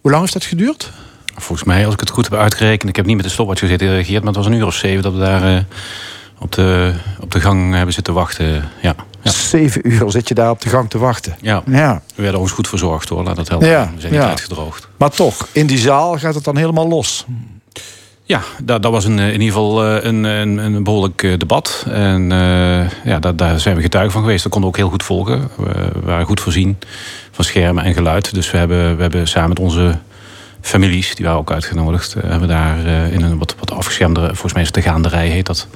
Hoe 0.00 0.10
lang 0.10 0.22
heeft 0.22 0.32
dat 0.32 0.44
geduurd? 0.44 0.90
Volgens 1.36 1.64
mij, 1.68 1.84
als 1.84 1.94
ik 1.94 2.00
het 2.00 2.10
goed 2.10 2.28
heb 2.30 2.38
uitgerekend... 2.38 2.88
ik 2.88 2.96
heb 2.96 3.06
niet 3.06 3.16
met 3.16 3.24
de 3.24 3.30
stopwatch 3.30 3.60
gezeten, 3.60 3.86
gereageerd... 3.86 4.18
maar 4.24 4.32
het 4.32 4.42
was 4.42 4.46
een 4.46 4.58
uur 4.58 4.66
of 4.66 4.74
zeven 4.74 5.02
dat 5.02 5.12
we 5.12 5.18
daar 5.18 5.52
uh, 5.52 5.58
op, 6.38 6.52
de, 6.52 6.94
op 7.20 7.30
de 7.30 7.40
gang 7.40 7.74
hebben 7.74 7.94
zitten 7.94 8.14
wachten. 8.14 8.68
Ja. 8.82 8.94
ja. 9.22 9.30
Zeven 9.30 9.88
uur 9.88 10.10
zit 10.10 10.28
je 10.28 10.34
daar 10.34 10.50
op 10.50 10.60
de 10.60 10.68
gang 10.68 10.90
te 10.90 10.98
wachten? 10.98 11.36
Ja. 11.40 11.62
ja. 11.66 12.02
We 12.14 12.22
werden 12.22 12.40
ons 12.40 12.50
goed 12.50 12.68
verzorgd 12.68 13.08
hoor, 13.08 13.22
laat 13.22 13.36
dat 13.36 13.48
helpen. 13.48 13.68
Ja. 13.68 13.90
We 13.94 14.00
zijn 14.00 14.12
niet 14.12 14.22
ja. 14.22 14.28
uitgedroogd. 14.28 14.88
Maar 14.96 15.10
toch, 15.10 15.48
in 15.52 15.66
die 15.66 15.78
zaal 15.78 16.18
gaat 16.18 16.34
het 16.34 16.44
dan 16.44 16.56
helemaal 16.56 16.88
los? 16.88 17.26
Ja, 18.30 18.42
dat, 18.62 18.82
dat 18.82 18.92
was 18.92 19.04
een, 19.04 19.18
in 19.18 19.32
ieder 19.32 19.46
geval 19.46 19.84
eh, 19.84 20.04
een, 20.04 20.24
een, 20.24 20.58
een 20.58 20.82
behoorlijk 20.82 21.22
eh, 21.22 21.38
debat. 21.38 21.84
En 21.88 22.28
ja, 23.04 23.18
daar, 23.18 23.36
daar 23.36 23.60
zijn 23.60 23.76
we 23.76 23.82
getuigen 23.82 24.12
van 24.12 24.22
geweest. 24.22 24.42
Dat 24.42 24.52
konden 24.52 24.70
we 24.70 24.76
ook 24.76 24.82
heel 24.82 24.92
goed 24.92 25.02
volgen. 25.02 25.50
We 25.56 26.00
waren 26.04 26.26
goed 26.26 26.40
voorzien 26.40 26.78
van 27.30 27.44
schermen 27.44 27.84
en 27.84 27.94
geluid. 27.94 28.34
Dus 28.34 28.50
we 28.50 28.58
hebben, 28.58 28.96
we 28.96 29.02
hebben 29.02 29.28
samen 29.28 29.48
met 29.48 29.58
onze 29.58 29.98
families, 30.60 31.14
die 31.14 31.24
waren 31.24 31.40
ook 31.40 31.52
uitgenodigd, 31.52 32.14
hebben 32.26 32.48
daar 32.48 32.86
in 32.86 33.22
een 33.22 33.38
wat, 33.38 33.54
wat 33.58 33.70
afgeschermde, 33.70 34.20
volgens 34.20 34.52
mij 34.52 34.62
is 34.62 34.68
het 34.68 34.76
de 34.76 34.90
gaanderij 34.90 35.28
heet 35.28 35.46
dat, 35.46 35.66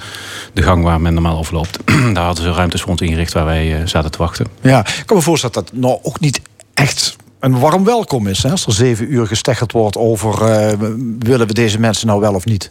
de 0.52 0.62
gang 0.62 0.84
waar 0.84 1.00
men 1.00 1.14
normaal 1.14 1.38
overloopt. 1.38 1.78
daar 2.14 2.24
hadden 2.24 2.44
ze 2.44 2.52
ruimtes 2.52 2.82
rond 2.82 3.00
ingericht 3.00 3.32
waar 3.32 3.44
wij 3.44 3.82
zaten 3.86 4.10
te 4.10 4.18
wachten. 4.18 4.46
Ja, 4.60 4.86
ik 4.86 5.02
kan 5.06 5.16
me 5.16 5.22
voorstellen 5.22 5.54
dat 5.54 5.68
dat 5.70 5.80
nou 5.80 5.98
ook 6.02 6.20
niet 6.20 6.40
echt 6.74 7.16
een 7.44 7.58
warm 7.58 7.84
welkom 7.84 8.26
is. 8.26 8.42
Hè? 8.42 8.50
Als 8.50 8.66
er 8.66 8.72
zeven 8.72 9.12
uur 9.12 9.26
gesteggeld 9.26 9.72
wordt 9.72 9.96
over 9.96 10.42
uh, 10.42 10.88
willen 11.18 11.46
we 11.46 11.52
deze 11.52 11.80
mensen 11.80 12.06
nou 12.06 12.20
wel 12.20 12.34
of 12.34 12.44
niet. 12.44 12.70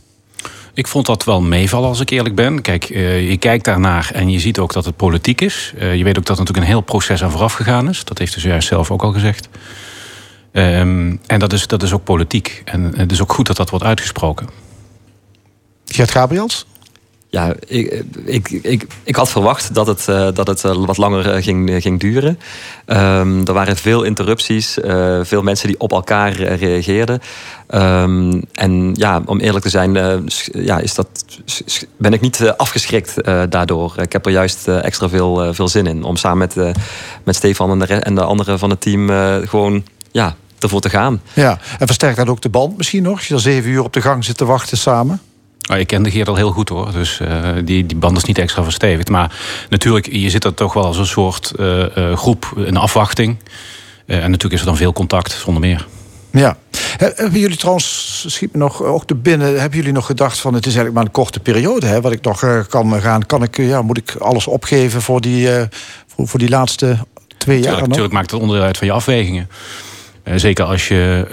Ik 0.74 0.88
vond 0.88 1.06
dat 1.06 1.24
wel 1.24 1.42
meevallen 1.42 1.90
als 1.90 2.00
ik 2.00 2.10
eerlijk 2.10 2.36
ben. 2.36 2.62
Kijk, 2.62 2.90
uh, 2.90 3.30
je 3.30 3.38
kijkt 3.38 3.66
daarnaar 3.66 4.12
en 4.14 4.30
je 4.30 4.40
ziet 4.40 4.60
ook 4.60 4.74
dat 4.74 4.86
het 4.86 4.96
politiek 4.96 5.42
is. 5.42 5.74
Uh, 5.78 5.96
je 5.96 6.04
weet 6.04 6.18
ook 6.18 6.26
dat 6.26 6.38
er 6.38 6.44
natuurlijk 6.44 6.68
een 6.68 6.74
heel 6.74 6.82
proces 6.82 7.24
aan 7.24 7.32
vooraf 7.32 7.54
gegaan 7.54 7.90
is. 7.90 8.04
Dat 8.04 8.18
heeft 8.18 8.34
de 8.34 8.48
juist 8.48 8.68
zelf 8.68 8.92
ook 8.92 9.04
al 9.04 9.12
gezegd. 9.12 9.50
Um, 10.52 11.20
en 11.26 11.40
dat 11.40 11.54
is, 11.54 11.68
dat 11.68 11.84
is 11.84 11.94
ook 11.94 12.04
politiek. 12.04 12.62
En 12.66 12.94
het 12.98 13.12
is 13.12 13.22
ook 13.22 13.34
goed 13.34 13.48
dat 13.48 13.56
dat 13.56 13.70
wordt 13.70 13.86
uitgesproken. 13.86 14.50
Gert 15.86 16.12
Gabriels? 16.12 16.66
Ja, 17.34 17.54
ik, 17.68 18.04
ik, 18.26 18.50
ik, 18.50 18.88
ik 19.04 19.16
had 19.16 19.30
verwacht 19.30 19.74
dat 19.74 19.88
het, 19.88 20.08
uh, 20.10 20.28
dat 20.34 20.48
het 20.48 20.64
uh, 20.64 20.86
wat 20.86 20.98
langer 20.98 21.36
uh, 21.36 21.44
ging, 21.44 21.82
ging 21.82 22.00
duren. 22.00 22.40
Um, 22.86 23.48
er 23.48 23.54
waren 23.54 23.78
veel 23.78 24.04
interrupties, 24.04 24.78
veel 25.22 25.42
mensen 25.42 25.68
die 25.68 25.80
op 25.80 25.92
elkaar 25.92 26.32
reageerden. 26.34 27.22
Um, 27.70 28.44
en 28.52 28.94
ja, 28.94 29.22
om 29.26 29.40
eerlijk 29.40 29.64
te 29.64 29.70
zijn, 29.70 29.94
ja, 30.52 30.80
is 30.80 30.96
dat, 30.96 31.08
ben 31.98 32.14
ik 32.14 32.22
niet 32.22 32.54
afgeschrikt 32.58 33.14
daardoor. 33.50 33.94
Ik 33.98 34.12
heb 34.12 34.26
er 34.26 34.32
juist 34.32 34.68
extra 34.68 35.10
veel, 35.10 35.54
veel 35.54 35.68
zin 35.68 35.88
in 35.88 36.04
om 36.04 36.16
samen 36.16 36.38
met, 36.56 36.76
met 37.24 37.36
Stefan 37.36 37.72
en 37.72 37.80
de, 37.80 37.94
en 37.94 38.16
de 38.16 38.24
anderen 38.24 38.60
van 38.60 38.70
het 38.70 38.82
team 38.82 39.10
gewoon 39.48 39.84
ja, 40.12 40.36
ervoor 40.60 40.82
te 40.82 40.90
gaan. 40.90 41.22
Ja, 41.34 41.60
en 41.80 41.86
versterkt 41.86 42.18
dat 42.18 42.28
ook 42.28 42.42
de 42.42 42.50
band 42.50 42.78
misschien 42.78 43.04
nog? 43.04 43.18
Als 43.18 43.28
je 43.28 43.34
er 43.34 43.40
zeven 43.40 43.70
uur 43.70 43.84
op 43.84 43.94
de 43.94 44.02
gang 44.02 44.26
zit 44.26 44.38
te 44.38 44.46
wachten 44.46 44.78
samen? 44.78 45.22
Oh, 45.72 45.78
ik 45.78 45.88
ken 45.88 46.04
de 46.04 46.12
Geert 46.12 46.28
al 46.28 46.36
heel 46.36 46.52
goed 46.52 46.70
hoor. 46.70 46.92
Dus 46.92 47.20
uh, 47.20 47.50
die, 47.64 47.86
die 47.86 47.98
band 47.98 48.18
is 48.18 48.24
niet 48.24 48.38
extra 48.38 48.64
verstevigd. 48.64 49.10
Maar 49.10 49.36
natuurlijk, 49.70 50.12
je 50.12 50.30
zit 50.30 50.44
er 50.44 50.54
toch 50.54 50.74
wel 50.74 50.86
als 50.86 50.98
een 50.98 51.06
soort 51.06 51.52
uh, 51.60 51.86
uh, 51.98 52.18
groep 52.18 52.54
in 52.66 52.78
afwachting. 52.78 53.38
en 54.06 54.20
natuurlijk 54.20 54.54
is 54.54 54.60
er 54.60 54.66
dan 54.66 54.78
veel 54.78 54.94
contact, 54.94 55.32
zonder 55.32 55.62
meer. 55.62 55.88
Ja. 56.32 56.58
Hebben 56.98 57.40
jullie 57.40 57.58
trouwens, 57.58 58.26
schiet 58.28 58.54
me 58.54 58.58
nog 58.60 58.84
ook 58.84 59.06
te 59.06 59.16
binnen, 59.16 59.60
hebben 59.60 59.78
jullie 59.78 59.94
nog 59.94 60.06
gedacht 60.06 60.40
van 60.40 60.54
het 60.54 60.66
is 60.66 60.76
eigenlijk 60.76 60.96
maar 60.96 61.06
een 61.06 61.24
korte 61.24 61.40
periode, 61.40 61.86
hè, 61.86 62.02
wat 62.02 62.12
ik 62.12 62.24
nog 62.24 62.66
kan 62.68 63.02
gaan. 63.02 63.26
Kan 63.26 63.44
ik, 63.44 63.58
ja, 63.58 63.82
moet 63.82 63.98
ik 63.98 64.16
alles 64.16 64.48
opgeven 64.48 65.02
voor 65.02 65.22
die, 65.22 65.50
voor, 66.08 66.28
voor 66.28 66.40
die 66.40 66.50
laatste 66.50 66.98
twee 67.38 67.60
jaar? 67.60 67.82
Natuurlijk 67.88 68.14
maakt 68.14 68.32
het 68.32 68.40
onderdeel 68.40 68.66
uit 68.66 68.78
van 68.78 68.88
je 68.88 68.94
afwegingen. 68.94 69.50
Uh, 70.24 70.34
zeker 70.36 70.66
als 70.66 70.88
je 70.88 71.28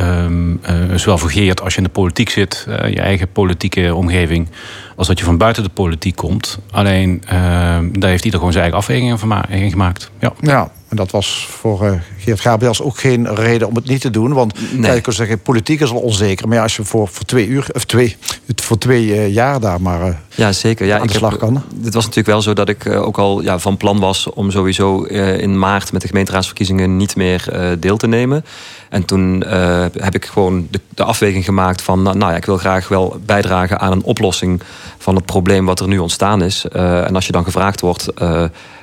uh, 0.00 0.24
um, 0.24 0.60
uh, 0.70 0.94
zowel 0.96 1.18
vergeert 1.18 1.60
als 1.60 1.72
je 1.72 1.78
in 1.78 1.84
de 1.86 1.90
politiek 1.90 2.30
zit, 2.30 2.66
je 2.68 3.00
eigen 3.00 3.32
politieke 3.32 3.94
omgeving, 3.94 4.48
als 4.96 5.06
dat 5.06 5.18
je 5.18 5.24
van 5.24 5.36
buiten 5.36 5.62
de 5.62 5.68
politiek 5.68 6.16
komt. 6.16 6.58
Alleen 6.70 7.22
ehm, 7.26 7.88
daar 7.92 8.10
heeft 8.10 8.24
ieder 8.24 8.38
gewoon 8.38 8.52
zijn 8.52 8.64
eigen 8.64 8.82
afwegingen 8.82 9.18
van 9.18 9.44
gemaakt. 9.50 10.10
Ja. 10.18 10.32
ja, 10.40 10.70
en 10.88 10.96
dat 10.96 11.10
was 11.10 11.46
voor 11.50 11.84
uh, 11.84 11.92
Geert 12.18 12.40
Gabriels 12.40 12.82
ook 12.82 12.98
geen 12.98 13.34
reden 13.34 13.68
om 13.68 13.74
het 13.74 13.88
niet 13.88 14.00
te 14.00 14.10
doen. 14.10 14.32
Want 14.32 14.58
nee. 14.76 14.96
ik 14.96 15.02
kan 15.02 15.12
zeggen, 15.12 15.40
politiek 15.40 15.80
is 15.80 15.90
wel 15.90 16.00
onzeker. 16.00 16.48
Maar 16.48 16.60
als 16.60 16.76
je 16.76 16.84
voor, 16.84 17.08
voor 17.08 17.24
twee 17.24 17.46
uur, 17.46 17.66
of 17.72 17.84
twee, 17.84 18.16
voor 18.56 18.78
twee 18.78 19.06
uh, 19.06 19.34
jaar 19.34 19.60
daar 19.60 19.80
maar 19.80 20.08
uh, 20.08 20.14
ja, 20.34 20.52
zeker. 20.52 20.86
Ja, 20.86 20.98
aan 20.98 21.06
de 21.06 21.12
slag 21.12 21.36
kan. 21.36 21.62
Het 21.82 21.94
was 21.94 22.04
natuurlijk 22.04 22.26
wel 22.26 22.42
zo 22.42 22.52
dat 22.52 22.68
ik 22.68 22.86
ook 22.86 23.18
al 23.18 23.42
ja, 23.42 23.58
van 23.58 23.76
plan 23.76 24.00
was... 24.00 24.30
om 24.30 24.50
sowieso 24.50 25.02
in 25.02 25.58
maart 25.58 25.92
met 25.92 26.00
de 26.00 26.08
gemeenteraadsverkiezingen 26.08 26.96
niet 26.96 27.16
meer 27.16 27.76
deel 27.78 27.96
te 27.96 28.06
nemen. 28.06 28.44
En 28.88 29.04
toen 29.04 29.44
heb 29.92 30.14
ik 30.14 30.26
gewoon 30.26 30.66
de, 30.70 30.80
de, 30.94 31.04
afweging 31.04 31.44
gemaakt 31.44 31.82
van... 31.82 32.02
nou 32.02 32.18
ja, 32.18 32.36
ik 32.36 32.44
wil 32.44 32.56
graag 32.56 32.88
wel 32.88 33.20
bijdragen 33.26 33.80
aan 33.80 33.92
een 33.92 34.02
oplossing 34.02 34.62
van 34.98 35.14
het 35.14 35.24
probleem 35.24 35.64
wat 35.64 35.80
er 35.80 35.88
nu 35.88 35.98
ontstaan 35.98 36.42
is. 36.42 36.64
en 36.72 37.14
als 37.14 37.26
je 37.26 37.32
dan 37.32 37.44
gevraagd 37.44 37.80
wordt 37.80 38.08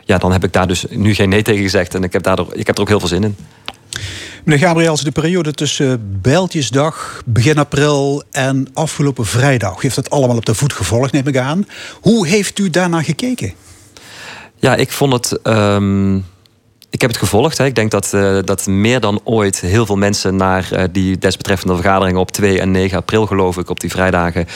ja, 0.06 0.18
dan 0.18 0.32
heb 0.32 0.44
ik 0.44 0.54
daar 0.54 0.68
dus 0.68 0.86
nu 0.90 1.14
geen 1.14 1.30
nee 1.30 1.42
tegen 1.42 1.62
gezegd. 1.62 1.96
En 1.96 2.04
ik 2.04 2.14
heb, 2.14 2.24
daardoor, 2.24 2.48
ik 2.54 2.68
heb 2.68 2.76
er 2.76 2.82
ook 2.82 2.88
heel 2.88 3.00
veel 3.00 3.08
zin 3.08 3.24
in. 3.24 3.36
Meneer 4.44 4.68
Gabriels, 4.68 5.02
de 5.02 5.12
periode 5.12 5.54
tussen 5.54 6.20
Bijltjesdag, 6.22 7.22
begin 7.26 7.58
april 7.58 8.24
en 8.32 8.68
afgelopen 8.74 9.26
vrijdag... 9.26 9.82
heeft 9.82 9.96
dat 9.96 10.10
allemaal 10.10 10.38
op 10.38 10.46
de 10.46 10.54
voet 10.54 10.74
gevolgd, 10.74 11.12
neem 11.12 11.28
ik 11.28 11.38
aan. 11.38 11.68
Hoe 12.02 12.28
heeft 12.28 12.60
u 12.60 12.70
daarna 12.70 13.02
gekeken? 13.02 13.54
Ja, 14.56 14.76
ik 14.76 14.92
vond 14.92 15.14
het... 15.14 15.40
Um 15.44 16.26
ik 16.96 17.02
heb 17.02 17.10
het 17.10 17.20
gevolgd. 17.20 17.58
Hè. 17.58 17.66
Ik 17.66 17.76
denk 17.76 17.92
dat, 17.92 18.12
uh, 18.16 18.38
dat 18.44 18.68
meer 18.68 19.00
dan 19.00 19.22
ooit 19.24 19.60
heel 19.60 19.86
veel 19.86 19.96
mensen 19.96 20.36
naar 20.36 20.70
uh, 20.74 20.84
die 20.92 21.18
desbetreffende 21.18 21.76
vergaderingen 21.76 22.20
op 22.20 22.32
2 22.32 22.60
en 22.60 22.72
9 22.72 22.98
april, 22.98 23.26
geloof 23.26 23.58
ik, 23.58 23.70
op 23.70 23.80
die 23.80 23.90
vrijdagen 23.90 24.48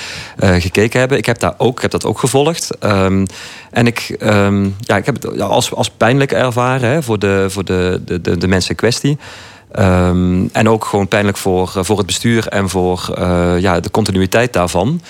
uh, 0.43 0.55
gekeken 0.55 0.99
hebben. 0.99 1.17
Ik 1.17 1.25
heb, 1.25 1.39
daar 1.39 1.53
ook, 1.57 1.75
ik 1.75 1.81
heb 1.81 1.91
dat 1.91 2.05
ook 2.05 2.19
gevolgd. 2.19 2.69
Um, 2.79 3.25
en 3.71 3.87
ik, 3.87 4.15
um, 4.19 4.75
ja, 4.79 4.97
ik 4.97 5.05
heb 5.05 5.15
het 5.15 5.41
als, 5.41 5.73
als 5.73 5.89
pijnlijk 5.89 6.31
ervaren 6.31 6.89
hè, 6.89 7.03
voor, 7.03 7.19
de, 7.19 7.45
voor 7.49 7.65
de, 7.65 8.01
de, 8.05 8.37
de, 8.37 8.47
mensen 8.47 8.69
in 8.69 8.75
kwestie. 8.75 9.17
Um, 9.79 10.49
en 10.51 10.69
ook 10.69 10.85
gewoon 10.85 11.07
pijnlijk 11.07 11.37
voor, 11.37 11.71
voor 11.75 11.97
het 11.97 12.05
bestuur 12.05 12.47
en 12.47 12.69
voor 12.69 13.19
ja, 13.59 13.79
de 13.79 13.91
continuïteit 13.91 14.53
daarvan. 14.53 15.01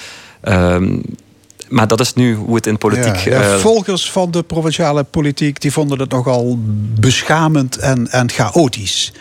Maar 1.70 1.88
dat 1.88 2.00
is 2.00 2.14
nu 2.14 2.36
hoe 2.36 2.56
het 2.56 2.68
in 2.68 2.78
politiek... 2.78 3.16
Ja, 3.16 3.42
ja, 3.42 3.58
volgers 3.58 4.12
van 4.12 4.32
de 4.32 4.44
provinciale 4.44 5.04
politiek... 5.04 5.62
die 5.62 5.72
vonden 5.72 6.00
het 6.00 6.10
nogal 6.10 6.60
beschamend 7.00 7.78
en, 7.78 8.08
en 8.12 8.30
chaotisch. 8.30 9.14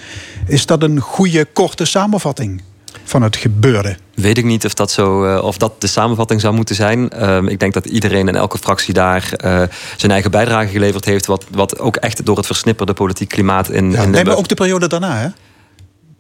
Is 0.47 0.67
dat 0.67 0.83
een 0.83 1.01
goede, 1.01 1.45
korte 1.53 1.85
samenvatting 1.85 2.63
van 3.05 3.23
het 3.23 3.37
gebeurde? 3.37 3.97
Weet 4.15 4.39
ik 4.39 4.45
niet 4.45 4.65
of 4.65 4.75
dat, 4.75 4.91
zo, 4.91 5.35
uh, 5.35 5.45
of 5.45 5.57
dat 5.57 5.81
de 5.81 5.87
samenvatting 5.87 6.41
zou 6.41 6.55
moeten 6.55 6.75
zijn. 6.75 7.11
Uh, 7.15 7.43
ik 7.43 7.61
denk 7.61 7.75
dat 7.75 7.87
iedereen 7.87 8.29
in 8.29 8.37
elke 8.37 8.59
fractie 8.59 8.95
daar 8.95 9.33
uh, 9.45 9.63
zijn 9.97 10.13
eigen 10.13 10.31
bijdrage 10.31 10.69
geleverd 10.69 11.05
heeft... 11.05 11.27
Wat, 11.27 11.45
wat 11.51 11.79
ook 11.79 11.97
echt 11.97 12.25
door 12.27 12.37
het 12.37 12.47
versnipperde 12.47 12.93
politiek 12.93 13.29
klimaat 13.29 13.71
in... 13.71 13.91
Ja, 13.91 14.03
in 14.03 14.11
nee, 14.11 14.25
maar 14.25 14.37
ook 14.37 14.49
de 14.49 14.55
periode 14.55 14.87
daarna, 14.87 15.17
hè? 15.17 15.29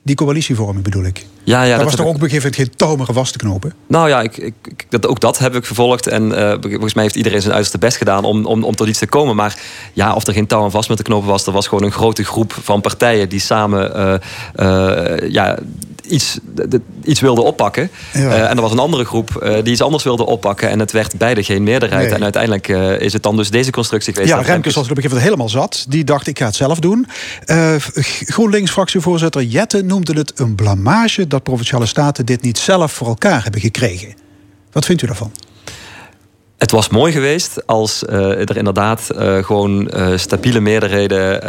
Die 0.09 0.17
coalitievorming 0.17 0.85
bedoel 0.85 1.05
ik. 1.05 1.27
Ja, 1.45 1.63
ja, 1.63 1.77
Daar 1.77 1.85
was 1.85 1.95
toch 1.95 2.07
ook 2.07 2.15
op 2.15 2.23
een 2.23 2.29
gegeven 2.29 2.51
moment 2.51 2.71
geen 2.71 2.77
touw 2.77 2.97
meer 2.97 3.13
vast 3.13 3.33
te 3.33 3.39
knopen? 3.39 3.73
Nou 3.87 4.09
ja, 4.09 4.21
ik, 4.21 4.37
ik, 4.37 4.87
dat, 4.89 5.07
ook 5.07 5.21
dat 5.21 5.39
heb 5.39 5.55
ik 5.55 5.65
vervolgd. 5.65 6.07
En 6.07 6.31
uh, 6.31 6.55
volgens 6.61 6.95
mij 6.95 7.03
heeft 7.03 7.17
iedereen 7.17 7.41
zijn 7.41 7.53
uiterste 7.53 7.79
best 7.79 7.97
gedaan 7.97 8.25
om, 8.25 8.47
om, 8.47 8.65
om 8.65 8.77
tot 8.77 8.89
iets 8.89 8.99
te 8.99 9.07
komen. 9.07 9.37
Maar 9.37 9.59
ja, 9.93 10.15
of 10.15 10.27
er 10.27 10.33
geen 10.33 10.47
touw 10.47 10.63
aan 10.63 10.71
vast 10.71 10.89
met 10.89 10.97
te 10.97 11.03
knopen 11.03 11.29
was... 11.29 11.47
er 11.47 11.53
was 11.53 11.67
gewoon 11.69 11.85
een 11.85 11.93
grote 11.93 12.25
groep 12.25 12.57
van 12.63 12.81
partijen 12.81 13.29
die 13.29 13.41
samen... 13.41 13.97
Uh, 13.97 14.15
uh, 14.57 15.31
ja, 15.31 15.59
iets, 16.09 16.39
iets 17.05 17.21
wilde 17.21 17.43
oppakken. 17.43 17.91
Ja. 18.13 18.21
Uh, 18.21 18.51
en 18.51 18.57
er 18.57 18.61
was 18.61 18.73
een 18.73 18.79
andere 18.79 19.05
groep 19.05 19.41
uh, 19.43 19.55
die 19.55 19.73
iets 19.73 19.83
anders 19.83 20.05
wilde 20.05 20.27
oppakken. 20.27 20.69
En 20.71 20.79
het 20.79 20.93
werd 20.93 21.17
beide 21.17 21.43
geen 21.43 21.63
meerderheid. 21.63 22.07
Nee. 22.07 22.15
En 22.15 22.23
uiteindelijk 22.23 22.69
uh, 22.69 23.01
is 23.01 23.13
het 23.13 23.23
dan 23.23 23.37
dus 23.37 23.51
deze 23.51 23.71
constructie 23.71 24.13
geweest. 24.13 24.33
Ja, 24.33 24.41
Remkes 24.41 24.75
was 24.75 24.85
op 24.85 24.91
een 24.91 25.03
gegeven 25.03 25.17
moment 25.17 25.37
helemaal 25.37 25.63
zat. 25.63 25.87
Die 25.89 26.05
dacht, 26.05 26.27
ik 26.27 26.39
ga 26.39 26.47
het 26.47 26.57
zelf 26.57 26.79
doen. 26.79 27.07
GroenLinks-fractievoorzitter 28.25 29.43
Jette 29.43 29.83
noemde 29.83 30.13
het 30.13 30.33
een 30.41 30.55
blamage... 30.55 31.27
dat 31.27 31.43
Provinciale 31.43 31.87
Staten 31.87 32.27
dit 32.27 32.43
niet 32.43 32.59
zelf 32.59 32.93
voor 32.93 33.07
elkaar 33.07 33.43
hebben 33.43 33.61
gekregen. 33.61 34.15
Wat 34.73 34.85
vindt 34.85 35.03
u 35.03 35.07
daarvan? 35.07 35.33
Het 36.59 36.71
was 36.71 36.89
mooi 36.89 37.13
geweest 37.13 37.67
als 37.67 38.03
uh, 38.09 38.49
er 38.49 38.57
inderdaad 38.57 39.09
uh, 39.13 39.45
gewoon 39.45 39.91
uh, 39.95 40.17
stabiele 40.17 40.61
meerderheden, 40.61 41.43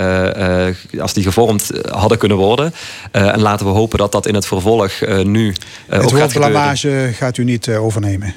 als 1.00 1.14
die 1.14 1.24
gevormd 1.24 1.72
hadden 1.90 2.18
kunnen 2.18 2.38
worden. 2.38 2.74
en 3.12 3.42
laten 3.42 3.66
we 3.66 3.72
hopen 3.72 3.98
dat 3.98 4.12
dat 4.12 4.28
in 4.28 4.36
het 4.36 4.46
vervolg 4.46 4.92
nu 5.24 5.56
het 5.88 6.04
ook 6.04 6.18
gaat 6.18 6.34
blamage 6.34 7.12
gaat 7.14 7.38
u 7.38 7.44
niet 7.44 7.70
overnemen? 7.70 8.34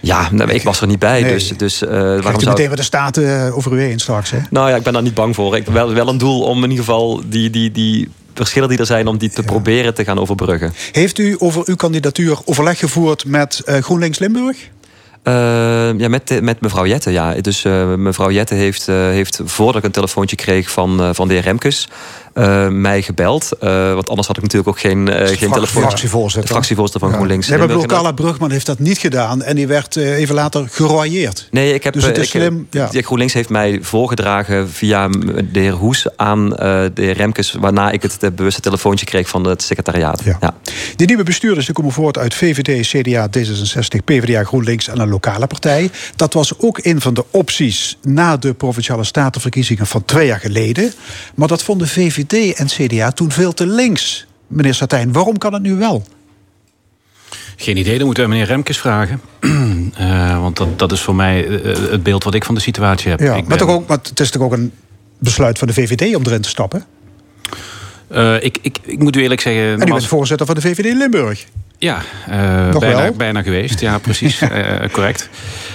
Ja, 0.00 0.28
nou, 0.32 0.50
ik 0.50 0.62
was 0.62 0.80
er 0.80 0.86
niet 0.86 0.98
bij. 0.98 1.22
Nee. 1.22 1.32
Dus, 1.32 1.48
dus, 1.48 1.80
waarom 1.80 2.18
u 2.18 2.22
zou... 2.22 2.44
meteen 2.44 2.68
wat 2.68 2.76
de 2.76 2.82
Staten 2.82 3.54
over 3.54 3.72
u 3.72 3.80
heen 3.80 3.98
straks? 3.98 4.30
Hè? 4.30 4.38
Nou 4.50 4.70
ja, 4.70 4.76
ik 4.76 4.82
ben 4.82 4.92
daar 4.92 5.02
niet 5.02 5.14
bang 5.14 5.34
voor. 5.34 5.56
Ik 5.56 5.64
heb 5.64 5.74
wel, 5.74 5.94
wel 5.94 6.08
een 6.08 6.18
doel 6.18 6.42
om 6.42 6.64
in 6.64 6.70
ieder 6.70 6.84
geval 6.84 7.22
die, 7.26 7.50
die, 7.50 7.72
die 7.72 8.08
verschillen 8.34 8.68
die 8.68 8.78
er 8.78 8.86
zijn... 8.86 9.06
om 9.06 9.18
die 9.18 9.30
te 9.30 9.42
ja. 9.42 9.46
proberen 9.46 9.94
te 9.94 10.04
gaan 10.04 10.18
overbruggen. 10.18 10.72
Heeft 10.92 11.18
u 11.18 11.36
over 11.38 11.62
uw 11.64 11.76
kandidatuur 11.76 12.38
overleg 12.44 12.78
gevoerd 12.78 13.24
met 13.24 13.62
GroenLinks 13.64 14.18
Limburg? 14.18 14.56
Uh, 15.28 15.98
ja, 15.98 16.08
met, 16.08 16.40
met 16.42 16.60
mevrouw 16.60 16.86
Jette, 16.86 17.10
ja. 17.10 17.34
Dus 17.34 17.64
uh, 17.64 17.94
mevrouw 17.94 18.30
Jette 18.30 18.54
heeft, 18.54 18.88
uh, 18.88 18.96
heeft 18.96 19.40
voordat 19.44 19.76
ik 19.76 19.84
een 19.84 19.90
telefoontje 19.90 20.36
kreeg 20.36 20.70
van, 20.70 21.14
van 21.14 21.28
de 21.28 21.34
heer 21.34 21.42
Remkes... 21.42 21.88
Mij 22.70 23.02
gebeld. 23.02 23.48
Want 23.94 24.08
anders 24.08 24.26
had 24.26 24.36
ik 24.36 24.42
natuurlijk 24.42 24.68
ook 24.68 24.80
geen, 24.80 25.08
uh, 25.08 25.26
geen 25.26 25.50
telefoon. 25.50 25.82
Fractievoorzitter. 25.82 26.42
De 26.42 26.48
fractievoorzitter 26.48 27.00
van 27.00 27.10
ja. 27.10 27.14
GroenLinks. 27.14 27.48
Nee, 27.48 27.58
maar 27.58 27.66
bedoel, 27.66 27.86
Carla 27.86 28.12
Brugman 28.12 28.50
heeft 28.50 28.66
dat 28.66 28.78
niet 28.78 28.98
gedaan. 28.98 29.42
En 29.42 29.56
die 29.56 29.66
werd 29.66 29.96
even 29.96 30.34
later 30.34 30.68
geroyeerd. 30.70 31.48
Nee, 31.50 31.74
ik 31.74 31.84
heb, 31.84 31.94
dus 31.94 32.04
het 32.04 32.16
is 32.16 32.24
ik, 32.24 32.30
slim. 32.30 32.66
Ja. 32.70 32.88
GroenLinks 32.92 33.32
heeft 33.32 33.48
mij 33.48 33.78
voorgedragen 33.82 34.70
via 34.70 35.08
de 35.52 35.60
heer 35.60 35.72
Hoes 35.72 36.06
aan 36.16 36.48
de 36.48 36.90
heer 36.94 37.16
Remkes. 37.16 37.52
Waarna 37.60 37.90
ik 37.90 38.02
het 38.02 38.36
bewuste 38.36 38.60
telefoontje 38.60 39.06
kreeg 39.06 39.28
van 39.28 39.44
het 39.44 39.62
secretariaat. 39.62 40.22
Ja. 40.24 40.38
Ja. 40.40 40.54
De 40.96 41.04
nieuwe 41.04 41.22
bestuurders 41.22 41.66
die 41.66 41.74
komen 41.74 41.92
voort 41.92 42.18
uit 42.18 42.34
VVD, 42.34 42.86
CDA, 42.86 43.28
D66, 43.38 44.04
PvdA, 44.04 44.44
GroenLinks 44.44 44.88
en 44.88 45.00
een 45.00 45.08
lokale 45.08 45.46
partij. 45.46 45.90
Dat 46.16 46.32
was 46.32 46.58
ook 46.58 46.78
een 46.82 47.00
van 47.00 47.14
de 47.14 47.24
opties 47.30 47.98
na 48.02 48.36
de 48.36 48.54
provinciale 48.54 49.04
statenverkiezingen 49.04 49.86
van 49.86 50.04
twee 50.04 50.26
jaar 50.26 50.40
geleden. 50.40 50.92
Maar 51.34 51.48
dat 51.48 51.62
vonden 51.62 51.88
VVD 51.88 52.54
en 52.56 52.66
CDA 52.66 53.10
toen 53.10 53.32
veel 53.32 53.54
te 53.54 53.66
links. 53.66 54.26
Meneer 54.46 54.74
Satijn, 54.74 55.12
waarom 55.12 55.38
kan 55.38 55.52
het 55.52 55.62
nu 55.62 55.74
wel? 55.74 56.04
Geen 57.56 57.76
idee, 57.76 57.96
dan 57.96 58.06
moeten 58.06 58.24
we 58.24 58.30
meneer 58.30 58.46
Remkes 58.46 58.78
vragen. 58.78 59.20
uh, 59.40 60.40
want 60.42 60.56
dat, 60.56 60.78
dat 60.78 60.92
is 60.92 61.00
voor 61.00 61.14
mij 61.14 61.46
uh, 61.46 61.90
het 61.90 62.02
beeld 62.02 62.24
wat 62.24 62.34
ik 62.34 62.44
van 62.44 62.54
de 62.54 62.60
situatie 62.60 63.10
heb. 63.10 63.20
Ja, 63.20 63.26
ik 63.26 63.32
maar, 63.32 63.48
ben... 63.48 63.58
toch 63.58 63.76
ook, 63.76 63.86
maar 63.86 63.98
het 64.02 64.20
is 64.20 64.30
toch 64.30 64.42
ook 64.42 64.52
een 64.52 64.72
besluit 65.18 65.58
van 65.58 65.68
de 65.68 65.74
VVD 65.74 66.16
om 66.16 66.22
erin 66.26 66.40
te 66.40 66.48
stappen? 66.48 66.84
Uh, 68.12 68.34
ik, 68.34 68.58
ik, 68.62 68.78
ik 68.82 68.98
moet 68.98 69.16
u 69.16 69.22
eerlijk 69.22 69.40
zeggen... 69.40 69.62
En 69.62 69.88
u 69.88 69.92
bent 69.92 70.06
voorzitter 70.06 70.46
van 70.46 70.54
de 70.54 70.60
VVD 70.60 70.94
Limburg. 70.94 71.46
Ja, 71.78 71.98
uh, 72.30 72.78
bijna, 72.78 73.12
bijna 73.12 73.42
geweest. 73.42 73.80
Ja, 73.80 73.98
precies. 74.08 74.42
uh, 74.42 74.50
correct. 74.92 75.28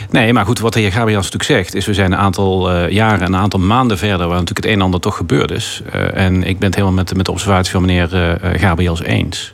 Nee, 0.09 0.33
maar 0.33 0.45
goed, 0.45 0.59
wat 0.59 0.73
de 0.73 0.79
heer 0.79 0.91
Gabriels 0.91 1.31
natuurlijk 1.31 1.51
zegt... 1.51 1.75
is 1.75 1.85
we 1.85 1.93
zijn 1.93 2.11
een 2.11 2.17
aantal 2.17 2.75
uh, 2.75 2.89
jaren, 2.89 3.25
een 3.27 3.35
aantal 3.35 3.59
maanden 3.59 3.97
verder... 3.97 4.27
waar 4.27 4.39
natuurlijk 4.39 4.57
het 4.57 4.65
een 4.65 4.73
en 4.73 4.81
ander 4.81 4.99
toch 4.99 5.17
gebeurd 5.17 5.51
is. 5.51 5.81
en 6.13 6.43
ik 6.43 6.59
ben 6.59 6.67
het 6.67 6.75
helemaal 6.75 6.95
met, 6.95 7.15
met 7.15 7.25
de 7.25 7.31
observatie 7.31 7.71
van 7.71 7.81
meneer 7.81 8.39
Gabriels 8.41 9.03
eens. 9.03 9.53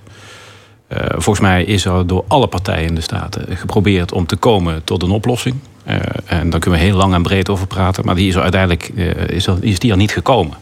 volgens 1.10 1.40
mij 1.40 1.64
is 1.64 1.86
er 1.86 2.08
door 2.08 2.26
alle 2.28 2.48
partijen 2.48 2.88
in 2.88 2.96
de 2.96 3.02
Staten 3.02 3.58
geprobeerd... 3.58 4.12
om 4.12 4.26
te 4.26 4.36
komen 4.36 4.84
tot 4.84 5.04
een 5.04 5.12
oplossing. 5.12 5.56
en 6.26 6.50
daar 6.50 6.60
kunnen 6.60 6.80
we 6.80 6.86
heel 6.86 6.98
lang 6.98 7.14
en 7.14 7.24
breed 7.24 7.50
over 7.50 7.68
praten. 7.68 8.06
Maar 8.06 8.16
die 8.16 8.28
is 8.28 8.36
er 8.36 8.42
uiteindelijk 8.42 8.88
is, 9.28 9.48
er, 9.48 9.58
is 9.62 9.80
die 9.80 9.92
er 9.92 9.98
niet 9.98 10.12
gekomen. 10.12 10.58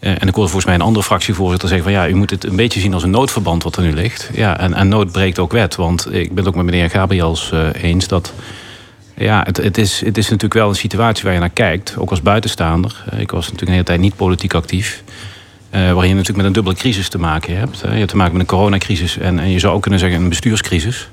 Uh, 0.00 0.10
en 0.10 0.28
ik 0.28 0.34
hoorde 0.34 0.50
volgens 0.50 0.64
mij 0.64 0.74
een 0.74 0.80
andere 0.80 1.04
fractievoorzitter 1.04 1.68
zeggen 1.68 1.86
van 1.86 1.96
ja, 1.96 2.08
u 2.08 2.14
moet 2.14 2.30
het 2.30 2.44
een 2.44 2.56
beetje 2.56 2.80
zien 2.80 2.94
als 2.94 3.02
een 3.02 3.10
noodverband 3.10 3.62
wat 3.62 3.76
er 3.76 3.82
nu 3.82 3.92
ligt. 3.92 4.30
Ja, 4.32 4.58
en, 4.58 4.74
en 4.74 4.88
nood 4.88 5.12
breekt 5.12 5.38
ook 5.38 5.52
wet. 5.52 5.76
Want 5.76 6.14
ik 6.14 6.28
ben 6.28 6.36
het 6.36 6.46
ook 6.46 6.54
met 6.54 6.64
meneer 6.64 6.90
Gabriels 6.90 7.50
uh, 7.54 7.68
eens 7.82 8.08
dat 8.08 8.32
ja, 9.16 9.42
het, 9.44 9.56
het, 9.56 9.78
is, 9.78 10.00
het 10.00 10.18
is 10.18 10.24
natuurlijk 10.24 10.54
wel 10.54 10.68
een 10.68 10.74
situatie 10.74 11.24
waar 11.24 11.32
je 11.32 11.38
naar 11.38 11.50
kijkt, 11.50 11.94
ook 11.98 12.10
als 12.10 12.22
buitenstaander. 12.22 13.04
Uh, 13.12 13.20
ik 13.20 13.30
was 13.30 13.42
natuurlijk 13.42 13.66
een 13.66 13.72
hele 13.72 13.84
tijd 13.84 14.00
niet 14.00 14.16
politiek 14.16 14.54
actief. 14.54 15.02
waarin 15.70 16.08
je 16.08 16.14
natuurlijk 16.14 16.36
met 16.36 16.46
een 16.46 16.52
dubbele 16.52 16.76
crisis 16.76 17.08
te 17.08 17.18
maken 17.18 17.56
hebt. 17.56 17.80
Je 17.80 17.88
hebt 17.88 18.08
te 18.08 18.16
maken 18.16 18.32
met 18.32 18.40
een 18.40 18.56
coronacrisis 18.56 19.18
en, 19.18 19.38
en 19.38 19.50
je 19.50 19.58
zou 19.58 19.74
ook 19.74 19.82
kunnen 19.82 20.00
zeggen 20.00 20.22
een 20.22 20.28
bestuurscrisis. 20.28 21.08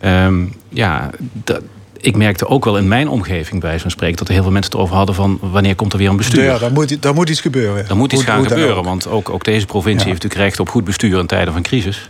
Ehm, 0.00 0.44
ja, 0.68 1.10
dat, 1.32 1.62
ik 2.00 2.16
merkte 2.16 2.46
ook 2.46 2.64
wel 2.64 2.76
in 2.76 2.88
mijn 2.88 3.08
omgeving 3.08 3.60
bij 3.60 3.78
zo'n 3.78 3.90
spreken... 3.90 4.16
dat 4.16 4.26
er 4.28 4.32
heel 4.34 4.42
veel 4.42 4.52
mensen 4.52 4.72
het 4.72 4.80
over 4.80 4.96
hadden 4.96 5.14
van... 5.14 5.38
wanneer 5.40 5.74
komt 5.74 5.92
er 5.92 5.98
weer 5.98 6.08
een 6.08 6.16
bestuur? 6.16 6.44
Ja, 6.44 6.58
daar 6.58 6.72
moet, 6.72 7.02
daar 7.02 7.14
moet 7.14 7.28
iets 7.28 7.40
gebeuren. 7.40 7.88
Er 7.88 7.96
moet 7.96 8.12
iets 8.12 8.24
gaan 8.24 8.46
gebeuren, 8.46 8.82
want 8.84 9.06
ook, 9.06 9.30
ook 9.30 9.44
deze 9.44 9.66
provincie... 9.66 10.08
heeft 10.08 10.22
natuurlijk 10.22 10.48
recht 10.48 10.60
op 10.60 10.68
goed 10.68 10.84
bestuur 10.84 11.18
in 11.18 11.26
tijden 11.26 11.52
van 11.52 11.62
crisis. 11.62 12.08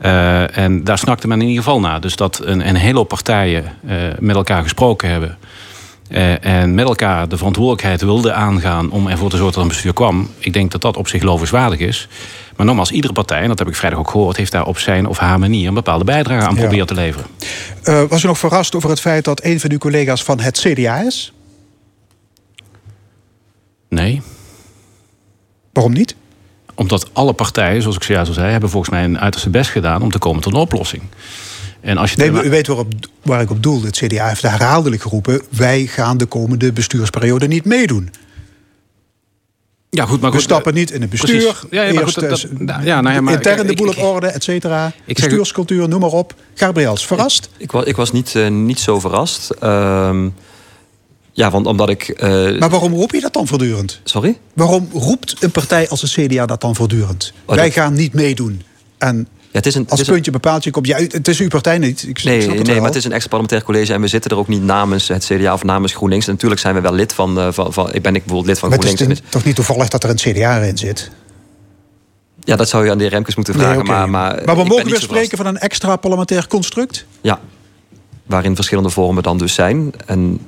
Uh, 0.00 0.56
en 0.56 0.84
daar 0.84 0.98
snakte 0.98 1.28
men 1.28 1.40
in 1.40 1.48
ieder 1.48 1.62
geval 1.62 1.80
naar. 1.80 2.00
Dus 2.00 2.16
dat 2.16 2.40
een, 2.44 2.68
een 2.68 2.76
hele 2.76 2.96
hoop 2.96 3.08
partijen 3.08 3.64
uh, 3.64 3.94
met 4.18 4.36
elkaar 4.36 4.62
gesproken 4.62 5.10
hebben... 5.10 5.38
Uh, 6.10 6.44
en 6.44 6.74
met 6.74 6.86
elkaar 6.86 7.28
de 7.28 7.36
verantwoordelijkheid 7.36 8.00
wilden 8.00 8.36
aangaan... 8.36 8.90
om 8.90 9.08
ervoor 9.08 9.30
te 9.30 9.36
zorgen 9.36 9.44
dat 9.44 9.54
er 9.54 9.60
een 9.62 9.68
bestuur 9.68 9.92
kwam. 9.92 10.30
Ik 10.38 10.52
denk 10.52 10.70
dat 10.70 10.80
dat 10.80 10.96
op 10.96 11.08
zich 11.08 11.22
lovenswaardig 11.22 11.78
is. 11.78 12.08
Maar 12.56 12.66
nogmaals, 12.66 12.90
iedere 12.90 13.12
partij, 13.12 13.40
en 13.40 13.48
dat 13.48 13.58
heb 13.58 13.68
ik 13.68 13.76
vrijdag 13.76 13.98
ook 13.98 14.10
gehoord... 14.10 14.36
heeft 14.36 14.52
daar 14.52 14.66
op 14.66 14.78
zijn 14.78 15.06
of 15.06 15.18
haar 15.18 15.38
manier 15.38 15.68
een 15.68 15.74
bepaalde 15.74 16.04
bijdrage 16.04 16.46
aan 16.46 16.54
ja. 16.54 16.60
proberen 16.60 16.86
te 16.86 16.94
leveren. 16.94 17.26
Uh, 17.84 18.02
was 18.08 18.22
u 18.22 18.26
nog 18.26 18.38
verrast 18.38 18.74
over 18.74 18.90
het 18.90 19.00
feit 19.00 19.24
dat 19.24 19.44
een 19.44 19.60
van 19.60 19.70
uw 19.70 19.78
collega's 19.78 20.22
van 20.22 20.40
het 20.40 20.58
CDA 20.58 21.00
is? 21.00 21.32
Nee. 23.88 24.22
Waarom 25.72 25.92
niet? 25.92 26.14
Omdat 26.74 27.08
alle 27.12 27.32
partijen, 27.32 27.80
zoals 27.82 27.96
ik 27.96 28.02
zojuist 28.02 28.28
al 28.28 28.34
zei... 28.34 28.50
hebben 28.50 28.70
volgens 28.70 28.92
mij 28.92 29.04
een 29.04 29.18
uiterste 29.18 29.50
best 29.50 29.70
gedaan 29.70 30.02
om 30.02 30.10
te 30.10 30.18
komen 30.18 30.42
tot 30.42 30.52
een 30.52 30.58
oplossing. 30.58 31.02
En 31.80 31.96
als 31.96 32.10
je 32.10 32.16
nee, 32.16 32.30
maar 32.30 32.44
u 32.44 32.50
weet 32.50 32.66
waarop, 32.66 32.92
waar 33.22 33.40
ik 33.40 33.50
op 33.50 33.62
doel. 33.62 33.82
Het 33.82 33.96
CDA 33.96 34.28
heeft 34.28 34.42
herhaaldelijk 34.42 35.02
geroepen... 35.02 35.42
wij 35.48 35.86
gaan 35.86 36.16
de 36.16 36.26
komende 36.26 36.72
bestuursperiode 36.72 37.46
niet 37.46 37.64
meedoen. 37.64 38.10
Ja, 39.90 40.06
goed, 40.06 40.20
maar 40.20 40.30
goed, 40.30 40.40
we 40.40 40.46
stappen 40.46 40.74
niet 40.74 40.90
in 40.90 41.00
het 41.00 41.10
bestuur. 41.10 41.38
Precies. 41.38 41.64
Ja, 41.70 41.82
ja, 41.82 41.92
maar 41.92 42.02
Eerst, 42.02 42.18
goed, 42.18 42.28
dat, 42.28 42.46
dat, 42.58 42.76
ja, 42.82 43.00
nou 43.00 43.14
ja, 43.14 43.20
maar, 43.20 43.32
intern 43.32 43.66
de 43.66 43.74
boel 43.74 43.88
op 43.88 43.98
orde, 43.98 44.26
et 44.26 44.44
cetera. 44.44 44.92
Bestuurscultuur, 45.06 45.88
noem 45.88 46.00
maar 46.00 46.10
op. 46.10 46.34
Gabriels, 46.54 47.06
verrast? 47.06 47.48
Ik, 47.56 47.62
ik, 47.62 47.72
was, 47.72 47.84
ik 47.84 47.96
was 47.96 48.12
niet, 48.12 48.34
uh, 48.34 48.48
niet 48.48 48.80
zo 48.80 49.00
verrast. 49.00 49.50
Uh, 49.62 50.24
ja, 51.32 51.50
want 51.50 51.66
omdat 51.66 51.88
ik... 51.88 52.22
Uh... 52.22 52.58
Maar 52.58 52.70
waarom 52.70 52.94
roep 52.94 53.12
je 53.12 53.20
dat 53.20 53.32
dan 53.32 53.46
voortdurend? 53.46 54.00
Sorry? 54.04 54.38
Waarom 54.52 54.88
roept 54.92 55.36
een 55.40 55.50
partij 55.50 55.88
als 55.88 56.00
de 56.00 56.26
CDA 56.26 56.46
dat 56.46 56.60
dan 56.60 56.74
voortdurend? 56.74 57.32
Oh, 57.44 57.54
Wij 57.54 57.64
dat... 57.64 57.74
gaan 57.74 57.94
niet 57.94 58.12
meedoen. 58.12 58.62
En 58.98 59.28
het 59.56 59.66
is 59.66 59.74
een, 59.74 59.82
het 59.82 59.90
als 59.90 60.00
is 60.00 60.06
puntje 60.06 60.26
een... 60.26 60.40
bepaalt 60.40 60.64
je 60.64 60.70
komt. 60.70 60.86
Ja, 60.86 60.96
het 60.96 61.28
is 61.28 61.40
uw 61.40 61.48
partij 61.48 61.78
niet. 61.78 62.02
Ik 62.08 62.24
nee, 62.24 62.50
het 62.50 62.66
nee 62.66 62.76
maar 62.76 62.86
het 62.86 62.96
is 62.96 63.04
een 63.04 63.12
extra 63.12 63.28
parlementair 63.28 63.62
college 63.62 63.92
en 63.92 64.00
we 64.00 64.08
zitten 64.08 64.30
er 64.30 64.36
ook 64.36 64.48
niet 64.48 64.62
namens 64.62 65.08
het 65.08 65.24
CDA 65.24 65.52
of 65.52 65.64
namens 65.64 65.92
GroenLinks. 65.92 66.26
En 66.26 66.32
natuurlijk 66.32 66.60
zijn 66.60 66.74
we 66.74 66.80
wel 66.80 66.92
lid 66.92 67.12
van. 67.12 67.38
Uh, 67.38 67.48
van, 67.50 67.72
van 67.72 67.92
ik 67.92 68.02
ben 68.02 68.14
ik 68.14 68.24
bijvoorbeeld 68.24 68.46
lid 68.46 68.58
van 68.58 68.68
maar 68.68 68.78
GroenLinks. 68.78 69.08
Het 69.08 69.24
is 69.24 69.30
toch 69.30 69.44
niet 69.44 69.54
toevallig 69.54 69.88
dat 69.88 70.04
er 70.04 70.10
een 70.10 70.16
CDA 70.16 70.56
in 70.56 70.78
zit? 70.78 71.10
Ja, 72.40 72.56
dat 72.56 72.68
zou 72.68 72.84
je 72.84 72.90
aan 72.90 72.96
de 72.96 73.04
heer 73.04 73.12
Remkes 73.12 73.34
moeten 73.34 73.54
vragen. 73.54 73.72
Nee, 73.72 73.84
okay. 73.84 73.96
maar, 73.96 74.10
maar, 74.10 74.42
maar 74.44 74.56
we 74.56 74.64
mogen 74.64 74.90
weer 74.90 75.00
spreken 75.00 75.36
van 75.36 75.46
een 75.46 75.58
extra 75.58 75.96
parlementair 75.96 76.46
construct? 76.46 77.06
Ja, 77.20 77.40
waarin 78.26 78.54
verschillende 78.54 78.90
vormen 78.90 79.22
dan 79.22 79.38
dus 79.38 79.54
zijn. 79.54 79.92
En 80.06 80.40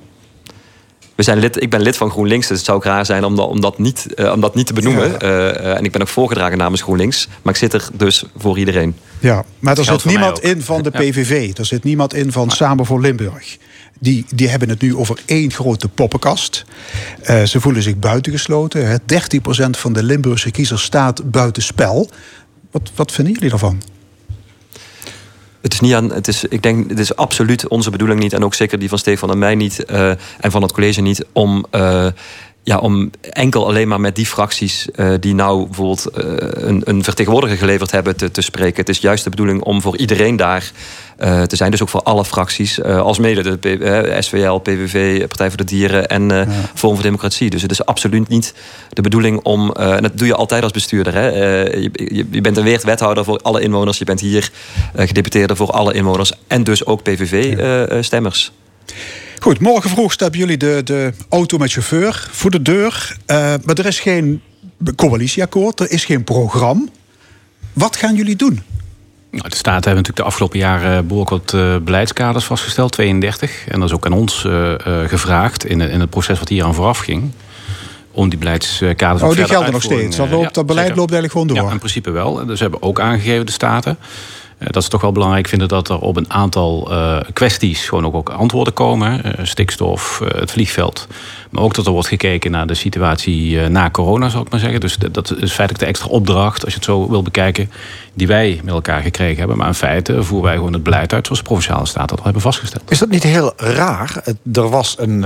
we 1.19 1.25
zijn 1.25 1.39
lid, 1.39 1.63
ik 1.63 1.71
ben 1.71 1.81
lid 1.81 1.97
van 1.97 2.11
GroenLinks, 2.11 2.47
dus 2.47 2.57
het 2.57 2.67
zou 2.67 2.79
ook 2.79 2.85
raar 2.85 3.07
zijn 3.07 3.25
om 3.25 3.37
dat, 3.37 3.49
om 3.49 3.61
dat, 3.61 3.79
niet, 3.79 4.07
uh, 4.17 4.33
om 4.33 4.41
dat 4.41 4.55
niet 4.55 4.67
te 4.67 4.73
benoemen. 4.73 5.11
Ja. 5.11 5.23
Uh, 5.23 5.77
en 5.77 5.85
ik 5.85 5.93
ben 5.93 6.01
ook 6.01 6.09
voorgedragen 6.09 6.59
namens 6.59 6.83
GroenLinks. 6.83 7.29
Maar 7.43 7.53
ik 7.53 7.59
zit 7.59 7.73
er 7.73 7.89
dus 7.93 8.25
voor 8.37 8.59
iedereen. 8.59 8.97
Ja, 9.19 9.45
maar 9.59 9.79
er 9.79 9.85
zit 9.85 10.05
niemand 10.05 10.41
in 10.41 10.63
van 10.63 10.83
de 10.83 10.91
PVV. 10.91 11.59
Er 11.59 11.65
zit 11.67 11.85
niemand 11.85 12.15
in 12.15 12.33
van 12.33 12.51
Samen 12.51 12.87
voor 12.87 13.01
Limburg. 13.01 13.57
Die, 14.01 14.25
die 14.35 14.49
hebben 14.49 14.69
het 14.69 14.81
nu 14.81 14.97
over 14.97 15.21
één 15.27 15.53
grote 15.53 15.89
poppenkast. 15.89 16.65
Uh, 17.31 17.43
ze 17.43 17.61
voelen 17.61 17.83
zich 17.83 17.99
buitengesloten. 17.99 19.01
13% 19.01 19.05
van 19.71 19.93
de 19.93 20.03
Limburgse 20.03 20.51
kiezers 20.51 20.83
staat 20.83 21.31
buitenspel. 21.31 22.11
Wat, 22.71 22.91
wat 22.95 23.13
vinden 23.13 23.33
jullie 23.33 23.51
daarvan? 23.51 23.83
Het 25.61 25.73
is 25.73 25.81
niet 25.81 25.95
aan. 25.95 26.13
Het 26.13 26.29
is, 26.29 26.45
ik 26.45 26.63
denk, 26.63 26.89
het 26.89 26.99
is 26.99 27.17
absoluut 27.17 27.69
onze 27.69 27.91
bedoeling 27.91 28.21
niet. 28.21 28.33
En 28.33 28.45
ook 28.45 28.55
zeker 28.55 28.79
die 28.79 28.89
van 28.89 28.99
Stefan 28.99 29.31
en 29.31 29.39
mij 29.39 29.55
niet. 29.55 29.85
Uh, 29.91 30.11
en 30.41 30.51
van 30.51 30.63
het 30.63 30.73
college 30.73 31.01
niet. 31.01 31.25
Om. 31.33 31.67
Uh, 31.73 32.07
ja, 32.69 32.79
om 32.79 33.11
enkel 33.21 33.67
alleen 33.67 33.89
maar 33.89 34.01
met 34.01 34.17
die 34.17 34.27
fracties 34.27 34.89
uh, 34.97 35.15
die 35.21 35.35
nou 35.35 35.67
bijvoorbeeld 35.67 36.07
uh, 36.17 36.25
een, 36.51 36.83
een, 36.85 37.05
vertegenwoordiger 37.05 37.59
geleverd 37.59 37.91
hebben 37.91 38.17
te, 38.17 38.31
te, 38.31 38.41
spreken. 38.41 38.77
Het 38.77 38.89
is 38.89 38.99
juist 38.99 39.25
de 39.25 39.31
bedoeling 39.31 39.63
om 39.63 39.83
voor 39.83 39.97
iedereen 39.97 40.37
daar 40.37 40.71
uh, 41.21 41.43
te 41.43 41.57
zijn. 41.57 41.71
Dus 41.71 41.83
ook 41.83 41.89
voor 41.89 42.03
alle 42.03 42.25
fracties, 42.25 42.83
als 42.83 43.19
mede 43.19 43.43
de 43.43 43.57
P 43.57 44.23
SVL, 44.23 44.55
PVV, 44.55 45.27
Partij 45.27 45.49
voor 45.49 45.57
de 45.57 45.65
Dieren 45.65 46.09
en 46.09 46.29
ja. 46.29 46.47
Forum 46.75 46.95
voor 46.95 47.05
Democratie. 47.05 47.51
Dus 47.51 47.63
het 47.63 47.71
is 47.71 47.85
absoluut 47.85 48.29
niet 48.29 48.55
de 48.91 49.03
bedoeling 49.03 49.41
om, 49.43 49.73
en 49.73 50.03
dat 50.03 50.19
doe 50.19 50.27
je 50.27 50.35
altijd 50.35 50.63
als 50.63 50.73
bestuurder. 50.73 51.15
Hè? 51.15 51.29
Je, 51.29 51.91
je, 51.93 52.27
je, 52.31 52.41
bent 52.41 52.57
een 52.57 52.65
weert 52.65 52.85
wethouder 52.85 53.25
voor 53.25 53.39
alle 53.43 53.61
inwoners, 53.61 53.99
je 53.99 54.05
bent 54.05 54.21
hier 54.21 54.51
gedeputeerde 54.97 55.57
voor 55.57 55.71
alle 55.71 55.93
inwoners 55.93 56.33
en 56.47 56.65
dus 56.65 56.87
ook 56.87 57.03
PVV-stemmers. 57.03 58.53
Ja. 58.87 58.95
Goed, 59.41 59.61
morgen 59.61 59.91
vroeg 59.91 60.13
stappen 60.13 60.39
jullie 60.39 60.57
de, 60.57 60.81
de 60.85 61.13
auto 61.29 61.59
met 61.59 61.73
chauffeur 61.73 62.29
voor 62.31 62.51
de 62.51 62.63
deur. 62.63 63.17
Uh, 63.27 63.37
maar 63.37 63.79
er 63.79 63.87
is 63.87 64.01
geen 64.01 64.43
coalitieakkoord, 64.97 65.81
er 65.81 65.91
is 65.91 66.05
geen 66.05 66.25
programma. 66.25 66.85
Wat 67.73 67.97
gaan 67.97 68.15
jullie 68.15 68.37
doen? 68.37 68.63
Nou, 69.31 69.49
de 69.49 69.57
Staten 69.57 69.73
hebben 69.73 69.91
natuurlijk 69.91 70.17
de 70.17 70.23
afgelopen 70.23 70.59
jaren 70.59 71.07
behoorlijk 71.07 71.31
wat 71.31 71.53
uh, 71.61 71.77
beleidskaders 71.77 72.45
vastgesteld, 72.45 72.93
32. 72.93 73.67
En 73.69 73.81
dat 73.81 73.89
is 73.89 73.95
ook 73.95 74.07
aan 74.07 74.13
ons 74.13 74.45
uh, 74.45 74.75
gevraagd 75.07 75.65
in, 75.65 75.81
in 75.81 76.01
het 76.01 76.11
proces 76.11 76.39
wat 76.39 76.49
hier 76.49 76.65
aan 76.65 76.75
vooraf 76.75 76.99
ging 76.99 77.33
om 78.11 78.29
die 78.29 78.39
beleidskaders 78.39 79.23
Oh, 79.23 79.37
die 79.37 79.45
gelden 79.45 79.73
nog 79.73 79.83
steeds. 79.83 80.17
Dat, 80.17 80.31
loopt, 80.31 80.55
dat 80.55 80.67
beleid 80.67 80.87
zeker. 80.87 81.01
loopt 81.01 81.13
eigenlijk 81.13 81.33
gewoon 81.33 81.47
door. 81.47 81.67
Ja, 81.67 81.73
in 81.73 81.79
principe 81.79 82.11
wel. 82.11 82.35
Dus 82.35 82.59
we 82.59 82.63
hebben 82.63 82.83
ook 82.83 83.01
aangegeven, 83.01 83.47
de 83.47 83.53
Staten, 83.53 83.99
dat 84.59 84.85
ze 84.85 84.91
toch 84.91 85.01
wel 85.01 85.13
belangrijk 85.13 85.49
vinden 85.49 85.69
dat 85.69 85.89
er 85.89 85.99
op 85.99 86.17
een 86.17 86.33
aantal 86.33 86.93
uh, 86.93 87.21
kwesties 87.33 87.89
gewoon 87.89 88.07
ook, 88.07 88.15
ook 88.15 88.31
antwoorden 88.31 88.73
komen. 88.73 89.23
Uh, 89.25 89.33
stikstof, 89.45 90.23
het 90.25 90.51
vliegveld. 90.51 91.07
Maar 91.51 91.63
ook 91.63 91.75
dat 91.75 91.87
er 91.87 91.93
wordt 91.93 92.09
gekeken 92.09 92.51
naar 92.51 92.67
de 92.67 92.75
situatie 92.75 93.69
na 93.69 93.91
corona, 93.91 94.29
zou 94.29 94.45
ik 94.45 94.51
maar 94.51 94.61
zeggen. 94.61 94.81
Dus 94.81 94.97
dat 94.97 95.31
is 95.31 95.53
feitelijk 95.53 95.79
de 95.79 95.87
extra 95.87 96.09
opdracht, 96.09 96.65
als 96.65 96.73
je 96.73 96.79
het 96.79 96.89
zo 96.89 97.09
wil 97.09 97.23
bekijken, 97.23 97.71
die 98.15 98.27
wij 98.27 98.61
met 98.65 98.75
elkaar 98.75 99.03
gekregen 99.03 99.39
hebben. 99.39 99.57
Maar 99.57 99.67
in 99.67 99.75
feite 99.75 100.23
voeren 100.23 100.47
wij 100.47 100.57
gewoon 100.57 100.73
het 100.73 100.83
beleid 100.83 101.13
uit 101.13 101.25
zoals 101.27 101.41
de 101.41 101.47
provinciale 101.47 101.87
staat 101.87 102.09
dat 102.09 102.19
al 102.19 102.25
hebben 102.25 102.43
vastgesteld. 102.43 102.91
Is 102.91 102.99
dat 102.99 103.09
niet 103.09 103.23
heel 103.23 103.53
raar? 103.57 104.23
Er 104.53 104.69
was 104.69 104.97
een, 104.99 105.23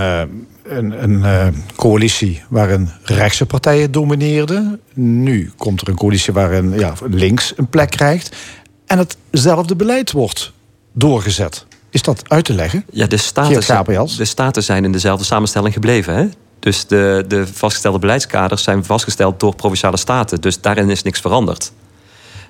een, 0.62 1.02
een 1.02 1.54
coalitie 1.76 2.42
waarin 2.48 2.90
rechtse 3.02 3.46
partijen 3.46 3.92
domineerden. 3.92 4.80
Nu 4.94 5.52
komt 5.56 5.80
er 5.80 5.88
een 5.88 5.94
coalitie 5.94 6.32
waarin 6.32 6.72
ja, 6.78 6.92
links 7.10 7.52
een 7.56 7.68
plek 7.68 7.90
krijgt 7.90 8.36
en 8.92 9.06
hetzelfde 9.30 9.76
beleid 9.76 10.12
wordt 10.12 10.52
doorgezet. 10.92 11.66
Is 11.90 12.02
dat 12.02 12.22
uit 12.28 12.44
te 12.44 12.54
leggen? 12.54 12.84
Ja, 12.90 13.06
de 13.06 13.16
staten, 13.16 13.62
zijn, 13.62 13.84
de 14.16 14.24
staten 14.24 14.62
zijn 14.62 14.84
in 14.84 14.92
dezelfde 14.92 15.24
samenstelling 15.24 15.74
gebleven. 15.74 16.14
Hè? 16.14 16.28
Dus 16.58 16.86
de, 16.86 17.24
de 17.28 17.46
vastgestelde 17.46 17.98
beleidskaders 17.98 18.62
zijn 18.62 18.84
vastgesteld 18.84 19.40
door 19.40 19.54
provinciale 19.54 19.96
staten. 19.96 20.40
Dus 20.40 20.60
daarin 20.60 20.90
is 20.90 21.02
niks 21.02 21.20
veranderd. 21.20 21.72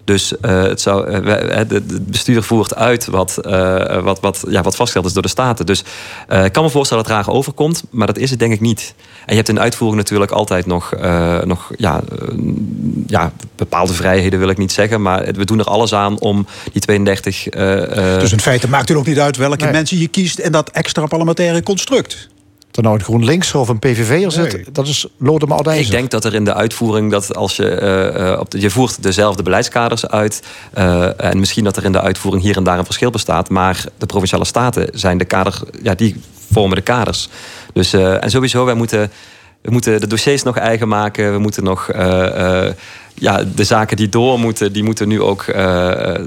Dus 0.05 0.33
uh, 0.33 0.63
het 0.63 0.81
zou, 0.81 1.11
uh, 1.11 1.35
het 1.35 2.07
bestuur 2.11 2.43
voert 2.43 2.75
uit 2.75 3.07
wat, 3.07 3.35
wat, 4.03 4.21
wat, 4.21 4.45
ja, 4.49 4.63
wat 4.63 4.77
vastgesteld 4.77 5.07
is 5.07 5.13
door 5.13 5.23
de 5.23 5.29
staten. 5.29 5.67
Dus 5.67 5.85
ik 6.45 6.53
kan 6.53 6.65
me 6.65 6.71
voorstellen 6.71 7.05
dat 7.05 7.13
het 7.13 7.27
raar 7.27 7.35
overkomt, 7.35 7.83
maar 7.91 8.07
dat 8.07 8.19
is 8.19 8.31
het 8.31 8.39
denk 8.39 8.53
ik 8.53 8.61
niet. 8.61 8.95
En 9.27 9.29
je 9.29 9.35
hebt 9.35 9.49
in 9.49 9.55
de 9.55 9.61
uitvoering 9.61 9.99
natuurlijk 9.99 10.31
altijd 10.31 10.67
nog, 10.67 10.95
nog 11.45 11.71
ja, 11.77 12.01
ja, 13.07 13.33
bepaalde 13.57 13.93
vrijheden, 13.93 14.39
wil 14.39 14.49
ik 14.49 14.59
niet 14.59 14.73
zeggen. 14.73 15.03
Maar 15.03 15.25
we 15.25 15.45
doen 15.45 15.59
er 15.59 15.65
alles 15.65 15.95
aan 15.95 16.21
om 16.21 16.47
die 16.73 16.81
32. 16.81 17.45
dus 17.49 18.33
in 18.33 18.41
feite 18.41 18.69
maakt 18.69 18.89
het 18.89 18.99
ook 18.99 19.07
niet 19.07 19.21
uit 19.21 19.37
welke 19.37 19.65
nee. 19.65 19.73
mensen 19.73 19.99
je 19.99 20.09
kiest 20.09 20.39
en 20.39 20.53
dat 20.53 20.71
extra 20.71 21.07
parlementaire 21.07 21.63
construct 21.63 22.31
er 22.77 22.83
nou 22.83 22.95
een 22.95 23.05
GroenLinks 23.05 23.55
of 23.55 23.69
een 23.69 23.79
PVV'er 23.79 24.31
zit, 24.31 24.53
nee. 24.53 24.65
dat 24.73 24.87
is 24.87 25.07
lode 25.17 25.47
maar 25.47 25.79
Ik 25.79 25.91
denk 25.91 26.11
dat 26.11 26.25
er 26.25 26.35
in 26.35 26.45
de 26.45 26.55
uitvoering 26.55 27.11
dat 27.11 27.35
als 27.37 27.57
je 27.57 27.81
uh, 28.33 28.41
op 28.41 28.51
de, 28.51 28.61
je 28.61 28.71
voert 28.71 29.03
dezelfde 29.03 29.43
beleidskaders 29.43 30.07
uit 30.07 30.43
uh, 30.79 31.21
en 31.21 31.39
misschien 31.39 31.65
dat 31.65 31.77
er 31.77 31.85
in 31.85 31.93
de 31.93 32.01
uitvoering 32.01 32.43
hier 32.43 32.57
en 32.57 32.65
daar 32.65 32.79
een 32.79 32.85
verschil 32.85 33.11
bestaat, 33.11 33.49
maar 33.49 33.85
de 33.99 34.07
provinciale 34.07 34.45
staten 34.45 34.89
zijn 34.93 35.19
de 35.19 35.25
kader, 35.25 35.61
ja, 35.83 35.95
die 35.95 36.17
vormen 36.53 36.77
de 36.77 36.83
kaders. 36.83 37.29
Dus 37.73 37.95
uh, 37.95 38.25
en 38.25 38.31
sowieso 38.31 38.65
wij 38.65 38.75
moeten 38.75 39.11
we 39.63 39.71
moeten 39.71 40.01
de 40.01 40.07
dossiers 40.07 40.43
nog 40.43 40.57
eigen 40.57 40.89
maken. 40.89 41.33
We 41.33 41.39
moeten 41.39 41.65
nog 41.65 41.91
ja, 43.15 43.45
de 43.55 43.65
zaken 43.65 43.97
die 43.97 44.09
door 44.09 44.39
moeten, 44.39 44.73
die 44.73 44.83
moeten 44.83 45.09
nu 45.09 45.21
ook 45.21 45.45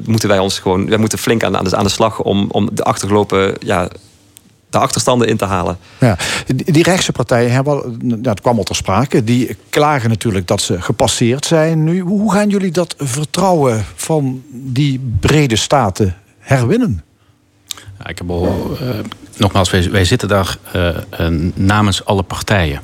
moeten 0.06 0.30
wij 0.30 0.40
ons 0.40 0.60
gewoon, 0.60 0.90
wij 0.90 0.98
moeten 0.98 1.18
flink 1.18 1.44
aan, 1.44 1.58
aan, 1.58 1.64
de, 1.64 1.76
aan 1.76 1.84
de 1.84 1.90
slag 1.90 2.22
om, 2.22 2.48
om 2.52 2.70
de 2.74 2.84
achtergelopen 2.84 3.54
ja, 3.60 3.88
de 4.76 4.82
achterstanden 4.82 5.28
in 5.28 5.38
te 5.38 5.46
halen. 5.46 5.78
Ja, 6.00 6.18
die 6.56 6.84
rechtse 6.84 7.12
partijen, 7.12 7.52
hebben, 7.52 8.00
dat 8.22 8.42
kwam 8.42 8.58
al 8.58 8.64
ter 8.64 8.76
sprake, 8.76 9.24
die 9.24 9.58
klagen 9.70 10.10
natuurlijk 10.10 10.48
dat 10.48 10.62
ze 10.62 10.82
gepasseerd 10.82 11.46
zijn 11.46 11.84
nu. 11.84 12.00
Hoe 12.00 12.32
gaan 12.32 12.50
jullie 12.50 12.72
dat 12.72 12.96
vertrouwen 12.98 13.86
van 13.96 14.44
die 14.52 15.16
brede 15.20 15.56
staten 15.56 16.16
herwinnen? 16.40 17.04
Ja, 18.06 18.12
ik 18.12 18.18
heb 18.18 18.30
al, 18.30 18.78
uh, 18.82 18.90
nogmaals, 19.38 19.70
wij, 19.70 20.06
zitten 20.06 20.28
daar 20.28 20.58
uh, 20.76 20.88
uh, 21.20 21.52
namens 21.54 22.06
alle 22.06 22.24
partijen. 22.24 22.82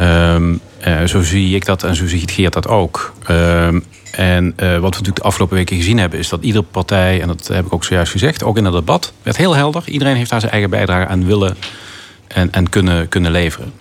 Um, 0.00 0.60
zo 1.06 1.22
zie 1.22 1.54
ik 1.54 1.64
dat 1.64 1.82
en 1.82 1.94
zo 1.94 2.06
ziet 2.06 2.30
Geert 2.30 2.52
dat 2.52 2.68
ook. 2.68 3.12
Ehm, 3.26 3.80
en 4.12 4.54
wat 4.56 4.66
we 4.66 4.80
natuurlijk 4.80 5.16
de 5.16 5.22
afgelopen 5.22 5.56
weken 5.56 5.76
gezien 5.76 5.98
hebben, 5.98 6.18
is 6.18 6.28
dat 6.28 6.42
iedere 6.42 6.64
partij, 6.70 7.20
en 7.20 7.26
dat 7.26 7.46
heb 7.46 7.66
ik 7.66 7.72
ook 7.72 7.84
zojuist 7.84 8.12
gezegd, 8.12 8.42
ook 8.42 8.56
in 8.56 8.64
het 8.64 8.74
debat, 8.74 9.12
werd 9.22 9.36
heel 9.36 9.54
helder. 9.54 9.82
Iedereen 9.86 10.16
heeft 10.16 10.30
daar 10.30 10.40
zijn 10.40 10.52
eigen 10.52 10.70
bijdrage 10.70 11.06
aan 11.06 11.26
willen 11.26 11.56
en, 12.26 12.52
en 12.52 12.68
kunnen, 12.68 13.08
kunnen 13.08 13.30
leveren. 13.30 13.72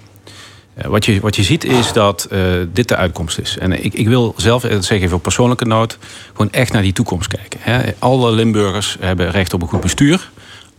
Wat 0.83 1.05
je, 1.05 1.19
wat 1.19 1.35
je 1.35 1.43
ziet 1.43 1.63
is 1.63 1.93
dat 1.93 2.27
uh, 2.31 2.39
dit 2.73 2.87
de 2.87 2.95
uitkomst 2.95 3.39
is. 3.39 3.57
En 3.57 3.83
ik, 3.83 3.93
ik 3.93 4.07
wil 4.07 4.33
zelf, 4.37 4.61
dat 4.61 4.85
zeg 4.85 5.01
even 5.01 5.15
op 5.15 5.23
persoonlijke 5.23 5.65
noot, 5.65 5.97
gewoon 6.31 6.51
echt 6.51 6.71
naar 6.71 6.81
die 6.81 6.93
toekomst 6.93 7.27
kijken. 7.27 7.59
Hè. 7.63 7.91
Alle 7.99 8.31
Limburgers 8.31 8.97
hebben 8.99 9.31
recht 9.31 9.53
op 9.53 9.61
een 9.61 9.67
goed 9.67 9.81
bestuur. 9.81 10.29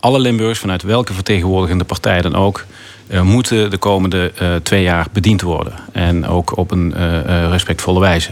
Alle 0.01 0.19
Limburgers, 0.19 0.59
vanuit 0.59 0.83
welke 0.83 1.13
vertegenwoordigende 1.13 1.85
partij 1.85 2.23
dan 2.23 2.35
ook, 2.35 2.65
moeten 3.23 3.71
de 3.71 3.77
komende 3.77 4.33
twee 4.63 4.83
jaar 4.83 5.07
bediend 5.13 5.43
worden. 5.43 5.73
En 5.93 6.27
ook 6.27 6.57
op 6.57 6.71
een 6.71 6.95
respectvolle 7.51 8.01
wijze. 8.01 8.31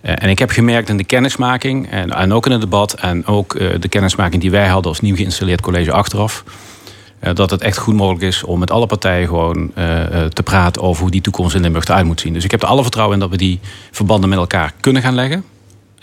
En 0.00 0.28
ik 0.28 0.38
heb 0.38 0.50
gemerkt 0.50 0.88
in 0.88 0.96
de 0.96 1.04
kennismaking 1.04 1.90
en, 1.90 2.10
en 2.10 2.32
ook 2.32 2.46
in 2.46 2.52
het 2.52 2.60
debat 2.60 2.94
en 2.94 3.26
ook 3.26 3.58
de 3.80 3.88
kennismaking 3.88 4.42
die 4.42 4.50
wij 4.50 4.66
hadden 4.66 4.90
als 4.90 5.00
nieuw 5.00 5.16
geïnstalleerd 5.16 5.60
college 5.60 5.92
achteraf 5.92 6.44
eh, 6.46 6.52
dat 7.32 7.50
het 7.50 7.62
echt 7.62 7.78
goed 7.78 7.94
mogelijk 7.94 8.22
is 8.22 8.44
om 8.44 8.58
met 8.58 8.70
alle 8.70 8.86
partijen 8.86 9.28
gewoon 9.28 9.58
uh, 9.58 10.24
te 10.24 10.42
praten 10.44 10.82
over 10.82 11.02
hoe 11.02 11.10
die 11.10 11.20
toekomst 11.20 11.54
in 11.54 11.60
Limburg 11.60 11.84
eruit 11.84 12.06
moet 12.06 12.20
zien. 12.20 12.32
Dus 12.32 12.44
ik 12.44 12.50
heb 12.50 12.62
er 12.62 12.68
alle 12.68 12.82
vertrouwen 12.82 13.14
in 13.14 13.20
dat 13.20 13.30
we 13.30 13.36
die 13.36 13.60
verbanden 13.90 14.28
met 14.28 14.38
elkaar 14.38 14.72
kunnen 14.80 15.02
gaan 15.02 15.14
leggen. 15.14 15.44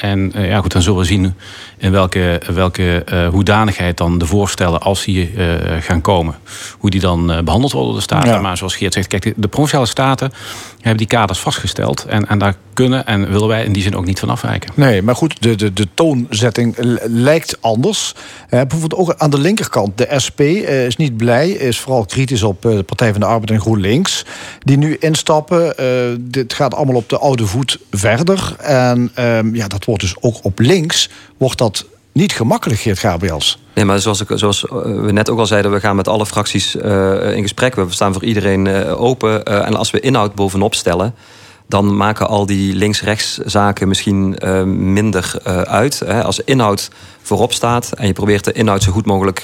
En 0.01 0.31
uh, 0.35 0.47
ja, 0.47 0.59
goed, 0.59 0.71
dan 0.71 0.81
zullen 0.81 0.99
we 0.99 1.05
zien 1.05 1.33
in 1.77 1.91
welke, 1.91 2.41
welke 2.53 3.03
uh, 3.13 3.27
hoedanigheid 3.27 3.97
dan 3.97 4.17
de 4.17 4.25
voorstellen, 4.25 4.81
als 4.81 5.03
die 5.03 5.33
uh, 5.33 5.53
gaan 5.79 6.01
komen, 6.01 6.35
hoe 6.77 6.89
die 6.89 6.99
dan 6.99 7.25
behandeld 7.25 7.71
worden 7.71 7.91
door 7.91 7.99
de 7.99 8.01
Staten. 8.01 8.29
Ja. 8.29 8.39
Maar 8.39 8.57
zoals 8.57 8.75
Geert 8.75 8.93
zegt, 8.93 9.07
kijk, 9.07 9.21
de, 9.21 9.33
de 9.35 9.47
provinciale 9.47 9.85
staten 9.85 10.31
hebben 10.75 10.97
die 10.97 11.07
kaders 11.07 11.39
vastgesteld. 11.39 12.05
En, 12.05 12.27
en 12.27 12.37
daar 12.37 12.55
kunnen 12.73 13.05
en 13.05 13.31
willen 13.31 13.47
wij 13.47 13.63
in 13.63 13.73
die 13.73 13.83
zin 13.83 13.95
ook 13.95 14.05
niet 14.05 14.19
van 14.19 14.29
afwijken. 14.29 14.71
Nee, 14.75 15.01
maar 15.01 15.15
goed, 15.15 15.41
de, 15.41 15.55
de, 15.55 15.73
de 15.73 15.87
toonzetting 15.93 16.75
lijkt 17.03 17.61
anders. 17.61 18.15
bijvoorbeeld 18.49 18.95
ook 18.95 19.13
aan 19.17 19.29
de 19.29 19.39
linkerkant. 19.39 19.97
De 19.97 20.07
SP 20.25 20.39
is 20.39 20.95
niet 20.95 21.17
blij, 21.17 21.49
is 21.49 21.79
vooral 21.79 22.05
kritisch 22.05 22.43
op 22.43 22.61
de 22.61 22.83
Partij 22.83 23.11
van 23.11 23.19
de 23.19 23.25
Arbeid 23.25 23.51
en 23.51 23.61
GroenLinks. 23.61 24.25
Die 24.59 24.77
nu 24.77 24.97
instappen. 24.99 25.75
dit 26.19 26.53
gaat 26.53 26.73
allemaal 26.75 26.95
op 26.95 27.09
de 27.09 27.17
oude 27.17 27.45
voet 27.45 27.79
verder. 27.91 28.55
En 28.59 29.11
ehm, 29.13 29.55
ja, 29.55 29.67
dat 29.67 29.85
wordt 29.85 29.90
dus 29.99 30.15
ook 30.19 30.35
op 30.41 30.59
links 30.59 31.09
wordt 31.38 31.57
dat 31.57 31.85
niet 32.11 32.31
gemakkelijk, 32.31 32.80
Geert 32.80 32.99
Gabriels. 32.99 33.59
Nee, 33.73 33.85
maar 33.85 33.99
zoals, 33.99 34.22
ik, 34.22 34.27
zoals 34.34 34.61
we 34.84 35.11
net 35.11 35.30
ook 35.30 35.39
al 35.39 35.45
zeiden, 35.45 35.72
we 35.72 35.80
gaan 35.80 35.95
met 35.95 36.07
alle 36.07 36.26
fracties 36.26 36.76
uh, 36.76 37.35
in 37.35 37.41
gesprek. 37.41 37.76
We 37.76 37.85
staan 37.89 38.13
voor 38.13 38.23
iedereen 38.23 38.65
uh, 38.65 39.01
open. 39.01 39.45
En 39.45 39.76
als 39.76 39.91
we 39.91 39.99
inhoud 39.99 40.35
bovenop 40.35 40.76
stellen, 40.76 41.15
dan 41.72 41.98
maken 41.98 42.27
al 42.27 42.45
die 42.45 42.76
links-rechts 42.76 43.38
zaken 43.38 43.88
misschien 43.88 44.38
minder 44.93 45.34
uit. 45.68 45.99
Hè. 45.99 46.23
Als 46.23 46.39
inhoud 46.39 46.89
voorop 47.22 47.53
staat 47.53 47.91
en 47.91 48.07
je 48.07 48.14
probeert 48.14 48.43
de 48.43 48.52
inhoud 48.52 48.84
zo 48.84 48.91
goed 48.91 49.06
mogelijk 49.06 49.43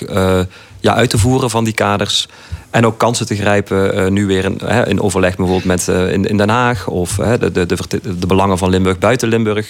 ja, 0.80 0.96
uit 0.96 1.10
te 1.10 1.18
voeren 1.18 1.50
van 1.50 1.64
die 1.64 1.74
kaders. 1.74 2.28
En 2.70 2.86
ook 2.86 2.98
kansen 2.98 3.26
te 3.26 3.36
grijpen, 3.36 4.14
nu 4.14 4.26
weer 4.26 4.46
in, 4.46 4.60
in 4.88 5.02
overleg 5.02 5.36
bijvoorbeeld 5.36 5.66
met 5.66 5.88
in, 5.88 6.26
in 6.26 6.38
Den 6.38 6.50
Haag 6.50 6.88
of 6.88 7.16
de, 7.16 7.52
de, 7.52 7.66
de, 7.66 7.78
de, 8.18 8.28
belangen 8.28 8.58
van 8.58 8.70
Limburg 8.70 9.00
buiten 9.00 9.28
Limburg 9.28 9.70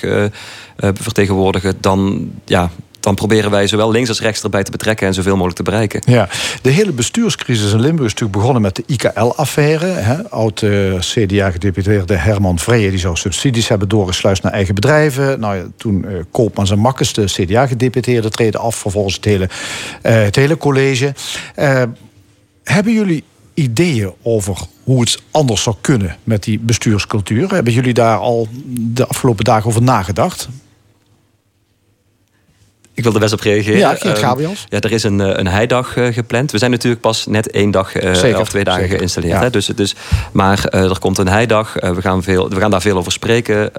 vertegenwoordigen. 0.77 1.77
Dan, 1.79 2.31
ja, 2.45 2.69
dan 3.07 3.15
proberen 3.15 3.51
wij 3.51 3.67
zowel 3.67 3.91
links 3.91 4.09
als 4.09 4.21
rechts 4.21 4.43
erbij 4.43 4.63
te 4.63 4.71
betrekken 4.71 5.07
en 5.07 5.13
zoveel 5.13 5.33
mogelijk 5.33 5.55
te 5.57 5.63
bereiken. 5.63 6.01
Ja, 6.05 6.29
de 6.61 6.69
hele 6.69 6.91
bestuurscrisis 6.91 7.71
in 7.71 7.79
Limburg 7.79 8.05
is 8.05 8.13
natuurlijk 8.13 8.39
begonnen 8.39 8.61
met 8.61 8.75
de 8.75 8.83
IKL-affaire. 8.85 10.25
Oud 10.29 10.61
uh, 10.61 10.99
CDA-gedeputeerde 10.99 12.15
Herman 12.15 12.59
Vreje 12.59 12.89
die 12.89 12.99
zou 12.99 13.15
subsidies 13.15 13.67
hebben 13.67 13.89
doorgesluist 13.89 14.43
naar 14.43 14.51
eigen 14.51 14.75
bedrijven. 14.75 15.39
Nou 15.39 15.55
ja, 15.55 15.63
toen 15.77 16.05
uh, 16.07 16.19
Koopmans 16.31 16.71
en 16.71 16.79
Makkes, 16.79 17.13
de 17.13 17.25
CDA-gedeputeerde, 17.25 18.29
treden 18.29 18.59
af. 18.59 18.75
Vervolgens 18.75 19.15
het 19.15 19.25
hele, 19.25 19.49
uh, 20.03 20.11
het 20.13 20.35
hele 20.35 20.57
college. 20.57 21.13
hebben 22.63 22.93
jullie 22.93 23.23
ideeën 23.53 24.11
over 24.21 24.57
hoe 24.83 25.01
het 25.01 25.21
anders 25.31 25.63
zou 25.63 25.75
kunnen 25.81 26.17
met 26.23 26.43
die 26.43 26.59
bestuurscultuur? 26.59 27.49
Hebben 27.53 27.73
jullie 27.73 27.93
daar 27.93 28.17
al 28.17 28.47
de 28.69 29.07
afgelopen 29.07 29.43
dagen 29.43 29.67
over 29.69 29.81
nagedacht? 29.81 30.49
Ik 32.97 33.03
wil 33.03 33.13
er 33.13 33.19
best 33.19 33.33
op 33.33 33.39
reageren. 33.39 33.79
Ja, 33.79 33.89
Geert 33.89 34.03
ehm, 34.03 34.25
Gabriels. 34.25 34.65
ja, 34.69 34.79
er 34.79 34.91
is 34.91 35.03
een, 35.03 35.21
eh, 35.21 35.37
een 35.37 35.47
heidag 35.47 35.95
uh, 35.95 36.13
gepland. 36.13 36.51
We 36.51 36.57
zijn 36.57 36.71
natuurlijk 36.71 37.01
pas 37.01 37.25
net 37.25 37.51
één 37.51 37.71
dag 37.71 37.95
of 37.95 38.49
twee 38.49 38.63
dagen 38.63 38.81
zeker. 38.81 38.97
geïnstalleerd. 38.97 39.39
Hè? 39.39 39.49
Dus, 39.49 39.65
dus, 39.65 39.95
maar 40.31 40.65
er 40.65 40.99
komt 40.99 41.17
een 41.17 41.27
heidag. 41.27 41.73
we, 41.73 42.01
gaan 42.01 42.23
veel, 42.23 42.49
we 42.49 42.59
gaan 42.59 42.71
daar 42.71 42.81
veel 42.81 42.97
over 42.97 43.11
spreken. 43.11 43.69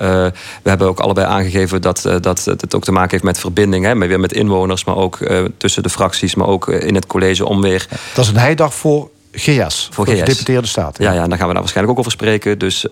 we 0.62 0.68
hebben 0.68 0.88
ook 0.88 1.00
allebei 1.00 1.26
aangegeven 1.26 1.82
dat, 1.82 2.08
dat 2.20 2.44
het 2.44 2.74
ook 2.74 2.84
te 2.84 2.92
maken 2.92 3.10
heeft 3.10 3.22
met 3.22 3.38
verbinding. 3.38 3.84
Hè? 3.84 3.94
Maar 3.94 4.08
weer 4.08 4.20
met 4.20 4.32
inwoners, 4.32 4.84
maar 4.84 4.96
ook 4.96 5.18
tussen 5.56 5.82
de 5.82 5.90
fracties, 5.90 6.34
maar 6.34 6.46
ook 6.46 6.68
in 6.68 6.94
het 6.94 7.06
college 7.06 7.44
om 7.46 7.60
weer. 7.60 7.86
Dat 8.14 8.24
is 8.24 8.30
een 8.30 8.38
heidag 8.38 8.74
voor 8.74 9.10
GS, 9.32 9.44
voor, 9.46 9.66
voor 9.90 10.06
GS. 10.06 10.20
gedeputeerde 10.20 10.66
staten. 10.66 11.04
Ja, 11.04 11.12
ja, 11.12 11.26
daar 11.26 11.38
gaan 11.38 11.46
we 11.46 11.52
daar 11.52 11.62
waarschijnlijk 11.62 11.92
ook 11.92 11.98
over 11.98 12.12
spreken. 12.12 12.58
Dus 12.58 12.86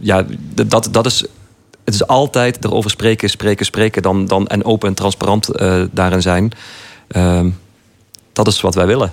ja, 0.00 0.24
dat, 0.54 0.88
dat 0.90 1.06
is 1.06 1.24
het 1.84 1.94
is 1.94 2.06
altijd 2.06 2.64
erover 2.64 2.90
spreken, 2.90 3.30
spreken, 3.30 3.66
spreken 3.66 4.02
dan, 4.02 4.26
dan, 4.26 4.46
en 4.46 4.64
open 4.64 4.88
en 4.88 4.94
transparant 4.94 5.60
uh, 5.60 5.82
daarin 5.90 6.22
zijn. 6.22 6.52
Uh, 7.16 7.40
dat 8.32 8.46
is 8.46 8.60
wat 8.60 8.74
wij 8.74 8.86
willen. 8.86 9.12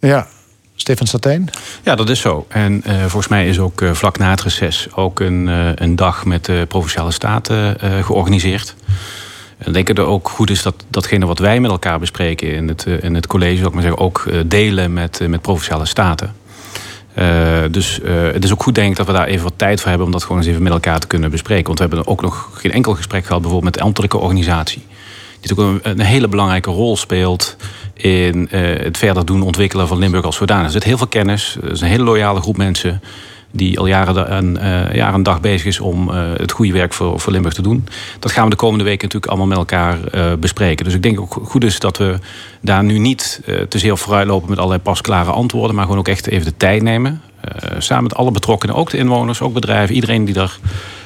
Ja, 0.00 0.26
Stefan 0.74 1.06
Satijn? 1.06 1.50
Ja, 1.82 1.94
dat 1.94 2.08
is 2.08 2.20
zo. 2.20 2.46
En 2.48 2.82
uh, 2.86 3.00
volgens 3.00 3.28
mij 3.28 3.48
is 3.48 3.58
ook 3.58 3.80
uh, 3.80 3.92
vlak 3.92 4.18
na 4.18 4.30
het 4.30 4.42
reces 4.42 4.88
ook 4.94 5.20
een, 5.20 5.46
een 5.82 5.96
dag 5.96 6.24
met 6.24 6.44
de 6.44 6.64
Provinciale 6.68 7.10
Staten 7.10 7.76
georganiseerd. 8.04 8.74
En 9.58 9.66
ik 9.66 9.72
denk 9.72 9.86
dat 9.86 9.96
het 9.96 10.06
ook 10.06 10.28
goed 10.28 10.50
is 10.50 10.62
dat 10.62 10.84
datgene 10.88 11.26
wat 11.26 11.38
wij 11.38 11.60
met 11.60 11.70
elkaar 11.70 11.98
bespreken 11.98 12.52
in 12.52 12.68
het, 12.68 12.86
in 12.86 13.14
het 13.14 13.26
college, 13.26 13.66
ook, 13.66 13.72
maar 13.72 13.82
zeggen, 13.82 14.00
ook 14.00 14.28
delen 14.46 14.92
met, 14.92 15.28
met 15.28 15.42
Provinciale 15.42 15.86
Staten. 15.86 16.34
Uh, 17.18 17.62
dus 17.70 18.00
uh, 18.02 18.22
het 18.32 18.44
is 18.44 18.52
ook 18.52 18.62
goed 18.62 18.74
denk 18.74 18.90
ik 18.90 18.96
dat 18.96 19.06
we 19.06 19.12
daar 19.12 19.26
even 19.26 19.44
wat 19.44 19.52
tijd 19.56 19.80
voor 19.80 19.88
hebben 19.88 20.06
om 20.06 20.12
dat 20.12 20.22
gewoon 20.22 20.38
eens 20.38 20.46
even 20.46 20.62
met 20.62 20.72
elkaar 20.72 20.98
te 20.98 21.06
kunnen 21.06 21.30
bespreken. 21.30 21.66
Want 21.66 21.78
we 21.78 21.84
hebben 21.84 22.06
ook 22.06 22.22
nog 22.22 22.50
geen 22.52 22.72
enkel 22.72 22.94
gesprek 22.94 23.26
gehad 23.26 23.40
bijvoorbeeld 23.40 23.72
met 23.72 23.80
de 23.80 23.86
ambtelijke 23.86 24.18
organisatie. 24.18 24.82
Die 25.40 25.54
natuurlijk 25.54 25.86
een, 25.86 26.00
hele 26.00 26.28
belangrijke 26.28 26.70
rol 26.70 26.96
speelt 26.96 27.56
in 27.94 28.48
uh, 28.50 28.60
het 28.78 28.96
verder 28.96 29.26
doen 29.26 29.42
ontwikkelen 29.42 29.88
van 29.88 29.98
Limburg 29.98 30.24
als 30.24 30.36
zodanig. 30.36 30.66
Er 30.66 30.72
zit 30.72 30.84
heel 30.84 30.96
veel 30.96 31.06
kennis, 31.06 31.56
er 31.62 31.70
is 31.70 31.80
een 31.80 31.88
hele 31.88 32.04
loyale 32.04 32.40
groep 32.40 32.56
mensen 32.56 33.00
die 33.56 33.78
al 33.78 33.86
jaren 33.86 34.28
en, 34.28 34.56
uh, 34.56 34.94
jaar 34.94 35.14
en 35.14 35.22
dag 35.22 35.40
bezig 35.40 35.66
is 35.66 35.80
om 35.80 36.10
uh, 36.10 36.16
het 36.36 36.52
goede 36.52 36.72
werk 36.72 36.92
voor, 36.92 37.20
voor 37.20 37.32
Limburg 37.32 37.54
te 37.54 37.62
doen. 37.62 37.88
Dat 38.18 38.32
gaan 38.32 38.44
we 38.44 38.50
de 38.50 38.56
komende 38.56 38.84
weken 38.84 39.02
natuurlijk 39.02 39.32
allemaal 39.32 39.46
met 39.46 39.58
elkaar 39.58 39.98
uh, 40.14 40.32
bespreken. 40.40 40.84
Dus 40.84 40.94
ik 40.94 41.02
denk 41.02 41.20
ook 41.20 41.40
goed 41.42 41.64
is 41.64 41.78
dat 41.78 41.96
we 41.96 42.18
daar 42.60 42.84
nu 42.84 42.98
niet 42.98 43.40
te 43.68 43.78
zeer 43.78 43.98
vooruit 43.98 44.26
lopen 44.26 44.48
met 44.48 44.58
allerlei 44.58 44.82
pasklare 44.82 45.30
antwoorden, 45.30 45.74
maar 45.74 45.84
gewoon 45.84 45.98
ook 45.98 46.08
echt 46.08 46.26
even 46.26 46.46
de 46.46 46.56
tijd 46.56 46.82
nemen. 46.82 47.20
samen 47.78 48.02
met 48.02 48.14
alle 48.14 48.30
betrokkenen, 48.30 48.74
ook 48.74 48.90
de 48.90 48.96
inwoners, 48.96 49.40
ook 49.40 49.52
bedrijven, 49.52 49.94
iedereen 49.94 50.24
die 50.24 50.34
daar 50.34 50.58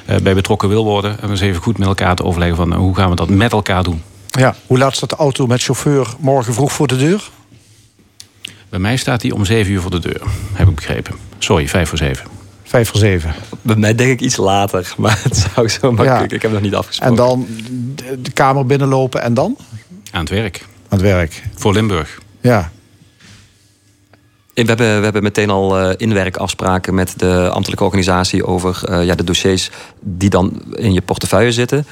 bij 0.05 0.33
betrokken 0.33 0.69
wil 0.69 0.83
worden. 0.83 1.21
En 1.21 1.29
eens 1.29 1.41
even 1.41 1.61
goed 1.61 1.77
met 1.77 1.87
elkaar 1.87 2.15
te 2.15 2.23
overleggen 2.23 2.57
van 2.57 2.73
hoe 2.73 2.95
gaan 2.95 3.09
we 3.09 3.15
dat 3.15 3.29
met 3.29 3.51
elkaar 3.51 3.83
doen. 3.83 4.01
Ja, 4.27 4.55
hoe 4.67 4.77
laat 4.77 4.95
staat 4.95 5.09
de 5.09 5.15
auto 5.15 5.47
met 5.47 5.63
chauffeur 5.63 6.07
morgen 6.19 6.53
vroeg 6.53 6.71
voor 6.71 6.87
de 6.87 6.97
deur? 6.97 7.29
Bij 8.71 8.79
mij 8.79 8.97
staat 8.97 9.21
hij 9.21 9.31
om 9.31 9.45
7 9.45 9.71
uur 9.71 9.81
voor 9.81 9.91
de 9.91 9.99
deur, 9.99 10.21
heb 10.53 10.67
ik 10.67 10.75
begrepen. 10.75 11.15
Sorry, 11.39 11.67
5 11.67 11.89
voor 11.89 11.97
7. 11.97 12.40
Vijf 12.71 12.89
voor 12.89 12.99
zeven. 12.99 13.33
Bij 13.61 13.75
mij 13.75 13.95
denk 13.95 14.11
ik 14.11 14.21
iets 14.21 14.37
later, 14.37 14.93
maar 14.97 15.19
het 15.23 15.37
zou 15.37 15.69
zo 15.69 15.91
makkelijk. 15.91 16.29
Ja. 16.29 16.35
Ik 16.35 16.41
heb 16.41 16.51
nog 16.51 16.61
niet 16.61 16.75
afgesproken. 16.75 17.17
En 17.17 17.23
dan 17.23 17.47
de 18.19 18.31
kamer 18.31 18.65
binnenlopen 18.65 19.21
en 19.21 19.33
dan? 19.33 19.57
Aan 20.11 20.19
het 20.19 20.29
werk. 20.29 20.65
Aan 20.89 20.97
het 20.97 21.01
werk. 21.01 21.43
Voor 21.55 21.73
Limburg. 21.73 22.19
Ja. 22.41 22.71
We 24.53 24.63
hebben, 24.63 24.97
we 24.97 25.03
hebben 25.03 25.23
meteen 25.23 25.49
al 25.49 25.81
uh, 25.81 25.93
inwerkafspraken 25.97 26.93
met 26.93 27.19
de 27.19 27.49
ambtelijke 27.49 27.83
organisatie 27.83 28.45
over 28.45 28.81
uh, 28.89 29.05
ja, 29.05 29.15
de 29.15 29.23
dossiers 29.23 29.69
die 29.99 30.29
dan 30.29 30.61
in 30.73 30.93
je 30.93 31.01
portefeuille 31.01 31.51
zitten. 31.51 31.85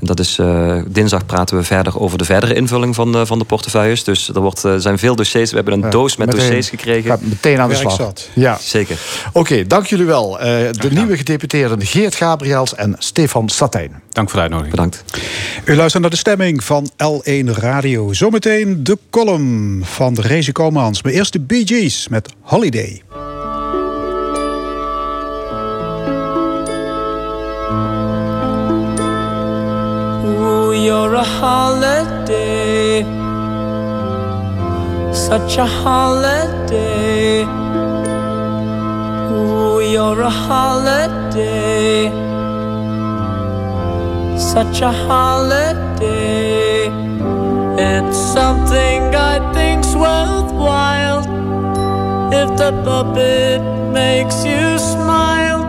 En 0.00 0.06
dat 0.06 0.20
is, 0.20 0.38
uh, 0.38 0.76
dinsdag 0.86 1.26
praten 1.26 1.56
we 1.56 1.62
verder 1.62 2.00
over 2.00 2.18
de 2.18 2.24
verdere 2.24 2.54
invulling 2.54 2.94
van, 2.94 3.16
uh, 3.16 3.22
van 3.24 3.38
de 3.38 3.44
portefeuilles. 3.44 4.04
Dus 4.04 4.28
er 4.28 4.40
wordt, 4.40 4.64
uh, 4.64 4.74
zijn 4.76 4.98
veel 4.98 5.16
dossiers. 5.16 5.50
We 5.50 5.56
hebben 5.56 5.74
een 5.74 5.90
doos 5.90 6.16
met 6.16 6.26
meteen, 6.26 6.42
dossiers 6.42 6.68
gekregen. 6.68 7.18
meteen 7.22 7.60
aan 7.60 7.68
de 7.68 7.74
slag. 7.74 7.98
Ja. 8.34 8.58
Zeker. 8.60 8.98
Oké, 9.28 9.38
okay, 9.38 9.66
dank 9.66 9.86
jullie 9.86 10.06
wel. 10.06 10.38
de 10.70 10.88
nieuwe 10.90 11.16
gedeputeerden 11.16 11.86
Geert 11.86 12.14
Gabriels 12.14 12.74
en 12.74 12.94
Stefan 12.98 13.48
Satijn. 13.48 14.02
Dank 14.10 14.30
voor 14.30 14.36
de 14.36 14.42
uitnodiging. 14.42 14.76
Bedankt. 14.76 15.04
U 15.64 15.76
luistert 15.76 16.02
naar 16.02 16.10
de 16.10 16.16
stemming 16.16 16.64
van 16.64 16.90
L1 16.96 17.50
Radio. 17.50 18.12
Zometeen 18.12 18.84
de 18.84 18.98
column 19.10 19.82
van 19.84 20.14
de 20.14 20.22
Reze 20.22 20.52
Komans. 20.52 21.02
Maar 21.02 21.12
eerst 21.12 21.32
de 21.32 21.40
Bee 21.40 21.66
Gees 21.66 22.08
met 22.08 22.28
Holiday. 22.40 23.02
A 31.20 31.22
holiday, 31.22 33.02
such 35.12 35.58
a 35.58 35.66
holiday. 35.66 37.42
Ooh, 39.30 39.80
you're 39.92 40.22
a 40.22 40.30
holiday. 40.30 42.08
Such 44.38 44.80
a 44.80 44.92
holiday. 44.92 46.88
It's 47.76 48.18
something 48.38 49.14
I 49.14 49.34
think's 49.52 49.92
worthwhile. 49.94 51.22
If 52.32 52.48
the 52.56 52.72
puppet 52.82 53.60
makes 53.92 54.42
you 54.42 54.78
smile. 54.78 55.62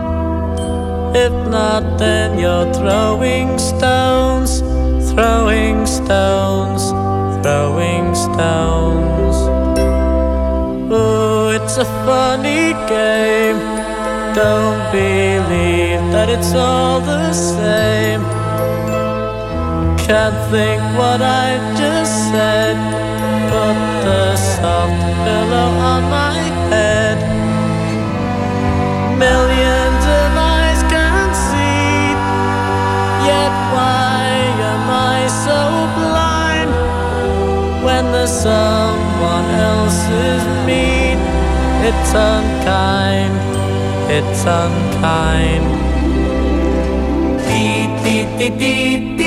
If 1.14 1.32
not, 1.50 1.98
then 1.98 2.38
you're 2.38 2.72
throwing 2.72 3.58
stones, 3.58 4.62
throwing 5.14 5.84
stones, 5.84 6.90
throwing 7.42 8.14
stones. 8.14 9.36
Oh, 10.90 11.52
it's 11.54 11.76
a 11.76 11.84
funny 12.06 12.72
game. 12.88 13.58
Don't 14.34 14.80
believe 14.90 16.00
that 16.14 16.28
it's 16.30 16.54
all 16.54 17.00
the 17.00 17.32
same. 17.32 18.22
Can't 20.06 20.38
think 20.50 20.80
what 20.96 21.20
I 21.20 21.60
just 21.76 22.12
said. 22.32 22.76
Put 23.52 23.76
the 24.06 24.36
soft 24.36 25.02
pillow 25.24 25.70
on 25.92 26.02
my 26.08 26.38
head. 26.72 27.18
Millions 29.18 30.04
of 30.20 30.31
someone 38.32 39.48
else's 39.72 40.44
mean? 40.66 41.18
It's 41.88 42.12
unkind. 42.14 43.34
It's 44.10 44.44
unkind. 44.46 45.66
Dee 47.46 47.86
dee 48.02 48.24
dee 48.38 48.50
dee 48.58 49.16
dee 49.16 49.21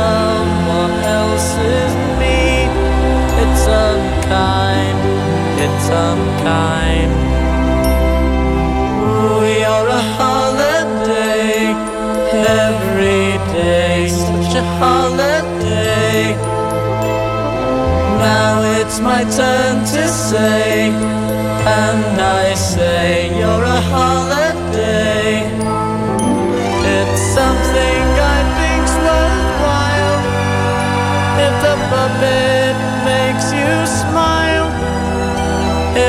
someone 0.00 0.96
else's 1.20 1.92
me? 2.20 2.40
It's 3.42 3.64
unkind. 3.86 4.98
It's 5.64 5.86
unkind. 6.08 7.12
Ooh, 9.02 9.42
you're 9.62 9.90
a 10.00 10.04
holiday 10.18 11.52
every 12.66 13.28
day, 13.60 14.08
such 14.24 14.52
a 14.62 14.64
holiday. 14.82 16.20
Now 18.28 18.54
it's 18.78 18.98
my 19.00 19.22
turn 19.38 19.74
to 19.94 20.02
say, 20.28 20.90
and 21.82 22.16
I 22.42 22.54
say 22.54 23.28
you're 23.38 23.66
a 23.78 23.80
holiday. 23.92 24.29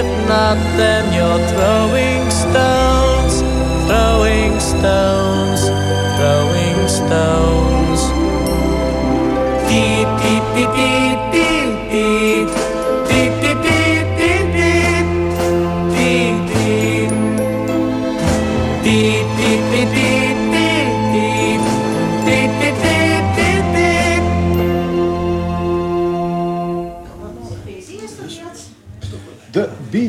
If 0.02 0.28
not, 0.28 0.58
then 0.78 1.04
you're 1.14 1.44
throwing 1.54 2.24
stones, 2.44 3.34
throwing 3.88 4.54
stones, 4.60 5.62
throwing 6.18 6.80
stones. 7.00 8.02
Dee 9.68 10.04
dee 10.20 10.42
dee 10.54 10.70
dee 10.76 10.91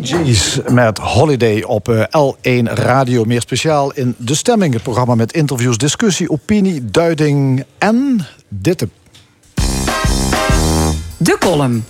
Bee 0.03 0.25
Gees 0.25 0.59
met 0.71 0.99
Holiday 0.99 1.63
op 1.63 1.89
eh, 1.89 2.03
L1 2.03 2.73
Radio. 2.73 3.25
Meer 3.25 3.41
speciaal 3.41 3.93
in 3.93 4.15
De 4.19 4.35
Stemming. 4.35 4.73
Het 4.73 4.83
programma 4.83 5.15
met 5.15 5.33
interviews, 5.33 5.77
discussie, 5.77 6.31
opinie, 6.31 6.85
duiding 6.85 7.65
en 7.79 8.27
dit. 8.49 8.87
De 11.17 11.37
column. 11.39 11.85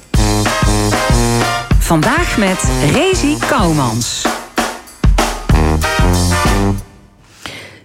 Vandaag 1.78 2.38
met 2.38 2.62
Rezi 2.92 3.36
Kouwmans. 3.48 4.26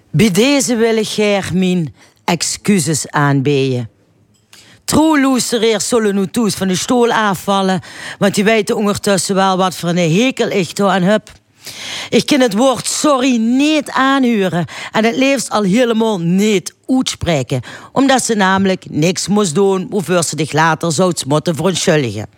Bij 0.09 0.31
deze 0.31 0.75
wil 0.75 0.97
ik 0.97 1.07
Germin 1.07 1.93
excuses 2.23 3.09
aanbieden. 3.09 3.89
Troeloestereer 4.87 5.81
zullen 5.81 6.15
nu 6.15 6.27
toes 6.27 6.53
van 6.53 6.67
de 6.67 6.75
stoel 6.75 7.11
afvallen, 7.11 7.81
want 8.19 8.35
die 8.35 8.43
weten 8.43 8.75
ondertussen 8.75 9.35
wel 9.35 9.57
wat 9.57 9.75
voor 9.75 9.89
een 9.89 10.15
hekel 10.15 10.49
ik 10.49 10.71
toe 10.71 10.87
aan 10.87 11.01
heb. 11.01 11.31
Ik 12.09 12.25
kan 12.25 12.39
het 12.39 12.53
woord 12.53 12.87
sorry 12.87 13.37
niet 13.37 13.89
aanhuren 13.89 14.65
en 14.91 15.05
het 15.05 15.15
liefst 15.15 15.49
al 15.49 15.63
helemaal 15.63 16.19
niet 16.19 16.73
uitspreken, 16.87 17.61
omdat 17.91 18.23
ze 18.23 18.35
namelijk 18.35 18.85
niks 18.89 19.27
moest 19.27 19.55
doen 19.55 19.87
waarvoor 19.89 20.23
ze 20.23 20.35
zich 20.37 20.51
later 20.51 20.91
zou 20.91 21.13
moeten 21.27 21.55
verontschuldigen. 21.55 22.29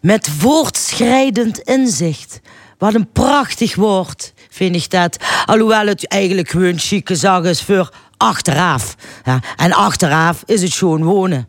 Met 0.00 0.28
voortschrijdend 0.38 1.58
inzicht. 1.58 2.40
Wat 2.78 2.94
een 2.94 3.12
prachtig 3.12 3.74
woord, 3.74 4.32
vind 4.48 4.76
ik 4.76 4.90
dat. 4.90 5.16
Alhoewel 5.46 5.86
het 5.86 6.08
eigenlijk 6.08 6.48
gewoon 6.50 6.78
chique 6.78 7.16
zag 7.16 7.44
is 7.44 7.62
voor 7.62 7.90
achteraf. 8.18 8.94
Ja, 9.24 9.40
en 9.56 9.72
achteraf 9.72 10.42
is 10.46 10.62
het 10.62 10.72
gewoon 10.72 11.02
wonen. 11.04 11.48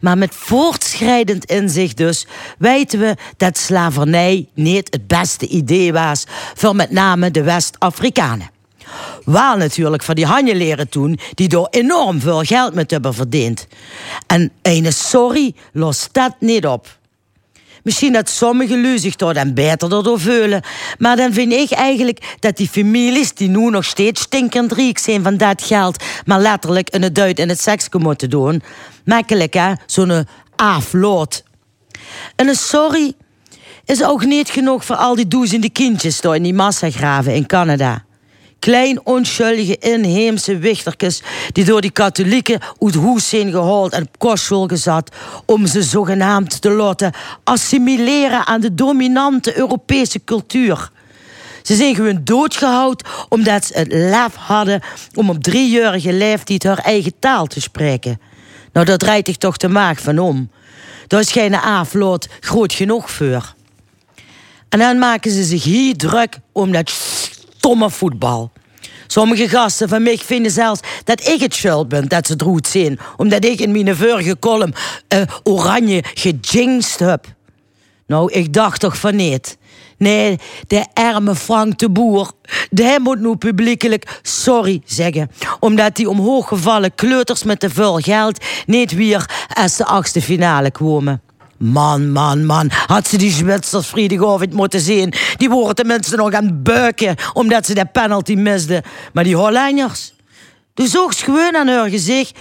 Maar 0.00 0.18
met 0.18 0.34
voortschrijdend 0.34 1.44
inzicht 1.44 1.96
dus 1.96 2.26
weten 2.58 2.98
we 2.98 3.16
dat 3.36 3.58
slavernij 3.58 4.48
niet 4.54 4.88
het 4.90 5.06
beste 5.06 5.46
idee 5.46 5.92
was 5.92 6.24
voor 6.54 6.76
met 6.76 6.90
name 6.90 7.30
de 7.30 7.42
West-Afrikanen. 7.42 8.50
Wel 9.24 9.56
natuurlijk 9.56 10.02
van 10.02 10.14
die 10.14 10.26
hanje 10.26 10.54
leren 10.54 10.88
toen, 10.88 11.18
die 11.34 11.48
door 11.48 11.68
enorm 11.70 12.20
veel 12.20 12.42
geld 12.42 12.74
met 12.74 12.90
hebben 12.90 13.14
verdiend. 13.14 13.66
En 14.26 14.50
een 14.62 14.92
sorry 14.92 15.54
lost 15.72 16.08
dat 16.12 16.34
niet 16.38 16.66
op. 16.66 16.98
Misschien 17.82 18.12
dat 18.12 18.28
sommige 18.28 18.80
lui 18.80 18.98
zich 18.98 19.16
door 19.16 19.34
dan 19.34 19.54
beter 19.54 19.96
erdoor 19.96 20.20
voelen. 20.20 20.62
Maar 20.98 21.16
dan 21.16 21.32
vind 21.32 21.52
ik 21.52 21.70
eigenlijk 21.70 22.36
dat 22.40 22.56
die 22.56 22.68
families 22.68 23.34
die 23.34 23.48
nu 23.48 23.70
nog 23.70 23.84
steeds 23.84 24.20
stinkend 24.20 24.72
rijk 24.72 24.98
zijn 24.98 25.22
van 25.22 25.36
dat 25.36 25.62
geld, 25.62 26.04
maar 26.24 26.40
letterlijk 26.40 26.90
in 26.90 27.02
het 27.02 27.14
duit 27.14 27.38
en 27.38 27.48
het 27.48 27.60
seks 27.60 27.88
moeten 27.98 28.30
doen. 28.30 28.62
Makkelijk 29.04 29.54
hè, 29.54 29.72
zo'n 29.86 30.26
afloot. 30.56 31.42
En 32.36 32.48
een 32.48 32.54
sorry 32.54 33.12
is 33.84 34.04
ook 34.04 34.24
niet 34.24 34.50
genoeg 34.50 34.84
voor 34.84 34.96
al 34.96 35.14
die 35.14 35.28
duizenden 35.28 35.72
kindjes 35.72 36.20
door 36.20 36.34
in 36.34 36.42
die 36.42 36.54
massagraven 36.54 37.34
in 37.34 37.46
Canada. 37.46 38.04
Klein 38.60 39.06
onschuldige 39.06 39.76
inheemse 39.78 40.58
wichtertjes 40.58 41.22
die 41.52 41.64
door 41.64 41.80
die 41.80 41.90
katholieken 41.90 42.60
uit 42.80 43.22
zijn 43.22 43.50
gehaald 43.50 43.92
en 43.92 44.02
op 44.02 44.18
kostschool 44.18 44.66
gezet 44.66 45.16
om 45.46 45.66
ze 45.66 45.82
zogenaamd 45.82 46.60
te 46.60 46.70
laten 46.70 47.12
assimileren 47.44 48.46
aan 48.46 48.60
de 48.60 48.74
dominante 48.74 49.56
Europese 49.56 50.24
cultuur. 50.24 50.90
Ze 51.62 51.74
zijn 51.74 51.94
gewoon 51.94 52.20
doodgehouden 52.24 53.06
omdat 53.28 53.64
ze 53.64 53.78
het 53.78 53.92
lef 53.92 54.34
hadden 54.34 54.80
om 55.14 55.30
op 55.30 55.42
driejarige 55.42 56.12
leeftijd 56.12 56.64
haar 56.64 56.78
eigen 56.78 57.12
taal 57.18 57.46
te 57.46 57.60
spreken. 57.60 58.20
Nou, 58.72 58.86
dat 58.86 58.98
draait 58.98 59.26
zich 59.26 59.36
toch 59.36 59.56
de 59.56 59.68
maag 59.68 60.00
van 60.00 60.18
om. 60.18 60.50
Daar 61.06 61.20
is 61.20 61.32
geen 61.32 61.54
afloot 61.54 62.28
groot 62.40 62.72
genoeg 62.72 63.10
voor. 63.10 63.54
En 64.68 64.78
dan 64.78 64.98
maken 64.98 65.30
ze 65.30 65.44
zich 65.44 65.64
hier 65.64 65.96
druk 65.96 66.38
om 66.52 66.72
dat 66.72 66.90
stomme 67.60 67.90
voetbal. 67.90 68.50
Sommige 69.06 69.48
gasten 69.48 69.88
van 69.88 70.02
mij 70.02 70.18
vinden 70.18 70.52
zelfs 70.52 70.80
dat 71.04 71.28
ik 71.28 71.40
het 71.40 71.54
schuld 71.54 71.88
ben 71.88 72.08
dat 72.08 72.26
ze 72.26 72.36
droed 72.36 72.66
zijn. 72.66 72.98
Omdat 73.16 73.44
ik 73.44 73.60
in 73.60 73.72
mijn 73.72 73.96
vorige 73.96 74.38
column 74.38 74.74
uh, 75.14 75.20
oranje 75.42 76.04
gejinxed 76.14 77.00
heb. 77.00 77.24
Nou, 78.06 78.32
ik 78.32 78.52
dacht 78.52 78.80
toch 78.80 78.96
van 78.96 79.16
niet. 79.16 79.58
Nee, 79.96 80.38
de 80.66 80.86
arme 80.94 81.34
Frank 81.34 81.78
de 81.78 81.90
Boer, 81.90 82.30
die 82.70 83.00
moet 83.00 83.20
nu 83.20 83.36
publiekelijk 83.36 84.20
sorry 84.22 84.82
zeggen. 84.84 85.30
Omdat 85.60 85.96
die 85.96 86.08
omhooggevallen 86.08 86.94
kleuters 86.94 87.42
met 87.42 87.60
te 87.60 87.70
veel 87.70 87.96
geld 87.98 88.44
niet 88.66 88.92
weer 88.92 89.30
als 89.54 89.76
de 89.76 89.84
achtste 89.84 90.22
finale 90.22 90.70
kwamen. 90.70 91.29
Man, 91.62 92.12
man, 92.12 92.46
man, 92.46 92.70
had 92.86 93.08
ze 93.08 93.16
die 93.16 93.30
Zwitsers 93.30 93.86
vrijdagavond 93.86 94.52
moeten 94.52 94.80
zien. 94.80 95.12
Die 95.36 95.50
worden 95.50 95.74
tenminste 95.74 96.16
nog 96.16 96.32
aan 96.32 96.44
het 96.44 96.62
buiken 96.62 97.16
omdat 97.32 97.66
ze 97.66 97.74
de 97.74 97.84
penalty 97.84 98.34
misden. 98.34 98.82
Maar 99.12 99.24
die 99.24 99.36
Hollanders, 99.36 100.12
du 100.74 100.86
zocht 100.86 101.22
gewoon 101.22 101.56
aan 101.56 101.68
haar 101.68 101.88
gezicht. 101.88 102.38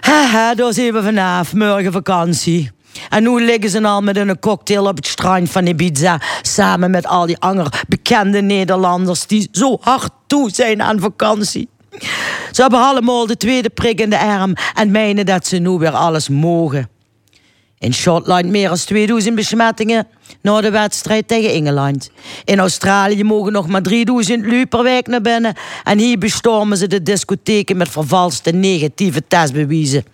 Haha, 0.00 0.54
daar 0.54 0.72
zijn 0.72 0.92
we 0.92 1.02
vanaf, 1.02 1.54
morgen 1.54 1.92
vakantie. 1.92 2.70
En 3.08 3.22
nu 3.22 3.44
liggen 3.44 3.70
ze 3.70 3.82
al 3.82 4.00
met 4.00 4.16
een 4.16 4.38
cocktail 4.38 4.86
op 4.86 4.96
het 4.96 5.06
strand 5.06 5.50
van 5.50 5.66
Ibiza. 5.66 6.20
Samen 6.42 6.90
met 6.90 7.06
al 7.06 7.26
die 7.26 7.38
andere 7.38 7.72
bekende 7.88 8.40
Nederlanders 8.40 9.26
die 9.26 9.48
zo 9.52 9.78
hard 9.80 10.10
toe 10.26 10.50
zijn 10.50 10.82
aan 10.82 11.00
vakantie. 11.00 11.68
Ze 12.52 12.62
hebben 12.62 12.80
allemaal 12.80 13.26
de 13.26 13.36
tweede 13.36 13.70
prik 13.70 14.00
in 14.00 14.10
de 14.10 14.18
arm 14.18 14.54
en 14.74 14.90
menen 14.90 15.26
dat 15.26 15.46
ze 15.46 15.56
nu 15.56 15.70
weer 15.70 15.90
alles 15.90 16.28
mogen. 16.28 16.88
In 17.78 17.94
Schotland 17.94 18.46
meer 18.46 18.68
dan 18.68 18.76
2000 18.76 19.34
besmettingen 19.34 20.06
na 20.40 20.60
de 20.60 20.70
wedstrijd 20.70 21.28
tegen 21.28 21.50
Engeland. 21.50 22.10
In 22.44 22.58
Australië 22.58 23.24
mogen 23.24 23.52
nog 23.52 23.68
maar 23.68 23.82
3000 23.82 24.46
lui 24.46 24.66
per 24.66 24.82
week 24.82 25.06
naar 25.06 25.20
binnen. 25.20 25.54
En 25.84 25.98
hier 25.98 26.18
bestormen 26.18 26.76
ze 26.76 26.86
de 26.86 27.02
discotheken 27.02 27.76
met 27.76 27.88
vervalste 27.88 28.50
negatieve 28.50 29.22
testbewijzen. 29.28 30.04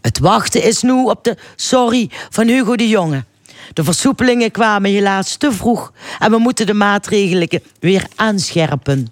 Het 0.00 0.18
wachten 0.18 0.62
is 0.62 0.82
nu 0.82 1.04
op 1.04 1.24
de 1.24 1.36
sorry 1.56 2.10
van 2.30 2.46
Hugo 2.46 2.76
de 2.76 2.88
Jonge. 2.88 3.24
De 3.72 3.84
versoepelingen 3.84 4.50
kwamen 4.50 4.90
helaas 4.90 5.36
te 5.36 5.52
vroeg 5.52 5.92
en 6.18 6.30
we 6.30 6.38
moeten 6.38 6.66
de 6.66 6.74
maatregelen 6.74 7.48
weer 7.80 8.06
aanscherpen. 8.16 9.08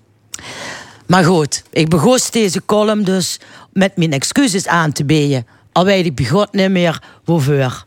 Maar 1.07 1.25
goed, 1.25 1.63
ik 1.71 1.89
begon 1.89 2.19
deze 2.31 2.65
column 2.65 3.05
dus 3.05 3.41
met 3.73 3.97
mijn 3.97 4.13
excuses 4.13 4.67
aan 4.67 4.93
te 4.93 5.05
bieden. 5.05 5.47
Al 5.77 5.85
weet 5.85 6.07
ik 6.07 6.15
begot 6.15 6.53
niet 6.53 6.71
meer 6.71 7.03
waarvoor. 7.25 7.85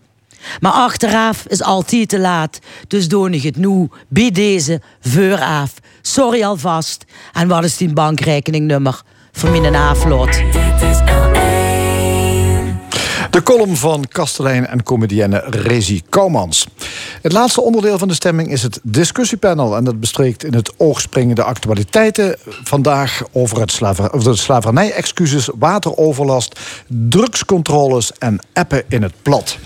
Maar 0.60 0.72
achteraf 0.72 1.46
is 1.48 1.64
altijd 1.64 2.10
te 2.10 2.20
laat, 2.20 2.60
dus 2.88 3.08
doe 3.08 3.30
ik 3.30 3.44
het 3.44 3.56
nu 3.56 3.90
bij 4.08 4.32
deze 4.32 4.82
vooraf. 5.02 5.74
Sorry 6.02 6.44
alvast. 6.44 7.06
En 7.34 7.48
wat 7.48 7.64
is 7.64 7.78
die 7.78 7.94
bankrekeningnummer 7.94 9.02
voor 9.32 9.50
mijn 9.50 9.76
afloot? 9.76 10.44
De 13.30 13.44
column 13.44 13.76
van 13.76 14.06
kastelein 14.08 14.68
en 14.68 14.84
comedienne 14.84 15.44
Rezi 15.50 16.02
Koumans. 16.10 16.68
Het 17.22 17.32
laatste 17.32 17.62
onderdeel 17.62 17.98
van 17.98 18.08
de 18.08 18.14
stemming 18.14 18.52
is 18.52 18.64
het 18.64 18.80
discussiepanel. 18.84 19.76
En 19.76 19.84
dat 19.84 20.00
bespreekt 20.00 20.44
in 20.44 20.54
het 20.54 20.74
oog 20.78 21.02
springende 21.02 21.44
actualiteiten 21.44 22.36
vandaag 22.64 23.24
over, 23.32 23.60
het 23.60 23.72
slaver, 23.72 24.14
over 24.14 24.32
de 24.32 24.38
slavernij-excuses, 24.38 25.50
wateroverlast, 25.56 26.60
drugscontroles 26.88 28.12
en 28.18 28.40
appen 28.54 28.84
in 28.88 29.04
het 29.04 29.14
plat. 29.22 29.58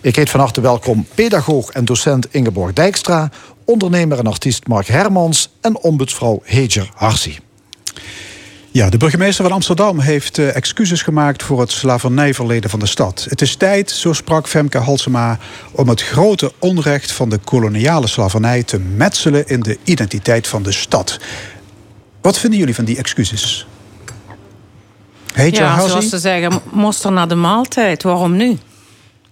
Ik 0.00 0.16
heet 0.16 0.30
van 0.30 0.40
harte 0.40 0.60
welkom 0.60 1.06
pedagoog 1.14 1.70
en 1.70 1.84
docent 1.84 2.26
Ingeborg 2.30 2.72
Dijkstra, 2.72 3.30
ondernemer 3.64 4.18
en 4.18 4.26
artiest 4.26 4.66
Mark 4.66 4.86
Hermans 4.86 5.50
en 5.60 5.78
ombudsvrouw 5.78 6.40
Heger 6.44 6.90
Harsi. 6.94 7.38
Ja, 8.78 8.90
de 8.90 8.96
burgemeester 8.96 9.44
van 9.44 9.52
Amsterdam 9.52 10.00
heeft 10.00 10.38
uh, 10.38 10.56
excuses 10.56 11.02
gemaakt 11.02 11.42
voor 11.42 11.60
het 11.60 11.72
slavernijverleden 11.72 12.70
van 12.70 12.78
de 12.78 12.86
stad. 12.86 13.26
Het 13.28 13.40
is 13.40 13.56
tijd, 13.56 13.90
zo 13.90 14.12
sprak 14.12 14.48
Femke 14.48 14.78
Halsema, 14.78 15.38
om 15.72 15.88
het 15.88 16.02
grote 16.02 16.52
onrecht 16.58 17.12
van 17.12 17.28
de 17.28 17.38
koloniale 17.38 18.06
slavernij 18.06 18.62
te 18.62 18.78
metselen 18.78 19.46
in 19.46 19.60
de 19.60 19.78
identiteit 19.84 20.46
van 20.46 20.62
de 20.62 20.72
stad. 20.72 21.18
Wat 22.20 22.38
vinden 22.38 22.58
jullie 22.58 22.74
van 22.74 22.84
die 22.84 22.96
excuses? 22.96 23.66
Heet 25.32 25.56
ja, 25.56 25.86
zoals 25.88 26.08
ze 26.08 26.18
zeggen, 26.18 26.60
moster 26.70 27.12
naar 27.12 27.28
de 27.28 27.34
maaltijd. 27.34 28.02
Waarom 28.02 28.36
nu? 28.36 28.58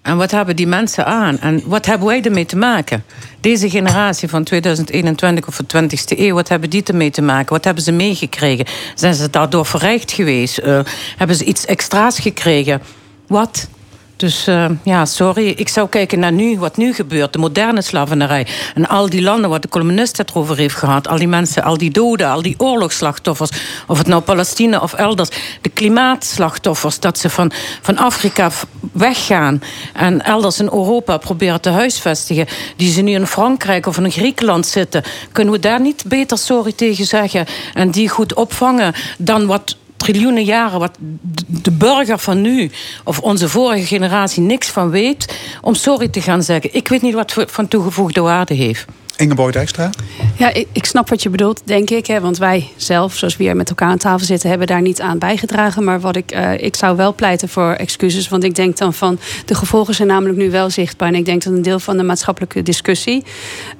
En 0.06 0.16
wat 0.16 0.30
hebben 0.30 0.56
die 0.56 0.66
mensen 0.66 1.06
aan? 1.06 1.38
En 1.38 1.62
wat 1.64 1.86
hebben 1.86 2.06
wij 2.06 2.22
ermee 2.22 2.46
te 2.46 2.56
maken? 2.56 3.04
Deze 3.40 3.70
generatie 3.70 4.28
van 4.28 4.44
2021 4.44 5.46
of 5.46 5.56
de 5.56 5.82
20e 5.82 6.18
eeuw, 6.18 6.34
wat 6.34 6.48
hebben 6.48 6.70
die 6.70 6.82
ermee 6.82 7.10
te 7.10 7.22
maken? 7.22 7.52
Wat 7.52 7.64
hebben 7.64 7.82
ze 7.82 7.92
meegekregen? 7.92 8.66
Zijn 8.94 9.14
ze 9.14 9.30
daardoor 9.30 9.66
verrijkt 9.66 10.12
geweest? 10.12 10.58
Uh, 10.58 10.80
hebben 11.16 11.36
ze 11.36 11.44
iets 11.44 11.64
extra's 11.64 12.18
gekregen? 12.18 12.82
Wat? 13.26 13.68
Dus 14.16 14.48
uh, 14.48 14.70
ja, 14.82 15.04
sorry. 15.04 15.48
Ik 15.48 15.68
zou 15.68 15.88
kijken 15.88 16.18
naar 16.18 16.32
nu, 16.32 16.58
wat 16.58 16.76
nu 16.76 16.94
gebeurt. 16.94 17.32
De 17.32 17.38
moderne 17.38 17.82
slavernij. 17.82 18.46
En 18.74 18.88
al 18.88 19.10
die 19.10 19.22
landen 19.22 19.50
waar 19.50 19.60
de 19.60 19.68
columnist 19.68 20.16
het 20.16 20.34
over 20.34 20.56
heeft 20.56 20.74
gehad. 20.74 21.08
Al 21.08 21.18
die 21.18 21.28
mensen, 21.28 21.62
al 21.62 21.78
die 21.78 21.90
doden, 21.90 22.28
al 22.28 22.42
die 22.42 22.54
oorlogsslachtoffers. 22.58 23.50
Of 23.86 23.98
het 23.98 24.06
nou 24.06 24.22
Palestina 24.22 24.78
of 24.78 24.92
elders. 24.92 25.28
De 25.60 25.68
klimaatslachtoffers. 25.68 27.00
Dat 27.00 27.18
ze 27.18 27.30
van, 27.30 27.52
van 27.82 27.96
Afrika 27.96 28.50
weggaan. 28.92 29.62
En 29.92 30.24
elders 30.24 30.58
in 30.58 30.64
Europa 30.64 31.16
proberen 31.16 31.60
te 31.60 31.70
huisvestigen. 31.70 32.46
Die 32.76 32.92
ze 32.92 33.00
nu 33.00 33.12
in 33.12 33.26
Frankrijk 33.26 33.86
of 33.86 33.98
in 33.98 34.10
Griekenland 34.10 34.66
zitten. 34.66 35.02
Kunnen 35.32 35.52
we 35.52 35.60
daar 35.60 35.80
niet 35.80 36.04
beter 36.06 36.38
sorry 36.38 36.72
tegen 36.72 37.04
zeggen? 37.04 37.46
En 37.74 37.90
die 37.90 38.08
goed 38.08 38.34
opvangen 38.34 38.94
dan 39.18 39.46
wat 39.46 39.76
triljoenen 39.96 40.44
jaren 40.44 40.78
wat 40.78 40.98
de 41.46 41.70
burger 41.70 42.18
van 42.18 42.40
nu 42.40 42.70
of 43.04 43.18
onze 43.18 43.48
vorige 43.48 43.86
generatie 43.86 44.42
niks 44.42 44.68
van 44.68 44.90
weet, 44.90 45.38
om 45.60 45.74
sorry 45.74 46.08
te 46.08 46.20
gaan 46.20 46.42
zeggen. 46.42 46.74
Ik 46.74 46.88
weet 46.88 47.02
niet 47.02 47.14
wat 47.14 47.34
van 47.46 47.68
toegevoegde 47.68 48.20
waarde 48.20 48.54
heeft. 48.54 48.84
Ingeborg 49.16 49.52
Dijkstra? 49.52 49.90
Ja, 50.36 50.52
ik, 50.52 50.68
ik, 50.72 50.84
snap 50.84 51.08
wat 51.08 51.22
je 51.22 51.28
bedoelt, 51.28 51.60
denk 51.64 51.90
ik. 51.90 52.06
Hè, 52.06 52.20
want 52.20 52.38
wij 52.38 52.68
zelf, 52.76 53.14
zoals 53.14 53.36
we 53.36 53.42
hier 53.42 53.56
met 53.56 53.68
elkaar 53.68 53.88
aan 53.88 53.98
tafel 53.98 54.26
zitten... 54.26 54.48
hebben 54.48 54.66
daar 54.66 54.80
niet 54.80 55.00
aan 55.00 55.18
bijgedragen. 55.18 55.84
Maar 55.84 56.00
wat 56.00 56.16
ik, 56.16 56.34
uh, 56.34 56.62
ik 56.62 56.76
zou 56.76 56.96
wel 56.96 57.14
pleiten 57.14 57.48
voor 57.48 57.72
excuses. 57.72 58.28
Want 58.28 58.44
ik 58.44 58.54
denk 58.54 58.76
dan 58.76 58.94
van... 58.94 59.18
de 59.44 59.54
gevolgen 59.54 59.94
zijn 59.94 60.08
namelijk 60.08 60.38
nu 60.38 60.50
wel 60.50 60.70
zichtbaar. 60.70 61.08
En 61.08 61.14
ik 61.14 61.24
denk 61.24 61.42
dat 61.44 61.52
een 61.52 61.62
deel 61.62 61.78
van 61.78 61.96
de 61.96 62.02
maatschappelijke 62.02 62.62
discussie... 62.62 63.24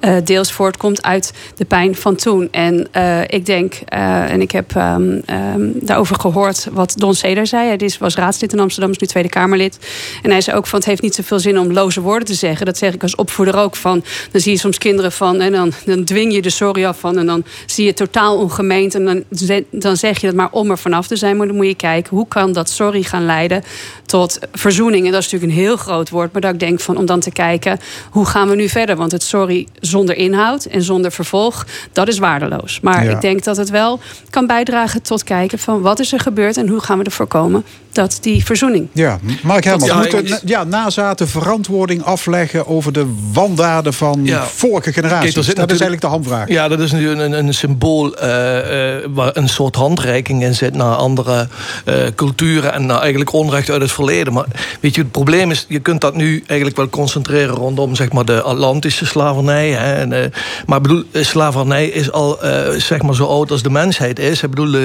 Uh, 0.01 0.15
deels 0.23 0.51
voortkomt 0.51 1.03
uit 1.03 1.33
de 1.55 1.65
pijn 1.65 1.95
van 1.95 2.15
toen. 2.15 2.47
En 2.51 2.87
uh, 2.95 3.21
ik 3.27 3.45
denk, 3.45 3.73
en 3.73 4.41
ik 4.41 4.51
heb 4.51 4.75
um, 4.75 5.21
um, 5.29 5.73
daarover 5.81 6.19
gehoord 6.19 6.67
wat 6.71 6.93
Don 6.97 7.13
Seder 7.13 7.47
zei. 7.47 7.67
Hij 7.67 7.91
was 7.99 8.15
raadslid 8.15 8.53
in 8.53 8.59
Amsterdam, 8.59 8.91
is 8.91 8.97
nu 8.97 9.07
Tweede 9.07 9.29
Kamerlid. 9.29 9.77
En 10.23 10.31
hij 10.31 10.41
zei 10.41 10.57
ook 10.57 10.67
van... 10.67 10.79
het 10.79 10.87
heeft 10.87 11.01
niet 11.01 11.15
zoveel 11.15 11.39
zin 11.39 11.59
om 11.59 11.73
loze 11.73 12.01
woorden 12.01 12.27
te 12.27 12.33
zeggen. 12.33 12.65
Dat 12.65 12.77
zeg 12.77 12.93
ik 12.93 13.01
als 13.01 13.15
opvoeder 13.15 13.57
ook 13.57 13.75
van... 13.75 14.03
dan 14.31 14.41
zie 14.41 14.51
je 14.51 14.57
soms 14.57 14.77
kinderen 14.77 15.11
van 15.11 15.25
en 15.35 15.51
dan, 15.51 15.71
dan 15.85 16.03
dwing 16.03 16.33
je 16.33 16.41
de 16.41 16.49
sorry 16.49 16.85
af 16.85 16.99
van. 16.99 17.17
En 17.17 17.25
dan 17.25 17.43
zie 17.65 17.85
je 17.85 17.93
totaal 17.93 18.37
ongemeend. 18.37 18.95
En 18.95 19.05
dan, 19.05 19.23
dan 19.71 19.97
zeg 19.97 20.21
je 20.21 20.27
het 20.27 20.35
maar 20.35 20.51
om 20.51 20.71
er 20.71 20.77
vanaf 20.77 21.07
te 21.07 21.15
zijn. 21.15 21.37
Maar 21.37 21.47
dan 21.47 21.55
moet 21.55 21.65
je 21.65 21.75
kijken, 21.75 22.15
hoe 22.15 22.27
kan 22.27 22.51
dat 22.51 22.69
sorry 22.69 23.03
gaan 23.03 23.25
leiden 23.25 23.63
tot 24.05 24.39
verzoening? 24.51 25.05
En 25.05 25.11
dat 25.11 25.23
is 25.23 25.31
natuurlijk 25.31 25.59
een 25.59 25.65
heel 25.65 25.77
groot 25.77 26.09
woord. 26.09 26.31
Maar 26.31 26.41
dat 26.41 26.53
ik 26.53 26.59
denk 26.59 26.79
van 26.79 26.97
om 26.97 27.05
dan 27.05 27.19
te 27.19 27.31
kijken, 27.31 27.79
hoe 28.09 28.25
gaan 28.25 28.49
we 28.49 28.55
nu 28.55 28.69
verder? 28.69 28.95
Want 28.95 29.11
het 29.11 29.23
sorry 29.23 29.67
zonder 29.79 30.15
inhoud 30.15 30.65
en 30.65 30.81
zonder 30.81 31.11
vervolg, 31.11 31.65
dat 31.91 32.07
is 32.07 32.17
waardeloos. 32.17 32.79
Maar 32.79 33.05
ik 33.05 33.21
denk 33.21 33.43
dat 33.43 33.57
het 33.57 33.69
wel 33.69 33.99
kan 34.29 34.47
bijdragen 34.47 35.01
tot 35.01 35.23
kijken 35.23 35.59
van 35.59 35.81
wat 35.81 35.99
is 35.99 36.13
er 36.13 36.19
gebeurd 36.19 36.57
en 36.57 36.67
hoe 36.67 36.79
gaan 36.79 36.97
we 36.97 37.03
ervoor 37.03 37.27
komen 37.27 37.63
dat 37.97 38.17
die 38.21 38.45
verzoening. 38.45 38.87
Ja, 38.93 39.19
Mark 39.43 39.63
Hermans, 39.63 39.91
ja, 39.91 39.97
moeten 39.97 40.39
ja, 40.45 40.63
nazaten 40.63 41.27
verantwoording 41.27 42.03
afleggen 42.03 42.67
over 42.67 42.93
de 42.93 43.05
wandaden 43.33 43.93
van 43.93 44.19
ja. 44.23 44.45
vorige 44.45 44.93
generaties? 44.93 45.33
dat 45.33 45.45
is 45.47 45.53
eigenlijk 45.53 46.01
de 46.01 46.07
handvraag. 46.07 46.47
Ja, 46.47 46.67
dat 46.67 46.79
is 46.79 46.91
natuurlijk 46.91 47.21
een, 47.21 47.33
een 47.33 47.53
symbool 47.53 48.23
uh, 48.23 48.23
uh, 48.23 49.05
waar 49.09 49.31
een 49.33 49.49
soort 49.49 49.75
handreiking 49.75 50.43
in 50.43 50.55
zit 50.55 50.75
naar 50.75 50.95
andere 50.95 51.47
uh, 51.85 51.95
culturen 52.15 52.73
en 52.73 52.85
naar 52.85 52.99
eigenlijk 52.99 53.33
onrecht 53.33 53.69
uit 53.69 53.81
het 53.81 53.91
verleden. 53.91 54.33
Maar 54.33 54.45
weet 54.79 54.95
je, 54.95 55.01
het 55.01 55.11
probleem 55.11 55.51
is, 55.51 55.65
je 55.67 55.79
kunt 55.79 56.01
dat 56.01 56.15
nu 56.15 56.43
eigenlijk 56.45 56.77
wel 56.77 56.89
concentreren 56.89 57.55
rondom 57.55 57.95
zeg 57.95 58.11
maar 58.11 58.25
de 58.25 58.41
Atlantische 58.41 59.05
slavernij. 59.05 59.69
Hè, 59.69 59.93
en, 59.93 60.33
maar 60.65 60.81
bedoel, 60.81 61.03
slavernij 61.13 61.87
is 61.87 62.11
al 62.11 62.39
zeg 62.77 63.01
maar 63.01 63.15
zo 63.15 63.25
oud 63.25 63.51
als 63.51 63.63
de 63.63 63.69
mensheid 63.69 64.19
is. 64.19 64.43
Ik 64.43 64.49
bedoel, 64.49 64.79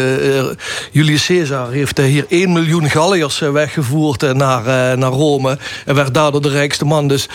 Julius 0.90 1.26
Caesar 1.26 1.70
heeft 1.70 1.98
hier 1.98 2.24
1 2.28 2.52
miljoen 2.52 2.90
Galliërs 3.02 3.38
weggevoerd 3.38 4.34
naar, 4.34 4.98
naar 4.98 5.10
Rome 5.10 5.58
en 5.86 5.94
werd 5.94 6.14
daardoor 6.14 6.42
de 6.42 6.48
rijkste 6.48 6.84
man. 6.84 7.08
Dus 7.08 7.28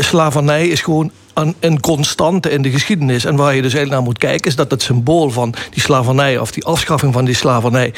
slavernij 0.00 0.68
is 0.68 0.80
gewoon 0.80 1.10
een, 1.36 1.54
een 1.60 1.80
constante 1.80 2.50
in 2.50 2.62
de 2.62 2.70
geschiedenis. 2.70 3.24
En 3.24 3.36
waar 3.36 3.54
je 3.54 3.62
dus 3.62 3.74
eigenlijk 3.74 3.90
naar 3.90 4.02
moet 4.02 4.18
kijken, 4.18 4.50
is 4.50 4.56
dat 4.56 4.70
het 4.70 4.82
symbool 4.82 5.30
van 5.30 5.54
die 5.70 5.82
slavernij 5.82 6.38
of 6.38 6.50
die 6.50 6.64
afschaffing 6.64 7.12
van 7.12 7.24
die 7.24 7.34
slavernij, 7.34 7.92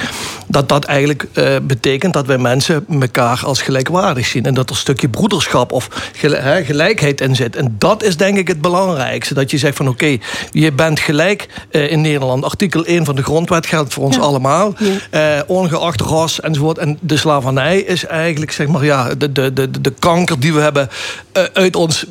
dat 0.47 0.69
dat 0.69 0.85
eigenlijk 0.85 1.27
uh, 1.35 1.57
betekent 1.63 2.13
dat 2.13 2.27
wij 2.27 2.39
mensen 2.39 2.85
elkaar 3.01 3.41
als 3.45 3.63
gelijkwaardig 3.63 4.27
zien. 4.27 4.45
En 4.45 4.55
dat 4.55 4.65
er 4.65 4.75
een 4.75 4.81
stukje 4.81 5.09
broederschap 5.09 5.73
of 5.73 6.11
gelijkheid 6.65 7.21
in 7.21 7.37
zit. 7.37 7.57
En 7.57 7.75
dat 7.79 8.03
is 8.03 8.17
denk 8.17 8.39
ik 8.39 8.49
het 8.49 8.61
belangrijkste. 8.61 9.35
Dat 9.35 9.51
je 9.51 9.59
zegt 9.59 9.77
van 9.77 9.89
oké, 9.89 10.17
je 10.51 10.73
bent 10.73 11.01
gelijk 11.01 11.49
uh, 11.71 11.91
in 11.91 12.01
Nederland. 12.01 12.45
Artikel 12.45 12.85
1 12.85 13.05
van 13.05 13.17
de 13.17 13.23
grondwet 13.23 13.67
geldt 13.67 13.95
voor 13.95 14.05
ons 14.05 14.17
ja. 14.17 14.23
allemaal. 14.23 14.75
Ja. 15.11 15.37
Uh, 15.37 15.43
ongeacht 15.47 16.01
ras 16.01 16.41
enzovoort. 16.41 16.79
En 16.79 16.99
de 17.01 17.17
slavernij 17.17 17.79
is 17.79 18.07
eigenlijk 18.07 18.53
zeg 18.53 18.67
maar 18.67 18.85
ja, 18.85 19.15
de, 19.15 19.33
de, 19.33 19.53
de, 19.53 19.81
de 19.81 19.93
kanker 19.99 20.41
die 20.41 20.55
we 20.55 20.61
hebben 20.61 20.89
uit 21.53 21.77
ons 21.77 22.07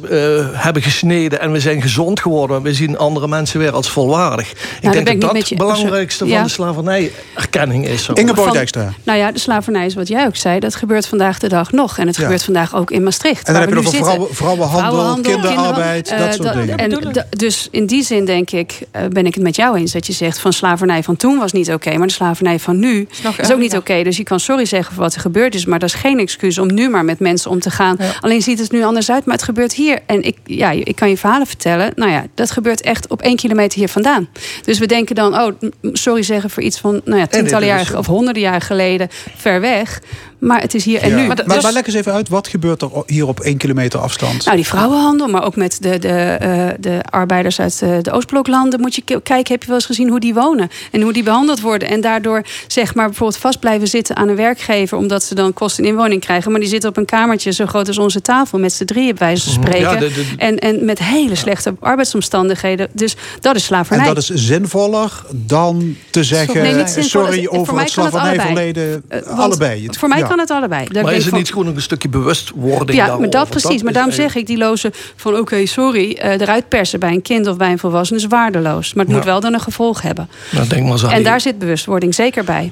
hebben 0.54 0.82
gesneden. 0.82 1.17
En 1.26 1.52
we 1.52 1.60
zijn 1.60 1.82
gezond 1.82 2.20
geworden. 2.20 2.62
We 2.62 2.74
zien 2.74 2.98
andere 2.98 3.28
mensen 3.28 3.60
weer 3.60 3.72
als 3.72 3.90
volwaardig. 3.90 4.54
Nou, 4.82 4.98
ik 4.98 5.06
denk 5.06 5.22
dat 5.22 5.34
dat 5.34 5.50
het 5.50 5.58
belangrijkste 5.58 6.28
van 6.28 6.44
de 6.44 6.50
slavernij 6.50 7.12
erkenning 7.36 7.88
is. 7.88 8.04
Zo. 8.04 8.14
Ingeborg 8.14 8.52
Dijkstra. 8.52 8.94
Nou 9.04 9.20
ja, 9.20 9.32
de 9.32 9.40
slavernij 9.40 9.86
is 9.86 9.96
wat 9.96 10.08
jij 10.08 10.26
ook 10.26 10.36
zei. 10.36 10.60
Dat 10.60 10.76
gebeurt 10.76 11.08
vandaag 11.08 11.40
de 11.40 11.48
dag 11.48 11.72
nog. 11.72 11.98
En 11.98 12.08
het 12.08 12.18
gebeurt 12.18 12.44
vandaag 12.44 12.76
ook 12.76 12.92
in 12.92 13.04
Maastricht. 13.04 13.48
En 13.48 13.54
dan 13.54 13.62
heb 13.62 13.70
je 13.70 13.76
nog 13.76 13.96
vrouwen, 13.96 14.36
vrouwenhandel, 14.36 14.80
vrouwenhandel, 14.80 15.34
kinderarbeid, 15.34 16.12
uh, 16.12 16.18
dat 16.18 16.34
soort 16.34 16.54
dingen. 16.54 16.78
En 16.78 17.26
dus 17.30 17.68
in 17.72 17.86
die 17.86 18.04
zin 18.04 18.26
denk 18.26 18.52
ik, 18.52 18.80
uh, 18.96 19.02
ben 19.12 19.26
ik 19.26 19.34
het 19.34 19.44
met 19.44 19.56
jou 19.56 19.78
eens. 19.78 19.92
Dat 19.92 20.08
je 20.08 20.14
zegt 20.14 20.40
van 20.40 20.54
slavernij 20.54 21.04
van 21.04 21.16
toen 21.16 21.38
was 21.38 21.52
niet 21.52 21.68
oké. 21.68 21.76
Okay, 21.76 21.98
maar 21.98 22.08
de 22.08 22.14
slavernij 22.14 22.60
van 22.60 22.80
nu 22.80 23.08
is, 23.12 23.38
is 23.38 23.52
ook 23.52 23.60
niet 23.60 23.72
oké. 23.72 23.92
Okay. 23.92 24.04
Dus 24.04 24.18
je 24.18 24.24
kan 24.24 24.40
sorry 24.40 24.66
zeggen 24.66 24.94
voor 24.94 25.04
wat 25.04 25.14
er 25.14 25.22
gebeurd 25.22 25.56
is. 25.56 25.66
Maar 25.66 25.80
dat 25.80 25.90
is 25.90 25.96
geen 25.96 26.20
excuus 26.20 26.58
om 26.58 26.74
nu 26.74 26.90
maar 26.90 27.06
met 27.06 27.20
mensen 27.20 27.52
om 27.52 27.60
te 27.60 27.70
gaan. 27.70 27.96
Ja. 28.00 28.12
Alleen 28.20 28.42
ziet 28.42 28.60
het 28.60 28.72
nu 28.72 28.84
anders 28.84 29.12
uit. 29.12 29.26
Maar 29.26 29.36
het 29.36 29.44
gebeurt 29.44 29.74
hier. 29.74 30.00
En 30.06 30.22
ik, 30.22 30.38
ja, 30.44 30.72
ik 30.72 30.96
kan 30.96 31.07
je 31.10 31.18
verhalen 31.18 31.48
vertellen. 31.48 31.92
Nou 31.96 32.12
ja, 32.12 32.26
dat 32.34 32.52
gebeurt 32.52 32.82
echt 32.82 33.08
op 33.08 33.22
één 33.22 33.36
kilometer 33.36 33.80
hier 33.80 33.90
vandaan. 33.90 34.28
Dus 34.64 34.80
we 34.80 34.86
denken 34.86 35.16
dan, 35.16 35.40
oh, 35.40 35.52
sorry 35.82 36.24
zeggen 36.24 36.50
voor 36.50 36.64
iets 36.64 36.80
van 36.80 37.02
nou 37.06 37.20
ja, 37.20 37.28
tientallen 37.28 37.68
jaren 37.68 37.98
of 37.98 38.06
honderden 38.06 38.42
jaar 38.42 38.62
geleden 38.62 39.08
ver 39.36 39.62
weg. 39.62 40.02
Maar 40.40 40.62
het 40.62 40.74
is 40.74 40.86
hier 40.86 41.02
en 41.02 41.16
nu. 41.16 41.28
Maar, 41.28 41.44
maar, 41.46 41.62
maar 41.62 41.72
leg 41.72 41.86
eens 41.86 41.96
even 41.96 42.14
uit, 42.14 42.30
wat 42.30 42.48
gebeurt 42.48 42.82
er 42.82 42.90
hier 43.06 43.28
op 43.28 43.40
één 43.40 43.58
kilometer 43.58 44.00
afstand? 44.00 44.46
Nou, 44.46 44.56
die 44.56 44.66
vrouwenhandel, 44.66 45.28
maar 45.28 45.44
ook 45.44 45.56
met 45.56 45.78
de, 45.82 46.00
de, 46.00 46.38
uh, 46.42 46.68
de 46.80 47.02
arbeiders 47.10 47.60
uit 47.60 47.80
de, 47.80 48.00
de 48.02 48.12
Oostbloklanden. 48.12 48.80
Moet 48.80 48.96
je 48.96 49.02
kijken, 49.02 49.52
heb 49.54 49.62
je 49.62 49.68
wel 49.68 49.76
eens 49.76 49.86
gezien 49.86 50.10
hoe 50.10 50.20
die 50.20 50.34
wonen 50.34 50.70
en 50.92 51.02
hoe 51.02 51.14
die 51.14 51.24
behandeld 51.24 51.62
worden. 51.62 51.90
En 51.90 52.02
daardoor 52.02 52.44
zeg 52.68 52.96
maar 52.96 53.06
bijvoorbeeld 53.06 53.42
vast 53.42 53.60
blijven 53.60 53.88
zitten 53.88 54.16
aan 54.16 54.28
een 54.28 54.36
werkgever, 54.36 54.98
omdat 54.98 55.24
ze 55.24 55.36
dan 55.36 55.54
kosten 55.54 55.84
in 55.84 55.90
inwoning 55.90 56.22
krijgen. 56.22 56.52
Maar 56.52 56.60
die 56.60 56.70
zitten 56.70 56.90
op 56.90 56.98
een 56.98 57.06
kamertje 57.06 57.52
zo 57.52 57.66
groot 57.66 57.88
als 57.88 57.98
onze 57.98 58.22
tafel, 58.22 58.60
met 58.60 58.74
z'n 58.74 58.86
drieën 58.86 59.16
bij 59.16 59.28
wijze 59.28 59.44
van 59.44 59.54
spreken. 59.54 59.80
Ja, 59.80 59.96
de, 59.96 60.14
de, 60.14 60.26
en, 60.38 60.60
en 60.60 60.86
met 60.86 60.97
hele 61.00 61.36
slechte 61.36 61.76
arbeidsomstandigheden. 61.80 62.88
Dus 62.94 63.16
dat 63.40 63.56
is 63.56 63.64
slavernij. 63.64 64.08
En 64.08 64.14
dat 64.14 64.24
is 64.24 64.30
zinvoller 64.46 65.22
dan 65.32 65.96
te 66.10 66.24
zeggen, 66.24 66.62
nee, 66.62 66.84
sorry 66.88 67.48
over 67.48 67.80
het 67.80 67.90
slavernijverleden. 67.90 69.04
Uh, 69.10 69.40
allebei. 69.40 69.86
Het, 69.86 69.98
voor 69.98 70.10
mij 70.10 70.22
kan 70.22 70.40
het 70.40 70.52
allebei. 70.52 70.88
Maar 71.02 71.14
is 71.14 71.18
het 71.18 71.30
van, 71.30 71.38
niet 71.38 71.50
gewoon 71.52 71.68
een 71.68 71.82
stukje 71.82 72.10
bewustwording 72.10 72.98
Ja, 72.98 73.18
maar 73.18 73.30
dat 73.30 73.50
precies. 73.50 73.84
maar 73.84 73.94
daarom 73.94 74.12
zeg 74.12 74.36
ik, 74.36 74.48
die 74.48 74.58
loze 74.58 74.92
van 75.16 75.38
oké, 75.38 75.66
sorry... 75.66 76.20
Uh, 76.24 76.32
eruit 76.32 76.70
persen 76.70 77.00
bij 77.00 77.12
een 77.12 77.22
kind 77.22 77.48
of 77.48 77.58
bij 77.58 77.72
een 77.72 77.80
volwassene 77.80 78.20
is 78.20 78.26
waardeloos. 78.26 78.94
Maar 78.94 79.06
het 79.06 79.14
moet 79.14 79.24
wel 79.24 79.40
dan 79.40 79.54
een 79.54 79.60
gevolg 79.60 80.02
hebben. 80.02 80.30
Nou, 80.52 80.68
denk 80.68 80.88
maar 80.88 81.00
zo 81.00 81.08
en 81.08 81.24
daar 81.24 81.42
zit 81.42 81.60
bewustwording 81.60 82.16
zeker 82.16 82.44
bij. 82.44 82.72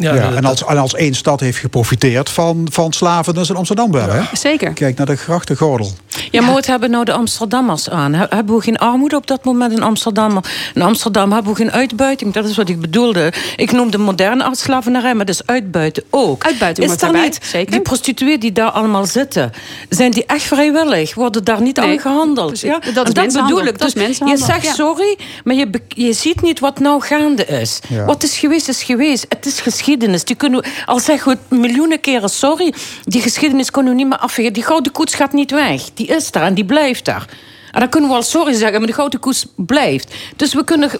Ja, 0.00 0.14
ja, 0.14 0.32
en, 0.32 0.44
als, 0.44 0.64
en 0.64 0.78
als 0.78 0.94
één 0.94 1.14
stad 1.14 1.40
heeft 1.40 1.58
geprofiteerd 1.58 2.30
van, 2.30 2.68
van 2.70 2.92
slaven, 2.92 3.34
dan 3.34 3.42
is 3.42 3.48
het 3.48 3.56
Amsterdam 3.56 3.92
wel. 3.92 4.08
Hè? 4.08 4.22
Zeker. 4.32 4.72
Kijk 4.72 4.96
naar 4.96 5.06
de 5.06 5.16
grachtengordel. 5.16 5.92
Ja, 6.30 6.42
maar 6.42 6.52
wat 6.52 6.66
hebben 6.66 6.90
nou 6.90 7.04
de 7.04 7.12
Amsterdammers 7.12 7.90
aan? 7.90 8.14
Hebben 8.14 8.54
we 8.54 8.62
geen 8.62 8.78
armoede 8.78 9.16
op 9.16 9.26
dat 9.26 9.44
moment 9.44 9.72
in 9.72 9.82
Amsterdam? 9.82 10.40
In 10.74 10.82
Amsterdam 10.82 11.32
hebben 11.32 11.52
we 11.52 11.56
geen 11.56 11.72
uitbuiting. 11.72 12.32
Dat 12.32 12.44
is 12.44 12.56
wat 12.56 12.68
ik 12.68 12.80
bedoelde. 12.80 13.32
Ik 13.56 13.72
noemde 13.72 13.98
moderne 13.98 14.48
slavenarij, 14.52 15.14
maar 15.14 15.24
dat 15.24 15.34
is 15.34 15.46
uitbuiten 15.46 16.02
ook. 16.10 16.44
Uitbuiting 16.44 16.90
is 16.90 16.98
daar 16.98 17.12
niet, 17.12 17.38
Zeker. 17.42 17.70
Die 17.70 17.80
prostituees 17.80 18.38
die 18.38 18.52
daar 18.52 18.70
allemaal 18.70 19.06
zitten, 19.06 19.52
zijn 19.88 20.10
die 20.10 20.26
echt 20.26 20.42
vrijwillig? 20.42 21.14
Worden 21.14 21.44
daar 21.44 21.62
niet 21.62 21.76
nee. 21.76 21.90
aan 21.90 21.98
gehandeld? 21.98 22.60
Ja? 22.60 22.78
Dat, 22.94 23.08
is 23.08 23.14
dat 23.14 23.32
bedoel 23.32 23.64
ik. 23.64 23.78
Dus 23.78 23.92
je 23.92 24.36
zegt 24.36 24.74
sorry, 24.74 25.18
maar 25.44 25.54
je, 25.54 25.70
je 25.88 26.12
ziet 26.12 26.42
niet 26.42 26.60
wat 26.60 26.78
nou 26.78 27.00
gaande 27.02 27.46
is. 27.46 27.80
Wat 28.06 28.22
is 28.22 28.38
geweest, 28.38 28.68
is 28.68 28.82
geweest. 28.82 29.26
Het 29.28 29.46
is 29.46 29.60
geschiedenis. 29.60 29.88
Die 29.98 30.34
kunnen, 30.34 30.64
al 30.86 30.98
zeggen 30.98 31.38
we 31.48 31.56
miljoenen 31.56 32.00
keren 32.00 32.28
sorry, 32.28 32.74
die 33.04 33.22
geschiedenis 33.22 33.70
kunnen 33.70 33.92
we 33.92 33.98
niet 33.98 34.08
meer 34.08 34.18
afvegen. 34.18 34.52
Die 34.52 34.62
gouden 34.62 34.92
koets 34.92 35.14
gaat 35.14 35.32
niet 35.32 35.50
weg. 35.50 35.82
Die 35.94 36.06
is 36.06 36.30
daar 36.30 36.42
en 36.42 36.54
die 36.54 36.64
blijft 36.64 37.04
daar. 37.04 37.28
En 37.70 37.80
dan 37.80 37.88
kunnen 37.88 38.08
we 38.08 38.14
wel 38.14 38.24
sorry 38.24 38.52
zeggen, 38.52 38.78
maar 38.78 38.86
de 38.86 38.94
gouden 38.94 39.20
koets 39.20 39.46
blijft. 39.56 40.14
Dus 40.36 40.54
we 40.54 40.64
kunnen, 40.64 40.90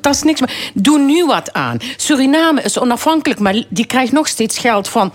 dat 0.00 0.14
is 0.14 0.22
niks 0.22 0.40
meer. 0.40 0.70
Doe 0.74 0.98
nu 0.98 1.24
wat 1.24 1.52
aan. 1.52 1.78
Suriname 1.96 2.62
is 2.62 2.78
onafhankelijk, 2.78 3.40
maar 3.40 3.64
die 3.68 3.86
krijgt 3.86 4.12
nog 4.12 4.28
steeds 4.28 4.58
geld 4.58 4.88
van 4.88 5.12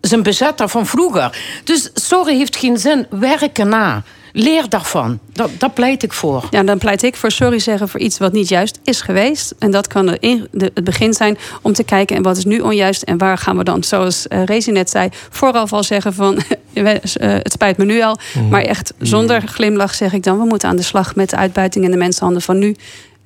zijn 0.00 0.22
bezetter 0.22 0.68
van 0.68 0.86
vroeger. 0.86 1.38
Dus 1.64 1.90
sorry 1.94 2.36
heeft 2.36 2.56
geen 2.56 2.78
zin, 2.78 3.06
werken 3.10 3.68
na. 3.68 4.02
Leer 4.32 4.68
daarvan. 4.68 5.18
Dat, 5.32 5.50
dat, 5.58 5.74
pleit 5.74 6.02
ik 6.02 6.12
voor. 6.12 6.46
Ja, 6.50 6.62
dan 6.62 6.78
pleit 6.78 7.02
ik 7.02 7.16
voor 7.16 7.30
sorry 7.30 7.58
zeggen 7.58 7.88
voor 7.88 8.00
iets 8.00 8.18
wat 8.18 8.32
niet 8.32 8.48
juist 8.48 8.78
is 8.84 9.00
geweest. 9.00 9.54
En 9.58 9.70
dat 9.70 9.86
kan 9.86 10.06
de, 10.06 10.48
de, 10.50 10.70
het 10.74 10.84
begin 10.84 11.14
zijn 11.14 11.38
om 11.62 11.72
te 11.72 11.84
kijken 11.84 12.16
en 12.16 12.22
wat 12.22 12.36
is 12.36 12.44
nu 12.44 12.60
onjuist 12.60 13.02
en 13.02 13.18
waar 13.18 13.38
gaan 13.38 13.56
we 13.56 13.64
dan, 13.64 13.84
zoals 13.84 14.26
uh, 14.28 14.44
Rezi 14.44 14.70
net 14.70 14.90
zei, 14.90 15.08
vooraf 15.30 15.72
al 15.72 15.82
zeggen 15.82 16.14
van 16.14 16.34
uh, 16.74 16.92
het 17.20 17.52
spijt 17.52 17.76
me 17.76 17.84
nu 17.84 18.02
al. 18.02 18.18
Mhm. 18.34 18.48
Maar 18.48 18.62
echt 18.62 18.92
zonder 18.98 19.42
glimlach 19.46 19.94
zeg 19.94 20.12
ik 20.12 20.22
dan, 20.22 20.38
we 20.38 20.44
moeten 20.44 20.68
aan 20.68 20.76
de 20.76 20.82
slag 20.82 21.14
met 21.14 21.30
de 21.30 21.36
uitbuiting 21.36 21.84
en 21.84 21.90
de 21.90 21.96
mensenhanden 21.96 22.42
van 22.42 22.58
nu. 22.58 22.76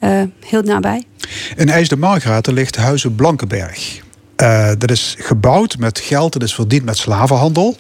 Uh, 0.01 0.23
heel 0.47 0.63
nabij. 0.63 1.05
In 1.57 1.69
IJsde 1.69 1.97
Margraten 1.97 2.53
ligt 2.53 2.77
Huizen 2.77 3.15
Blankenberg. 3.15 4.01
dat 4.79 4.91
is 4.91 5.17
gebouwd 5.19 5.79
met 5.79 5.99
geld, 5.99 6.33
dat 6.33 6.43
is 6.43 6.55
verdiend 6.55 6.85
met 6.85 6.97
slavenhandel. 6.97 7.77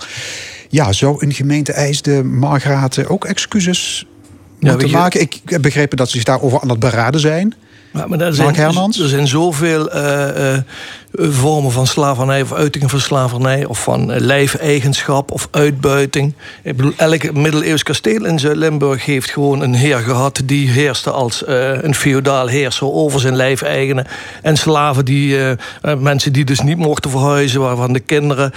Ja, 0.74 0.92
zou 0.92 1.16
een 1.18 1.32
gemeente 1.32 1.72
IJsde 1.72 2.24
Margraten 2.24 3.08
ook 3.08 3.24
excuses 3.24 4.06
moeten 4.58 4.90
maken? 4.90 5.20
Ik 5.20 5.40
heb 5.44 5.62
begrepen 5.62 5.96
dat 5.96 6.08
ze 6.10 6.16
zich 6.16 6.24
daarover 6.24 6.60
aan 6.60 6.68
het 6.68 6.78
beraden 6.78 7.20
zijn. 7.20 7.54
Maar, 7.94 8.08
maar 8.08 8.20
er, 8.20 8.34
zijn, 8.34 8.56
er 8.56 9.08
zijn 9.08 9.26
zoveel 9.26 9.94
uh, 9.94 10.26
uh, 10.36 10.58
vormen 11.12 11.72
van 11.72 11.86
slavernij 11.86 12.42
of 12.42 12.52
uitingen 12.52 12.88
van 12.88 13.00
slavernij 13.00 13.64
of 13.64 13.82
van 13.82 14.10
uh, 14.10 14.16
lijfeigenschap 14.18 15.30
of 15.30 15.48
uitbuiting. 15.50 16.34
Ik 16.62 16.76
bedoel, 16.76 16.92
elk 16.96 17.32
middeleeuws 17.32 17.82
kasteel 17.82 18.24
in 18.24 18.38
Zuid-Limburg 18.38 19.04
heeft 19.04 19.30
gewoon 19.30 19.60
een 19.60 19.74
heer 19.74 19.98
gehad 19.98 20.42
die 20.44 20.70
heerste 20.70 21.10
als 21.10 21.42
een 21.46 21.94
feodaal 21.94 22.46
heerser 22.46 22.92
over 22.92 23.20
zijn 23.20 23.36
lijfeigenen. 23.36 24.06
En 24.42 24.56
slaven 24.56 25.04
die 25.04 25.38
mensen 25.98 26.32
die 26.32 26.44
dus 26.44 26.60
niet 26.60 26.78
mochten 26.78 27.10
verhuizen, 27.10 27.60
waarvan 27.60 27.92
de 27.92 28.00
kinderen 28.00 28.52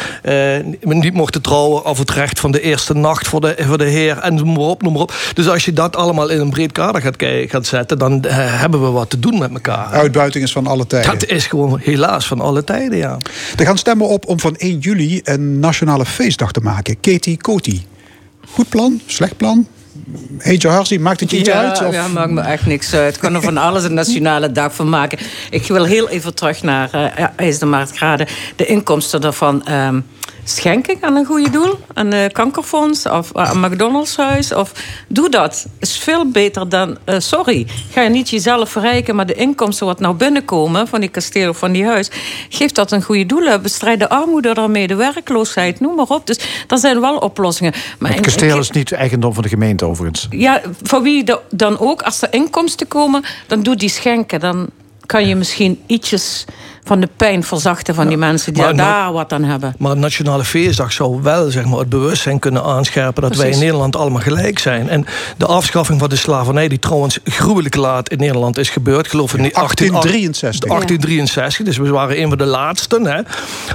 niet 0.81 1.13
mochten 1.13 1.41
trouwen 1.41 1.85
of 1.85 1.97
het 1.97 2.11
recht 2.11 2.39
van 2.39 2.51
de 2.51 2.61
eerste 2.61 2.93
nacht 2.93 3.27
voor 3.27 3.41
de, 3.41 3.55
voor 3.59 3.77
de 3.77 3.89
heer 3.89 4.17
en 4.17 4.33
noem 4.33 4.53
maar 4.53 4.63
op, 4.63 4.81
noem 4.81 4.93
maar 4.93 5.01
op. 5.01 5.13
Dus 5.33 5.49
als 5.49 5.65
je 5.65 5.73
dat 5.73 5.95
allemaal 5.95 6.29
in 6.29 6.39
een 6.39 6.49
breed 6.49 6.71
kader 6.71 7.01
gaat, 7.01 7.15
gaat 7.47 7.65
zetten, 7.65 7.97
dan 7.97 8.25
hebben 8.27 8.83
we 8.83 8.89
wat 8.89 9.09
te 9.09 9.19
doen 9.19 9.25
met 9.35 9.51
elkaar. 9.51 9.87
Uitbuiting 9.87 10.43
is 10.43 10.51
van 10.51 10.67
alle 10.67 10.87
tijden. 10.87 11.11
Dat 11.11 11.29
is 11.29 11.47
gewoon 11.47 11.79
helaas 11.83 12.27
van 12.27 12.41
alle 12.41 12.63
tijden, 12.63 12.97
ja. 12.97 13.17
Er 13.57 13.65
gaan 13.65 13.77
stemmen 13.77 14.07
op 14.07 14.27
om 14.27 14.39
van 14.39 14.55
1 14.55 14.79
juli 14.79 15.21
een 15.23 15.59
nationale 15.59 16.05
feestdag 16.05 16.51
te 16.51 16.59
maken. 16.59 16.99
Katie 16.99 17.37
Koti. 17.37 17.85
Goed 18.49 18.69
plan? 18.69 19.01
Slecht 19.05 19.37
plan? 19.37 19.67
Eentje 20.39 20.67
Harsie, 20.67 20.99
maakt 20.99 21.19
het 21.19 21.31
je 21.31 21.37
iets 21.37 21.49
uit? 21.49 21.85
Of? 21.85 21.93
Ja, 21.93 22.07
maakt 22.07 22.31
me 22.31 22.41
echt 22.41 22.65
niks 22.65 22.93
uit. 22.93 23.15
Ik 23.15 23.21
kan 23.21 23.35
er 23.35 23.41
van 23.41 23.57
alles 23.57 23.83
een 23.83 23.93
nationale 23.93 24.51
dag 24.51 24.75
van 24.75 24.89
maken. 24.89 25.17
Ik 25.49 25.67
wil 25.67 25.83
heel 25.83 26.09
even 26.09 26.33
terug 26.33 26.63
naar 26.63 26.89
uh, 26.95 27.25
IJsdermarktgraden. 27.35 28.27
De 28.55 28.65
inkomsten 28.65 29.21
daarvan... 29.21 29.71
Um, 29.71 30.05
schenken 30.49 30.97
aan 31.01 31.15
een 31.15 31.25
goede 31.25 31.49
doel. 31.49 31.79
Een 31.93 32.13
uh, 32.13 32.25
kankerfonds 32.31 33.05
of 33.05 33.31
uh, 33.35 33.49
een 33.53 33.59
McDonald's 33.59 34.17
huis. 34.17 34.53
Of, 34.53 34.71
doe 35.07 35.29
dat. 35.29 35.67
is 35.79 35.97
veel 35.97 36.29
beter 36.31 36.69
dan, 36.69 36.97
uh, 37.05 37.15
sorry, 37.17 37.67
ga 37.91 38.01
je 38.01 38.09
niet 38.09 38.29
jezelf 38.29 38.69
verrijken... 38.69 39.15
maar 39.15 39.25
de 39.25 39.33
inkomsten 39.33 39.85
wat 39.85 39.99
nou 39.99 40.15
binnenkomen 40.15 40.87
van 40.87 40.99
die 40.99 41.09
kasteel 41.09 41.49
of 41.49 41.57
van 41.57 41.71
die 41.71 41.85
huis... 41.85 42.11
geef 42.49 42.71
dat 42.71 42.91
een 42.91 43.03
goede 43.03 43.25
doel. 43.25 43.59
Bestrijd 43.59 43.99
de 43.99 44.09
armoede 44.09 44.53
daarmee, 44.53 44.87
de 44.87 44.95
werkloosheid, 44.95 45.79
noem 45.79 45.95
maar 45.95 46.07
op. 46.07 46.27
Dus 46.27 46.39
er 46.67 46.77
zijn 46.77 47.01
wel 47.01 47.17
oplossingen. 47.17 47.73
Maar 47.99 48.11
het 48.11 48.19
kasteel 48.19 48.59
is 48.59 48.71
niet 48.71 48.91
eigendom 48.91 49.33
van 49.33 49.43
de 49.43 49.49
gemeente 49.49 49.85
overigens. 49.85 50.27
Ja, 50.29 50.61
voor 50.81 51.01
wie 51.01 51.23
dan 51.49 51.79
ook, 51.79 52.01
als 52.01 52.21
er 52.21 52.33
inkomsten 52.33 52.87
komen... 52.87 53.23
dan 53.47 53.63
doe 53.63 53.75
die 53.75 53.89
schenken, 53.89 54.39
dan 54.39 54.69
kan 55.05 55.27
je 55.27 55.35
misschien 55.35 55.79
ietsjes 55.85 56.45
van 56.87 56.99
de 56.99 57.09
pijn 57.17 57.43
verzachten 57.43 57.95
van 57.95 58.07
die 58.07 58.17
mensen 58.17 58.53
die 58.53 58.63
Maar 58.63 58.75
daar 58.75 59.13
wat 59.13 59.33
aan 59.33 59.43
hebben. 59.43 59.75
Maar 59.77 59.97
Nationale 59.97 60.45
Feestdag 60.45 60.91
zou 60.91 61.21
wel 61.21 61.51
zeg 61.51 61.65
maar, 61.65 61.79
het 61.79 61.89
bewustzijn 61.89 62.39
kunnen 62.39 62.63
aanscherpen 62.63 63.21
dat 63.21 63.35
wij 63.35 63.49
in 63.49 63.59
Nederland 63.59 63.95
allemaal 63.95 64.21
gelijk 64.21 64.59
zijn. 64.59 64.89
En 64.89 65.05
de 65.37 65.45
afschaffing 65.45 65.99
van 65.99 66.09
de 66.09 66.15
slavernij, 66.15 66.67
die 66.67 66.79
trouwens 66.79 67.19
gruwelijk 67.23 67.75
laat 67.75 68.09
in 68.09 68.17
Nederland 68.17 68.57
is 68.57 68.69
gebeurd, 68.69 69.05
ik 69.05 69.11
geloof 69.11 69.33
in 69.33 69.41
die 69.41 69.53
1863. 69.53 70.69
1863, 70.69 71.65
dus 71.65 71.77
we 71.77 71.89
waren 71.89 72.21
een 72.21 72.29
van 72.29 72.37
de 72.37 72.45
laatsten. 72.45 73.05
Hè. 73.05 73.21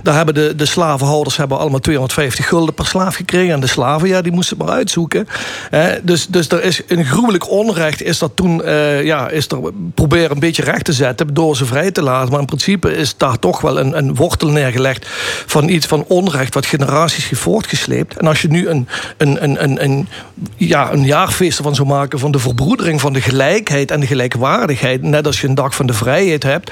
Daar 0.03 0.15
hebben 0.15 0.35
de, 0.35 0.53
de 0.57 0.67
slavenhouders 0.67 1.37
hebben 1.37 1.59
allemaal 1.59 1.81
250 1.81 2.49
gulden 2.49 2.75
per 2.75 2.87
slaaf 2.87 3.15
gekregen. 3.15 3.55
En 3.55 3.61
de 3.61 3.67
slaven, 3.67 4.09
ja, 4.09 4.23
die 4.23 4.33
moesten 4.33 4.57
het 4.57 4.67
maar 4.67 4.77
uitzoeken. 4.77 5.29
Hè. 5.71 6.05
Dus, 6.05 6.27
dus 6.27 6.49
er 6.49 6.65
is 6.65 6.83
een 6.89 7.05
gruwelijk 7.05 7.51
onrecht. 7.51 8.03
Is 8.03 8.19
dat 8.19 8.31
toen, 8.35 8.65
eh, 8.65 9.05
ja, 9.05 9.29
is 9.29 9.49
er 9.49 9.59
proberen 9.95 10.31
een 10.31 10.39
beetje 10.39 10.63
recht 10.63 10.85
te 10.85 10.93
zetten 10.93 11.35
door 11.35 11.57
ze 11.57 11.65
vrij 11.65 11.91
te 11.91 12.03
laten. 12.03 12.31
Maar 12.31 12.41
in 12.41 12.47
principe 12.47 12.97
is 13.03 13.17
daar 13.17 13.39
toch 13.39 13.61
wel 13.61 13.79
een, 13.79 13.97
een 13.99 14.15
wortel 14.15 14.49
neergelegd 14.49 15.07
van 15.47 15.69
iets 15.69 15.87
van 15.87 16.05
onrecht 16.09 16.55
wat 16.55 16.67
generaties 16.67 17.29
heeft 17.29 17.41
voortgesleept. 17.41 18.17
En 18.17 18.27
als 18.27 18.43
je 18.43 18.49
nu 18.49 18.69
een, 18.69 18.89
een, 19.17 19.45
een, 19.45 19.63
een, 19.63 19.85
een, 19.85 20.09
ja, 20.57 20.93
een 20.93 21.05
jaarfeest 21.05 21.59
ervan 21.59 21.75
zou 21.75 21.89
maken 21.89 22.19
van 22.19 22.31
de 22.31 22.39
verbroedering 22.39 23.01
van 23.01 23.13
de 23.13 23.21
gelijkheid 23.21 23.91
en 23.91 24.01
de 24.01 24.07
gelijkwaardigheid, 24.07 25.03
net 25.03 25.27
als 25.27 25.41
je 25.41 25.49
een 25.49 25.55
dag 25.55 25.75
van 25.75 25.87
de 25.87 25.93
vrijheid 25.93 26.43
hebt, 26.43 26.71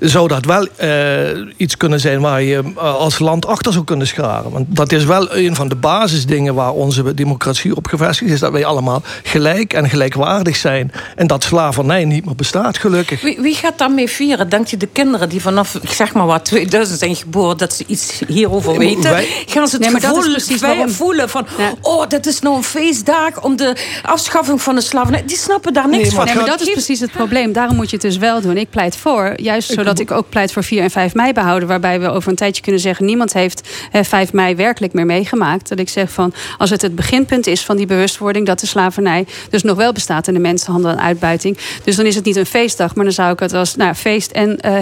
zou 0.00 0.28
dat 0.28 0.44
wel 0.44 0.66
eh, 0.76 0.88
iets 1.56 1.76
kunnen 1.76 2.00
zijn 2.00 2.20
waar 2.20 2.42
je 2.42 2.72
eh, 2.76 2.94
als 2.94 3.18
land 3.18 3.46
achter 3.46 3.72
zou 3.72 3.84
kunnen 3.84 4.06
scharen. 4.06 4.50
Want 4.50 4.66
dat 4.68 4.92
is 4.92 5.04
wel 5.04 5.36
een 5.36 5.54
van 5.54 5.68
de 5.68 5.74
basisdingen 5.74 6.54
waar 6.54 6.72
onze 6.72 7.14
democratie 7.14 7.76
op 7.76 7.86
gevestigd 7.86 8.30
is, 8.30 8.40
dat 8.40 8.52
wij 8.52 8.64
allemaal 8.64 9.02
gelijk 9.22 9.72
en 9.72 9.88
gelijkwaardig 9.88 10.56
zijn. 10.56 10.92
En 11.16 11.26
dat 11.26 11.44
slavernij 11.44 12.04
niet 12.04 12.24
meer 12.24 12.34
bestaat, 12.34 12.78
gelukkig. 12.78 13.20
Wie, 13.20 13.38
wie 13.40 13.54
gaat 13.54 13.78
daarmee 13.78 14.08
vieren? 14.08 14.48
Denk 14.48 14.66
je 14.66 14.76
de 14.76 14.88
kinderen 14.92 15.28
die 15.28 15.40
vanaf, 15.40 15.59
ik 15.82 15.90
zeg 15.92 16.12
maar 16.14 16.26
wat, 16.26 16.44
2000 16.44 16.98
zijn 16.98 17.16
geboren, 17.16 17.56
dat 17.58 17.72
ze 17.72 17.84
iets 17.86 18.20
hierover 18.26 18.78
weten? 18.78 19.10
wij- 19.10 19.28
Gaan 19.46 19.68
ze 19.68 19.74
het 19.74 19.84
Nee, 19.84 19.90
maar 19.90 20.00
dat 20.00 20.10
is 20.10 20.16
gevoel 20.16 20.32
precies 20.32 20.60
wij 20.60 20.70
waarom- 20.70 20.90
voelen 20.94 21.28
van, 21.28 21.46
oh, 21.80 22.06
dit 22.08 22.26
is 22.26 22.40
nou 22.40 22.56
een 22.56 22.62
feestdag 22.64 23.42
om 23.42 23.56
de 23.56 23.76
afschaffing 24.02 24.62
van 24.62 24.74
de 24.74 24.80
slavernij. 24.80 25.22
Die 25.26 25.36
snappen 25.36 25.72
daar 25.72 25.88
niks 25.88 26.14
van. 26.14 26.24
Nee, 26.24 26.34
maar 26.34 26.44
dat 26.46 26.60
is 26.60 26.70
precies 26.70 27.00
het 27.00 27.12
probleem. 27.12 27.52
Daarom 27.52 27.76
moet 27.76 27.90
je 27.90 27.96
het 27.96 28.04
dus 28.04 28.16
wel 28.16 28.40
doen. 28.40 28.56
Ik 28.56 28.70
pleit 28.70 28.96
voor, 28.96 29.32
juist 29.36 29.72
zodat 29.72 29.98
ik 29.98 30.10
ook 30.10 30.28
pleit 30.28 30.52
voor 30.52 30.64
4 30.64 30.82
en 30.82 30.90
5 30.90 31.14
mei 31.14 31.32
behouden. 31.32 31.68
Waarbij 31.68 32.00
we 32.00 32.08
over 32.08 32.30
een 32.30 32.36
tijdje 32.36 32.62
kunnen 32.62 32.80
zeggen... 32.80 33.04
niemand 33.04 33.32
heeft 33.32 33.68
eh, 33.92 34.02
5 34.04 34.32
mei 34.32 34.54
werkelijk 34.54 34.92
meer 34.92 35.06
meegemaakt. 35.06 35.68
Dat 35.68 35.78
ik 35.78 35.88
zeg 35.88 36.10
van, 36.12 36.32
als 36.58 36.70
het 36.70 36.82
het 36.82 36.94
beginpunt 36.94 37.46
is 37.46 37.60
van 37.64 37.76
die 37.76 37.86
bewustwording... 37.86 38.46
dat 38.46 38.60
de 38.60 38.66
slavernij 38.66 39.26
dus 39.50 39.62
nog 39.62 39.76
wel 39.76 39.92
bestaat 39.92 40.28
in 40.28 40.34
de 40.34 40.40
mensenhandel 40.40 40.90
en 40.90 41.00
uitbuiting. 41.00 41.58
Dus 41.84 41.96
dan 41.96 42.06
is 42.06 42.14
het 42.14 42.24
niet 42.24 42.36
een 42.36 42.46
feestdag, 42.46 42.94
maar 42.94 43.04
dan 43.04 43.14
zou 43.14 43.32
ik 43.32 43.38
het 43.38 43.52
als 43.54 43.76
nou, 43.76 43.94
feest... 43.94 44.30
en 44.30 44.60
eh, 44.60 44.72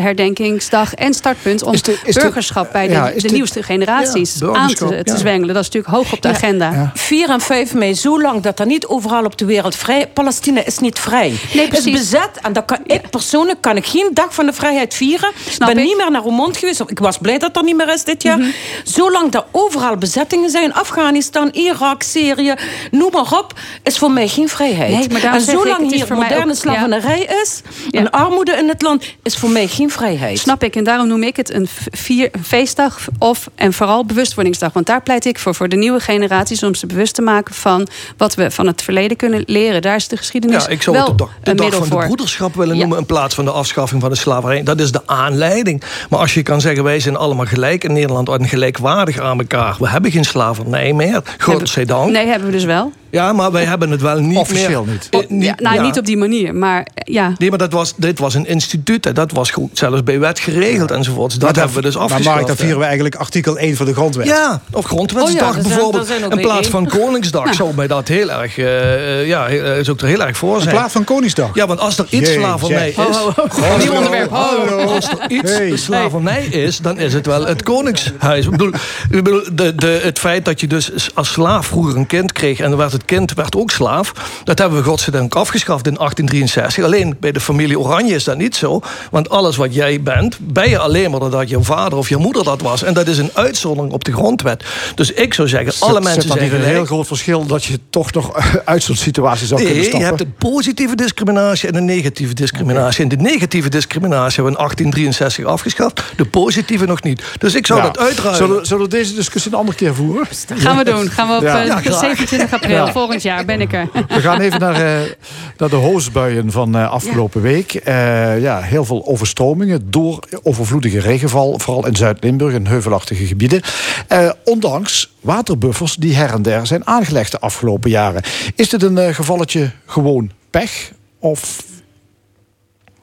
en 0.95 1.15
startpunt 1.15 1.63
om 1.63 1.73
Is 1.73 1.83
de- 1.83 1.99
is 2.05 2.15
de- 2.15 2.21
burgerschap... 2.21 2.73
bij 2.73 2.87
de, 2.87 2.93
ja, 2.93 3.09
is 3.09 3.23
de 3.23 3.29
de- 3.29 3.35
nieuwste 3.35 3.63
generaties 3.63 4.37
Ja, 4.39 4.53
aan 4.53 4.69
te, 4.75 4.87
te 4.87 5.01
ja. 5.13 5.17
zwengelen. 5.17 5.55
Dat 5.55 5.63
is 5.65 5.71
natuurlijk 5.71 5.95
hoog 5.95 6.13
op 6.13 6.23
de 6.23 6.29
agenda. 6.29 6.91
4 6.95 7.29
en 7.31 7.41
5 7.41 7.75
mei, 7.75 7.95
zolang 7.95 8.43
dat 8.43 8.61
er 8.61 8.67
niet 8.67 8.87
overal 8.87 9.25
op 9.25 9.39
de 9.39 9.45
wereld 9.45 9.77
vrij... 9.77 10.07
Palestina 10.09 10.65
is 10.65 10.79
niet 10.79 10.99
vrij. 10.99 11.33
Nee, 11.55 11.65
Het 11.69 11.79
is 11.87 11.93
bezet 11.93 12.31
en 12.43 12.53
dan 12.53 12.65
kan 12.65 12.79
ik 12.87 13.11
persoonlijk 13.11 13.61
kan 13.61 13.77
ik 13.77 13.87
geen 13.87 14.11
dag 14.13 14.35
van 14.35 14.47
de 14.47 14.53
vrijheid 14.53 14.95
vieren. 14.95 15.31
Snap 15.49 15.69
ik 15.69 15.75
ben 15.75 15.85
ik. 15.85 15.89
niet 15.89 15.97
meer 15.99 16.11
naar 16.11 16.23
Roermond 16.23 16.57
geweest. 16.57 16.81
Ik 16.87 16.99
was 16.99 17.19
blij 17.19 17.39
dat 17.39 17.55
dat 17.55 17.65
niet 17.65 17.77
meer 17.77 17.93
is 17.93 18.05
dit 18.05 18.23
jaar. 18.23 18.39
Mhm. 18.39 18.49
Zolang 18.85 19.35
er 19.35 19.45
overal 19.51 19.97
bezettingen 19.97 20.51
zijn, 20.51 20.75
Afghanistan, 20.75 21.49
Irak, 21.53 22.03
Syrië, 22.03 22.55
noem 22.91 23.11
maar 23.13 23.39
op, 23.39 23.53
is 23.83 23.99
voor 23.99 24.11
mij 24.11 24.29
geen 24.29 24.49
vrijheid. 24.49 24.91
Nee, 24.99 25.09
maar 25.09 25.21
daarom 25.21 25.41
en 25.43 25.47
ik, 25.49 25.59
zolang 25.59 25.91
hier 25.93 26.07
moderne 26.15 26.41
ook- 26.43 26.49
ja. 26.49 26.55
slavernij 26.55 27.29
is 27.43 27.61
Ja. 27.91 28.01
en 28.01 28.11
armoede 28.11 28.53
in 28.53 28.69
het 28.69 28.83
land, 28.83 29.05
is 29.23 29.37
voor 29.37 29.51
mij 29.51 29.67
geen 29.67 29.91
vrijheid. 29.91 30.47
Snap 30.49 30.63
ik. 30.63 30.77
En 30.77 30.85
daarom 30.85 31.09
noem 31.09 31.23
ik 31.23 31.37
het 31.37 31.55
een 31.55 31.69
vier, 31.91 32.29
een 32.33 32.45
feestdag 32.45 32.99
of 33.19 33.49
en 33.55 33.73
vooral 33.73 34.05
bewustwordingsdag. 34.05 34.73
Want 34.73 34.87
daar 34.87 35.03
pleit 35.03 35.25
ik 35.25 35.39
voor, 35.39 35.55
voor 35.55 35.69
de 35.69 35.77
nieuwe 35.77 36.01
generaties... 36.01 36.63
om 36.63 36.75
ze 36.75 36.87
bewust 36.87 37.15
te 37.15 37.23
maken 37.23 37.55
van 37.55 37.89
wat 38.17 38.35
we 38.35 38.51
van 38.51 38.67
het 38.67 38.83
verleden 38.83 39.17
kunnen 39.17 39.43
leren. 39.47 39.83
Daar 39.83 39.97
is 39.97 40.09
de 40.09 40.17
geschiedenis 40.17 40.65
Ja, 40.65 40.69
ik 40.71 40.83
zou 40.83 40.97
wel 40.97 41.07
het 41.07 41.19
de 41.19 41.25
dag, 41.25 41.31
de 41.43 41.55
dag 41.55 41.71
van 41.73 41.83
de 41.83 41.89
voor. 41.89 42.05
broederschap 42.05 42.55
willen 42.55 42.75
Ja. 42.75 42.81
noemen... 42.81 42.99
in 42.99 43.07
plaats 43.07 43.35
van 43.35 43.45
de 43.45 43.51
afschaffing 43.51 44.01
van 44.01 44.11
de 44.11 44.17
slavernij. 44.17 44.63
Dat 44.63 44.81
is 44.81 44.93
de 44.93 45.07
aanleiding. 45.07 45.83
Maar 46.11 46.19
als 46.19 46.35
je 46.35 46.43
kan 46.43 46.61
zeggen, 46.61 46.85
wij 46.85 47.01
zijn 47.01 47.17
allemaal 47.17 47.47
gelijk 47.47 47.85
in 47.85 47.93
Nederland... 47.93 48.29
en 48.29 48.49
gelijkwaardig 48.49 49.19
aan 49.19 49.39
elkaar. 49.39 49.77
We 49.79 49.89
hebben 49.89 50.11
geen 50.11 50.25
slavernij 50.25 50.93
meer, 50.93 51.23
godzijdank. 51.39 52.11
Nee, 52.11 52.27
hebben 52.27 52.49
we 52.49 52.55
dus 52.55 52.65
wel. 52.65 52.93
Ja, 53.11 53.33
maar 53.33 53.53
wij 53.53 53.65
hebben 53.65 53.91
het 53.91 54.01
wel 54.01 54.19
niet 54.19 54.39
Officieel 54.39 54.85
meer. 54.85 54.93
niet. 54.93 55.07
Eh, 55.11 55.19
Oh, 55.21 55.43
ja, 55.43 55.55
nou, 55.57 55.75
ja. 55.75 55.83
niet 55.83 55.99
op 55.99 56.07
die 56.07 56.17
manier, 56.17 56.55
maar 56.55 56.79
eh, 56.95 57.15
ja. 57.15 57.33
Nee, 57.39 57.49
maar 57.49 57.59
dat 57.59 57.73
was, 57.73 57.95
dit 57.97 58.19
was 58.19 58.35
een 58.35 58.47
instituut. 58.47 59.05
hè. 59.05 59.13
Dat 59.13 59.33
was 59.33 59.51
goed, 59.51 59.71
zelfs 59.79 60.03
bij 60.03 60.19
wet 60.19 60.39
geregeld 60.39 60.91
enzovoorts. 60.91 61.35
Dat 61.39 61.57
hebben 61.57 61.75
we 61.77 61.83
dus 61.83 61.95
Maar 61.95 62.03
afgeschaft. 62.05 62.35
Mark, 62.37 62.47
dan 62.47 62.57
vieren 62.57 62.79
we 62.79 62.85
eigenlijk 62.85 63.15
artikel 63.15 63.59
1 63.59 63.77
van 63.77 63.87
de 63.87 63.93
grondwet. 63.93 64.27
Ja, 64.27 64.61
of 64.73 64.85
grondwetsdag 64.85 65.29
Oh 65.35 65.41
ja, 65.41 65.47
er 65.47 65.53
zijn- 65.53 65.69
bijvoorbeeld. 65.75 66.09
er 66.09 66.15
zijn 66.19 66.31
in 66.31 66.41
plaats 66.41 66.69
van 66.69 66.89
Koningsdag 66.99 67.45
Nou. 67.45 67.57
zou 67.57 67.75
mij 67.75 67.87
dat 67.87 68.09
heel 68.09 68.31
erg, 68.31 68.59
eh, 68.59 69.21
eh, 69.21 69.27
ja, 69.27 69.49
eh, 69.49 69.61
zou 69.65 69.91
ik 69.93 70.01
er 70.01 70.07
heel 70.09 70.23
erg 70.23 70.37
voor 70.37 70.55
In 70.57 70.63
zijn. 70.63 70.75
plaats 70.75 70.93
van 70.93 71.05
Koningsdag. 71.05 71.51
Ja, 71.55 71.67
want 71.67 71.81
als 71.81 71.99
er 71.99 72.07
iets 72.11 72.29
Jee, 72.29 72.39
slavernij 72.39 72.89
is... 72.89 72.95
Ho, 72.97 73.05
ho, 73.05 73.33
ho. 73.49 73.97
Onderwerp. 73.97 74.33
Als 74.33 75.09
er 75.09 75.31
iets 75.31 75.51
Hey. 75.53 75.77
slavernij 75.77 76.45
is, 76.45 76.79
dan 76.79 76.99
is 76.99 77.13
het 77.13 77.27
wel 77.27 77.47
het 77.47 77.63
koningshuis. 77.63 78.45
Ik 78.45 78.51
bedoel, 78.51 78.73
ik 79.11 79.23
bedoel 79.25 79.43
de, 79.53 79.75
de, 79.75 80.01
het 80.03 80.19
feit 80.19 80.45
dat 80.45 80.61
je 80.61 80.67
dus 80.67 81.11
als 81.15 81.33
slaaf 81.33 81.67
vroeger 81.67 81.97
een 81.97 82.07
kind 82.07 82.33
kreeg... 82.33 82.61
en 82.61 82.69
dan 82.69 82.79
werd 82.79 82.93
het 82.93 82.98
kind 83.05 83.35
werd 83.35 83.57
ook 83.57 83.71
slaaf... 83.71 84.13
dat 84.45 84.59
hebben 84.59 84.79
we 84.79 84.85
godzijdank 84.85 85.35
afgeschaft 85.35 85.87
in 85.87 85.95
1863. 85.95 86.85
Alleen 86.85 87.17
bij 87.21 87.33
de 87.33 87.41
familie 87.41 87.79
Oranje 87.79 88.15
is 88.15 88.25
dat 88.25 88.37
niet 88.37 88.57
zo. 88.57 88.81
Want 89.11 89.29
alles 89.31 89.57
wat 89.57 89.75
jij 89.75 90.03
bent, 90.03 90.37
ben 90.41 90.69
je 90.71 90.79
alleen 90.79 91.11
maar 91.11 91.21
doordat 91.21 91.49
je 91.49 91.63
vader 91.63 91.99
of 91.99 92.09
je 92.09 92.17
moeder 92.17 92.45
dat 92.45 92.61
was. 92.61 92.83
En 92.83 92.95
dat 92.95 93.07
is 93.07 93.19
een 93.19 93.31
uitzondering 93.35 93.93
op 93.95 94.05
de 94.05 94.13
grondwet. 94.13 94.65
Dus 94.95 95.11
ik 95.13 95.35
zou 95.35 95.49
zeggen, 95.49 95.73
alle 95.89 96.01
mensen 96.01 96.23
zijn 96.23 96.43
niet 96.43 96.53
een 96.53 96.59
heel 96.59 96.69
gelijk. 96.71 96.87
groot 96.87 97.07
verschil 97.07 97.47
dat 97.47 97.65
je 97.65 97.79
toch 97.91 98.13
nog 98.13 98.33
uit 98.65 98.83
zo'n 98.83 98.97
situatie 98.97 99.47
zou 99.47 99.61
kunnen 99.61 99.77
Nee, 99.79 99.85
je 99.85 99.89
stappen? 99.97 100.09
hebt 100.17 100.21
een 100.21 100.35
positieve 100.51 100.95
discriminatie 100.97 101.69
en 101.69 101.75
een 101.75 101.85
negatieve 101.85 102.35
discriminatie. 102.35 103.03
En 103.03 103.09
de 103.09 103.17
negatieve 103.17 103.69
discriminatie 103.69 104.35
hebben 104.35 104.53
we 104.53 104.59
in 104.59 104.65
1863 104.65 105.45
afgeschaft. 105.45 106.03
De 106.17 106.25
positieve 106.25 106.85
nog 106.87 107.03
niet. 107.03 107.23
Dus 107.39 107.55
ik 107.55 107.67
zou 107.67 107.79
Ja. 107.81 107.85
dat 107.87 107.99
uitruilen. 107.99 108.37
Zullen, 108.37 108.57
we- 108.61 108.67
zullen 108.67 108.83
we 108.85 108.89
deze 108.91 109.15
discussie 109.15 109.53
een 109.53 109.59
andere 109.59 109.77
keer 109.77 109.95
voeren? 109.95 110.27
Gaan 110.55 110.77
we 110.77 110.85
doen. 110.85 111.11
Gaan 111.11 111.29
we 111.29 111.35
op 111.37 111.43
Ja. 111.43 111.61
eh, 111.61 111.67
Ja, 111.67 111.81
graag. 111.81 111.99
27 111.99 112.53
april 112.53 112.88
Ja. 112.89 112.95
volgend 113.01 113.23
jaar 113.23 113.45
ben 113.45 113.61
ik 113.61 113.73
er. 113.73 113.89
We 114.09 114.21
gaan 114.21 114.41
even 114.41 114.61
naar, 114.61 114.75
eh, 114.75 115.11
naar 115.57 115.69
de 115.69 115.77
hoosbuien 115.77 116.53
van 116.53 116.77
eh, 116.77 116.91
afgelopen 116.91 117.43
week. 117.43 117.75
Eh, 117.75 118.41
ja, 118.41 118.61
heel 118.61 118.85
veel 118.85 119.07
overstromingen 119.07 119.91
door 119.91 120.19
overvloedige 120.43 121.01
regenval. 121.01 121.59
Vooral 121.59 121.87
in 121.87 121.97
Zuid-Limburg 121.97 122.55
en 122.55 122.67
heuvelachtige 122.67 123.27
gebieden. 123.27 123.61
Eh, 124.09 124.31
ondanks 124.45 125.13
waterbuffers 125.21 125.95
die 125.95 126.15
her 126.17 126.31
en 126.33 126.43
der 126.43 126.67
zijn 126.67 126.87
aangelegd 126.87 127.31
de 127.31 127.41
afgelopen 127.41 127.91
jaren. 127.91 128.23
Is 128.55 128.69
dit 128.69 128.83
een 128.83 129.15
gevalletje 129.15 129.71
gewoon 129.87 130.31
pech? 130.51 130.93
Of 131.19 131.63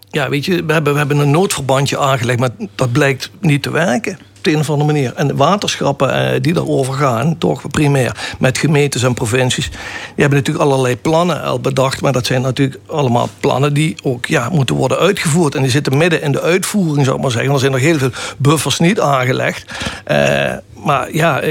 Ja, 0.10 0.30
weet 0.30 0.46
je, 0.46 0.66
we 0.66 0.74
hebben, 0.74 0.92
we 0.94 1.00
hebben 1.00 1.18
een 1.18 1.32
noodverbandje 1.32 2.00
aangelegd, 2.00 2.40
maar 2.40 2.50
dat 2.76 2.92
blijkt 2.92 3.30
niet 3.40 3.64
te 3.64 3.72
werken. 3.72 4.18
Een 4.48 4.60
of 4.60 4.70
andere 4.70 4.92
manier. 4.92 5.14
En 5.16 5.28
de 5.28 5.36
waterschappen 5.36 6.34
eh, 6.34 6.42
die 6.42 6.54
daarover 6.54 6.94
gaan, 6.94 7.38
toch 7.38 7.68
primair 7.68 8.36
met 8.40 8.58
gemeentes 8.58 9.04
en 9.04 9.14
provincies, 9.14 9.70
die 9.70 9.80
hebben 10.16 10.38
natuurlijk 10.38 10.66
allerlei 10.66 10.98
plannen 10.98 11.44
al 11.44 11.60
bedacht. 11.60 12.02
Maar 12.02 12.12
dat 12.12 12.26
zijn 12.26 12.42
natuurlijk 12.42 12.80
allemaal 12.88 13.30
plannen 13.40 13.74
die 13.74 13.96
ook 14.04 14.26
ja, 14.26 14.50
moeten 14.50 14.76
worden 14.76 14.98
uitgevoerd. 14.98 15.56
En 15.56 15.62
die 15.62 15.72
zitten 15.72 15.98
midden 15.98 16.22
in 16.22 16.32
de 16.32 16.42
uitvoering, 16.42 17.06
zou 17.06 17.16
ik 17.16 17.22
maar 17.22 17.32
zeggen. 17.32 17.54
Er 17.54 17.60
zijn 17.60 17.72
nog 17.72 17.82
heel 17.82 17.98
veel 17.98 18.12
buffers 18.38 18.80
niet 18.80 19.00
aangelegd. 19.00 19.72
Eh, 20.04 20.54
maar 20.84 21.14
ja. 21.14 21.42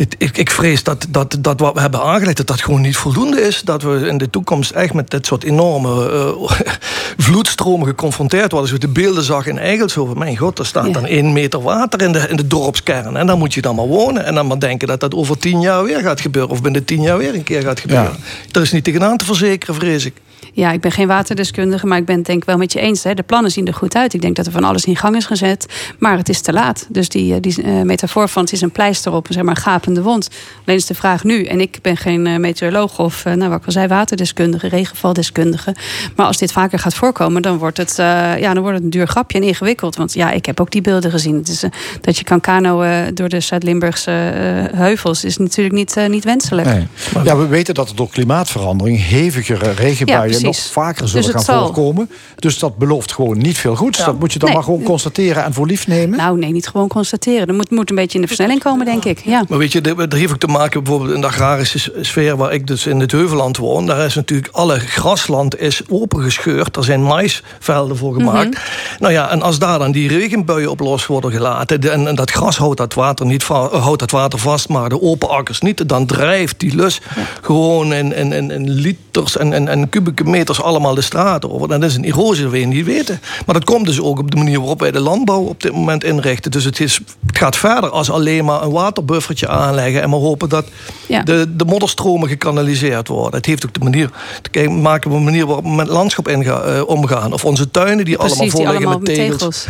Het- 0.00 0.14
ik, 0.18 0.36
ik 0.38 0.50
vrees 0.50 0.82
dat, 0.82 1.06
dat, 1.08 1.36
dat 1.40 1.60
wat 1.60 1.74
we 1.74 1.80
hebben 1.80 2.02
aangelegd, 2.02 2.36
dat 2.36 2.46
dat 2.46 2.60
gewoon 2.62 2.80
niet 2.80 2.96
voldoende 2.96 3.40
is. 3.40 3.60
Dat 3.62 3.82
we 3.82 4.06
in 4.08 4.18
de 4.18 4.30
toekomst 4.30 4.70
echt 4.70 4.94
met 4.94 5.10
dit 5.10 5.26
soort 5.26 5.44
enorme 5.44 6.10
eh, 6.10 6.50
vloedstromen 7.26 7.86
geconfronteerd 7.86 8.50
worden. 8.52 8.70
Als 8.70 8.80
je 8.80 8.86
de 8.86 8.92
beelden 8.92 9.22
zag 9.24 9.46
in 9.46 9.58
Eigelshoven, 9.58 10.18
mijn 10.18 10.36
god, 10.36 10.58
er 10.58 10.66
staat 10.66 10.94
dan 10.94 11.06
één 11.06 11.32
meter 11.32 11.62
water 11.62 12.02
in 12.02 12.12
de, 12.12 12.26
in 12.28 12.36
de 12.36 12.46
dorpskern. 12.46 13.16
En 13.16 13.26
dan 13.26 13.38
moet 13.38 13.54
je 13.54 13.60
dan 13.60 13.74
maar 13.74 13.86
wonen. 13.86 14.24
En 14.24 14.34
dan 14.34 14.46
maar 14.46 14.58
denken 14.58 14.88
dat 14.88 15.00
dat 15.00 15.14
over 15.14 15.38
tien 15.38 15.60
jaar 15.60 15.84
weer 15.84 16.00
gaat 16.00 16.20
gebeuren. 16.20 16.50
Of 16.50 16.62
binnen 16.62 16.84
tien 16.84 17.02
jaar 17.02 17.18
weer 17.18 17.34
een 17.34 17.42
keer 17.42 17.62
gaat 17.62 17.80
gebeuren. 17.80 18.16
Er 18.52 18.62
is 18.62 18.72
niet 18.72 18.84
tegenaan 18.84 19.16
te 19.16 19.24
verzekeren, 19.24 19.74
vrees 19.74 20.04
ik. 20.04 20.14
Ja, 20.60 20.72
ik 20.72 20.80
ben 20.80 20.92
geen 20.92 21.06
waterdeskundige, 21.06 21.86
maar 21.86 21.98
ik 21.98 22.04
ben 22.04 22.16
het 22.16 22.26
denk 22.26 22.38
ik 22.38 22.44
wel 22.44 22.56
met 22.56 22.72
je 22.72 22.80
eens. 22.80 23.02
Hè. 23.02 23.14
De 23.14 23.22
plannen 23.22 23.50
zien 23.50 23.66
er 23.66 23.74
goed 23.74 23.96
uit. 23.96 24.14
Ik 24.14 24.20
denk 24.20 24.36
dat 24.36 24.46
er 24.46 24.52
van 24.52 24.64
alles 24.64 24.84
in 24.84 24.96
gang 24.96 25.16
is 25.16 25.26
gezet. 25.26 25.66
Maar 25.98 26.16
het 26.16 26.28
is 26.28 26.40
te 26.40 26.52
laat. 26.52 26.86
Dus 26.88 27.08
die, 27.08 27.34
eh, 27.34 27.40
die 27.40 27.62
eh, 27.62 27.82
metafoor 27.82 28.28
van 28.28 28.42
het 28.42 28.52
is 28.52 28.60
een 28.60 28.70
pleister 28.70 29.12
op 29.12 29.26
zeg 29.30 29.42
maar, 29.42 29.56
een 29.56 29.62
gapende 29.62 30.02
wond. 30.02 30.28
Alleen 30.64 30.78
is 30.78 30.86
de 30.86 30.94
vraag 30.94 31.24
nu, 31.24 31.44
en 31.44 31.60
ik 31.60 31.78
ben 31.82 31.96
geen 31.96 32.26
eh, 32.26 32.36
meteoroloog 32.36 32.98
of 32.98 33.24
nou, 33.24 33.48
wat 33.48 33.58
ik 33.58 33.66
al 33.66 33.72
zei, 33.72 33.86
waterdeskundige, 33.86 34.68
regenvaldeskundige. 34.68 35.74
Maar 36.16 36.26
als 36.26 36.38
dit 36.38 36.52
vaker 36.52 36.78
gaat 36.78 36.94
voorkomen, 36.94 37.42
dan 37.42 37.58
wordt 37.58 37.76
het, 37.76 37.94
ja, 37.96 38.52
dan 38.52 38.60
wordt 38.60 38.74
het 38.74 38.84
een 38.84 38.90
duur 38.90 39.08
grapje 39.08 39.38
en 39.38 39.44
ingewikkeld. 39.44 39.96
Want 39.96 40.14
ja, 40.14 40.30
ik 40.30 40.46
heb 40.46 40.60
ook 40.60 40.70
die 40.70 40.80
beelden 40.80 41.10
gezien. 41.10 41.36
Het 41.36 41.48
is, 41.48 41.64
dat 42.00 42.18
je 42.18 42.24
kan 42.24 42.40
kanoën 42.40 43.14
door 43.14 43.28
de 43.28 43.40
Zuid-Limburgse 43.40 44.10
eh, 44.10 44.78
heuvels 44.78 45.24
is 45.24 45.36
natuurlijk 45.36 45.74
niet, 45.74 45.96
niet 46.08 46.24
wenselijk. 46.24 46.66
Nee. 46.66 46.86
Ja, 47.24 47.36
we 47.36 47.46
weten 47.46 47.74
dat 47.74 47.88
er 47.88 47.96
door 47.96 48.08
klimaatverandering 48.10 49.06
hevigere 49.06 49.70
regenbuien 49.70 50.40
Ja, 50.40 50.49
precies. 50.50 50.74
nog 50.74 50.84
vaker 50.84 51.08
zullen 51.08 51.24
Dus 51.24 51.34
het 51.34 51.44
gaan 51.44 51.54
zal. 51.56 51.64
voorkomen. 51.64 52.10
Dus 52.36 52.58
dat 52.58 52.76
belooft 52.76 53.12
gewoon 53.12 53.38
niet 53.38 53.58
veel 53.58 53.76
goeds. 53.76 53.98
Ja. 53.98 54.04
Dat 54.04 54.18
moet 54.18 54.32
je 54.32 54.38
dan 54.38 54.48
Nee. 54.48 54.58
maar 54.58 54.66
gewoon 54.66 54.82
constateren 54.82 55.44
en 55.44 55.52
voor 55.52 55.66
lief 55.66 55.86
nemen. 55.86 56.18
Nou, 56.18 56.38
nee, 56.38 56.52
niet 56.52 56.68
gewoon 56.68 56.88
constateren. 56.88 57.48
Er 57.48 57.54
moet, 57.54 57.70
moet 57.70 57.90
een 57.90 57.96
beetje 57.96 58.14
in 58.14 58.20
de 58.20 58.26
versnelling 58.26 58.60
komen, 58.62 58.86
denk 58.86 59.04
ik. 59.04 59.20
Ja. 59.24 59.44
Maar 59.48 59.58
weet 59.58 59.72
je, 59.72 59.80
dat 59.80 60.12
heeft 60.12 60.32
ook 60.32 60.38
te 60.38 60.46
maken 60.46 60.82
bijvoorbeeld 60.82 61.14
in 61.14 61.20
de 61.20 61.26
agrarische 61.26 61.92
sfeer 62.00 62.36
waar 62.36 62.52
ik 62.52 62.66
dus 62.66 62.86
in 62.86 63.00
het 63.00 63.12
Heuveland 63.12 63.56
woon. 63.56 63.86
Daar 63.86 64.04
is 64.04 64.14
natuurlijk 64.14 64.48
alle 64.54 64.78
grasland 64.78 65.60
is 65.60 65.82
opengescheurd. 65.88 66.76
Er 66.76 66.84
zijn 66.84 67.02
maisvelden 67.02 67.96
voor 67.96 68.14
gemaakt. 68.14 68.48
Mhm. 68.50 68.60
Nou 68.98 69.12
ja, 69.12 69.30
en 69.30 69.42
als 69.42 69.58
daar 69.58 69.78
dan 69.78 69.92
die 69.92 70.08
regenbuien 70.08 70.70
op 70.70 70.80
los 70.80 71.06
worden 71.06 71.30
gelaten. 71.30 71.80
En, 71.92 72.06
en 72.06 72.14
dat 72.14 72.30
gras 72.30 72.56
houdt 72.56 72.76
dat, 72.76 72.94
water 72.94 73.26
niet 73.26 73.42
houdt 73.44 73.98
dat 73.98 74.10
water 74.10 74.38
vast, 74.38 74.68
maar 74.68 74.88
de 74.88 75.02
open 75.02 75.28
akkers 75.28 75.60
niet. 75.60 75.88
Dan 75.88 76.06
drijft 76.06 76.58
die 76.60 76.74
lus 76.74 77.00
gewoon 77.40 77.92
in, 77.92 78.14
in, 78.14 78.32
in, 78.32 78.50
in 78.50 78.70
liters 78.70 79.36
en, 79.36 79.52
en, 79.52 79.68
en 79.68 79.88
kubieke 79.88 80.24
meters 80.30 80.62
allemaal 80.62 80.94
de 80.94 81.00
straat 81.00 81.50
over. 81.50 81.68
Dat 81.68 81.82
is 81.82 81.94
een 81.96 82.04
erosie 82.04 82.42
dat 82.42 82.52
we 82.52 82.58
niet 82.58 82.84
weten. 82.86 83.20
Maar 83.46 83.54
dat 83.54 83.64
komt 83.64 83.86
dus 83.86 84.00
ook 84.00 84.18
op 84.18 84.30
de 84.30 84.36
manier 84.36 84.58
waarop 84.58 84.80
wij 84.80 84.90
de 84.90 85.00
landbouw 85.00 85.40
op 85.42 85.62
dit 85.62 85.72
moment 85.72 86.04
inrichten. 86.04 86.50
Dus 86.50 86.64
het, 86.64 86.80
is, 86.80 87.00
het 87.26 87.38
gaat 87.38 87.56
verder 87.56 87.90
als 87.90 88.10
alleen 88.10 88.44
maar 88.44 88.62
een 88.62 88.70
waterbuffertje 88.70 89.48
aanleggen. 89.48 90.02
En 90.02 90.10
maar 90.10 90.18
hopen 90.18 90.48
dat 90.48 90.66
Ja. 91.06 91.22
de, 91.22 91.56
de 91.56 91.64
modderstromen 91.64 92.28
gekanaliseerd 92.28 93.08
worden. 93.08 93.34
Het 93.34 93.46
heeft 93.46 93.66
ook 93.66 93.74
de 93.74 93.80
manier 93.80 94.10
te 94.42 94.50
kijken, 94.50 94.80
maken 94.82 95.10
we 95.10 95.16
een 95.16 95.24
manier 95.24 95.46
waarop 95.46 95.64
we 95.64 95.70
met 95.70 95.88
landschap 95.88 96.28
inga, 96.28 96.60
eh, 96.60 96.82
omgaan. 96.86 97.32
Of 97.32 97.44
onze 97.44 97.70
tuinen 97.70 98.04
die 98.04 98.18
allemaal 98.18 98.36
Precies, 98.36 98.52
vol 98.54 98.66
liggen 98.70 98.88
met 98.88 99.04
tegels. 99.04 99.36
tegels. 99.64 99.66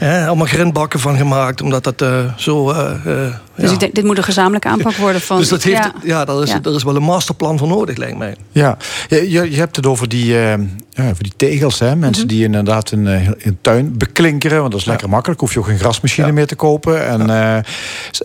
Ja. 0.00 0.26
Allemaal 0.26 0.46
grindbakken 0.46 1.00
van 1.00 1.16
gemaakt, 1.16 1.62
omdat 1.62 1.84
dat 1.84 2.02
eh, 2.02 2.18
zo. 2.36 2.70
eh, 2.70 2.90
Dus 3.58 3.66
ja. 3.66 3.72
ik 3.74 3.80
denk, 3.80 3.94
dit 3.94 4.04
moet 4.04 4.16
een 4.16 4.24
gezamenlijke 4.24 4.68
aanpak 4.68 4.94
worden 5.06 5.20
van... 5.20 5.38
Dus 5.38 5.48
dat 5.48 5.62
heeft, 5.62 5.76
ja. 5.82 5.92
ja, 6.04 6.24
daar, 6.24 6.42
is, 6.42 6.50
Ja. 6.50 6.58
daar 6.58 6.72
is 6.74 6.82
wel 6.82 6.96
een 6.96 7.02
masterplan 7.02 7.58
voor 7.58 7.68
nodig, 7.68 7.96
lijkt 7.96 8.18
mij. 8.18 8.36
Ja, 8.52 8.76
je, 9.08 9.30
je, 9.30 9.50
je 9.50 9.56
hebt 9.56 9.76
het 9.76 9.86
over 9.86 10.08
die, 10.08 10.38
eh, 10.38 10.54
ja, 10.90 11.10
over 11.10 11.22
die 11.22 11.32
tegels. 11.36 11.78
Hè? 11.78 11.96
Mensen 11.96 12.24
Mhm. 12.26 12.34
die 12.34 12.44
inderdaad 12.44 12.90
een, 12.90 13.06
eh, 13.06 13.28
een 13.38 13.58
tuin 13.60 13.96
beklinkeren. 13.98 14.58
Want 14.60 14.70
dat 14.72 14.80
is 14.80 14.86
lekker 14.86 15.08
makkelijk. 15.08 15.40
Hoef 15.40 15.52
je 15.52 15.58
ook 15.58 15.66
geen 15.66 15.78
grasmachine 15.78 16.32
meer 16.32 16.46
te 16.46 16.54
kopen. 16.56 17.06
En, 17.06 17.30
eh, 17.30 17.58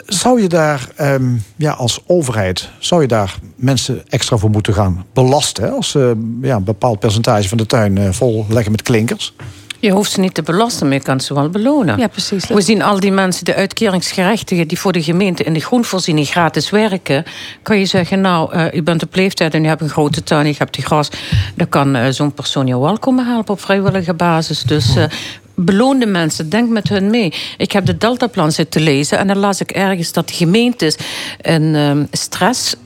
zou 0.05 0.41
je 0.41 0.47
daar 0.47 0.87
ehm, 0.95 1.23
ja, 1.55 1.71
als 1.71 1.99
overheid... 2.07 2.69
zou 2.79 3.01
je 3.01 3.07
daar 3.07 3.35
mensen 3.55 4.01
extra 4.09 4.37
voor 4.37 4.49
moeten 4.49 4.73
gaan 4.73 5.05
belasten? 5.13 5.63
Hè? 5.63 5.69
Als 5.69 5.89
ze 5.89 6.37
ja, 6.41 6.55
een 6.55 6.63
bepaald 6.63 6.99
percentage 6.99 7.47
van 7.47 7.57
de 7.57 7.65
tuin 7.65 7.97
eh, 7.97 8.07
vol 8.11 8.45
leggen 8.49 8.71
met 8.71 8.81
klinkers? 8.81 9.33
Je 9.83 9.91
hoeft 9.91 10.11
ze 10.11 10.19
niet 10.19 10.33
te 10.33 10.41
belasten, 10.41 10.87
maar 10.87 10.97
je 10.97 11.03
kan 11.03 11.19
ze 11.19 11.33
wel 11.33 11.49
belonen. 11.49 11.97
Ja, 11.97 12.07
precies. 12.07 12.47
We 12.47 12.61
zien 12.61 12.81
al 12.81 12.99
die 12.99 13.11
mensen, 13.11 13.45
de 13.45 13.55
uitkeringsgerechtigen... 13.55 14.67
die 14.67 14.79
voor 14.79 14.91
de 14.91 15.03
gemeente 15.03 15.43
in 15.43 15.53
de 15.53 15.59
groenvoorziening 15.59 16.27
gratis 16.27 16.69
werken... 16.69 17.23
kan 17.61 17.79
je 17.79 17.85
zeggen, 17.85 18.21
nou, 18.21 18.53
eh, 18.53 18.73
u 18.73 18.83
bent 18.83 19.03
op 19.03 19.15
leeftijd 19.15 19.53
en 19.53 19.63
u 19.63 19.67
hebt 19.67 19.81
een 19.81 19.89
grote 19.89 20.23
tuin... 20.23 20.47
je 20.47 20.55
hebt 20.57 20.73
die 20.73 20.85
gras, 20.85 21.09
dan 21.55 21.69
kan 21.69 21.95
eh, 21.95 22.09
zo'n 22.09 22.33
persoon 22.33 22.67
je 22.67 22.79
wel 22.79 22.99
komen 22.99 23.25
helpen 23.25 23.53
op 23.53 23.61
vrijwillige 23.61 24.13
basis. 24.13 24.61
Dus... 24.61 24.95
eh 24.95 25.03
Beloon 25.55 25.99
de 25.99 26.05
mensen, 26.05 26.49
denk 26.49 26.69
met 26.69 26.89
hun 26.89 27.09
mee. 27.09 27.33
Ik 27.57 27.71
heb 27.71 27.85
de 27.85 27.97
Deltaplan 27.97 28.51
zitten 28.51 28.81
lezen 28.81 29.17
en 29.17 29.27
dan 29.27 29.37
las 29.37 29.61
ik 29.61 29.71
ergens 29.71 30.11
dat 30.11 30.27
de 30.27 30.33
gemeentes 30.33 30.97
een 31.41 31.75
ehm, 31.75 32.05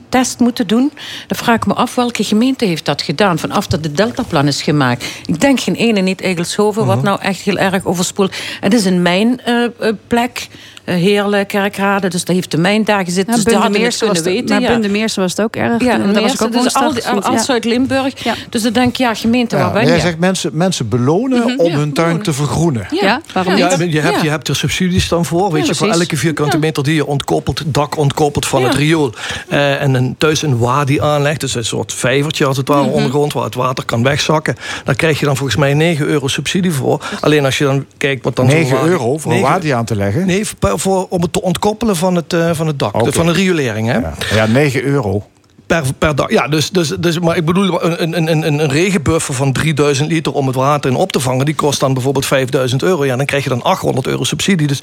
stresstest 0.08 0.40
moeten 0.40 0.66
doen. 0.66 0.92
Dan 1.26 1.38
vraag 1.38 1.56
ik 1.56 1.66
me 1.66 1.74
af 1.74 1.94
welke 1.94 2.24
gemeente 2.24 2.64
heeft 2.64 2.84
dat 2.84 3.02
gedaan 3.02 3.38
vanaf 3.38 3.66
dat 3.66 3.82
de 3.82 3.92
Deltaplan 3.92 4.46
is 4.46 4.62
gemaakt. 4.62 5.04
Ik 5.26 5.40
denk 5.40 5.60
geen 5.60 5.74
ene, 5.74 6.00
niet 6.00 6.20
Egelshoven, 6.20 6.86
wat 6.86 7.02
nou 7.02 7.20
echt 7.20 7.40
heel 7.40 7.58
erg 7.58 7.84
overspoelt. 7.84 8.34
Het 8.60 8.74
is 8.74 8.84
een 8.84 9.02
mijnplek. 9.02 10.48
Uh, 10.50 10.56
Heerlen, 10.94 11.46
Kerkrade, 11.46 12.08
dus 12.08 12.24
daar 12.24 12.34
heeft 12.34 12.50
de 12.50 12.58
mijn 12.58 12.84
daar 12.84 13.04
gezeten. 13.04 13.30
Ja, 13.30 13.34
dus 13.34 13.44
daar 13.44 13.54
hadden 13.54 13.80
we 13.80 13.88
kunnen 13.98 14.14
het- 14.16 14.24
weten. 14.24 14.48
maar 14.48 14.60
ja. 14.60 14.68
Bundemeersen 14.68 15.22
was 15.22 15.30
het 15.30 15.40
ook 15.40 15.56
erg. 15.56 15.82
Ja, 15.82 15.92
en 15.92 16.12
was 16.20 16.32
ik 16.34 16.42
ook 16.42 16.52
dus 16.52 16.60
woensdag. 16.60 16.82
al, 16.82 16.92
die- 16.92 17.06
al, 17.06 17.22
al 17.22 17.32
Ja. 17.32 17.42
Zuid-Limburg. 17.42 18.14
Dus 18.50 18.62
dan 18.62 18.72
denk 18.72 18.88
ik, 18.88 18.96
ja, 18.96 19.14
gemeente, 19.14 19.56
waar 19.56 19.66
Ja, 19.66 19.72
ben 19.72 19.86
jij 19.86 19.94
je? 19.94 20.00
zegt 20.00 20.18
mensen, 20.18 20.50
mensen 20.52 20.88
belonen 20.88 21.38
Mhm, 21.38 21.58
om 21.60 21.70
ja, 21.70 21.76
hun 21.76 21.92
tuin 21.92 22.22
te 22.22 22.32
vergroenen. 22.32 22.86
Ja, 22.90 23.20
waarom 23.32 23.56
Ja, 23.56 23.76
niet? 23.76 23.92
je, 23.92 24.00
hebt, 24.00 24.16
Ja. 24.16 24.22
je 24.22 24.30
hebt 24.30 24.48
er 24.48 24.56
subsidies 24.56 25.08
dan 25.08 25.24
voor. 25.24 25.52
Weet 25.52 25.62
Ja, 25.62 25.68
je, 25.68 25.74
voor 25.74 25.88
elke 25.88 26.16
vierkante 26.16 26.58
meter 26.58 26.82
die 26.82 26.94
je 26.94 27.06
ontkoppelt, 27.06 27.62
dak 27.66 27.96
ontkoppelt 27.96 28.46
van 28.46 28.60
Ja. 28.60 28.66
het 28.66 28.76
riool. 28.76 29.12
eh, 29.48 29.82
en 29.82 29.94
een, 29.94 30.14
thuis 30.18 30.42
een 30.42 30.58
wadi 30.58 31.00
aanlegt, 31.00 31.40
dus 31.40 31.54
een 31.54 31.64
soort 31.64 31.92
vijvertje 31.92 32.44
als 32.44 32.56
het 32.56 32.68
ware 32.68 32.82
Mhm. 32.84 32.92
ondergrond, 32.92 33.32
waar 33.32 33.44
het 33.44 33.54
water 33.54 33.84
kan 33.84 34.02
wegzakken. 34.02 34.56
Daar 34.84 34.94
krijg 34.94 35.18
je 35.18 35.24
dan 35.26 35.36
volgens 35.36 35.58
mij 35.58 35.74
9 35.74 36.06
euro 36.06 36.26
subsidie 36.28 36.72
voor. 36.72 37.00
Alleen 37.20 37.44
als 37.44 37.58
je 37.58 37.64
dan 37.64 37.84
kijkt 37.96 38.24
wat 38.24 38.36
dan. 38.36 38.50
zo'n 38.50 38.58
9 38.58 38.76
wadi- 38.76 38.88
euro 38.88 39.18
voor 39.18 39.32
een 39.32 39.36
9 39.38 39.52
wadi 39.54 39.70
aan 39.70 39.84
te 39.84 39.96
leggen? 39.96 40.26
Nee, 40.26 40.44
voor, 40.78 41.06
om 41.08 41.22
het 41.22 41.32
te 41.32 41.42
ontkoppelen 41.42 41.96
van 41.96 42.14
het, 42.14 42.32
eh, 42.32 42.50
van 42.52 42.66
het 42.66 42.78
dak, 42.78 42.94
van 43.14 43.26
de 43.26 43.32
riolering. 43.32 43.88
Hè? 43.88 43.98
Ja, 43.98 44.14
ja 44.34 44.46
9 44.46 44.82
euro. 44.82 45.26
Per, 45.66 45.82
per 45.98 46.14
dag. 46.14 46.30
Ja, 46.30 46.48
dus, 46.48 46.70
dus, 46.70 46.88
dus, 46.88 47.18
maar 47.18 47.36
ik 47.36 47.44
bedoel, 47.44 47.84
een, 47.84 48.16
een, 48.16 48.30
een, 48.30 48.60
een 48.60 48.68
regenbuffer 48.68 49.34
van 49.34 49.52
3000 49.52 50.10
liter 50.10 50.32
om 50.32 50.46
het 50.46 50.56
water 50.56 50.90
in 50.90 50.96
op 50.96 51.12
te 51.12 51.20
vangen, 51.20 51.44
die 51.44 51.54
kost 51.54 51.80
dan 51.80 51.92
bijvoorbeeld 51.94 52.26
5000 52.26 52.82
euro. 52.82 53.04
Ja, 53.04 53.16
dan 53.16 53.26
krijg 53.26 53.42
je 53.42 53.48
dan 53.48 53.62
800 53.62 54.06
euro 54.06 54.24
subsidie. 54.24 54.66
Dus 54.66 54.82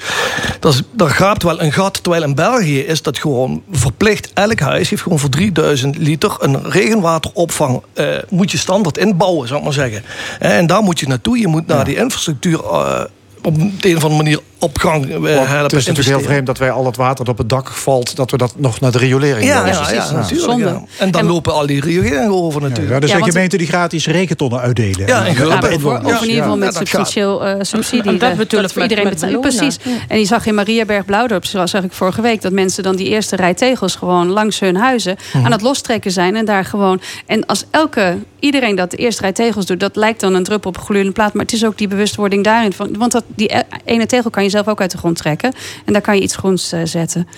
dat 0.60 0.72
is, 0.74 0.82
daar 0.92 1.10
gaat 1.10 1.42
wel 1.42 1.62
een 1.62 1.72
gat. 1.72 2.02
Terwijl 2.02 2.22
in 2.24 2.34
België 2.34 2.78
is 2.80 3.02
dat 3.02 3.18
gewoon 3.18 3.62
verplicht. 3.70 4.30
Elk 4.34 4.60
huis 4.60 4.90
heeft 4.90 5.02
gewoon 5.02 5.18
voor 5.18 5.28
3000 5.28 5.96
liter 5.98 6.36
een 6.38 6.70
regenwateropvang. 6.70 7.82
eh, 7.94 8.06
moet 8.28 8.50
je 8.50 8.58
standaard 8.58 8.98
inbouwen, 8.98 9.46
zou 9.46 9.58
ik 9.58 9.64
maar 9.64 9.74
zeggen. 9.74 10.02
En 10.38 10.66
daar 10.66 10.82
moet 10.82 11.00
je 11.00 11.06
naartoe. 11.08 11.38
Je 11.38 11.46
moet 11.48 11.66
naar 11.66 11.84
die 11.84 11.96
infrastructuur. 11.96 12.60
eh, 12.64 13.00
op 13.42 13.54
de 13.58 13.88
een 13.88 13.96
of 13.96 14.02
andere 14.04 14.22
manier 14.22 14.40
op 14.58 14.78
gang 14.78 15.04
eh, 15.04 15.10
helpen. 15.10 15.36
Want 15.48 15.62
het 15.62 15.72
is 15.72 15.86
natuurlijk 15.86 16.16
heel 16.16 16.26
vreemd 16.26 16.46
dat 16.46 16.58
wij 16.58 16.70
al 16.70 16.86
het 16.86 16.96
water 16.96 17.24
dat 17.24 17.28
op 17.28 17.38
het 17.38 17.48
dak 17.48 17.68
valt... 17.70 18.16
dat 18.16 18.30
we 18.30 18.36
dat 18.36 18.54
nog 18.56 18.80
naar 18.80 18.92
de 18.92 18.98
riolering 18.98 19.46
Ja, 19.46 19.58
doen. 19.64 19.72
ja, 19.72 19.92
ja, 19.92 20.12
natuurlijk. 20.12 20.50
Zonde. 20.50 20.64
ja. 20.64 20.82
En 20.98 21.10
dan 21.10 21.26
lopen 21.26 21.52
al 21.52 21.66
die 21.66 21.80
rioleringen 21.80 22.30
over 22.30 22.60
natuurlijk. 22.60 22.88
Ja, 22.88 22.94
er 22.94 23.00
zijn 23.02 23.10
Ja, 23.12 23.18
want- 23.18 23.32
gemeenten 23.32 23.58
die 23.58 23.66
gratis 23.68 24.06
regentonnen 24.06 24.60
uitdelen. 24.60 25.06
Ja, 25.06 25.22
bijvoorbeeld. 25.60 26.04
of 26.14 26.20
in 26.22 26.28
ieder 26.28 26.42
geval 26.42 26.58
Ja, 26.58 26.64
met 26.64 26.74
substantieel 26.74 27.44
eh, 27.46 27.54
subsidie. 27.60 28.10
En 28.10 28.18
dat 28.18 28.30
eh, 28.52 28.60
ik 28.62 28.70
voor 28.70 28.82
iedereen 28.82 29.14
belonen. 29.20 29.40
Precies. 29.40 29.78
En 30.08 30.16
die 30.16 30.26
zag 30.26 30.46
in 30.46 30.54
Mariaberg 30.54 31.04
Blauwdorp, 31.04 31.44
zoals 31.44 31.70
zag 31.70 31.82
ik 31.82 31.92
vorige 31.92 32.20
week, 32.20 32.42
dat 32.42 32.52
mensen 32.52 32.82
dan 32.82 32.96
die 32.96 33.08
eerste 33.08 33.36
rij 33.36 33.54
tegels 33.54 33.94
gewoon 33.94 34.26
langs 34.28 34.60
hun 34.60 34.76
huizen 34.76 35.16
Mhm. 35.32 35.44
aan 35.44 35.52
het 35.52 35.62
lostrekken 35.62 36.10
zijn. 36.10 36.36
En 36.36 36.44
daar 36.44 36.64
gewoon. 36.64 37.00
En 37.26 37.46
als 37.46 37.64
elke, 37.70 38.16
iedereen 38.40 38.76
dat 38.76 38.90
de 38.90 38.96
eerste 38.96 39.22
rij 39.22 39.32
tegels 39.32 39.66
doet, 39.66 39.80
dat 39.80 39.96
lijkt 39.96 40.20
dan 40.20 40.34
een 40.34 40.44
druppel 40.44 40.70
op 40.70 40.76
een 40.76 40.82
gloeiende 40.82 41.12
plaat. 41.12 41.32
Maar 41.34 41.44
het 41.44 41.54
is 41.54 41.64
ook 41.64 41.78
die 41.78 41.88
bewustwording 41.88 42.44
daarin. 42.44 42.72
Van, 42.72 42.94
want 42.98 43.12
dat, 43.12 43.24
die 43.34 43.56
e- 43.56 43.62
ene 43.84 44.06
tegel 44.06 44.30
kan 44.30 44.44
je 44.46 44.52
zelf 44.56 44.68
ook 44.68 44.80
uit 44.80 44.90
de 44.90 44.98
grond 44.98 45.16
trekken. 45.16 45.52
En 45.84 45.92
daar 45.92 46.02
kan 46.02 46.16
je 46.16 46.22
iets 46.22 46.36
groens 46.36 46.72
eh, 46.72 46.80
zetten. 46.84 47.28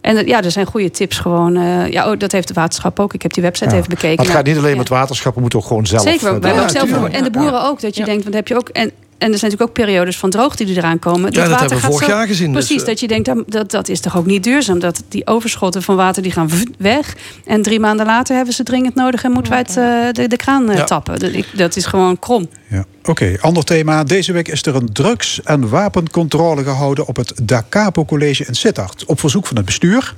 En 0.00 0.14
dat- 0.14 0.26
ja, 0.26 0.42
er 0.42 0.50
zijn 0.50 0.66
goede 0.66 0.90
tips 0.90 1.18
gewoon. 1.18 1.56
eh, 1.56 1.90
ja, 1.90 2.10
oh, 2.10 2.18
dat 2.18 2.32
heeft 2.32 2.48
de 2.48 2.54
waterschap 2.54 3.00
ook. 3.00 3.14
Ik 3.14 3.22
heb 3.22 3.32
die 3.32 3.42
website 3.42 3.70
Ja. 3.70 3.76
even 3.76 3.88
bekeken. 3.88 4.16
Maar 4.16 4.26
het 4.26 4.34
gaat 4.34 4.44
niet 4.46 4.56
alleen 4.56 4.70
ja. 4.70 4.76
met 4.76 4.88
waterschappen, 4.88 5.34
we 5.34 5.40
moeten 5.40 5.58
ook 5.58 5.66
gewoon 5.66 5.86
zelf... 5.86 6.02
Zeker, 6.02 6.34
eh, 6.34 6.40
wij 6.40 6.60
ook 6.60 6.68
zelf 6.70 7.04
en 7.08 7.22
de 7.24 7.30
boeren 7.30 7.62
ook. 7.64 7.80
Dat 7.80 7.96
je 7.96 8.04
denkt, 8.04 8.22
want 8.22 8.34
heb 8.34 8.48
je 8.48 8.56
ook. 8.56 8.68
En, 8.68 8.90
en 9.18 9.32
er 9.32 9.38
zijn 9.38 9.50
natuurlijk 9.50 9.62
ook 9.78 9.86
periodes 9.86 10.16
van 10.16 10.30
droogte 10.30 10.64
die 10.64 10.76
eraan 10.76 10.98
komen. 10.98 11.32
Ja, 11.32 11.40
dat 11.40 11.48
water 11.48 11.58
hebben 11.58 11.76
we 11.76 11.82
gaat 11.82 11.92
vorig 11.92 12.08
zo- 12.08 12.14
jaar 12.14 12.26
gezien, 12.26 12.52
dus, 12.52 12.64
Precies, 12.66 12.82
eh. 12.82 12.88
dat 12.88 13.00
je 13.00 13.08
denkt, 13.08 13.24
dat, 13.26 13.44
dat, 13.46 13.70
dat 13.70 13.88
is 13.88 14.00
toch 14.00 14.16
ook 14.16 14.26
niet 14.26 14.42
duurzaam. 14.44 14.78
Dat 14.78 15.02
die 15.08 15.26
overschotten 15.26 15.82
van 15.82 15.96
water 15.96 16.22
die 16.22 16.32
gaan 16.32 16.50
weg. 16.78 17.16
En 17.44 17.62
drie 17.62 17.80
maanden 17.80 18.06
later 18.06 18.36
hebben 18.36 18.54
ze 18.54 18.62
dringend 18.62 18.94
nodig 18.94 19.24
en 19.24 19.32
moeten 19.32 19.52
wij 19.52 19.60
het, 19.60 19.76
eh, 19.76 19.84
de, 20.22 20.28
de 20.28 20.36
kraan 20.36 20.70
eh, 20.70 20.76
Ja. 20.76 20.84
tappen. 20.84 21.44
Dat, 21.54 21.76
is 21.76 21.86
gewoon 21.86 22.18
krom. 22.18 22.48
Ja. 22.68 22.84
Oké, 23.04 23.36
ander 23.40 23.64
thema. 23.64 24.04
Deze 24.04 24.32
week 24.32 24.48
is 24.48 24.62
er 24.66 24.74
een 24.74 24.92
drugs- 24.92 25.42
en 25.42 25.68
wapencontrole 25.68 26.62
gehouden 26.62 27.06
op 27.06 27.16
het 27.16 27.32
Da 27.42 27.64
Capo 27.68 28.04
College 28.04 28.44
in 28.46 28.54
Sittard. 28.54 29.04
Op 29.04 29.20
verzoek 29.20 29.46
van 29.46 29.56
het 29.56 29.64
bestuur. 29.66 30.14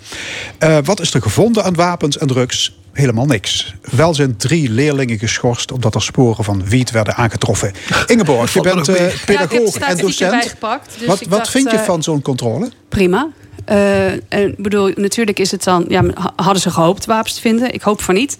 Eh, 0.59 0.79
wat 0.85 1.01
is 1.01 1.15
er 1.15 1.23
gevonden 1.23 1.65
aan 1.65 1.75
wapens 1.75 2.19
en 2.19 2.27
drugs? 2.27 2.79
Helemaal 2.93 3.27
niks. 3.27 3.75
Wel 3.91 4.15
zijn 4.15 4.37
drie 4.37 4.71
leerlingen 4.71 5.19
geschorst 5.19 5.73
omdat 5.73 5.95
er 5.95 6.03
sporen 6.03 6.45
van 6.45 6.65
wiet 6.65 6.91
werden 6.91 7.15
aangetroffen. 7.17 7.73
Ingeborg, 8.07 8.55
je 8.55 8.61
bent 8.61 8.89
eh, 8.89 8.97
Ja, 8.97 9.05
de 9.09 9.23
pedagoog 9.27 9.77
en 9.77 9.97
docent. 9.97 10.43
dus 10.43 10.53
wat 10.61 11.21
wat 11.21 11.29
dacht, 11.29 11.51
vind 11.51 11.71
je 11.71 11.77
eh, 11.77 11.83
van 11.85 12.03
zo'n 12.03 12.23
controle? 12.23 12.71
Prima. 12.89 13.29
Eh, 13.65 14.07
en 14.13 14.21
ik 14.49 14.57
bedoel, 14.63 14.93
natuurlijk 14.95 15.39
is 15.39 15.51
het 15.51 15.65
dan. 15.65 15.85
Ja, 15.89 16.03
ha- 16.15 16.33
hadden 16.37 16.63
ze 16.63 16.71
gehoopt 16.71 17.05
wapens 17.07 17.35
te 17.35 17.41
vinden? 17.41 17.75
Ik 17.75 17.83
hoop 17.83 18.03
van 18.03 18.15
niet. 18.15 18.39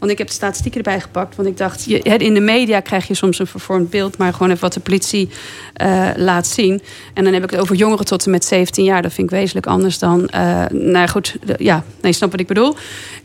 Want 0.00 0.12
ik 0.12 0.18
heb 0.18 0.26
de 0.26 0.32
statistieken 0.32 0.80
erbij 0.80 1.00
gepakt. 1.00 1.36
Want 1.36 1.48
ik 1.48 1.56
dacht, 1.56 1.84
je, 1.84 1.98
in 1.98 2.34
de 2.34 2.40
media 2.40 2.80
krijg 2.80 3.06
je 3.08 3.14
soms 3.14 3.38
een 3.38 3.46
vervormd 3.46 3.90
beeld. 3.90 4.18
Maar 4.18 4.32
gewoon 4.32 4.48
even 4.48 4.60
wat 4.60 4.72
de 4.72 4.80
politie 4.80 5.28
eh, 5.74 6.08
laat 6.16 6.46
zien. 6.46 6.82
En 7.14 7.24
dan 7.24 7.32
heb 7.32 7.44
ik 7.44 7.50
het 7.50 7.60
over 7.60 7.74
jongeren 7.76 8.04
tot 8.04 8.24
en 8.24 8.30
met 8.30 8.44
17 8.44 8.84
jaar. 8.84 9.02
Dat 9.02 9.12
vind 9.12 9.30
ik 9.32 9.36
wezenlijk 9.38 9.66
anders 9.66 9.98
dan. 9.98 10.28
eh 10.28 10.64
nou 10.70 11.08
goed, 11.08 11.36
de- 11.44 11.54
ja, 11.58 11.84
nee, 12.00 12.12
snap 12.12 12.30
wat 12.30 12.40
ik 12.40 12.46
bedoel. 12.46 12.76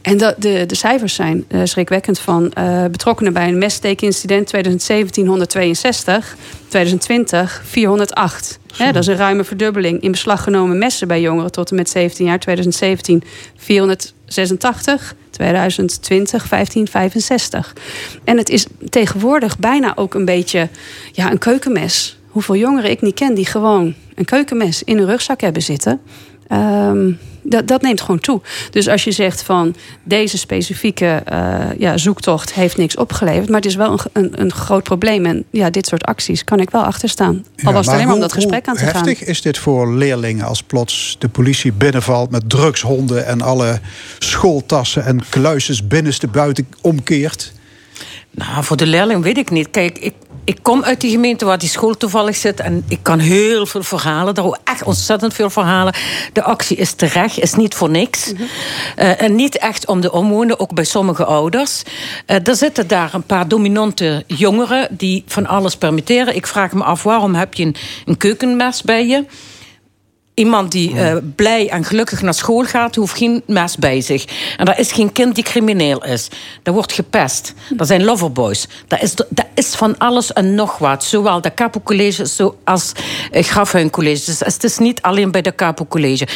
En 0.01 0.17
de, 0.17 0.35
de, 0.37 0.65
de 0.65 0.75
cijfers 0.75 1.13
zijn 1.13 1.45
eh, 1.47 1.59
schrikwekkend 1.63 2.19
van 2.19 2.53
betrokkenen 2.91 3.33
bij 3.33 3.47
een 3.47 3.57
messteekincident 3.57 4.47
2017 4.47 5.27
162, 5.27 6.35
2020 6.67 7.61
408. 7.65 8.59
Hè, 8.77 8.91
dat 8.91 9.01
is 9.01 9.07
een 9.07 9.15
ruime 9.15 9.43
verdubbeling. 9.43 10.01
In 10.01 10.11
beslag 10.11 10.43
genomen 10.43 10.77
messen 10.77 11.07
bij 11.07 11.21
jongeren 11.21 11.51
tot 11.51 11.69
en 11.69 11.75
met 11.75 11.89
17 11.89 12.25
jaar 12.25 12.39
2017 12.39 13.23
486, 13.57 15.15
2020 15.35 16.47
1565. 16.49 17.75
En 18.23 18.37
het 18.37 18.49
is 18.49 18.65
tegenwoordig 18.89 19.59
bijna 19.59 19.95
ook 19.95 20.13
een 20.13 20.25
beetje 20.25 20.69
ja, 21.11 21.31
een 21.31 21.37
keukenmes. 21.37 22.17
Hoeveel 22.27 22.55
jongeren 22.55 22.89
ik 22.89 23.01
niet 23.01 23.13
ken 23.13 23.33
die 23.33 23.45
gewoon 23.45 23.93
een 24.15 24.25
keukenmes 24.25 24.83
in 24.83 24.97
hun 24.97 25.07
rugzak 25.07 25.41
hebben 25.41 25.61
zitten. 25.61 26.01
Ehm, 26.47 27.11
Dat, 27.47 27.67
dat 27.67 27.81
neemt 27.81 28.01
gewoon 28.01 28.19
toe. 28.19 28.41
Dus 28.71 28.87
als 28.87 29.03
je 29.03 29.11
zegt 29.11 29.43
van 29.43 29.75
deze 30.03 30.37
specifieke 30.37 31.23
uh, 31.31 31.65
ja, 31.77 31.97
zoektocht 31.97 32.53
heeft 32.53 32.77
niks 32.77 32.95
opgeleverd, 32.95 33.47
maar 33.47 33.61
het 33.61 33.65
is 33.65 33.75
wel 33.75 33.91
een, 33.91 33.99
een, 34.13 34.41
een, 34.41 34.51
groot 34.51 34.83
probleem. 34.83 35.25
En 35.25 35.43
ja, 35.49 35.69
dit 35.69 35.87
soort 35.87 36.03
acties 36.03 36.43
kan 36.43 36.59
ik 36.59 36.69
wel 36.69 36.83
achterstaan. 36.83 37.45
Al 37.63 37.73
was 37.73 37.85
het 37.85 37.95
alleen 37.95 38.05
maar 38.05 38.15
om 38.15 38.21
dat 38.21 38.33
gesprek 38.33 38.67
aan 38.67 38.75
te 38.75 38.85
gaan. 38.85 39.05
Heftig 39.05 39.27
is 39.27 39.41
dit 39.41 39.57
voor 39.57 39.93
leerlingen 39.93 40.45
als 40.45 40.63
plots 40.63 41.15
de 41.19 41.29
politie 41.29 41.71
binnenvalt 41.71 42.31
met 42.31 42.49
drugshonden 42.49 43.25
en 43.25 43.41
alle 43.41 43.79
schooltassen 44.19 45.05
en 45.05 45.21
kluisjes 45.29 45.87
binnenste 45.87 46.27
buiten 46.27 46.67
omkeert? 46.81 47.53
Nou, 48.31 48.63
voor 48.63 48.77
de 48.77 48.87
leerling 48.87 49.23
weet 49.23 49.37
ik 49.37 49.49
niet. 49.49 49.69
Kijk, 49.71 49.97
ik, 49.97 50.13
ik 50.45 50.57
kom 50.61 50.83
uit 50.83 51.01
die 51.01 51.11
gemeente 51.11 51.45
waar 51.45 51.57
die 51.57 51.69
school 51.69 51.97
toevallig 51.97 52.35
zit. 52.35 52.59
En 52.59 52.85
ik 52.87 52.99
kan 53.01 53.19
heel 53.19 53.65
veel 53.65 53.83
verhalen. 53.83 54.35
Daar 54.35 54.59
echt 54.63 54.83
ontzettend 54.83 55.33
veel 55.33 55.49
verhalen. 55.49 55.93
De 56.33 56.43
actie 56.43 56.77
is 56.77 56.93
terecht, 56.93 57.39
is 57.39 57.53
niet 57.53 57.75
voor 57.75 57.89
niks. 57.89 58.33
Mhm. 58.33 58.43
Eh, 58.95 59.21
en 59.21 59.35
niet 59.35 59.57
echt 59.57 59.87
om 59.87 60.01
de 60.01 60.11
omwonenden, 60.11 60.59
ook 60.59 60.73
bij 60.73 60.83
sommige 60.83 61.25
ouders. 61.25 61.83
Uh, 62.27 62.47
er 62.47 62.55
zitten 62.55 62.87
daar 62.87 63.13
een 63.13 63.23
paar 63.23 63.47
dominante 63.47 64.23
jongeren 64.27 64.87
die 64.91 65.23
van 65.27 65.47
alles 65.47 65.75
permitteren. 65.75 66.35
Ik 66.35 66.47
vraag 66.47 66.71
me 66.71 66.83
af, 66.83 67.03
waarom 67.03 67.35
heb 67.35 67.53
je 67.53 67.63
een, 67.63 67.75
een 68.05 68.17
keukenmes 68.17 68.81
bij 68.81 69.07
je? 69.07 69.25
Iemand 70.35 70.71
die 70.71 70.93
uh, 70.93 71.15
blij 71.35 71.69
en 71.69 71.83
gelukkig 71.83 72.21
naar 72.21 72.33
school 72.33 72.63
gaat, 72.63 72.95
hoeft 72.95 73.17
geen 73.17 73.43
mes 73.47 73.77
bij 73.77 74.01
zich. 74.01 74.25
En 74.57 74.65
er 74.67 74.79
is 74.79 74.91
geen 74.91 75.11
kind 75.11 75.35
die 75.35 75.43
crimineel 75.43 76.05
is. 76.05 76.27
Er 76.63 76.73
wordt 76.73 76.93
gepest. 76.93 77.53
Er 77.77 77.85
zijn 77.85 78.03
loverboys. 78.03 78.67
Dat 78.87 79.01
is, 79.01 79.15
dat 79.15 79.45
is 79.53 79.75
van 79.75 79.97
alles 79.97 80.33
en 80.33 80.55
nog 80.55 80.77
wat. 80.77 81.03
Zowel 81.03 81.41
de 81.41 81.53
Capo 81.53 81.79
College 81.79 82.53
als 82.63 82.91
uh, 83.31 83.43
Grafhuin 83.43 83.89
College. 83.89 84.25
Dus 84.25 84.39
het 84.39 84.63
is 84.63 84.77
niet 84.77 85.01
alleen 85.01 85.31
bij 85.31 85.41
de 85.41 85.55
Capo 85.55 85.85
College. 85.85 86.27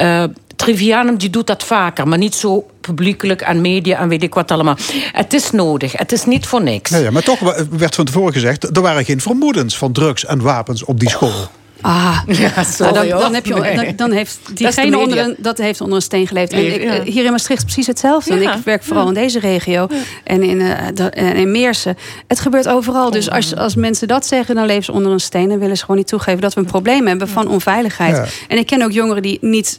Uh, 0.00 0.24
Trivianum 0.56 1.16
die 1.16 1.30
doet 1.30 1.46
dat 1.46 1.64
vaker, 1.64 2.08
maar 2.08 2.18
niet 2.18 2.34
zo 2.34 2.66
publiekelijk 2.80 3.44
aan 3.44 3.60
media 3.60 3.98
en 3.98 4.08
weet 4.08 4.22
ik 4.22 4.34
wat 4.34 4.50
allemaal. 4.50 4.76
Het 5.12 5.32
is 5.32 5.50
nodig, 5.50 5.92
het 5.92 6.12
is 6.12 6.24
niet 6.24 6.46
voor 6.46 6.62
niks. 6.62 6.90
Ja, 6.90 6.98
ja 6.98 7.10
maar 7.10 7.22
toch 7.22 7.66
werd 7.70 7.94
van 7.94 8.04
tevoren 8.04 8.32
gezegd, 8.32 8.76
er 8.76 8.82
waren 8.82 9.04
geen 9.04 9.20
vermoedens 9.20 9.78
van 9.78 9.92
drugs 9.92 10.24
en 10.24 10.40
wapens 10.40 10.84
op 10.84 11.00
die 11.00 11.10
school. 11.10 11.48
Ah, 11.84 12.18
ja, 12.26 12.62
sorry, 12.62 12.92
dan, 12.92 13.18
dan, 13.18 13.34
heb 13.34 13.46
je, 13.46 13.92
dan, 13.96 14.10
heeft 14.10 14.38
diegene 14.54 14.98
onder 14.98 15.18
een, 15.18 15.34
dat 15.38 15.58
heeft 15.58 15.80
onder 15.80 15.96
een 15.96 16.02
steen 16.02 16.26
geleefd. 16.26 16.52
En 16.52 16.74
ik, 16.74 16.82
eh, 16.82 17.00
hier 17.00 17.24
in 17.24 17.30
Maastricht 17.30 17.58
is 17.58 17.64
precies 17.64 17.86
hetzelfde. 17.86 18.34
Ja. 18.34 18.54
ik 18.54 18.64
werk 18.64 18.82
vooral 18.82 19.08
in 19.08 19.14
deze 19.14 19.38
regio 19.38 19.86
en 20.24 20.42
in, 20.42 20.60
uh, 20.60 21.34
in 21.36 21.50
Meersen. 21.50 21.96
Het 22.26 22.40
gebeurt 22.40 22.68
overal. 22.68 23.10
Dus 23.10 23.30
als, 23.30 23.56
als 23.56 23.74
mensen 23.74 24.08
dat 24.08 24.26
zeggen, 24.26 24.54
dan 24.54 24.66
leven 24.66 24.84
ze 24.84 24.92
onder 24.92 25.12
een 25.12 25.20
steen 25.20 25.50
en 25.50 25.58
willen 25.58 25.76
ze 25.76 25.80
gewoon 25.80 25.96
niet 25.96 26.06
toegeven 26.06 26.40
dat 26.40 26.54
we 26.54 26.60
een 26.60 26.66
probleem 26.66 27.06
hebben 27.06 27.28
van 27.28 27.48
onveiligheid. 27.48 28.44
En 28.48 28.58
ik 28.58 28.66
ken 28.66 28.82
ook 28.82 28.92
jongeren 28.92 29.22
die 29.22 29.38
niet, 29.40 29.78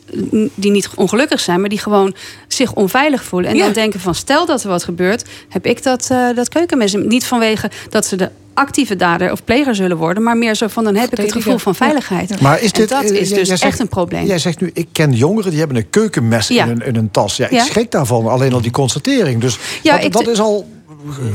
die 0.55 0.71
niet 0.71 0.89
ongelukkig 0.95 1.39
zijn, 1.39 1.59
maar 1.59 1.69
die 1.69 1.79
gewoon 1.79 2.15
zich 2.47 2.73
onveilig 2.73 3.23
voelen. 3.23 3.51
En 3.51 3.57
dan 3.57 3.73
denken 3.73 3.99
van 3.99 4.15
stel 4.15 4.45
dat 4.45 4.63
er 4.63 4.69
wat 4.69 4.83
gebeurt, 4.83 5.25
heb 5.49 5.65
ik 5.65 5.83
dat, 5.83 6.09
uh, 6.11 6.35
dat 6.35 6.49
keukenmes. 6.49 6.93
Niet 6.93 7.25
vanwege 7.25 7.69
dat 7.89 8.05
ze 8.05 8.15
de 8.15 8.29
actieve 8.55 8.95
dader 8.95 9.31
of 9.31 9.43
pleger 9.43 9.75
zullen 9.75 9.97
worden, 9.97 10.23
maar 10.23 10.37
meer 10.37 10.55
zo 10.55 10.67
van 10.67 10.83
dan 10.83 10.95
heb 10.95 11.11
ik 11.11 11.17
het 11.17 11.31
gevoel 11.31 11.57
van 11.57 11.75
veiligheid. 11.75 12.41
Maar 12.41 12.61
is 12.61 12.71
dit, 12.71 12.91
en 12.91 13.01
dat 13.01 13.11
is 13.11 13.29
dus 13.29 13.49
echt 13.49 13.79
een 13.79 13.87
probleem. 13.87 14.25
Jij 14.25 14.39
zegt 14.39 14.61
nu, 14.61 14.71
ik 14.73 14.87
ken 14.91 15.11
jongeren 15.11 15.49
die 15.49 15.59
hebben 15.59 15.77
een 15.77 15.89
keukenmes 15.89 16.49
in, 16.49 16.67
hun, 16.67 16.81
in 16.85 16.95
hun 16.95 17.11
tas. 17.11 17.37
Ja, 17.37 17.49
ik 17.49 17.59
schrik 17.59 17.91
daarvan, 17.91 18.27
alleen 18.27 18.53
al 18.53 18.61
die 18.61 18.71
constatering. 18.71 19.41
Dus 19.41 19.57
ja, 19.81 19.97
dat, 19.97 20.11
dat 20.11 20.27
is 20.27 20.39
al 20.39 20.67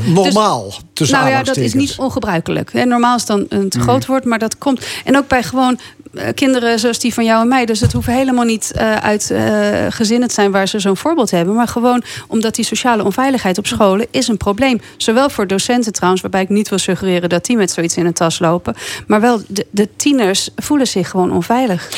normaal. 0.06 0.72
Dus, 0.92 1.10
nou 1.10 1.28
ja, 1.28 1.42
dat 1.42 1.56
is 1.56 1.74
niet 1.74 1.94
ongebruikelijk. 1.98 2.72
Normaal 2.72 3.16
is 3.16 3.24
dan 3.24 3.46
een 3.48 3.68
te 3.68 3.80
groot 3.80 4.06
woord, 4.06 4.24
maar 4.24 4.38
dat 4.38 4.58
komt. 4.58 4.86
En 5.04 5.16
ook 5.16 5.28
bij 5.28 5.42
gewoon 5.42 5.78
eh, 5.78 5.99
kinderen 6.34 6.78
zoals 6.78 6.98
die 6.98 7.14
van 7.14 7.24
jou 7.24 7.40
en 7.40 7.48
mij. 7.48 7.66
Dus 7.66 7.80
het 7.80 7.92
hoeft 7.92 8.06
helemaal 8.06 8.44
niet 8.44 8.72
uh, 8.76 8.96
uit 8.96 9.30
uh, 9.32 9.86
gezinnen 9.88 10.28
te 10.28 10.34
zijn 10.34 10.50
waar 10.50 10.68
ze 10.68 10.78
zo'n 10.78 10.96
voorbeeld 10.96 11.30
hebben. 11.30 11.54
Maar 11.54 11.68
gewoon 11.68 12.02
omdat 12.28 12.54
die 12.54 12.64
sociale 12.64 13.04
onveiligheid 13.04 13.58
op 13.58 13.66
scholen 13.66 14.06
is 14.10 14.28
een 14.28 14.36
probleem. 14.36 14.80
Zowel 14.96 15.30
voor 15.30 15.46
docenten 15.46 15.92
trouwens, 15.92 16.22
waarbij 16.22 16.42
ik 16.42 16.48
niet 16.48 16.68
wil 16.68 16.78
suggereren 16.78 17.28
dat 17.28 17.44
die 17.44 17.56
met 17.56 17.70
zoiets 17.70 17.96
in 17.96 18.06
een 18.06 18.12
tas 18.12 18.38
lopen. 18.38 18.74
Maar 19.06 19.20
wel 19.20 19.40
de, 19.46 19.66
de 19.70 19.88
tieners 19.96 20.48
voelen 20.56 20.86
zich 20.86 21.10
gewoon 21.10 21.32
onveilig. 21.32 21.88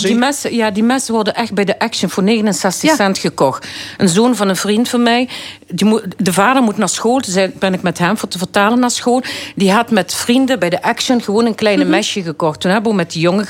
Die, 0.00 0.06
die 0.06 0.16
messen, 0.16 0.54
ja, 0.54 0.70
die 0.70 0.82
messen 0.82 1.14
worden 1.14 1.34
echt 1.34 1.52
bij 1.52 1.64
de 1.64 1.78
Action 1.78 2.10
voor 2.10 2.22
69 2.22 2.94
cent 2.94 3.18
gekocht. 3.18 3.66
Een 3.96 4.08
zoon 4.08 4.36
van 4.36 4.48
een 4.48 4.56
vriend 4.56 4.88
van 4.88 5.02
mij, 5.02 5.28
die 5.68 5.86
moet, 5.86 6.04
de 6.16 6.32
vader 6.32 6.62
moet 6.62 6.76
naar 6.76 6.88
school. 6.88 7.20
Dus 7.20 7.48
ben 7.58 7.74
ik 7.74 7.82
met 7.82 7.98
hem 7.98 8.18
voor 8.18 8.28
te 8.28 8.38
vertalen 8.38 8.78
naar 8.78 8.90
school. 8.90 9.22
Die 9.54 9.72
had 9.72 9.90
met 9.90 10.14
vrienden 10.14 10.58
bij 10.58 10.70
de 10.70 10.82
Action 10.82 11.22
gewoon 11.22 11.46
een 11.46 11.54
kleine 11.54 11.82
mhm. 11.82 11.92
mesje 11.92 12.22
gekocht. 12.22 12.60
Toen 12.60 12.70
hebben 12.70 12.90
we 12.90 12.96
met 12.96 13.12
die 13.12 13.20
jongen 13.20 13.41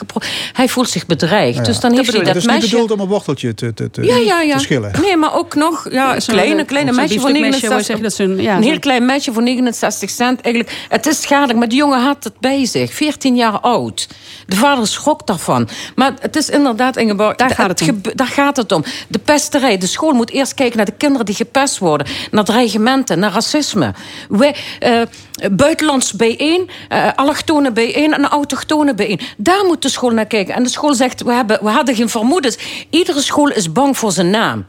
hij 0.52 0.69
voelt 0.69 0.89
zich 0.89 1.06
bedreigd. 1.06 1.64
Dus 1.64 1.81
dan 1.81 1.93
heeft 1.93 2.12
hij 2.12 2.24
dat 2.24 2.35
dus 2.35 2.44
mesje... 2.44 2.60
niet 2.60 2.70
bedoeld 2.70 2.90
om 2.90 3.01
een 3.01 3.06
worteltje 3.06 3.55
te, 3.55 3.74
te, 3.74 3.90
te, 3.90 4.02
ja, 4.02 4.16
ja, 4.16 4.40
ja. 4.40 4.56
te 4.56 4.62
schillen? 4.62 4.93
Nee, 5.02 5.16
maar 5.16 5.35
ook 5.35 5.55
nog 5.55 5.90
ja, 5.90 6.14
een 6.14 6.23
kleine, 6.27 6.64
kleine 6.64 6.93
mesje 6.93 7.20
voor 7.20 7.32
69 7.32 8.12
cent. 8.12 8.31
Een, 8.31 8.43
ja, 8.43 8.56
een 8.56 8.62
heel 8.62 8.78
klein 8.78 9.05
mesje 9.05 9.32
voor 9.32 9.43
69 9.43 10.10
cent. 10.10 10.40
Eigenlijk, 10.40 10.86
het 10.89 11.06
is 11.06 11.20
schadelijk, 11.23 11.59
maar 11.59 11.69
die 11.69 11.78
jongen 11.78 12.02
had 12.02 12.24
het 12.24 12.40
bij 12.40 12.66
zich. 12.66 12.93
14 12.93 13.36
jaar 13.36 13.60
oud. 13.60 14.09
De 14.47 14.56
vader 14.56 14.86
schrok 14.86 15.27
daarvan. 15.27 15.69
Maar 15.94 16.12
het 16.20 16.36
is 16.36 16.48
inderdaad, 16.48 16.97
Ingeborg... 16.97 17.36
Daar 17.36 17.51
gaat 17.51 17.81
het, 17.81 17.90
om. 17.90 18.01
Daar 18.14 18.27
gaat 18.27 18.56
het 18.56 18.73
om. 18.73 18.85
De 19.09 19.19
pesterij. 19.19 19.78
De 19.78 19.86
school 19.86 20.12
moet 20.12 20.31
eerst 20.31 20.55
kijken 20.55 20.77
naar 20.77 20.86
de 20.86 20.93
kinderen 20.97 21.27
die 21.27 21.35
gepest 21.35 21.78
worden. 21.78 22.06
Naar 22.31 22.44
dreigementen, 22.44 23.19
naar 23.19 23.32
racisme. 23.32 23.94
Wij, 24.28 24.56
uh, 24.81 25.02
buitenlands 25.52 26.12
bijeen, 26.12 26.70
uh, 26.93 27.09
allochtonen 27.14 27.74
bijeen 27.74 28.12
en 28.12 28.28
autochtonen 28.28 28.97
bijeen. 28.97 29.20
Daar 29.36 29.64
moet 29.64 29.82
de 29.83 29.89
school 29.89 30.11
naar 30.11 30.27
kijken. 30.27 30.55
En 30.55 30.63
de 30.63 30.69
school 30.69 30.95
zegt, 30.95 31.23
we, 31.23 31.33
hebben, 31.33 31.59
we 31.63 31.71
hadden 31.71 31.95
geen 31.95 32.09
vermoedens. 32.09 32.59
Iedere 32.91 33.21
school 33.21 33.49
is 33.49 33.73
bang 33.73 33.97
voor 33.97 34.13
zijn 34.13 34.31
naam. 34.31 34.65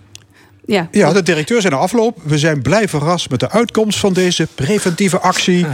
Ja. 0.65 0.87
ja, 0.91 1.13
de 1.13 1.23
directeur 1.23 1.61
zei 1.61 1.73
na 1.73 1.79
afloop... 1.79 2.17
we 2.23 2.37
zijn 2.37 2.61
blij 2.61 2.87
verrast 2.87 3.29
met 3.29 3.39
de 3.39 3.49
uitkomst 3.49 3.99
van 3.99 4.13
deze 4.13 4.47
preventieve 4.55 5.19
actie. 5.19 5.65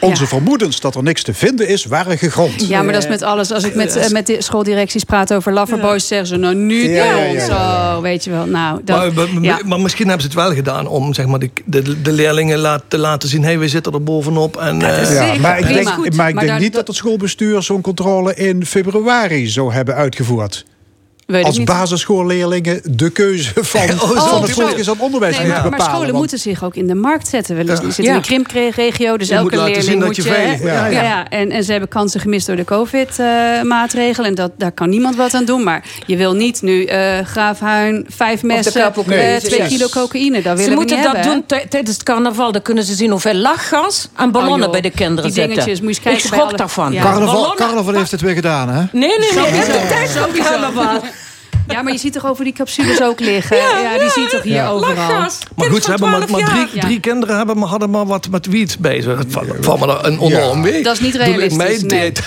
Onze 0.00 0.26
vermoedens 0.26 0.80
dat 0.80 0.94
er 0.94 1.02
niks 1.02 1.22
te 1.22 1.34
vinden 1.34 1.68
is, 1.68 1.84
waren 1.84 2.18
gegrond. 2.18 2.68
Ja, 2.68 2.82
maar 2.82 2.92
dat 2.92 3.02
is 3.02 3.08
met 3.08 3.22
alles. 3.22 3.52
Als 3.52 3.64
ik 3.64 3.74
met, 3.74 3.96
uh, 3.96 4.08
met 4.08 4.26
de 4.26 4.42
schooldirecties 4.42 5.04
praat 5.04 5.34
over 5.34 5.52
loverboys... 5.52 6.06
zeggen 6.06 6.26
ze 6.26 6.36
nou 6.36 6.54
nu 6.54 6.90
ja, 6.90 7.40
zo, 7.46 8.00
weet 8.00 8.24
je 8.24 8.30
wel. 8.30 8.46
Nou, 8.46 8.80
dat, 8.84 9.12
maar, 9.32 9.62
maar, 9.66 9.80
misschien 9.80 10.08
hebben 10.08 10.30
ze 10.30 10.38
het 10.38 10.46
wel 10.46 10.54
gedaan... 10.54 10.86
om 10.86 11.14
zeg 11.14 11.26
maar, 11.26 11.38
de, 11.38 11.50
de, 11.64 12.02
de 12.02 12.12
leerlingen 12.12 12.58
laat, 12.58 12.82
te 12.88 12.98
laten 12.98 13.28
zien... 13.28 13.42
hé, 13.42 13.48
hey, 13.48 13.58
we 13.58 13.68
zitten 13.68 13.92
er 13.92 14.02
bovenop. 14.02 14.56
En, 14.56 14.80
uh, 14.80 15.34
maar 15.40 15.58
ik 15.58 15.66
denk, 15.66 16.14
maar 16.14 16.28
ik 16.28 16.40
denk 16.40 16.58
niet 16.58 16.72
dat 16.72 16.86
het 16.86 16.96
schoolbestuur... 16.96 17.62
zo'n 17.62 17.80
controle 17.80 18.34
in 18.34 18.66
februari 18.66 19.46
zou 19.46 19.72
hebben 19.72 19.94
uitgevoerd 19.94 20.64
als 21.26 21.64
basisschoolleerlingen 21.64 22.80
de 22.84 23.10
keuze 23.10 23.52
van, 23.64 23.90
oh, 23.90 24.28
van 24.28 24.42
het 24.42 24.88
aan 24.88 25.00
onderwijs 25.00 25.36
nee, 25.36 25.46
moeten 25.46 25.62
bepalen. 25.62 25.70
Maar 25.70 25.96
scholen 25.96 26.14
moeten 26.14 26.38
zich 26.38 26.64
ook 26.64 26.74
in 26.74 26.86
de 26.86 26.94
markt 26.94 27.28
zetten. 27.28 27.56
We 27.56 27.76
zitten 27.76 28.04
in 28.04 28.14
een 28.14 28.20
krimpregio, 28.20 29.16
dus 29.16 29.28
elke 29.28 29.62
leerling 29.62 30.04
moet 30.04 30.16
je... 30.16 30.22
je 30.22 30.58
ja, 30.62 30.86
ja. 30.86 31.28
En, 31.28 31.50
en 31.50 31.64
ze 31.64 31.70
hebben 31.70 31.88
kansen 31.88 32.20
gemist 32.20 32.46
door 32.46 32.56
de 32.56 32.64
covid-maatregelen. 32.64 34.28
en 34.28 34.34
dat, 34.34 34.50
daar 34.56 34.72
kan 34.72 34.88
niemand 34.88 35.16
wat 35.16 35.34
aan 35.34 35.44
doen. 35.44 35.62
Maar 35.62 35.84
je 36.06 36.16
wil 36.16 36.32
niet 36.32 36.62
nu 36.62 36.86
uh, 36.86 37.18
graafhuin, 37.24 38.06
vijf 38.08 38.42
messen, 38.42 38.92
uh, 39.08 39.36
twee 39.36 39.66
kilo 39.66 39.88
cocaïne. 39.88 40.42
Dat 40.42 40.56
willen 40.56 40.70
ze 40.70 40.74
moeten 40.74 41.02
dat 41.02 41.22
doen 41.22 41.44
tijdens 41.46 41.90
het 41.96 42.02
carnaval. 42.02 42.52
Dan 42.52 42.62
kunnen 42.62 42.84
ze 42.84 42.94
zien 42.94 43.10
hoeveel 43.10 43.34
lachgas 43.34 44.08
en 44.16 44.30
ballonnen 44.30 44.66
oh, 44.66 44.72
bij 44.72 44.80
de 44.80 44.90
kinderen 44.90 45.32
die 45.32 45.46
dingetjes, 45.48 45.80
moet 45.80 45.96
je 45.96 46.02
kijken 46.02 46.24
Ik 46.24 46.26
schrok 46.26 46.58
daarvan. 46.58 46.94
Carnaval, 46.94 47.54
carnaval 47.54 47.94
heeft 47.94 48.10
het 48.10 48.20
weer 48.20 48.34
gedaan, 48.34 48.68
hè? 48.68 48.82
Nee, 48.92 49.18
nee, 49.18 49.32
nee. 49.32 49.44
Het 49.44 49.68
is 49.68 49.88
tijd 49.88 50.10
voor 50.10 50.44
carnaval. 50.44 51.00
Ja, 51.68 51.82
maar 51.82 51.92
je 51.92 51.98
ziet 51.98 52.12
toch 52.12 52.26
over 52.26 52.44
die 52.44 52.52
capsules 52.52 53.02
ook 53.02 53.20
liggen? 53.20 53.56
Ja, 53.56 53.98
die 53.98 54.10
zie 54.10 54.22
je 54.22 54.28
toch 54.28 54.42
hier 54.42 54.66
overal? 54.66 55.30
Maar 55.56 55.70
goed, 55.70 55.84
ze 55.84 55.90
hebben 55.90 56.10
maar, 56.10 56.30
maar 56.30 56.44
drie, 56.44 56.80
drie 56.80 57.00
kinderen 57.00 57.36
hebben, 57.36 57.58
maar 57.58 57.68
hadden 57.68 57.90
maar 57.90 58.06
wat 58.06 58.28
met 58.30 58.46
wiet 58.46 58.76
bezig. 58.80 59.18
Het 59.18 59.32
valt 59.60 59.80
me 59.80 59.98
een 60.02 60.20
enorm. 60.20 60.82
Dat 60.82 60.92
is 60.92 61.00
niet 61.00 61.14
realistisch. 61.14 61.56
Mij 61.56 61.78
nee. 61.86 62.12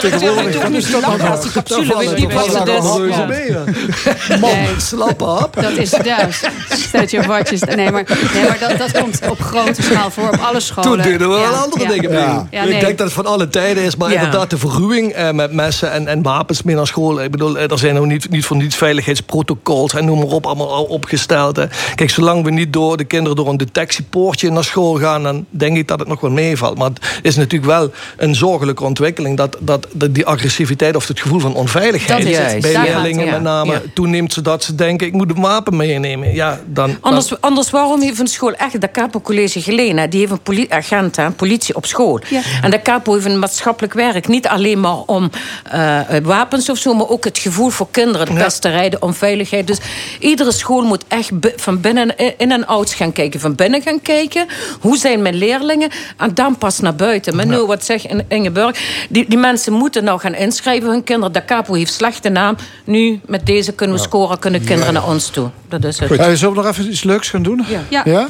Tegenwoordig. 0.00 0.62
Wat 0.62 0.70
is 0.70 0.90
dat 0.90 1.00
nou? 1.00 1.40
Die 1.42 1.52
capsule 1.52 2.14
niet 2.14 2.32
wat 2.32 2.58
het 2.58 2.68
is. 2.68 4.40
Man, 4.40 4.80
slap 4.80 5.22
op. 5.22 5.50
Dat 5.60 5.76
is 5.76 5.94
juist. 6.04 6.48
Stel 6.70 7.04
je 7.06 7.22
watjes. 7.26 7.60
Nee, 7.60 7.90
maar, 7.90 8.04
nee, 8.34 8.42
maar 8.42 8.58
dat, 8.60 8.78
dat 8.78 9.02
komt 9.02 9.20
op 9.30 9.40
grote 9.40 9.82
schaal 9.82 10.10
voor, 10.10 10.28
op 10.28 10.40
alle 10.40 10.60
scholen. 10.60 10.90
Toen 10.90 11.02
deden 11.02 11.28
we 11.28 11.34
wel 11.34 11.54
andere 11.54 11.86
dingen 11.86 12.48
Ik 12.50 12.80
denk 12.80 12.98
dat 12.98 13.06
het 13.06 13.12
van 13.12 13.26
alle 13.26 13.48
tijden 13.48 13.82
is, 13.82 13.96
maar 13.96 14.12
inderdaad 14.12 14.50
de 14.50 14.58
verruwing 14.58 15.12
eh, 15.12 15.30
met 15.30 15.52
messen 15.52 15.92
en, 15.92 16.06
en 16.06 16.22
wapens 16.22 16.62
meer 16.62 16.76
naar 16.76 16.86
school. 16.86 17.22
Ik 17.22 17.30
bedoel, 17.30 17.58
er 17.58 17.78
zijn 17.78 17.94
nog 17.94 18.06
niet 18.06 18.30
niet 18.32 18.44
voor 18.44 18.56
niets 18.56 18.76
veiligheidsprotocols 18.76 19.94
en 19.94 20.04
noem 20.04 20.18
maar 20.18 20.26
op, 20.26 20.46
allemaal 20.46 20.72
al 20.72 20.84
opgesteld. 20.84 21.56
Hè. 21.56 21.66
Kijk, 21.94 22.10
zolang 22.10 22.44
we 22.44 22.50
niet 22.50 22.72
door 22.72 22.96
de 22.96 23.04
kinderen 23.04 23.36
door 23.36 23.48
een 23.48 23.56
detectiepoortje 23.56 24.50
naar 24.50 24.64
school 24.64 24.98
gaan, 24.98 25.22
dan 25.22 25.46
denk 25.50 25.76
ik 25.76 25.88
dat 25.88 25.98
het 25.98 26.08
nog 26.08 26.20
wel 26.20 26.30
meevalt. 26.30 26.78
Maar 26.78 26.88
het 26.88 27.00
is 27.22 27.36
natuurlijk 27.36 27.70
wel 27.70 27.90
een 28.16 28.34
zorgelijke 28.34 28.84
ontwikkeling 28.84 29.36
dat, 29.36 29.56
dat, 29.60 29.86
die 30.10 30.26
agressiviteit 30.26 30.96
of 30.96 31.08
het 31.08 31.20
gevoel 31.20 31.40
van 31.40 31.54
onveiligheid 31.54 32.60
bij 32.60 32.82
leerlingen 32.82 33.30
met 33.30 33.42
name 33.42 33.82
toeneemt, 33.94 34.32
zodat 34.32 34.64
ze 34.64 34.74
denken: 34.74 35.06
ik 35.06 35.12
moet 35.12 35.30
een 35.30 35.42
wapen 35.42 35.76
meenemen. 35.76 36.34
Ja, 36.34 36.60
dan, 36.66 36.96
anders, 37.00 37.40
anders 37.40 37.70
waarom 37.70 38.00
heeft 38.00 38.18
een 38.18 38.26
school 38.26 38.52
echt 38.52 38.80
de 38.80 38.90
Capo 38.90 39.20
College 39.20 39.62
geleden? 39.62 40.10
Die 40.10 40.20
heeft 40.20 40.32
een 40.32 40.42
poli 40.42 40.66
agent, 40.68 41.16
hè, 41.16 41.30
politie 41.30 41.74
op 41.74 41.86
school. 41.86 42.20
En 42.62 42.70
de 42.70 42.82
Capo 42.82 43.12
heeft 43.12 43.26
een 43.26 43.38
maatschappelijk 43.38 43.92
werk. 43.92 44.28
Niet 44.28 44.48
alleen 44.48 44.80
maar 44.80 44.98
om 45.06 45.30
uh, 45.74 46.00
wapens 46.22 46.70
of 46.70 46.78
zo, 46.78 46.94
maar 46.94 47.08
ook 47.08 47.24
het 47.24 47.38
gevoel 47.38 47.68
voor 47.68 47.88
kinderen 47.90 48.21
de 48.26 48.34
pesterij, 48.34 48.88
de 48.88 49.00
onveiligheid. 49.00 49.66
Dus 49.66 49.78
iedere 50.18 50.52
school 50.52 50.82
moet 50.82 51.04
echt 51.08 51.30
van 51.56 51.80
binnen 51.80 52.16
in 52.16 52.52
en 52.52 52.66
out 52.66 52.90
gaan 52.90 53.12
kijken. 53.12 53.40
Van 53.40 53.54
binnen 53.54 53.82
gaan 53.82 54.00
kijken. 54.02 54.46
Hoe 54.80 54.96
zijn 54.96 55.22
mijn 55.22 55.34
leerlingen? 55.34 55.90
En 56.16 56.34
dan 56.34 56.58
pas 56.58 56.80
naar 56.80 56.94
buiten. 56.94 57.36
Maar 57.36 57.46
nu, 57.46 57.58
wat 57.58 57.84
zegt 57.84 58.06
Ingeborg? 58.28 58.80
Die, 59.08 59.28
die 59.28 59.38
mensen 59.38 59.72
moeten 59.72 60.04
nou 60.04 60.20
gaan 60.20 60.34
inschrijven, 60.34 60.90
hun 60.90 61.04
kinderen. 61.04 61.32
De 61.32 61.44
capo 61.44 61.74
heeft 61.74 61.92
slechte 61.92 62.28
naam. 62.28 62.56
Nu, 62.84 63.20
met 63.26 63.46
deze 63.46 63.72
kunnen 63.72 63.96
we 63.96 64.02
scoren, 64.02 64.38
kunnen 64.38 64.64
kinderen 64.64 64.94
naar 64.94 65.08
ons 65.08 65.28
toe. 65.28 65.50
Dat 65.68 65.84
is 65.84 65.98
het. 65.98 66.08
Goed. 66.08 66.18
Uh, 66.18 66.24
zullen 66.24 66.54
we 66.54 66.62
nog 66.62 66.70
even 66.70 66.90
iets 66.90 67.02
leuks 67.02 67.28
gaan 67.28 67.42
doen? 67.42 67.64
Ja. 67.88 68.02
ja? 68.04 68.28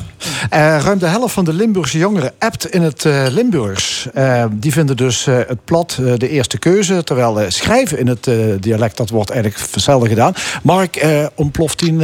Uh, 0.52 0.82
ruim 0.84 0.98
de 0.98 1.06
helft 1.06 1.34
van 1.34 1.44
de 1.44 1.52
Limburgse 1.52 1.98
jongeren 1.98 2.32
appt 2.38 2.66
in 2.66 2.82
het 2.82 3.04
uh, 3.04 3.26
Limburgs. 3.30 4.06
die 4.52 4.72
vinden 4.72 4.96
dus 4.96 5.24
het 5.24 5.64
plat 5.64 5.98
de 6.16 6.28
eerste 6.28 6.58
keuze. 6.58 7.04
Terwijl 7.04 7.44
schrijven 7.48 7.98
in 7.98 8.06
het 8.06 8.30
dialect, 8.60 8.96
dat 8.96 9.10
wordt 9.10 9.30
eigenlijk 9.30 9.60
zelden 9.82 10.08
gedaan. 10.08 10.34
Mark, 10.62 11.06
ontploft 11.34 11.78
die 11.78 11.98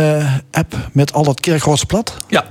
app 0.50 0.76
met 0.92 1.12
al 1.12 1.24
het 1.24 1.40
Kirchhoffs 1.40 1.84
plat? 1.84 2.16
Ja. 2.28 2.44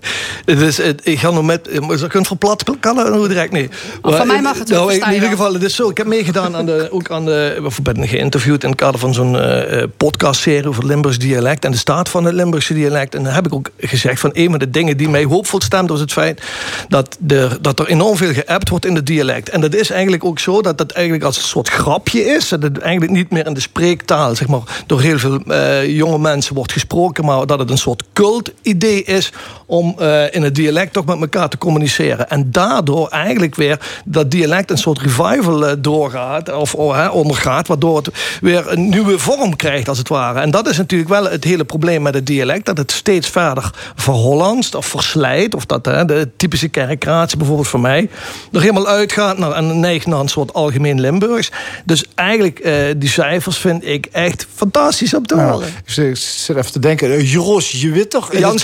Dus 0.44 0.78
ik 1.02 1.18
ga 1.18 1.30
nog 1.30 1.44
met. 1.44 1.68
Je 1.72 2.06
kunt 2.08 2.26
van 2.26 2.38
plat 2.38 2.64
kan 2.80 3.12
hoe 3.12 3.28
direct 3.28 3.52
niet. 3.52 3.72
Maar, 4.02 4.12
van 4.12 4.26
mij 4.26 4.42
mag 4.42 4.58
het 4.58 4.68
nou, 4.68 4.92
In 4.92 5.12
ieder 5.12 5.28
geval, 5.28 5.52
het 5.52 5.62
is 5.62 5.74
zo. 5.74 5.90
Ik 5.90 5.96
heb 5.96 6.06
meegedaan 6.06 6.56
aan 6.56 6.66
de, 6.66 6.88
ook 6.92 7.10
aan 7.10 7.24
de. 7.24 7.68
We 7.76 7.82
ben 7.82 8.08
geïnterviewd 8.08 8.62
in 8.62 8.68
het 8.68 8.78
kader 8.78 9.00
van 9.00 9.14
zo'n 9.14 9.34
uh, 9.34 9.82
podcastserie 9.96 10.68
over 10.68 10.86
Limburgs 10.86 11.18
dialect 11.18 11.64
en 11.64 11.70
de 11.70 11.76
staat 11.76 12.08
van 12.08 12.24
het 12.24 12.34
Limburgse 12.34 12.74
dialect. 12.74 13.14
En 13.14 13.22
dan 13.24 13.32
heb 13.32 13.46
ik 13.46 13.54
ook 13.54 13.70
gezegd 13.78 14.20
van 14.20 14.30
een 14.32 14.50
van 14.50 14.58
de 14.58 14.70
dingen 14.70 14.96
die 14.96 15.08
mij 15.08 15.24
hoopvol 15.24 15.60
stemt, 15.60 15.88
was 15.88 16.00
het 16.00 16.12
feit 16.12 16.42
dat, 16.88 17.16
de, 17.20 17.58
dat 17.60 17.78
er 17.78 17.86
enorm 17.86 18.16
veel 18.16 18.32
geappt 18.32 18.68
wordt 18.68 18.86
in 18.86 18.94
het 18.94 19.06
dialect. 19.06 19.48
En 19.48 19.60
dat 19.60 19.74
is 19.74 19.90
eigenlijk 19.90 20.24
ook 20.24 20.38
zo 20.38 20.62
dat 20.62 20.78
dat 20.78 20.90
eigenlijk 20.90 21.24
als 21.24 21.36
een 21.36 21.42
soort 21.42 21.68
grapje 21.68 22.24
is. 22.24 22.48
Dat 22.48 22.62
het 22.62 22.78
eigenlijk 22.78 23.12
niet 23.12 23.30
meer 23.30 23.46
in 23.46 23.54
de 23.54 23.60
spreektaal, 23.60 24.34
zeg 24.34 24.48
maar, 24.48 24.82
door 24.86 25.00
heel 25.00 25.18
veel 25.18 25.40
uh, 25.46 25.96
jonge 25.96 26.18
mensen 26.18 26.54
wordt 26.54 26.72
gesproken, 26.72 27.24
maar 27.24 27.46
dat 27.46 27.58
het 27.58 27.70
een 27.70 27.78
soort 27.78 28.02
cult-idee 28.12 29.04
is 29.04 29.32
om 29.66 29.87
uh, 30.00 30.34
in 30.34 30.42
het 30.42 30.54
dialect 30.54 30.92
toch 30.92 31.04
met 31.04 31.20
elkaar 31.20 31.48
te 31.48 31.58
communiceren. 31.58 32.30
En 32.30 32.50
daardoor 32.50 33.08
eigenlijk 33.08 33.54
weer 33.54 34.00
dat 34.04 34.30
dialect 34.30 34.70
een 34.70 34.78
soort 34.78 34.98
revival 34.98 35.68
uh, 35.68 35.72
doorgaat 35.78 36.52
of 36.52 36.74
uh, 36.74 37.10
ondergaat, 37.12 37.68
waardoor 37.68 37.96
het 37.96 38.10
weer 38.40 38.72
een 38.72 38.88
nieuwe 38.88 39.18
vorm 39.18 39.56
krijgt 39.56 39.88
als 39.88 39.98
het 39.98 40.08
ware. 40.08 40.40
En 40.40 40.50
dat 40.50 40.68
is 40.68 40.76
natuurlijk 40.76 41.10
wel 41.10 41.24
het 41.24 41.44
hele 41.44 41.64
probleem 41.64 42.02
met 42.02 42.14
het 42.14 42.26
dialect, 42.26 42.66
dat 42.66 42.78
het 42.78 42.92
steeds 42.92 43.28
verder 43.28 43.70
verhollandst 43.94 44.74
of 44.74 44.86
verslijt, 44.86 45.54
of 45.54 45.66
dat 45.66 45.84
de 45.84 46.28
typische 46.36 46.68
kerkratie 46.68 47.36
bijvoorbeeld 47.38 47.68
voor 47.68 47.80
mij 47.80 48.08
er 48.52 48.60
helemaal 48.60 48.88
uitgaat 48.88 49.38
naar, 49.38 49.52
en 49.52 49.80
neigt 49.80 50.06
naar 50.06 50.20
een 50.20 50.28
soort 50.28 50.54
algemeen 50.54 51.00
Limburgs. 51.00 51.50
Dus 51.84 52.04
eigenlijk 52.14 52.70
die 52.96 53.08
cijfers 53.08 53.58
vind 53.58 53.86
ik 53.86 54.06
echt 54.12 54.46
fantastisch 54.54 55.14
op 55.14 55.26
te. 55.26 55.36
Ja, 55.36 55.58
ik 55.84 56.16
zit 56.16 56.56
even 56.56 56.72
te 56.72 56.78
denken, 56.78 57.24
Jos, 57.24 57.70
je 57.70 57.90
weet 57.90 58.10
toch? 58.10 58.38
Jans, 58.38 58.62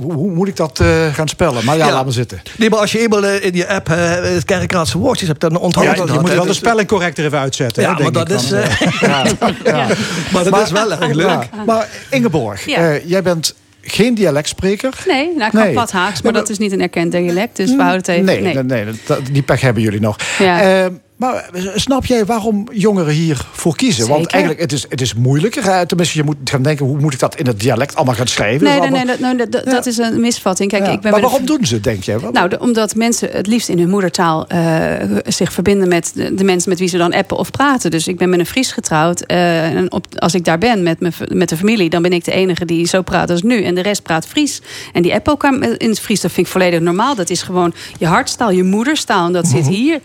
hoe, 0.00 0.12
hoe, 0.12 0.30
moet 0.30 0.48
ik 0.48 0.56
dat 0.56 0.80
uh, 0.82 1.14
gaan 1.14 1.28
spellen? 1.28 1.64
Maar 1.64 1.76
ja, 1.76 1.86
ja, 1.86 1.92
laat 1.92 2.04
maar 2.04 2.12
zitten. 2.12 2.42
Nee, 2.56 2.70
maar 2.70 2.78
als 2.78 2.92
je 2.92 2.98
eenmaal 2.98 3.24
uh, 3.24 3.44
in 3.44 3.54
je 3.54 3.68
app 3.68 3.88
uh, 3.88 3.96
het 4.14 4.44
kerkraatse 4.44 4.98
woordjes 4.98 5.28
hebt, 5.28 5.40
dan 5.40 5.58
onthoud 5.58 5.84
ja, 5.84 5.90
je 5.90 5.96
dat. 5.96 6.08
Je 6.08 6.20
moet 6.20 6.28
wel 6.28 6.44
dus, 6.44 6.58
de 6.58 6.66
spelling 6.66 6.88
correct 6.88 7.18
er 7.18 7.24
even 7.24 7.38
uitzetten. 7.38 7.82
Ja, 7.82 7.96
hè, 7.96 8.02
maar, 8.02 8.12
dat 8.12 8.30
is, 8.30 8.50
maar 8.50 10.42
dat 10.42 10.50
maar, 10.50 10.62
is 10.62 10.70
wel 10.70 10.92
erg 10.92 11.12
leuk. 11.12 11.48
Maar 11.66 11.88
Ingeborg, 12.10 12.64
jij 13.06 13.22
bent 13.22 13.54
geen 13.82 14.14
dialectspreker? 14.14 15.02
Nee, 15.06 15.24
nou, 15.24 15.46
ik 15.46 15.50
kan 15.50 15.62
nee. 15.62 15.72
plat 15.72 15.92
Haags, 15.92 16.22
maar, 16.22 16.32
dat 16.32 16.48
is 16.48 16.58
niet 16.58 16.72
een 16.72 16.80
erkend 16.80 17.12
dialect. 17.12 17.56
Dus 17.56 17.70
we 17.70 17.82
houden 17.82 17.96
het 17.98 18.08
even... 18.08 18.24
Nee, 18.24 18.40
nee. 18.40 18.62
nee 18.62 18.86
dat, 19.06 19.20
die 19.32 19.42
pech 19.42 19.60
hebben 19.60 19.82
jullie 19.82 20.00
nog. 20.00 20.16
Ja. 20.38 20.90
Maar 21.20 21.50
snap 21.74 22.06
jij 22.06 22.24
waarom 22.24 22.66
jongeren 22.72 23.12
hiervoor 23.12 23.76
kiezen? 23.76 24.04
Zeker. 24.04 24.18
Want 24.18 24.26
eigenlijk, 24.26 24.62
het 24.62 24.72
is, 24.72 24.86
het 24.88 25.00
is 25.00 25.14
moeilijker. 25.14 25.64
Hè? 25.64 25.86
Tenminste, 25.86 26.18
je 26.18 26.24
moet 26.24 26.36
gaan 26.44 26.62
denken, 26.62 26.86
hoe 26.86 26.98
moet 26.98 27.12
ik 27.12 27.18
dat 27.18 27.36
in 27.36 27.46
het 27.46 27.60
dialect 27.60 27.94
allemaal 27.94 28.14
gaan 28.14 28.26
schrijven? 28.26 28.66
Nee, 28.66 28.80
nee, 28.80 28.90
nee, 28.90 29.04
dat, 29.04 29.18
nou, 29.18 29.36
dat, 29.36 29.62
ja. 29.64 29.70
dat, 29.70 29.86
is 29.86 29.98
een 29.98 30.20
misvatting. 30.20 30.70
Kijk, 30.70 30.86
ja. 30.86 30.92
ik 30.92 31.00
ben 31.00 31.10
maar 31.10 31.20
waarom 31.20 31.40
de... 31.40 31.46
doen 31.46 31.66
ze, 31.66 31.80
denk 31.80 32.02
jij? 32.02 32.16
Nou, 32.32 32.48
de, 32.48 32.58
omdat 32.58 32.94
mensen 32.94 33.28
het 33.32 33.46
liefst 33.46 33.68
in 33.68 33.78
hun 33.78 33.88
moedertaal 33.88 34.46
uh, 34.52 34.92
zich 35.26 35.52
verbinden 35.52 35.88
met 35.88 36.12
de, 36.14 36.34
de, 36.34 36.44
mensen 36.44 36.70
met 36.70 36.78
wie 36.78 36.88
ze 36.88 36.98
dan 36.98 37.12
appen 37.12 37.36
of 37.36 37.50
praten. 37.50 37.90
Dus 37.90 38.08
ik 38.08 38.18
ben 38.18 38.28
met 38.28 38.38
een 38.38 38.46
Fries 38.46 38.72
getrouwd. 38.72 39.24
Uh, 39.26 39.76
en 39.76 39.92
op, 39.92 40.06
als 40.18 40.34
ik 40.34 40.44
daar 40.44 40.58
ben 40.58 40.82
met, 40.82 41.00
me, 41.00 41.10
met 41.28 41.48
de 41.48 41.56
familie, 41.56 41.90
dan 41.90 42.02
ben 42.02 42.12
ik 42.12 42.24
de 42.24 42.32
enige 42.32 42.64
die 42.64 42.86
zo 42.86 43.02
praat 43.02 43.30
als 43.30 43.42
nu. 43.42 43.62
En 43.62 43.74
de 43.74 43.82
rest 43.82 44.02
praat 44.02 44.26
Fries. 44.26 44.62
En 44.92 45.02
die 45.02 45.14
app 45.14 45.28
ook 45.28 45.44
in 45.78 45.88
het 45.88 46.00
Fries, 46.00 46.20
dat 46.20 46.32
vind 46.32 46.46
ik 46.46 46.52
volledig 46.52 46.80
normaal. 46.80 47.14
Dat 47.14 47.30
is 47.30 47.42
gewoon 47.42 47.74
je 47.98 48.06
hartstaal, 48.06 48.50
je 48.50 48.64
moederstaal. 48.64 49.26
En 49.26 49.32
dat 49.32 49.46
zit 49.46 49.66
hier. 49.68 50.00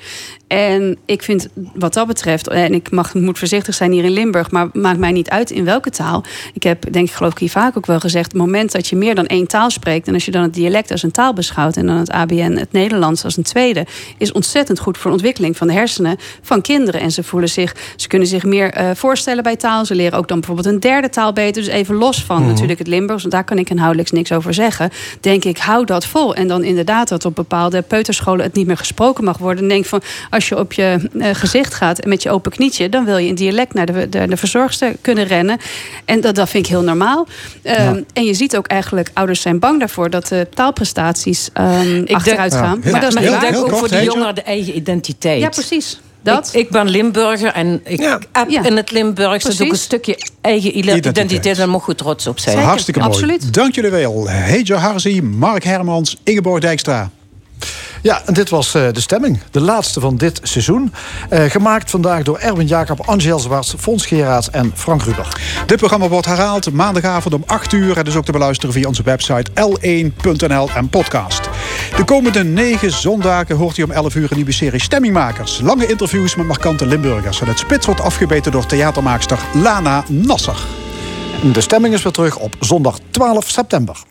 En 0.48 0.98
ik 1.06 1.24
vind 1.24 1.48
wat 1.74 1.94
dat 1.94 2.08
betreft, 2.08 2.48
en 2.48 2.74
ik 2.74 2.92
mag, 2.92 3.14
moet 3.14 3.38
voorzichtig 3.38 3.76
zijn 3.76 3.92
hier 3.92 4.04
in 4.04 4.12
Limburg, 4.12 4.52
maar 4.52 4.70
maakt 4.74 5.00
mij 5.00 5.12
niet 5.12 5.30
uit 5.30 5.52
in 5.52 5.66
welke 5.66 5.90
taal. 5.90 6.24
Ik 6.54 6.64
heb, 6.64 6.92
denk 6.92 7.08
ik, 7.08 7.14
geloof 7.14 7.32
ik 7.32 7.38
hier 7.38 7.50
vaak 7.50 7.78
ook 7.78 7.86
wel 7.86 8.00
gezegd, 8.00 8.32
het 8.32 8.42
moment 8.42 8.72
dat 8.72 8.88
je 8.88 8.96
meer 8.96 9.16
dan 9.16 9.26
één 9.26 9.48
taal 9.48 9.70
spreekt 9.70 10.08
en 10.08 10.14
als 10.14 10.26
je 10.26 10.32
dan 10.32 10.42
het 10.42 10.54
dialect 10.54 10.92
als 10.92 11.04
een 11.04 11.12
taal 11.12 11.34
beschouwt 11.34 11.78
en 11.78 11.86
dan 11.86 11.96
het 11.96 12.12
ABN, 12.12 12.58
het 12.58 12.72
Nederlands 12.72 13.24
als 13.24 13.38
een 13.38 13.44
tweede, 13.44 13.86
is 14.18 14.32
ontzettend 14.32 14.80
goed 14.80 14.98
voor 14.98 15.12
de 15.12 15.16
ontwikkeling 15.16 15.58
van 15.58 15.68
de 15.68 15.74
hersenen 15.74 16.18
van 16.42 16.62
kinderen. 16.62 17.02
En 17.02 17.12
ze 17.12 17.24
voelen 17.24 17.50
zich, 17.50 17.76
ze 17.96 18.08
kunnen 18.08 18.28
zich 18.28 18.44
meer 18.44 18.82
uh, 18.82 18.90
voorstellen 18.94 19.44
bij 19.44 19.56
taal. 19.56 19.86
Ze 19.86 19.96
leren 19.96 20.18
ook 20.18 20.28
dan 20.28 20.40
bijvoorbeeld 20.40 20.68
een 20.68 20.80
derde 20.80 21.10
taal 21.10 21.34
beter. 21.34 21.64
Dus 21.64 21.72
even 21.72 21.96
los 21.96 22.24
van 22.24 22.42
mm. 22.42 22.48
natuurlijk 22.48 22.80
het 22.80 22.88
Limburgs, 22.88 23.22
want 23.22 23.34
daar 23.34 23.44
kan 23.44 23.58
ik 23.58 23.70
inhoudelijk 23.70 24.12
niks 24.12 24.32
over 24.32 24.54
zeggen. 24.54 24.90
Denk 25.20 25.44
ik, 25.44 25.58
hou 25.58 25.86
dat 25.86 26.06
vol. 26.06 26.36
En 26.36 26.48
dan 26.48 26.64
inderdaad 26.64 27.10
dat 27.10 27.26
op 27.26 27.36
bepaalde 27.36 27.82
peuterscholen 27.82 28.46
het 28.46 28.54
niet 28.54 28.68
meer 28.68 28.78
gesproken 28.78 29.24
mag 29.24 29.38
worden. 29.38 29.68
denk 29.68 29.86
van, 29.86 30.02
als 30.36 30.48
je 30.48 30.58
op 30.58 30.74
je 30.74 31.10
uh, 31.14 31.28
gezicht 31.34 31.74
gaat 31.74 32.06
met 32.06 32.24
je 32.24 32.30
open 32.30 32.52
knietje, 32.52 32.90
dan 32.90 33.06
wil 33.06 33.18
je 33.18 33.28
in 33.28 33.36
dialect 33.36 33.74
naar 33.74 33.86
de, 33.86 34.10
de, 34.10 34.28
de 34.28 34.38
verzorgster 34.38 34.96
kunnen 35.02 35.26
rennen. 35.26 35.58
En 36.06 36.22
dat, 36.22 36.36
dat 36.36 36.50
vind 36.50 36.66
ik 36.66 36.72
heel 36.72 36.82
normaal. 36.82 37.28
Um, 37.64 37.74
ja. 37.74 38.00
En 38.14 38.26
je 38.26 38.34
ziet 38.34 38.58
ook 38.58 38.68
eigenlijk, 38.68 39.10
ouders 39.14 39.42
zijn 39.42 39.60
bang 39.60 39.80
daarvoor 39.80 40.10
dat 40.10 40.28
de 40.28 40.48
taalprestaties 40.54 41.50
um, 41.54 42.02
ik 42.06 42.12
achteruit 42.12 42.52
denk, 42.52 42.64
gaan. 42.64 42.80
Ja. 42.84 42.92
Maar, 42.92 43.02
dat 43.02 43.16
is 43.16 43.30
ik 43.30 43.40
denk 43.40 43.56
ook 43.56 43.64
kort, 43.68 43.78
voor 43.78 43.90
de 43.90 44.04
jongeren 44.04 44.36
de 44.36 44.42
eigen 44.42 44.76
identiteit. 44.76 45.42
Ja, 45.42 45.50
precies. 45.50 46.00
Dat? 46.22 46.50
Ik, 46.54 46.62
ik, 46.62 46.70
ben 46.70 46.90
Limburger 46.90 47.52
en 47.52 47.82
ik 47.84 48.00
ja. 48.00 48.20
in 48.64 48.78
het 48.78 48.92
Limburgs. 48.92 49.44
Dus 49.44 49.62
ook 49.62 49.70
een 49.70 49.78
stukje 49.78 50.18
eigen 50.42 50.78
identiteit. 50.78 51.18
identiteit. 51.18 51.58
Daar 51.58 51.70
mogen 51.70 51.90
we 51.90 51.96
trots 51.96 52.28
op 52.28 52.40
zijn. 52.40 52.54
Zeker. 52.54 52.70
Hartstikke 52.70 53.00
mooi. 53.00 53.12
Absoluut. 53.12 53.54
Dank 53.54 53.76
jullie 53.76 53.92
wel. 53.92 54.30
Heja 54.30 54.76
Harzi, 54.76 55.22
Mark 55.22 55.64
Hermans, 55.64 56.18
Ingeborg 56.24 56.62
Dijkstra. 56.62 57.10
Ja, 58.06 58.22
en 58.26 58.34
dit 58.34 58.50
was 58.50 58.76
uh, 58.76 58.88
de 58.92 59.02
stemming. 59.02 59.40
De 59.52 59.62
laatste 59.62 60.00
van 60.00 60.16
dit 60.18 60.40
seizoen. 60.44 60.94
Uh, 61.30 61.44
gemaakt 61.44 61.90
vandaag 61.90 62.24
door 62.24 62.38
Erwin 62.38 62.68
Jacob, 62.68 63.00
Angel 63.06 63.40
Zwarts, 63.40 63.74
Fons 63.78 64.06
Geraerts 64.06 64.50
en 64.50 64.72
Frank 64.76 65.02
Ruber. 65.04 65.28
Dit 65.66 65.78
programma 65.78 66.08
wordt 66.08 66.26
herhaald 66.26 66.72
maandagavond 66.72 67.34
om 67.34 67.44
8 67.46 67.74
uur. 67.74 67.98
En 67.98 68.04
dus 68.04 68.16
ook 68.16 68.26
te 68.26 68.32
beluisteren 68.32 68.74
via 68.74 68.88
onze 68.88 69.04
website 69.04 69.52
l1.nl 69.52 70.70
en 70.76 70.90
podcast. 70.90 71.50
De 71.96 72.04
komende 72.04 72.44
negen 72.44 72.92
zondagen 72.92 73.56
hoort 73.56 73.78
u 73.78 73.84
om 73.84 73.92
11 73.92 74.16
uur 74.16 74.32
een 74.32 74.36
nieuwe 74.36 74.52
serie 74.52 74.82
Stemmingmakers. 74.82 75.60
Lange 75.62 75.88
interviews 75.88 76.36
met 76.36 76.48
markante 76.48 76.86
Limburgers. 76.86 77.42
En 77.42 77.48
het 77.48 77.60
spits 77.60 77.86
wordt 77.86 78.02
afgebeten 78.02 78.52
door 78.52 78.66
theatermaakster 78.66 79.40
Lana 79.54 80.04
Nasser. 80.08 80.58
De 81.54 81.62
stemming 81.62 81.94
is 81.94 82.04
weer 82.04 82.14
terug 82.14 82.38
op 82.38 82.56
zondag 82.60 82.98
12 83.10 83.50
september. 83.50 84.04